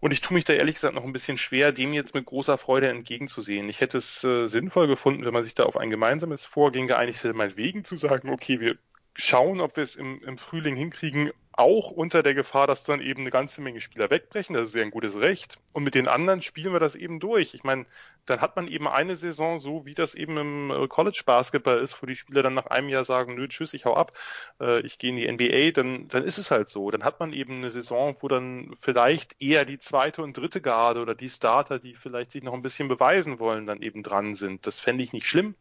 Und 0.00 0.12
ich 0.12 0.20
tue 0.20 0.34
mich 0.34 0.44
da 0.44 0.52
ehrlich 0.52 0.74
gesagt 0.74 0.94
noch 0.94 1.04
ein 1.04 1.12
bisschen 1.12 1.38
schwer, 1.38 1.72
dem 1.72 1.94
jetzt 1.94 2.14
mit 2.14 2.26
großer 2.26 2.58
Freude 2.58 2.88
entgegenzusehen. 2.88 3.68
Ich 3.70 3.80
hätte 3.80 3.98
es 3.98 4.22
äh, 4.22 4.48
sinnvoll 4.48 4.86
gefunden, 4.86 5.24
wenn 5.24 5.34
man 5.34 5.44
sich 5.44 5.54
da 5.54 5.64
auf 5.64 5.76
ein 5.78 5.90
gemeinsames 5.90 6.44
Vorgehen 6.44 6.86
geeinigt 6.86 7.22
hätte, 7.24 7.34
meinetwegen 7.34 7.84
zu 7.84 7.96
sagen, 7.96 8.30
okay, 8.30 8.60
wir 8.60 8.76
schauen, 9.14 9.60
ob 9.60 9.76
wir 9.76 9.82
es 9.82 9.96
im, 9.96 10.22
im 10.22 10.38
Frühling 10.38 10.76
hinkriegen, 10.76 11.30
auch 11.52 11.90
unter 11.90 12.22
der 12.22 12.32
Gefahr, 12.32 12.66
dass 12.66 12.84
dann 12.84 13.02
eben 13.02 13.20
eine 13.20 13.30
ganze 13.30 13.60
Menge 13.60 13.82
Spieler 13.82 14.08
wegbrechen. 14.08 14.54
Das 14.54 14.70
ist 14.70 14.74
ja 14.74 14.82
ein 14.82 14.90
gutes 14.90 15.20
Recht. 15.20 15.58
Und 15.72 15.84
mit 15.84 15.94
den 15.94 16.08
anderen 16.08 16.40
spielen 16.40 16.72
wir 16.72 16.80
das 16.80 16.94
eben 16.94 17.20
durch. 17.20 17.52
Ich 17.52 17.64
meine, 17.64 17.84
dann 18.24 18.40
hat 18.40 18.56
man 18.56 18.66
eben 18.66 18.88
eine 18.88 19.14
Saison 19.16 19.58
so, 19.58 19.84
wie 19.84 19.92
das 19.92 20.14
eben 20.14 20.38
im 20.38 20.70
äh, 20.70 20.88
College 20.88 21.22
Basketball 21.26 21.80
ist, 21.80 22.00
wo 22.00 22.06
die 22.06 22.16
Spieler 22.16 22.42
dann 22.42 22.54
nach 22.54 22.66
einem 22.66 22.88
Jahr 22.88 23.04
sagen, 23.04 23.34
nö, 23.34 23.46
tschüss, 23.46 23.74
ich 23.74 23.84
hau 23.84 23.94
ab, 23.94 24.16
äh, 24.58 24.80
ich 24.80 24.98
gehe 24.98 25.10
in 25.10 25.16
die 25.16 25.30
NBA, 25.30 25.72
dann, 25.72 26.08
dann 26.08 26.24
ist 26.24 26.38
es 26.38 26.50
halt 26.50 26.70
so. 26.70 26.90
Dann 26.90 27.04
hat 27.04 27.20
man 27.20 27.34
eben 27.34 27.56
eine 27.56 27.70
Saison, 27.70 28.16
wo 28.20 28.28
dann 28.28 28.72
vielleicht 28.78 29.42
eher 29.42 29.66
die 29.66 29.78
zweite 29.78 30.22
und 30.22 30.36
dritte 30.38 30.62
Garde 30.62 31.02
oder 31.02 31.14
die 31.14 31.28
Starter, 31.28 31.78
die 31.78 31.94
vielleicht 31.94 32.30
sich 32.30 32.42
noch 32.42 32.54
ein 32.54 32.62
bisschen 32.62 32.88
beweisen 32.88 33.38
wollen, 33.38 33.66
dann 33.66 33.82
eben 33.82 34.02
dran 34.02 34.34
sind. 34.34 34.66
Das 34.66 34.80
fände 34.80 35.04
ich 35.04 35.12
nicht 35.12 35.26
schlimm 35.26 35.56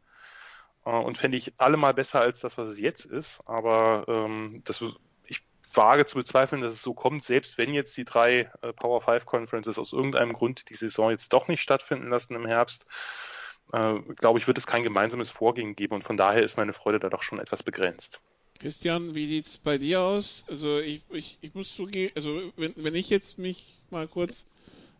und 0.83 1.17
fände 1.17 1.37
ich 1.37 1.53
allemal 1.57 1.93
besser 1.93 2.21
als 2.21 2.39
das, 2.39 2.57
was 2.57 2.69
es 2.69 2.79
jetzt 2.79 3.05
ist. 3.05 3.41
Aber 3.45 4.05
ähm, 4.07 4.61
das 4.65 4.83
wage 5.75 6.05
zu 6.05 6.17
bezweifeln, 6.17 6.61
dass 6.61 6.73
es 6.73 6.81
so 6.81 6.93
kommt, 6.93 7.23
selbst 7.23 7.57
wenn 7.57 7.73
jetzt 7.73 7.95
die 7.97 8.05
drei 8.05 8.51
äh, 8.61 8.73
Power 8.73 9.01
5 9.01 9.25
Conferences 9.25 9.77
aus 9.77 9.93
irgendeinem 9.93 10.33
Grund 10.33 10.69
die 10.69 10.75
Saison 10.75 11.11
jetzt 11.11 11.33
doch 11.33 11.47
nicht 11.47 11.61
stattfinden 11.61 12.09
lassen 12.09 12.35
im 12.35 12.45
Herbst, 12.45 12.85
äh, 13.73 13.99
glaube 14.15 14.39
ich, 14.39 14.47
wird 14.47 14.57
es 14.57 14.67
kein 14.67 14.83
gemeinsames 14.83 15.29
Vorgehen 15.29 15.75
geben 15.75 15.95
und 15.95 16.03
von 16.03 16.17
daher 16.17 16.43
ist 16.43 16.57
meine 16.57 16.73
Freude 16.73 16.99
da 16.99 17.09
doch 17.09 17.23
schon 17.23 17.39
etwas 17.39 17.63
begrenzt. 17.63 18.21
Christian, 18.59 19.15
wie 19.15 19.27
sieht's 19.27 19.57
bei 19.57 19.77
dir 19.77 20.01
aus? 20.01 20.43
Also 20.49 20.79
ich, 20.79 21.01
ich, 21.11 21.37
ich 21.41 21.53
muss 21.53 21.75
zugeben, 21.75 22.11
also 22.15 22.41
wenn, 22.57 22.73
wenn 22.75 22.95
ich 22.95 23.09
jetzt 23.09 23.37
mich 23.37 23.77
mal 23.89 24.07
kurz, 24.07 24.45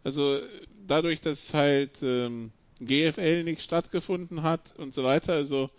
also 0.04 0.40
dadurch, 0.88 1.20
dass 1.20 1.54
halt 1.54 2.02
ähm, 2.02 2.52
GFL 2.82 3.44
nicht 3.44 3.62
stattgefunden 3.62 4.44
hat 4.44 4.74
und 4.78 4.94
so 4.94 5.04
weiter, 5.04 5.34
also 5.34 5.70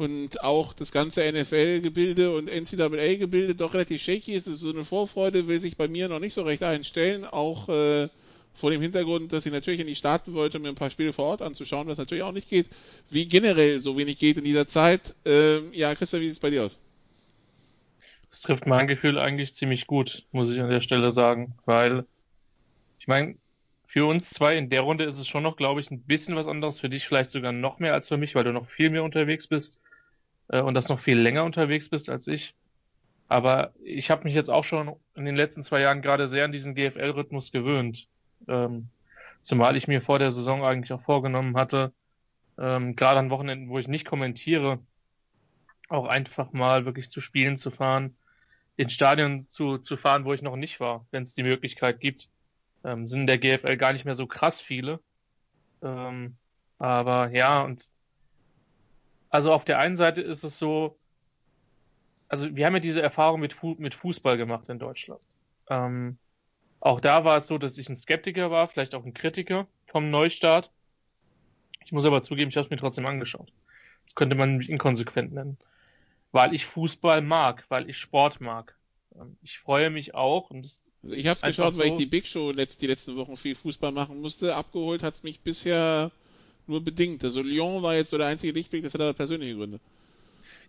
und 0.00 0.42
auch 0.42 0.72
das 0.72 0.92
ganze 0.92 1.30
NFL-Gebilde 1.30 2.34
und 2.34 2.48
NCAA-Gebilde 2.48 3.54
doch 3.54 3.74
relativ 3.74 4.00
shaky 4.00 4.32
ist. 4.32 4.46
So 4.46 4.70
eine 4.70 4.86
Vorfreude 4.86 5.46
will 5.46 5.60
sich 5.60 5.76
bei 5.76 5.88
mir 5.88 6.08
noch 6.08 6.20
nicht 6.20 6.32
so 6.32 6.42
recht 6.42 6.62
einstellen, 6.62 7.26
auch 7.26 7.68
äh, 7.68 8.08
vor 8.54 8.70
dem 8.70 8.80
Hintergrund, 8.80 9.30
dass 9.32 9.44
ich 9.44 9.52
natürlich 9.52 9.84
nicht 9.84 9.98
starten 9.98 10.32
wollte, 10.32 10.58
mir 10.58 10.70
ein 10.70 10.74
paar 10.74 10.90
Spiele 10.90 11.12
vor 11.12 11.26
Ort 11.26 11.42
anzuschauen, 11.42 11.86
was 11.86 11.98
natürlich 11.98 12.22
auch 12.22 12.32
nicht 12.32 12.48
geht, 12.48 12.66
wie 13.10 13.26
generell 13.26 13.80
so 13.80 13.98
wenig 13.98 14.18
geht 14.18 14.38
in 14.38 14.44
dieser 14.44 14.66
Zeit. 14.66 15.14
Ähm, 15.26 15.70
ja, 15.74 15.94
Christian, 15.94 16.22
wie 16.22 16.26
sieht 16.26 16.34
es 16.34 16.40
bei 16.40 16.50
dir 16.50 16.64
aus? 16.64 16.78
Das 18.30 18.40
trifft 18.40 18.66
mein 18.66 18.86
Gefühl 18.86 19.18
eigentlich 19.18 19.54
ziemlich 19.54 19.86
gut, 19.86 20.24
muss 20.32 20.50
ich 20.50 20.60
an 20.60 20.70
der 20.70 20.80
Stelle 20.80 21.12
sagen, 21.12 21.54
weil 21.66 22.06
ich 22.98 23.06
meine, 23.06 23.34
für 23.90 24.06
uns 24.06 24.30
zwei 24.30 24.56
in 24.56 24.70
der 24.70 24.82
Runde 24.82 25.02
ist 25.02 25.18
es 25.18 25.26
schon 25.26 25.42
noch, 25.42 25.56
glaube 25.56 25.80
ich, 25.80 25.90
ein 25.90 26.02
bisschen 26.02 26.36
was 26.36 26.46
anderes. 26.46 26.78
Für 26.78 26.88
dich 26.88 27.08
vielleicht 27.08 27.32
sogar 27.32 27.50
noch 27.50 27.80
mehr 27.80 27.92
als 27.92 28.06
für 28.06 28.18
mich, 28.18 28.36
weil 28.36 28.44
du 28.44 28.52
noch 28.52 28.68
viel 28.68 28.88
mehr 28.88 29.02
unterwegs 29.02 29.48
bist 29.48 29.80
äh, 30.46 30.60
und 30.60 30.74
das 30.74 30.88
noch 30.88 31.00
viel 31.00 31.18
länger 31.18 31.42
unterwegs 31.42 31.88
bist 31.88 32.08
als 32.08 32.28
ich. 32.28 32.54
Aber 33.26 33.74
ich 33.82 34.12
habe 34.12 34.22
mich 34.22 34.34
jetzt 34.34 34.48
auch 34.48 34.62
schon 34.62 34.94
in 35.16 35.24
den 35.24 35.34
letzten 35.34 35.64
zwei 35.64 35.80
Jahren 35.80 36.02
gerade 36.02 36.28
sehr 36.28 36.44
an 36.44 36.52
diesen 36.52 36.76
GFL-Rhythmus 36.76 37.50
gewöhnt. 37.50 38.06
Ähm, 38.46 38.90
zumal 39.42 39.74
ich 39.74 39.88
mir 39.88 40.02
vor 40.02 40.20
der 40.20 40.30
Saison 40.30 40.64
eigentlich 40.64 40.92
auch 40.92 41.02
vorgenommen 41.02 41.56
hatte, 41.56 41.92
ähm, 42.58 42.94
gerade 42.94 43.18
an 43.18 43.30
Wochenenden, 43.30 43.70
wo 43.70 43.80
ich 43.80 43.88
nicht 43.88 44.06
kommentiere, 44.06 44.78
auch 45.88 46.06
einfach 46.06 46.52
mal 46.52 46.84
wirklich 46.84 47.10
zu 47.10 47.20
Spielen 47.20 47.56
zu 47.56 47.72
fahren, 47.72 48.14
in 48.76 48.88
Stadien 48.88 49.42
zu, 49.42 49.78
zu 49.78 49.96
fahren, 49.96 50.24
wo 50.24 50.32
ich 50.32 50.42
noch 50.42 50.54
nicht 50.54 50.78
war, 50.78 51.06
wenn 51.10 51.24
es 51.24 51.34
die 51.34 51.42
Möglichkeit 51.42 51.98
gibt. 51.98 52.28
Ähm, 52.84 53.06
sind 53.06 53.22
in 53.22 53.26
der 53.26 53.38
GFL 53.38 53.76
gar 53.76 53.92
nicht 53.92 54.04
mehr 54.04 54.14
so 54.14 54.26
krass 54.26 54.60
viele. 54.60 55.00
Ähm, 55.82 56.36
aber 56.78 57.30
ja, 57.30 57.62
und 57.62 57.90
also 59.28 59.52
auf 59.52 59.64
der 59.64 59.78
einen 59.78 59.96
Seite 59.96 60.22
ist 60.22 60.44
es 60.44 60.58
so, 60.58 60.98
also 62.28 62.54
wir 62.54 62.66
haben 62.66 62.74
ja 62.74 62.80
diese 62.80 63.02
Erfahrung 63.02 63.40
mit, 63.40 63.52
Fu 63.52 63.76
mit 63.78 63.94
Fußball 63.94 64.36
gemacht 64.36 64.68
in 64.68 64.78
Deutschland. 64.78 65.20
Ähm, 65.68 66.18
auch 66.80 67.00
da 67.00 67.24
war 67.24 67.38
es 67.38 67.46
so, 67.46 67.58
dass 67.58 67.76
ich 67.76 67.88
ein 67.88 67.96
Skeptiker 67.96 68.50
war, 68.50 68.66
vielleicht 68.66 68.94
auch 68.94 69.04
ein 69.04 69.14
Kritiker 69.14 69.66
vom 69.86 70.10
Neustart. 70.10 70.70
Ich 71.84 71.92
muss 71.92 72.06
aber 72.06 72.22
zugeben, 72.22 72.50
ich 72.50 72.56
habe 72.56 72.64
es 72.64 72.70
mir 72.70 72.76
trotzdem 72.76 73.06
angeschaut. 73.06 73.52
Das 74.04 74.14
könnte 74.14 74.36
man 74.36 74.60
inkonsequent 74.60 75.32
nennen. 75.32 75.58
Weil 76.32 76.54
ich 76.54 76.66
Fußball 76.66 77.20
mag, 77.20 77.64
weil 77.68 77.90
ich 77.90 77.98
Sport 77.98 78.40
mag. 78.40 78.76
Ähm, 79.14 79.36
ich 79.42 79.58
freue 79.58 79.90
mich 79.90 80.14
auch, 80.14 80.50
und 80.50 80.64
das 80.64 80.80
also 81.02 81.14
ich 81.14 81.26
habe 81.26 81.36
es 81.36 81.42
geschaut, 81.42 81.74
so 81.74 81.80
weil 81.80 81.88
ich 81.88 81.96
die 81.96 82.06
Big 82.06 82.26
Show 82.26 82.50
letzt, 82.50 82.82
die 82.82 82.86
letzten 82.86 83.16
Wochen 83.16 83.36
viel 83.36 83.54
Fußball 83.54 83.92
machen 83.92 84.20
musste. 84.20 84.54
Abgeholt 84.54 85.02
hat 85.02 85.14
es 85.14 85.22
mich 85.22 85.40
bisher 85.40 86.10
nur 86.66 86.84
bedingt. 86.84 87.24
Also 87.24 87.42
Lyon 87.42 87.82
war 87.82 87.94
jetzt 87.94 88.10
so 88.10 88.18
der 88.18 88.26
einzige 88.26 88.52
Lichtblick, 88.52 88.82
das 88.82 88.94
hat 88.94 89.00
aber 89.00 89.14
persönliche 89.14 89.56
Gründe. 89.56 89.80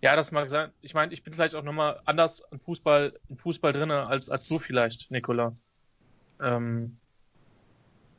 Ja, 0.02 0.16
das 0.16 0.32
mag 0.32 0.50
sein. 0.50 0.72
Ich 0.82 0.94
meine, 0.94 1.14
ich 1.14 1.24
bin 1.24 1.34
vielleicht 1.34 1.54
auch 1.54 1.64
nochmal 1.64 2.00
anders 2.06 2.44
im 2.52 2.60
Fußball, 2.60 3.14
im 3.30 3.38
Fußball 3.38 3.74
drinne 3.74 4.08
als, 4.08 4.30
als 4.30 4.48
du 4.48 4.58
vielleicht, 4.58 5.12
Nicola. 5.12 5.54
Ähm, 6.42 6.98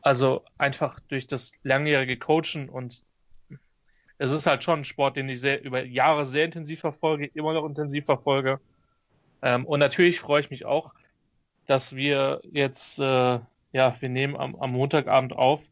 also 0.01 0.45
einfach 0.59 1.01
durch 1.09 1.27
das 1.27 1.53
langjährige 1.63 2.19
Coachen 2.19 2.69
und 2.69 3.03
es 4.19 4.31
ist 4.31 4.47
halt 4.47 4.63
schon 4.63 4.81
ein 4.81 4.85
Sport, 4.85 5.17
den 5.17 5.29
ich 5.29 5.41
sehr, 5.41 5.65
über 5.65 5.85
Jahre 5.85 6.27
sehr 6.27 6.45
intensiv 6.45 6.81
verfolge, 6.81 7.27
immer 7.35 7.53
noch 7.53 7.67
intensiv 7.67 8.05
verfolge. 8.05 8.61
Ähm, 9.43 9.65
und 9.67 9.81
natürlich 9.81 10.21
freue 10.21 10.41
ich 10.41 10.51
mich 10.51 10.65
auch, 10.65 10.93
dass 11.73 11.97
wir 11.97 12.43
jetzt, 12.53 12.99
äh, 12.99 13.39
ja, 13.73 13.97
wir 13.99 14.09
nehmen 14.11 14.37
am, 14.37 14.55
am 14.57 14.73
Montagabend 14.73 15.33
auf, 15.33 15.63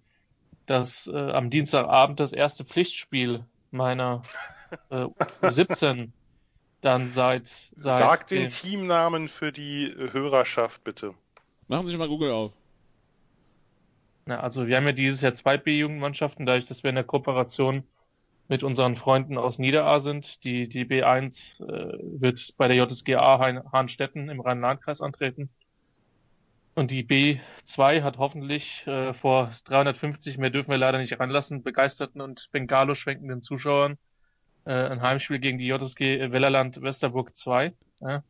dass 0.64 1.06
äh, 1.06 1.14
am 1.14 1.50
Dienstagabend 1.50 2.18
das 2.20 2.32
erste 2.32 2.64
Pflichtspiel 2.64 3.44
meiner 3.70 4.22
äh, 4.88 5.08
17 5.42 6.14
dann 6.80 7.10
seit, 7.10 7.48
seit 7.76 7.98
Sag 7.98 8.28
den 8.28 8.48
Teamnamen 8.48 9.28
für 9.28 9.52
die 9.52 9.94
Hörerschaft 9.94 10.84
bitte. 10.84 11.12
Machen 11.68 11.84
Sie 11.84 11.92
schon 11.92 11.98
mal 11.98 12.08
Google 12.08 12.30
auf. 12.30 12.52
Na, 14.24 14.40
also 14.40 14.66
wir 14.68 14.78
haben 14.78 14.86
ja 14.86 14.92
dieses 14.92 15.20
Jahr 15.20 15.34
zwei 15.34 15.58
B-Jugendmannschaften, 15.58 16.46
dadurch, 16.46 16.64
dass 16.64 16.82
wir 16.82 16.88
in 16.88 16.94
der 16.96 17.04
Kooperation 17.04 17.84
mit 18.48 18.62
unseren 18.62 18.96
Freunden 18.96 19.36
aus 19.36 19.58
Niederaa 19.58 20.00
sind. 20.00 20.44
Die, 20.44 20.66
die 20.66 20.86
B1 20.86 21.62
äh, 21.62 21.98
wird 22.18 22.54
bei 22.56 22.68
der 22.68 22.78
JSGA 22.78 23.38
Hahnstetten 23.70 24.30
im 24.30 24.40
Rhein-Lahn-Kreis 24.40 25.02
antreten. 25.02 25.50
Und 26.80 26.90
die 26.90 27.04
B2 27.04 28.02
hat 28.02 28.16
hoffentlich 28.16 28.86
äh, 28.86 29.12
vor 29.12 29.50
350, 29.66 30.38
mehr 30.38 30.48
dürfen 30.48 30.70
wir 30.70 30.78
leider 30.78 30.96
nicht 30.96 31.20
ranlassen, 31.20 31.62
begeisterten 31.62 32.22
und 32.22 32.48
Bengalo 32.52 32.94
schwenkenden 32.94 33.42
Zuschauern 33.42 33.98
äh, 34.64 34.72
ein 34.72 35.02
Heimspiel 35.02 35.40
gegen 35.40 35.58
die 35.58 35.66
JSG 35.66 36.32
Wellerland 36.32 36.80
Westerburg 36.80 37.36
2. 37.36 37.74
Ja. 38.00 38.22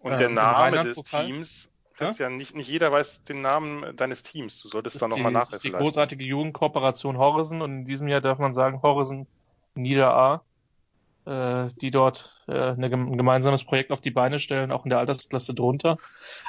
Und 0.00 0.20
der 0.20 0.28
äh, 0.28 0.32
Name 0.34 0.84
des 0.84 1.02
Teams, 1.02 1.70
Christian, 1.94 2.32
ja? 2.32 2.36
nicht, 2.36 2.54
nicht 2.54 2.68
jeder 2.68 2.92
weiß 2.92 3.24
den 3.24 3.40
Namen 3.40 3.96
deines 3.96 4.22
Teams. 4.22 4.60
Du 4.60 4.68
solltest 4.68 5.00
da 5.00 5.08
nochmal 5.08 5.32
nachlesen. 5.32 5.52
Das 5.52 5.56
ist 5.56 5.64
die 5.64 5.72
großartige 5.72 6.24
Jugendkooperation 6.24 7.16
Horizon 7.16 7.62
und 7.62 7.72
in 7.72 7.84
diesem 7.86 8.08
Jahr 8.08 8.20
darf 8.20 8.38
man 8.38 8.52
sagen 8.52 8.82
Horizon 8.82 9.26
Niederar 9.76 10.44
äh, 10.44 10.53
die 11.26 11.90
dort 11.90 12.42
äh, 12.48 12.52
eine, 12.52 12.86
ein 12.86 13.16
gemeinsames 13.16 13.64
Projekt 13.64 13.92
auf 13.92 14.00
die 14.00 14.10
Beine 14.10 14.40
stellen, 14.40 14.70
auch 14.70 14.84
in 14.84 14.90
der 14.90 14.98
Altersklasse 14.98 15.54
drunter. 15.54 15.98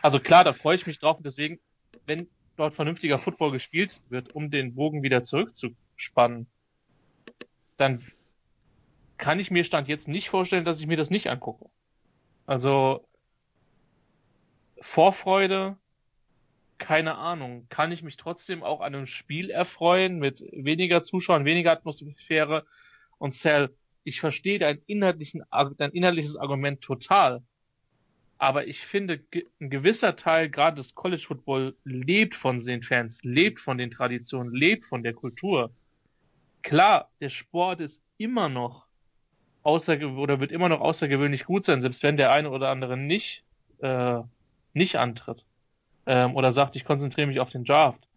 Also 0.02 0.20
klar, 0.20 0.44
da 0.44 0.54
freue 0.54 0.76
ich 0.76 0.88
mich 0.88 1.00
drauf 1.00 1.18
und 1.18 1.26
deswegen, 1.26 1.60
wenn 2.06 2.28
dort 2.58 2.74
vernünftiger 2.74 3.20
Football 3.20 3.52
gespielt 3.52 4.00
wird, 4.10 4.34
um 4.36 4.52
den 4.52 4.76
Bogen 4.76 5.04
wieder 5.04 5.24
zurückzuspannen, 5.24 6.48
dann 7.78 8.04
kann 9.18 9.40
ich 9.40 9.52
mir 9.52 9.64
Stand 9.64 9.88
jetzt 9.88 10.08
nicht 10.08 10.30
vorstellen, 10.30 10.66
dass 10.66 10.80
ich 10.80 10.88
mir 10.88 10.98
das 10.98 11.10
nicht 11.10 11.30
angucke. 11.30 11.70
Also 12.46 13.08
Vorfreude 14.82 15.78
keine 16.78 17.16
Ahnung, 17.16 17.68
kann 17.70 17.92
ich 17.92 18.04
mich 18.04 18.18
trotzdem 18.18 18.64
auch 18.64 18.82
an 18.82 18.96
einem 18.96 19.06
Spiel 19.06 19.50
erfreuen 19.50 20.20
mit 20.20 20.44
weniger 20.52 21.04
Zuschauern, 21.04 21.46
weniger 21.46 21.72
Atmosphäre 21.72 22.66
und 23.18 23.32
Cell. 23.32 23.76
Ich 24.06 24.22
verstehe 24.22 24.60
dein, 24.60 24.82
inhaltlichen, 24.86 25.44
dein 25.78 25.92
inhaltliches 25.92 26.38
Argument 26.38 26.80
total. 26.80 27.42
Aber 28.38 28.68
ich 28.68 28.82
finde, 28.82 29.20
ein 29.60 29.70
gewisser 29.70 30.16
Teil 30.16 30.50
gerade 30.50 30.78
des 30.78 30.94
College 30.94 31.24
Football 31.26 31.76
lebt 31.84 32.36
von 32.36 32.60
den 32.64 32.84
Fans, 32.84 33.24
lebt 33.24 33.60
von 33.60 33.78
den 33.78 33.92
Traditionen, 33.92 34.54
lebt 34.54 34.86
von 34.86 35.04
der 35.04 35.14
Kultur. 35.14 35.72
Klar, 36.62 37.10
der 37.20 37.30
Sport 37.30 37.82
ist 37.82 38.02
immer 38.18 38.50
noch 38.50 38.86
außergewöhnlich 39.64 40.22
oder 40.22 40.40
wird 40.40 40.52
immer 40.52 40.70
noch 40.70 40.82
außergewöhnlich 40.82 41.46
gut 41.46 41.66
sein, 41.66 41.82
selbst 41.82 42.04
wenn 42.04 42.18
der 42.18 42.32
eine 42.32 42.52
oder 42.52 42.70
andere 42.70 42.98
nicht, 42.98 43.44
äh, 43.80 44.20
nicht 44.74 44.98
antritt 44.98 45.46
ähm, 46.06 46.36
oder 46.36 46.52
sagt, 46.52 46.76
ich 46.76 46.86
konzentriere 46.86 47.28
mich 47.28 47.40
auf 47.40 47.50
den 47.50 47.64
Draft. 47.64 48.08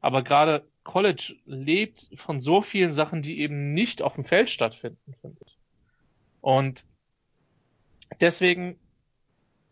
Aber 0.00 0.22
gerade 0.22 0.67
College 0.88 1.36
lebt 1.44 2.08
von 2.16 2.40
so 2.40 2.62
vielen 2.62 2.94
Sachen, 2.94 3.20
die 3.20 3.40
eben 3.40 3.74
nicht 3.74 4.00
auf 4.00 4.14
dem 4.14 4.24
Feld 4.24 4.48
stattfinden, 4.48 5.14
finde 5.20 5.36
ich. 5.44 5.58
Und 6.40 6.86
deswegen 8.22 8.78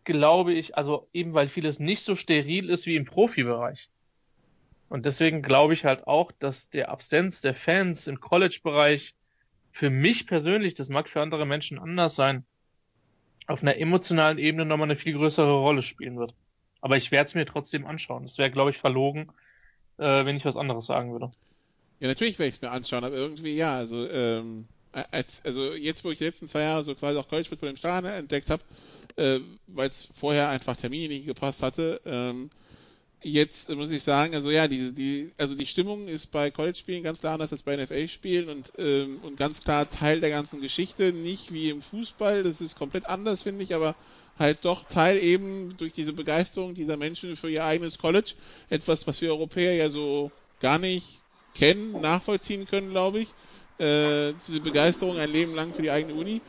glaube 0.03 0.53
ich, 0.53 0.77
also 0.77 1.09
eben 1.13 1.33
weil 1.33 1.47
vieles 1.47 1.79
nicht 1.79 2.03
so 2.03 2.13
steril 2.13 2.69
ist 2.69 2.85
wie 2.85 2.95
im 2.95 3.05
Profibereich. 3.05 3.89
Und 4.89 5.07
deswegen 5.07 5.41
glaube 5.41 5.73
ich 5.73 5.85
halt 5.85 6.05
auch, 6.05 6.31
dass 6.31 6.69
der 6.69 6.89
Absenz 6.89 7.41
der 7.41 7.55
Fans 7.55 8.05
im 8.05 8.19
College-Bereich 8.19 9.15
für 9.71 9.89
mich 9.89 10.27
persönlich, 10.27 10.75
das 10.75 10.87
mag 10.87 11.09
für 11.09 11.21
andere 11.21 11.47
Menschen 11.47 11.79
anders 11.79 12.15
sein, 12.15 12.45
auf 13.47 13.63
einer 13.63 13.77
emotionalen 13.77 14.37
Ebene 14.37 14.65
nochmal 14.65 14.85
eine 14.85 14.95
viel 14.95 15.13
größere 15.13 15.51
Rolle 15.51 15.81
spielen 15.81 16.19
wird. 16.19 16.35
Aber 16.79 16.95
ich 16.95 17.09
werde 17.09 17.25
es 17.25 17.33
mir 17.33 17.47
trotzdem 17.47 17.87
anschauen. 17.87 18.23
Es 18.23 18.37
wäre, 18.37 18.51
glaube 18.51 18.69
ich, 18.69 18.77
verlogen, 18.77 19.31
äh, 19.97 20.25
wenn 20.25 20.37
ich 20.37 20.45
was 20.45 20.57
anderes 20.57 20.85
sagen 20.85 21.11
würde. 21.11 21.31
Ja, 21.99 22.07
natürlich 22.07 22.37
werde 22.37 22.49
ich 22.49 22.55
es 22.55 22.61
mir 22.61 22.71
anschauen, 22.71 23.03
aber 23.03 23.15
irgendwie 23.15 23.55
ja, 23.55 23.75
also 23.75 24.07
ähm, 24.07 24.65
als, 25.11 25.41
also 25.43 25.73
jetzt, 25.73 26.03
wo 26.03 26.11
ich 26.11 26.19
die 26.19 26.25
letzten 26.25 26.47
zwei 26.47 26.61
Jahre 26.61 26.83
so 26.83 26.95
quasi 26.95 27.17
auch 27.17 27.27
College 27.27 27.49
Football 27.49 27.69
im 27.69 27.77
Stadion 27.77 28.13
entdeckt 28.13 28.49
habe, 28.49 28.63
äh, 29.15 29.39
weil 29.67 29.89
es 29.89 30.09
vorher 30.13 30.49
einfach 30.49 30.75
Termine 30.75 31.13
nicht 31.13 31.25
gepasst 31.25 31.63
hatte, 31.63 32.01
ähm, 32.05 32.49
jetzt 33.23 33.73
muss 33.75 33.91
ich 33.91 34.03
sagen, 34.03 34.35
also 34.35 34.51
ja, 34.51 34.67
die, 34.67 34.93
die, 34.93 35.31
also 35.37 35.55
die 35.55 35.65
Stimmung 35.65 36.07
ist 36.07 36.27
bei 36.27 36.51
College-Spielen 36.51 37.03
ganz 37.03 37.19
klar 37.19 37.33
anders 37.33 37.51
als 37.51 37.63
bei 37.63 37.75
NFL-Spielen 37.75 38.49
und, 38.49 38.71
ähm, 38.77 39.19
und 39.23 39.37
ganz 39.37 39.63
klar 39.63 39.89
Teil 39.89 40.21
der 40.21 40.29
ganzen 40.29 40.61
Geschichte, 40.61 41.11
nicht 41.13 41.51
wie 41.51 41.69
im 41.69 41.81
Fußball, 41.81 42.43
das 42.43 42.61
ist 42.61 42.77
komplett 42.77 43.07
anders, 43.07 43.43
finde 43.43 43.63
ich, 43.63 43.73
aber 43.73 43.95
halt 44.39 44.59
doch 44.63 44.85
Teil 44.85 45.17
eben 45.17 45.75
durch 45.77 45.93
diese 45.93 46.13
Begeisterung 46.13 46.73
dieser 46.73 46.97
Menschen 46.97 47.35
für 47.35 47.49
ihr 47.49 47.63
eigenes 47.63 47.97
College. 47.97 48.33
Etwas, 48.69 49.07
was 49.07 49.21
wir 49.21 49.29
Europäer 49.29 49.73
ja 49.73 49.89
so 49.89 50.31
gar 50.59 50.79
nicht 50.79 51.21
kennen, 51.55 51.99
nachvollziehen 52.01 52.67
können, 52.67 52.91
glaube 52.91 53.19
ich. 53.19 53.27
Äh, 53.79 54.33
diese 54.47 54.59
Begeisterung 54.59 55.17
ein 55.17 55.31
Leben 55.31 55.53
lang 55.53 55.73
für 55.73 55.81
die 55.81 55.91
eigene 55.91 56.15
Uni. 56.15 56.41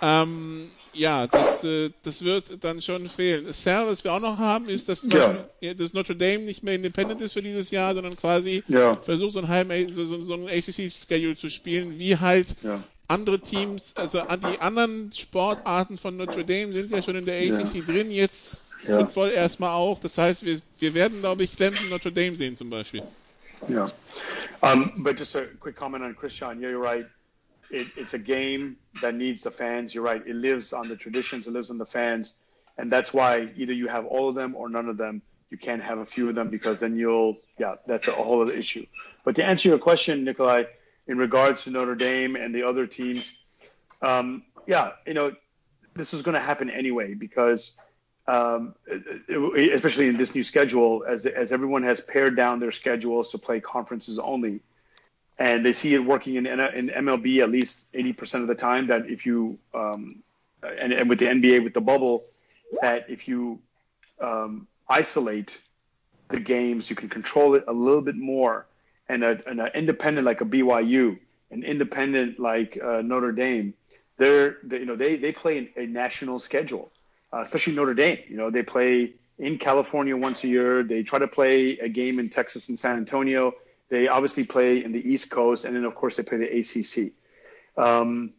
Ähm, 0.00 0.70
ja, 0.92 1.26
das, 1.26 1.64
äh, 1.64 1.90
das 2.02 2.22
wird 2.22 2.62
dann 2.62 2.82
schon 2.82 3.08
fehlen. 3.08 3.52
Sal, 3.52 3.86
was 3.86 4.04
wir 4.04 4.12
auch 4.12 4.20
noch 4.20 4.38
haben, 4.38 4.68
ist, 4.68 4.88
dass 4.88 5.02
Notre, 5.02 5.48
ja. 5.60 5.74
dass 5.74 5.92
Notre 5.92 6.14
Dame 6.14 6.40
nicht 6.40 6.62
mehr 6.62 6.74
independent 6.74 7.20
ist 7.20 7.32
für 7.32 7.42
dieses 7.42 7.70
Jahr, 7.70 7.94
sondern 7.94 8.16
quasi 8.16 8.62
ja. 8.68 8.96
versucht, 8.96 9.32
so 9.32 9.40
ein, 9.40 9.92
so, 9.92 10.04
so 10.04 10.34
ein 10.34 10.48
ACC-Schedule 10.48 11.36
zu 11.36 11.48
spielen, 11.48 11.98
wie 11.98 12.16
halt 12.16 12.54
ja 12.62 12.82
andere 13.12 13.40
Teams, 13.40 13.94
also 13.96 14.20
die 14.20 14.60
anderen 14.60 15.12
Sportarten 15.12 15.98
von 15.98 16.16
Notre 16.16 16.44
Dame 16.44 16.72
sind 16.72 16.90
ja 16.90 17.02
schon 17.02 17.16
in 17.16 17.24
der 17.24 17.36
ACC 17.36 17.74
ja. 17.74 17.82
drin, 17.82 18.10
jetzt 18.10 18.72
ja. 18.86 18.98
Football 18.98 19.30
erstmal 19.30 19.74
auch. 19.74 20.00
Das 20.00 20.18
heißt, 20.18 20.44
wir, 20.44 20.58
wir 20.78 20.94
werden, 20.94 21.20
glaube 21.20 21.44
ich, 21.44 21.56
Clemson 21.56 21.90
Notre 21.90 22.12
Dame 22.12 22.36
sehen 22.36 22.56
zum 22.56 22.70
Beispiel. 22.70 23.02
Yeah. 23.68 23.90
Um, 24.60 25.04
but 25.04 25.18
just 25.18 25.36
a 25.36 25.46
quick 25.60 25.76
comment 25.76 26.02
on 26.02 26.14
Christian. 26.14 26.60
Yeah, 26.60 26.70
you're 26.70 26.82
right. 26.82 27.06
It, 27.70 27.86
it's 27.96 28.14
a 28.14 28.18
game 28.18 28.76
that 29.00 29.14
needs 29.14 29.42
the 29.42 29.50
fans. 29.50 29.94
You're 29.94 30.04
right. 30.04 30.22
It 30.26 30.34
lives 30.34 30.72
on 30.72 30.88
the 30.88 30.96
traditions. 30.96 31.46
It 31.46 31.52
lives 31.52 31.70
on 31.70 31.78
the 31.78 31.86
fans. 31.86 32.34
And 32.76 32.90
that's 32.90 33.14
why 33.14 33.50
either 33.56 33.72
you 33.72 33.88
have 33.88 34.06
all 34.06 34.28
of 34.28 34.34
them 34.34 34.56
or 34.56 34.68
none 34.68 34.88
of 34.88 34.96
them. 34.96 35.22
You 35.50 35.58
can't 35.58 35.82
have 35.82 35.98
a 35.98 36.06
few 36.06 36.28
of 36.28 36.34
them 36.34 36.48
because 36.48 36.80
then 36.80 36.96
you'll, 36.96 37.36
yeah, 37.58 37.76
that's 37.86 38.08
a 38.08 38.12
whole 38.12 38.42
other 38.42 38.52
issue. 38.52 38.86
But 39.24 39.36
to 39.36 39.44
answer 39.44 39.68
your 39.68 39.78
question, 39.78 40.24
Nikolai, 40.24 40.64
in 41.06 41.18
regards 41.18 41.64
to 41.64 41.70
Notre 41.70 41.94
Dame 41.94 42.36
and 42.36 42.54
the 42.54 42.62
other 42.62 42.86
teams. 42.86 43.32
Um, 44.00 44.44
yeah, 44.66 44.92
you 45.06 45.14
know, 45.14 45.34
this 45.94 46.12
was 46.12 46.22
going 46.22 46.34
to 46.34 46.40
happen 46.40 46.70
anyway 46.70 47.14
because, 47.14 47.72
um, 48.26 48.74
especially 49.28 50.08
in 50.08 50.16
this 50.16 50.34
new 50.34 50.44
schedule, 50.44 51.04
as 51.06 51.26
as 51.26 51.52
everyone 51.52 51.82
has 51.82 52.00
pared 52.00 52.36
down 52.36 52.60
their 52.60 52.72
schedules 52.72 53.32
to 53.32 53.38
play 53.38 53.60
conferences 53.60 54.18
only, 54.18 54.60
and 55.38 55.66
they 55.66 55.72
see 55.72 55.94
it 55.94 56.04
working 56.04 56.36
in 56.36 56.46
in 56.46 56.88
MLB 56.88 57.42
at 57.42 57.50
least 57.50 57.84
80% 57.92 58.42
of 58.42 58.46
the 58.46 58.54
time. 58.54 58.86
That 58.86 59.10
if 59.10 59.26
you 59.26 59.58
um, 59.74 60.22
and, 60.62 60.92
and 60.92 61.08
with 61.08 61.18
the 61.18 61.26
NBA 61.26 61.64
with 61.64 61.74
the 61.74 61.80
bubble, 61.80 62.24
that 62.80 63.10
if 63.10 63.26
you 63.26 63.60
um, 64.20 64.66
isolate 64.88 65.60
the 66.28 66.40
games, 66.40 66.88
you 66.88 66.96
can 66.96 67.08
control 67.08 67.54
it 67.54 67.64
a 67.66 67.72
little 67.72 68.02
bit 68.02 68.16
more 68.16 68.66
and, 69.12 69.24
an 69.24 69.70
independent 69.74 70.24
like 70.24 70.40
a 70.40 70.44
BYU, 70.44 71.18
an 71.50 71.62
independent 71.64 72.38
like 72.38 72.78
uh, 72.82 73.02
Notre 73.02 73.32
Dame, 73.32 73.74
they're 74.16 74.58
they, 74.62 74.80
you 74.80 74.86
know 74.86 74.96
they 74.96 75.16
they 75.16 75.32
play 75.32 75.58
in 75.58 75.68
a 75.76 75.86
national 75.86 76.38
schedule, 76.38 76.90
uh, 77.32 77.40
especially 77.40 77.74
Notre 77.74 77.94
Dame. 77.94 78.18
You 78.28 78.36
know 78.36 78.50
they 78.50 78.62
play 78.62 79.14
in 79.38 79.58
California 79.58 80.16
once 80.16 80.44
a 80.44 80.48
year. 80.48 80.82
They 80.82 81.02
try 81.02 81.18
to 81.18 81.28
play 81.28 81.78
a 81.78 81.88
game 81.88 82.18
in 82.18 82.30
Texas 82.30 82.68
and 82.68 82.78
San 82.78 82.96
Antonio. 82.96 83.54
They 83.88 84.08
obviously 84.08 84.44
play 84.44 84.82
in 84.82 84.92
the 84.92 85.12
East 85.12 85.30
Coast, 85.30 85.64
and 85.64 85.74
then 85.76 85.84
of 85.84 85.94
course 85.94 86.16
they 86.16 86.22
play 86.22 86.38
the 86.38 86.50
ACC. 86.58 87.12
Um, 87.76 88.32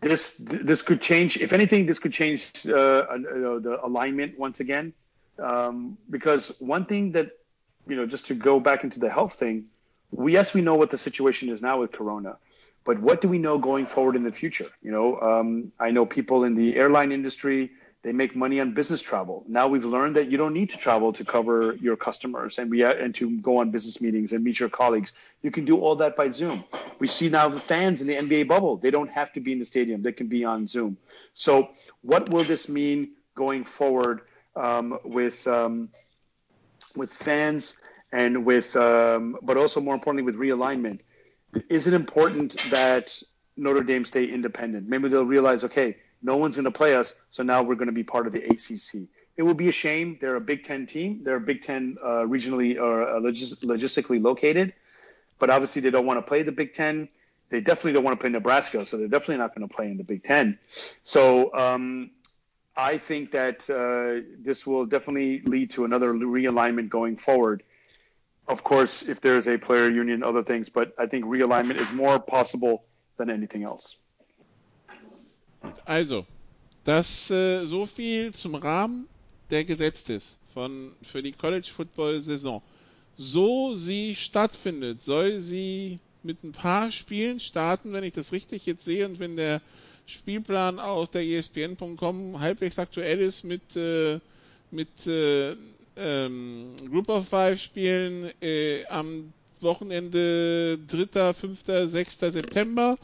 this 0.00 0.36
this 0.38 0.82
could 0.82 1.00
change. 1.00 1.36
If 1.38 1.52
anything, 1.52 1.86
this 1.86 1.98
could 1.98 2.12
change 2.12 2.52
uh, 2.66 2.72
uh, 2.72 3.58
the 3.58 3.78
alignment 3.82 4.38
once 4.38 4.60
again, 4.60 4.92
um, 5.38 5.98
because 6.10 6.54
one 6.60 6.84
thing 6.86 7.12
that 7.12 7.32
you 7.88 7.96
know, 7.96 8.06
just 8.06 8.26
to 8.26 8.34
go 8.34 8.60
back 8.60 8.84
into 8.84 9.00
the 9.00 9.10
health 9.10 9.34
thing, 9.34 9.66
we, 10.10 10.32
yes, 10.32 10.54
we 10.54 10.60
know 10.60 10.74
what 10.74 10.90
the 10.90 10.98
situation 10.98 11.48
is 11.48 11.62
now 11.62 11.80
with 11.80 11.92
Corona, 11.92 12.36
but 12.84 13.00
what 13.00 13.20
do 13.20 13.28
we 13.28 13.38
know 13.38 13.58
going 13.58 13.86
forward 13.86 14.16
in 14.16 14.24
the 14.24 14.32
future? 14.32 14.68
You 14.82 14.90
know, 14.90 15.20
um, 15.20 15.72
I 15.78 15.90
know 15.90 16.06
people 16.06 16.44
in 16.44 16.54
the 16.54 16.76
airline 16.76 17.12
industry, 17.12 17.70
they 18.02 18.12
make 18.12 18.36
money 18.36 18.60
on 18.60 18.74
business 18.74 19.02
travel. 19.02 19.44
Now 19.48 19.68
we've 19.68 19.84
learned 19.84 20.16
that 20.16 20.30
you 20.30 20.38
don't 20.38 20.54
need 20.54 20.70
to 20.70 20.78
travel 20.78 21.12
to 21.14 21.24
cover 21.24 21.76
your 21.80 21.96
customers 21.96 22.58
and 22.58 22.70
we 22.70 22.84
and 22.84 23.14
to 23.16 23.38
go 23.40 23.58
on 23.58 23.70
business 23.70 24.00
meetings 24.00 24.32
and 24.32 24.44
meet 24.44 24.60
your 24.60 24.68
colleagues. 24.68 25.12
You 25.42 25.50
can 25.50 25.64
do 25.64 25.78
all 25.80 25.96
that 25.96 26.16
by 26.16 26.30
Zoom. 26.30 26.64
We 27.00 27.08
see 27.08 27.28
now 27.28 27.48
the 27.48 27.60
fans 27.60 28.00
in 28.00 28.06
the 28.06 28.14
NBA 28.14 28.46
bubble. 28.46 28.76
They 28.76 28.90
don't 28.90 29.10
have 29.10 29.32
to 29.32 29.40
be 29.40 29.52
in 29.52 29.58
the 29.58 29.64
stadium. 29.64 30.02
They 30.02 30.12
can 30.12 30.28
be 30.28 30.44
on 30.44 30.68
Zoom. 30.68 30.96
So 31.34 31.70
what 32.02 32.30
will 32.30 32.44
this 32.44 32.68
mean 32.68 33.14
going 33.34 33.64
forward 33.64 34.22
um, 34.54 34.98
with 35.04 35.46
um, 35.46 35.90
with 36.96 37.12
fans 37.12 37.76
and 38.12 38.44
with, 38.44 38.76
um, 38.76 39.36
but 39.42 39.56
also 39.56 39.80
more 39.80 39.94
importantly 39.94 40.22
with 40.30 40.36
realignment. 40.40 41.00
Is 41.68 41.86
it 41.86 41.94
important 41.94 42.56
that 42.70 43.22
Notre 43.56 43.82
Dame 43.82 44.04
stay 44.04 44.24
independent? 44.24 44.88
Maybe 44.88 45.08
they'll 45.08 45.24
realize, 45.24 45.64
okay, 45.64 45.96
no 46.22 46.36
one's 46.36 46.56
going 46.56 46.64
to 46.64 46.70
play 46.70 46.94
us, 46.96 47.14
so 47.30 47.42
now 47.42 47.62
we're 47.62 47.76
going 47.76 47.86
to 47.86 47.92
be 47.92 48.04
part 48.04 48.26
of 48.26 48.32
the 48.32 48.44
ACC. 48.44 49.08
It 49.36 49.42
would 49.42 49.56
be 49.56 49.68
a 49.68 49.72
shame. 49.72 50.18
They're 50.20 50.36
a 50.36 50.40
Big 50.40 50.64
Ten 50.64 50.86
team. 50.86 51.20
They're 51.22 51.36
a 51.36 51.40
Big 51.40 51.62
Ten 51.62 51.96
uh, 52.02 52.24
regionally 52.26 52.78
or 52.78 53.02
uh, 53.02 53.20
logis- 53.20 53.62
logistically 53.62 54.22
located, 54.22 54.74
but 55.38 55.48
obviously 55.48 55.80
they 55.80 55.90
don't 55.90 56.06
want 56.06 56.18
to 56.18 56.22
play 56.22 56.42
the 56.42 56.52
Big 56.52 56.72
Ten. 56.72 57.08
They 57.50 57.60
definitely 57.60 57.92
don't 57.92 58.04
want 58.04 58.18
to 58.18 58.20
play 58.20 58.30
Nebraska, 58.30 58.84
so 58.84 58.98
they're 58.98 59.08
definitely 59.08 59.38
not 59.38 59.54
going 59.54 59.66
to 59.66 59.74
play 59.74 59.86
in 59.86 59.96
the 59.96 60.04
Big 60.04 60.22
Ten. 60.22 60.58
So 61.02 61.54
um, 61.54 62.10
I 62.76 62.98
think 62.98 63.30
that 63.32 63.68
uh, 63.70 64.28
this 64.38 64.66
will 64.66 64.86
definitely 64.86 65.40
lead 65.42 65.70
to 65.70 65.84
another 65.84 66.12
realignment 66.12 66.88
going 66.88 67.16
forward. 67.16 67.62
Of 68.48 68.64
course, 68.64 69.02
if 69.02 69.20
there's 69.20 69.46
a 69.46 69.58
player 69.58 69.90
union, 69.90 70.22
other 70.22 70.42
things, 70.42 70.70
but 70.70 70.94
I 70.98 71.06
think 71.06 71.26
realignment 71.26 71.80
is 71.80 71.92
more 71.92 72.18
possible 72.18 72.84
than 73.18 73.28
anything 73.28 73.64
else. 73.64 73.96
Also, 75.84 76.26
das 76.84 77.30
äh, 77.30 77.64
so 77.66 77.84
viel 77.84 78.32
zum 78.32 78.54
Rahmen, 78.54 79.06
der 79.50 79.64
gesetzt 79.64 80.08
ist 80.08 80.38
von, 80.54 80.92
für 81.02 81.22
die 81.22 81.32
College 81.32 81.68
Football 81.74 82.20
Saison. 82.20 82.62
So 83.16 83.74
sie 83.74 84.14
stattfindet, 84.14 85.00
soll 85.02 85.38
sie 85.38 85.98
mit 86.22 86.42
ein 86.42 86.52
paar 86.52 86.90
Spielen 86.90 87.40
starten, 87.40 87.92
wenn 87.92 88.04
ich 88.04 88.14
das 88.14 88.32
richtig 88.32 88.64
jetzt 88.64 88.84
sehe 88.84 89.06
und 89.06 89.18
wenn 89.18 89.36
der 89.36 89.60
Spielplan 90.06 90.78
auf 90.78 91.10
der 91.10 91.22
ESPN.com 91.22 92.40
halbwegs 92.40 92.78
aktuell 92.78 93.18
ist 93.18 93.44
mit, 93.44 93.76
äh, 93.76 94.20
mit 94.70 95.06
äh, 95.06 95.54
ähm, 95.98 96.74
Group 96.90 97.08
of 97.08 97.28
Five 97.28 97.60
Spielen 97.60 98.30
äh, 98.40 98.84
am 98.86 99.32
Wochenende 99.60 100.78
3., 100.86 101.32
5., 101.32 101.58
6. 101.86 102.18
September 102.20 102.96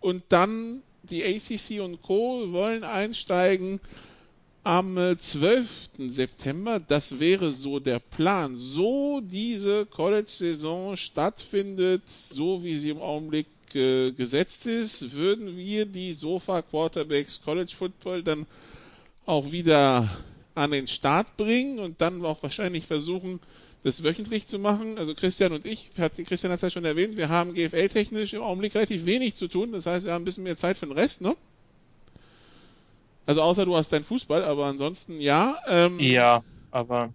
und 0.00 0.22
dann 0.28 0.82
die 1.02 1.24
ACC 1.24 1.80
und 1.82 2.02
Co. 2.02 2.52
wollen 2.52 2.84
einsteigen 2.84 3.80
am 4.62 4.96
12. 5.18 5.66
September. 6.08 6.80
Das 6.80 7.20
wäre 7.20 7.52
so 7.52 7.78
der 7.80 7.98
Plan. 7.98 8.56
So 8.56 9.20
diese 9.22 9.86
College-Saison 9.86 10.96
stattfindet, 10.96 12.02
so 12.08 12.64
wie 12.64 12.76
sie 12.78 12.90
im 12.90 13.00
Augenblick 13.00 13.46
äh, 13.74 14.12
gesetzt 14.12 14.66
ist, 14.66 15.12
würden 15.12 15.56
wir 15.56 15.84
die 15.84 16.12
Sofa 16.12 16.62
Quarterbacks 16.62 17.42
College 17.44 17.72
Football 17.76 18.22
dann 18.22 18.46
auch 19.26 19.52
wieder 19.52 20.08
an 20.54 20.70
den 20.70 20.86
Start 20.86 21.36
bringen 21.36 21.78
und 21.78 22.00
dann 22.00 22.24
auch 22.24 22.42
wahrscheinlich 22.42 22.86
versuchen, 22.86 23.40
das 23.82 24.02
wöchentlich 24.02 24.46
zu 24.46 24.58
machen. 24.58 24.98
Also 24.98 25.14
Christian 25.14 25.52
und 25.52 25.66
ich, 25.66 25.90
hat, 25.98 26.14
Christian 26.16 26.50
hat 26.50 26.56
es 26.56 26.62
ja 26.62 26.70
schon 26.70 26.84
erwähnt, 26.84 27.16
wir 27.16 27.28
haben 27.28 27.54
GFL-technisch 27.54 28.34
im 28.34 28.42
Augenblick 28.42 28.74
relativ 28.74 29.04
wenig 29.04 29.34
zu 29.34 29.48
tun. 29.48 29.72
Das 29.72 29.86
heißt, 29.86 30.06
wir 30.06 30.12
haben 30.12 30.22
ein 30.22 30.24
bisschen 30.24 30.44
mehr 30.44 30.56
Zeit 30.56 30.76
für 30.78 30.86
den 30.86 30.96
Rest, 30.96 31.20
ne? 31.20 31.36
Also 33.26 33.42
außer 33.42 33.64
du 33.64 33.76
hast 33.76 33.92
deinen 33.92 34.04
Fußball, 34.04 34.44
aber 34.44 34.66
ansonsten 34.66 35.20
ja. 35.20 35.56
Ähm, 35.68 35.98
ja, 35.98 36.42
aber 36.70 37.12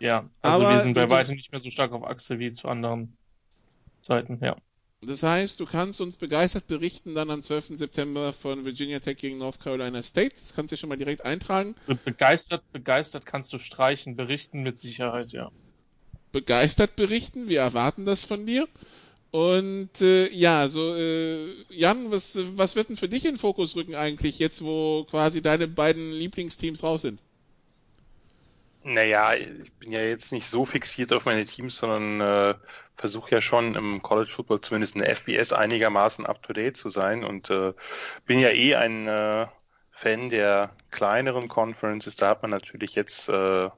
ja, 0.00 0.28
also 0.42 0.56
aber 0.56 0.74
wir 0.74 0.80
sind 0.80 0.94
bei 0.94 1.08
weitem 1.08 1.36
nicht 1.36 1.52
mehr 1.52 1.60
so 1.60 1.70
stark 1.70 1.92
auf 1.92 2.04
Achse 2.04 2.38
wie 2.38 2.52
zu 2.52 2.68
anderen 2.68 3.16
Zeiten, 4.02 4.38
ja. 4.42 4.56
Das 5.06 5.22
heißt, 5.22 5.60
du 5.60 5.66
kannst 5.66 6.00
uns 6.00 6.16
begeistert 6.16 6.66
berichten 6.66 7.14
dann 7.14 7.30
am 7.30 7.42
12. 7.42 7.78
September 7.78 8.32
von 8.32 8.64
Virginia 8.64 9.00
Tech 9.00 9.16
gegen 9.18 9.38
North 9.38 9.60
Carolina 9.60 10.02
State. 10.02 10.34
Das 10.40 10.54
kannst 10.54 10.72
du 10.72 10.76
schon 10.76 10.88
mal 10.88 10.96
direkt 10.96 11.24
eintragen. 11.24 11.74
Begeistert, 12.04 12.62
begeistert 12.72 13.26
kannst 13.26 13.52
du 13.52 13.58
streichen, 13.58 14.16
berichten 14.16 14.62
mit 14.62 14.78
Sicherheit, 14.78 15.32
ja. 15.32 15.50
Begeistert 16.32 16.96
berichten, 16.96 17.48
wir 17.48 17.60
erwarten 17.60 18.06
das 18.06 18.24
von 18.24 18.46
dir. 18.46 18.66
Und 19.30 20.00
äh, 20.00 20.28
ja, 20.30 20.68
so 20.68 20.94
äh, 20.94 21.48
Jan, 21.68 22.12
was, 22.12 22.38
was 22.56 22.76
wird 22.76 22.88
denn 22.88 22.96
für 22.96 23.08
dich 23.08 23.24
in 23.24 23.32
den 23.32 23.38
Fokus 23.38 23.74
rücken 23.74 23.96
eigentlich, 23.96 24.38
jetzt 24.38 24.64
wo 24.64 25.04
quasi 25.10 25.42
deine 25.42 25.66
beiden 25.66 26.12
Lieblingsteams 26.12 26.84
raus 26.84 27.02
sind? 27.02 27.20
Naja, 28.84 29.34
ich 29.34 29.72
bin 29.80 29.90
ja 29.90 30.02
jetzt 30.02 30.30
nicht 30.30 30.46
so 30.46 30.64
fixiert 30.64 31.12
auf 31.12 31.24
meine 31.24 31.46
Teams, 31.46 31.78
sondern 31.78 32.20
äh, 32.20 32.54
versuche 32.96 33.32
ja 33.32 33.40
schon 33.40 33.74
im 33.74 34.02
College 34.02 34.30
Football 34.30 34.60
zumindest 34.60 34.94
in 34.94 35.02
der 35.02 35.14
FBS 35.14 35.52
einigermaßen 35.52 36.26
up 36.26 36.42
to 36.42 36.52
date 36.52 36.76
zu 36.76 36.88
sein 36.88 37.24
und 37.24 37.50
äh, 37.50 37.72
bin 38.26 38.38
ja 38.38 38.50
eh 38.50 38.74
ein 38.76 39.08
äh, 39.08 39.46
Fan 39.90 40.28
der 40.30 40.74
kleineren 40.90 41.48
Conferences. 41.48 42.16
Da 42.16 42.28
hat 42.28 42.42
man 42.42 42.50
natürlich 42.50 42.94
jetzt 42.94 43.28
äh, 43.28 43.70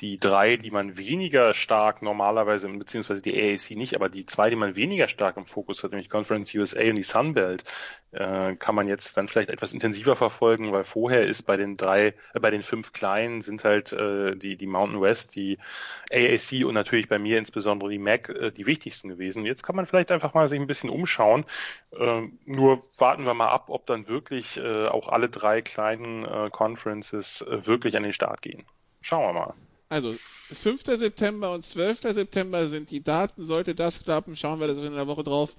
die 0.00 0.18
drei, 0.18 0.56
die 0.56 0.70
man 0.70 0.96
weniger 0.96 1.52
stark 1.52 2.00
normalerweise, 2.00 2.68
beziehungsweise 2.68 3.20
die 3.20 3.34
AAC 3.34 3.76
nicht, 3.76 3.94
aber 3.94 4.08
die 4.08 4.24
zwei, 4.24 4.48
die 4.48 4.56
man 4.56 4.74
weniger 4.76 5.08
stark 5.08 5.36
im 5.36 5.44
Fokus 5.44 5.82
hat, 5.82 5.90
nämlich 5.90 6.08
Conference 6.08 6.54
USA 6.54 6.80
und 6.80 6.96
die 6.96 7.02
Sunbelt, 7.02 7.64
äh, 8.12 8.56
kann 8.56 8.74
man 8.74 8.88
jetzt 8.88 9.16
dann 9.16 9.28
vielleicht 9.28 9.50
etwas 9.50 9.72
intensiver 9.72 10.16
verfolgen, 10.16 10.72
weil 10.72 10.84
vorher 10.84 11.24
ist 11.24 11.42
bei 11.42 11.56
den 11.56 11.76
drei, 11.76 12.14
äh, 12.32 12.40
bei 12.40 12.50
den 12.50 12.62
fünf 12.62 12.92
kleinen 12.92 13.42
sind 13.42 13.62
halt 13.64 13.92
äh, 13.92 14.36
die, 14.36 14.56
die 14.56 14.66
Mountain 14.66 15.00
West, 15.00 15.34
die 15.36 15.58
AAC 16.10 16.64
und 16.64 16.74
natürlich 16.74 17.08
bei 17.08 17.18
mir 17.18 17.38
insbesondere 17.38 17.90
die 17.90 17.98
MAC 17.98 18.28
äh, 18.30 18.50
die 18.50 18.66
wichtigsten 18.66 19.08
gewesen. 19.08 19.44
Jetzt 19.44 19.62
kann 19.62 19.76
man 19.76 19.86
vielleicht 19.86 20.10
einfach 20.10 20.34
mal 20.34 20.48
sich 20.48 20.58
ein 20.58 20.66
bisschen 20.66 20.90
umschauen. 20.90 21.44
Äh, 21.92 22.22
nur 22.46 22.82
warten 22.98 23.26
wir 23.26 23.34
mal 23.34 23.50
ab, 23.50 23.66
ob 23.68 23.86
dann 23.86 24.08
wirklich 24.08 24.58
äh, 24.58 24.86
auch 24.86 25.08
alle 25.08 25.28
drei 25.28 25.60
kleinen 25.62 26.24
äh, 26.24 26.48
Conferences 26.50 27.42
äh, 27.42 27.66
wirklich 27.66 27.96
an 27.96 28.02
den 28.02 28.12
Start 28.12 28.42
gehen. 28.42 28.64
Schauen 29.02 29.22
wir 29.22 29.32
mal. 29.32 29.54
Also 29.90 30.14
5. 30.52 30.84
September 30.84 31.52
und 31.52 31.64
12. 31.64 32.02
September 32.02 32.68
sind 32.68 32.92
die 32.92 33.02
Daten. 33.02 33.42
Sollte 33.42 33.74
das 33.74 34.04
klappen, 34.04 34.36
schauen 34.36 34.60
wir 34.60 34.68
das 34.68 34.78
in 34.78 34.94
der 34.94 35.08
Woche 35.08 35.24
drauf. 35.24 35.56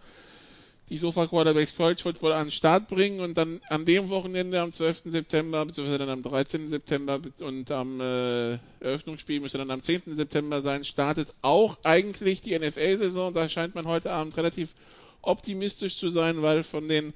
Die 0.89 0.97
Sofa 0.97 1.27
Quarterbacks 1.27 1.75
College 1.75 2.01
Football 2.01 2.31
an 2.31 2.45
den 2.45 2.51
Start 2.51 2.87
bringen 2.87 3.19
und 3.19 3.37
dann 3.37 3.61
an 3.69 3.85
dem 3.85 4.09
Wochenende 4.09 4.61
am 4.61 4.71
12. 4.71 5.03
September, 5.05 5.65
beziehungsweise 5.65 5.99
dann 5.99 6.09
am 6.09 6.23
13. 6.23 6.69
September 6.69 7.19
und 7.41 7.71
am 7.71 7.99
äh, 7.99 8.53
Eröffnungsspiel 8.79 9.41
müsste 9.41 9.57
dann 9.57 9.71
am 9.71 9.81
10. 9.81 10.03
September 10.07 10.61
sein, 10.61 10.85
startet 10.85 11.29
auch 11.41 11.77
eigentlich 11.83 12.41
die 12.41 12.57
NFL-Saison. 12.57 13.33
Da 13.33 13.49
scheint 13.49 13.75
man 13.75 13.85
heute 13.85 14.11
Abend 14.11 14.35
relativ 14.37 14.73
optimistisch 15.21 15.97
zu 15.97 16.09
sein, 16.09 16.41
weil 16.41 16.63
von 16.63 16.87
den 16.87 17.13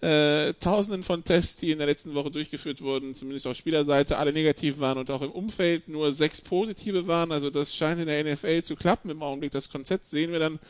äh, 0.00 0.54
Tausenden 0.54 1.02
von 1.02 1.24
Tests, 1.24 1.56
die 1.56 1.72
in 1.72 1.78
der 1.78 1.86
letzten 1.86 2.14
Woche 2.14 2.30
durchgeführt 2.30 2.82
wurden, 2.82 3.14
zumindest 3.14 3.46
auf 3.46 3.56
Spielerseite, 3.56 4.18
alle 4.18 4.32
negativ 4.32 4.78
waren 4.78 4.98
und 4.98 5.10
auch 5.10 5.22
im 5.22 5.30
Umfeld 5.30 5.88
nur 5.88 6.12
sechs 6.12 6.40
positive 6.40 7.06
waren. 7.08 7.32
Also 7.32 7.50
das 7.50 7.74
scheint 7.74 8.00
in 8.00 8.06
der 8.06 8.22
NFL 8.24 8.62
zu 8.62 8.76
klappen 8.76 9.10
im 9.10 9.22
Augenblick. 9.22 9.52
Das 9.52 9.70
Konzept 9.70 10.06
sehen 10.06 10.30
wir 10.30 10.38
dann, 10.38 10.60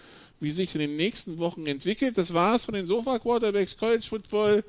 wie 0.41 0.51
sich 0.51 0.75
in 0.75 0.81
den 0.81 0.97
nächsten 0.97 1.39
Wochen 1.39 1.67
entwickelt. 1.67 2.17
Das 2.17 2.33
war's 2.33 2.65
von 2.65 2.75
den 2.75 2.87
Sofa 2.87 3.19
Quarterbacks 3.19 3.77
College 3.77 4.07
Football. 4.09 4.65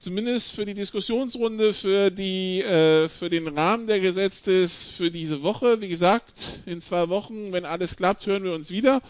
Zumindest 0.00 0.52
für 0.52 0.66
die 0.66 0.74
Diskussionsrunde, 0.74 1.72
für 1.72 2.10
die, 2.10 2.60
äh, 2.62 3.08
für 3.08 3.30
den 3.30 3.46
Rahmen, 3.46 3.86
der 3.86 4.00
gesetzt 4.00 4.48
ist, 4.48 4.90
für 4.90 5.10
diese 5.10 5.42
Woche. 5.42 5.80
Wie 5.80 5.88
gesagt, 5.88 6.60
in 6.66 6.80
zwei 6.80 7.08
Wochen, 7.08 7.52
wenn 7.52 7.64
alles 7.64 7.96
klappt, 7.96 8.26
hören 8.26 8.44
wir 8.44 8.54
uns 8.54 8.70
wieder. 8.70 9.00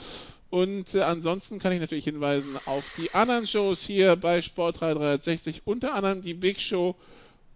Und 0.54 0.94
äh, 0.94 1.00
ansonsten 1.00 1.58
kann 1.58 1.72
ich 1.72 1.80
natürlich 1.80 2.04
hinweisen 2.04 2.56
auf 2.64 2.84
die 2.96 3.12
anderen 3.12 3.44
Shows 3.44 3.82
hier 3.82 4.14
bei 4.14 4.40
Sport 4.40 4.82
360, 4.82 5.62
unter 5.64 5.94
anderem 5.94 6.22
die 6.22 6.34
Big 6.34 6.60
Show, 6.60 6.94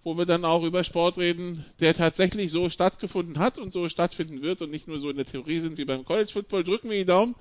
wo 0.02 0.18
wir 0.18 0.26
dann 0.26 0.44
auch 0.44 0.64
über 0.64 0.82
Sport 0.82 1.16
reden, 1.16 1.64
der 1.78 1.94
tatsächlich 1.94 2.50
so 2.50 2.70
stattgefunden 2.70 3.38
hat 3.38 3.56
und 3.56 3.72
so 3.72 3.88
stattfinden 3.88 4.42
wird 4.42 4.62
und 4.62 4.72
nicht 4.72 4.88
nur 4.88 4.98
so 4.98 5.10
in 5.10 5.16
der 5.16 5.26
Theorie 5.26 5.60
sind 5.60 5.78
wie 5.78 5.84
beim 5.84 6.04
College 6.04 6.32
Football. 6.32 6.64
Drücken 6.64 6.90
wir 6.90 6.98
die 6.98 7.04
Daumen, 7.04 7.36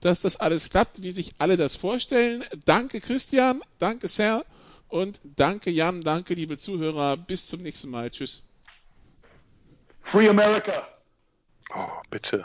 dass 0.00 0.20
das 0.20 0.36
alles 0.36 0.68
klappt, 0.68 1.02
wie 1.02 1.12
sich 1.12 1.32
alle 1.38 1.56
das 1.56 1.74
vorstellen. 1.74 2.44
Danke 2.66 3.00
Christian, 3.00 3.62
danke 3.78 4.08
Sir 4.08 4.44
und 4.88 5.22
danke 5.36 5.70
Jan, 5.70 6.02
danke 6.02 6.34
liebe 6.34 6.58
Zuhörer. 6.58 7.16
Bis 7.16 7.46
zum 7.46 7.62
nächsten 7.62 7.88
Mal. 7.88 8.10
Tschüss. 8.10 8.42
Free 10.02 10.28
America. 10.28 10.86
Oh, 11.74 11.86
bitte. 12.10 12.44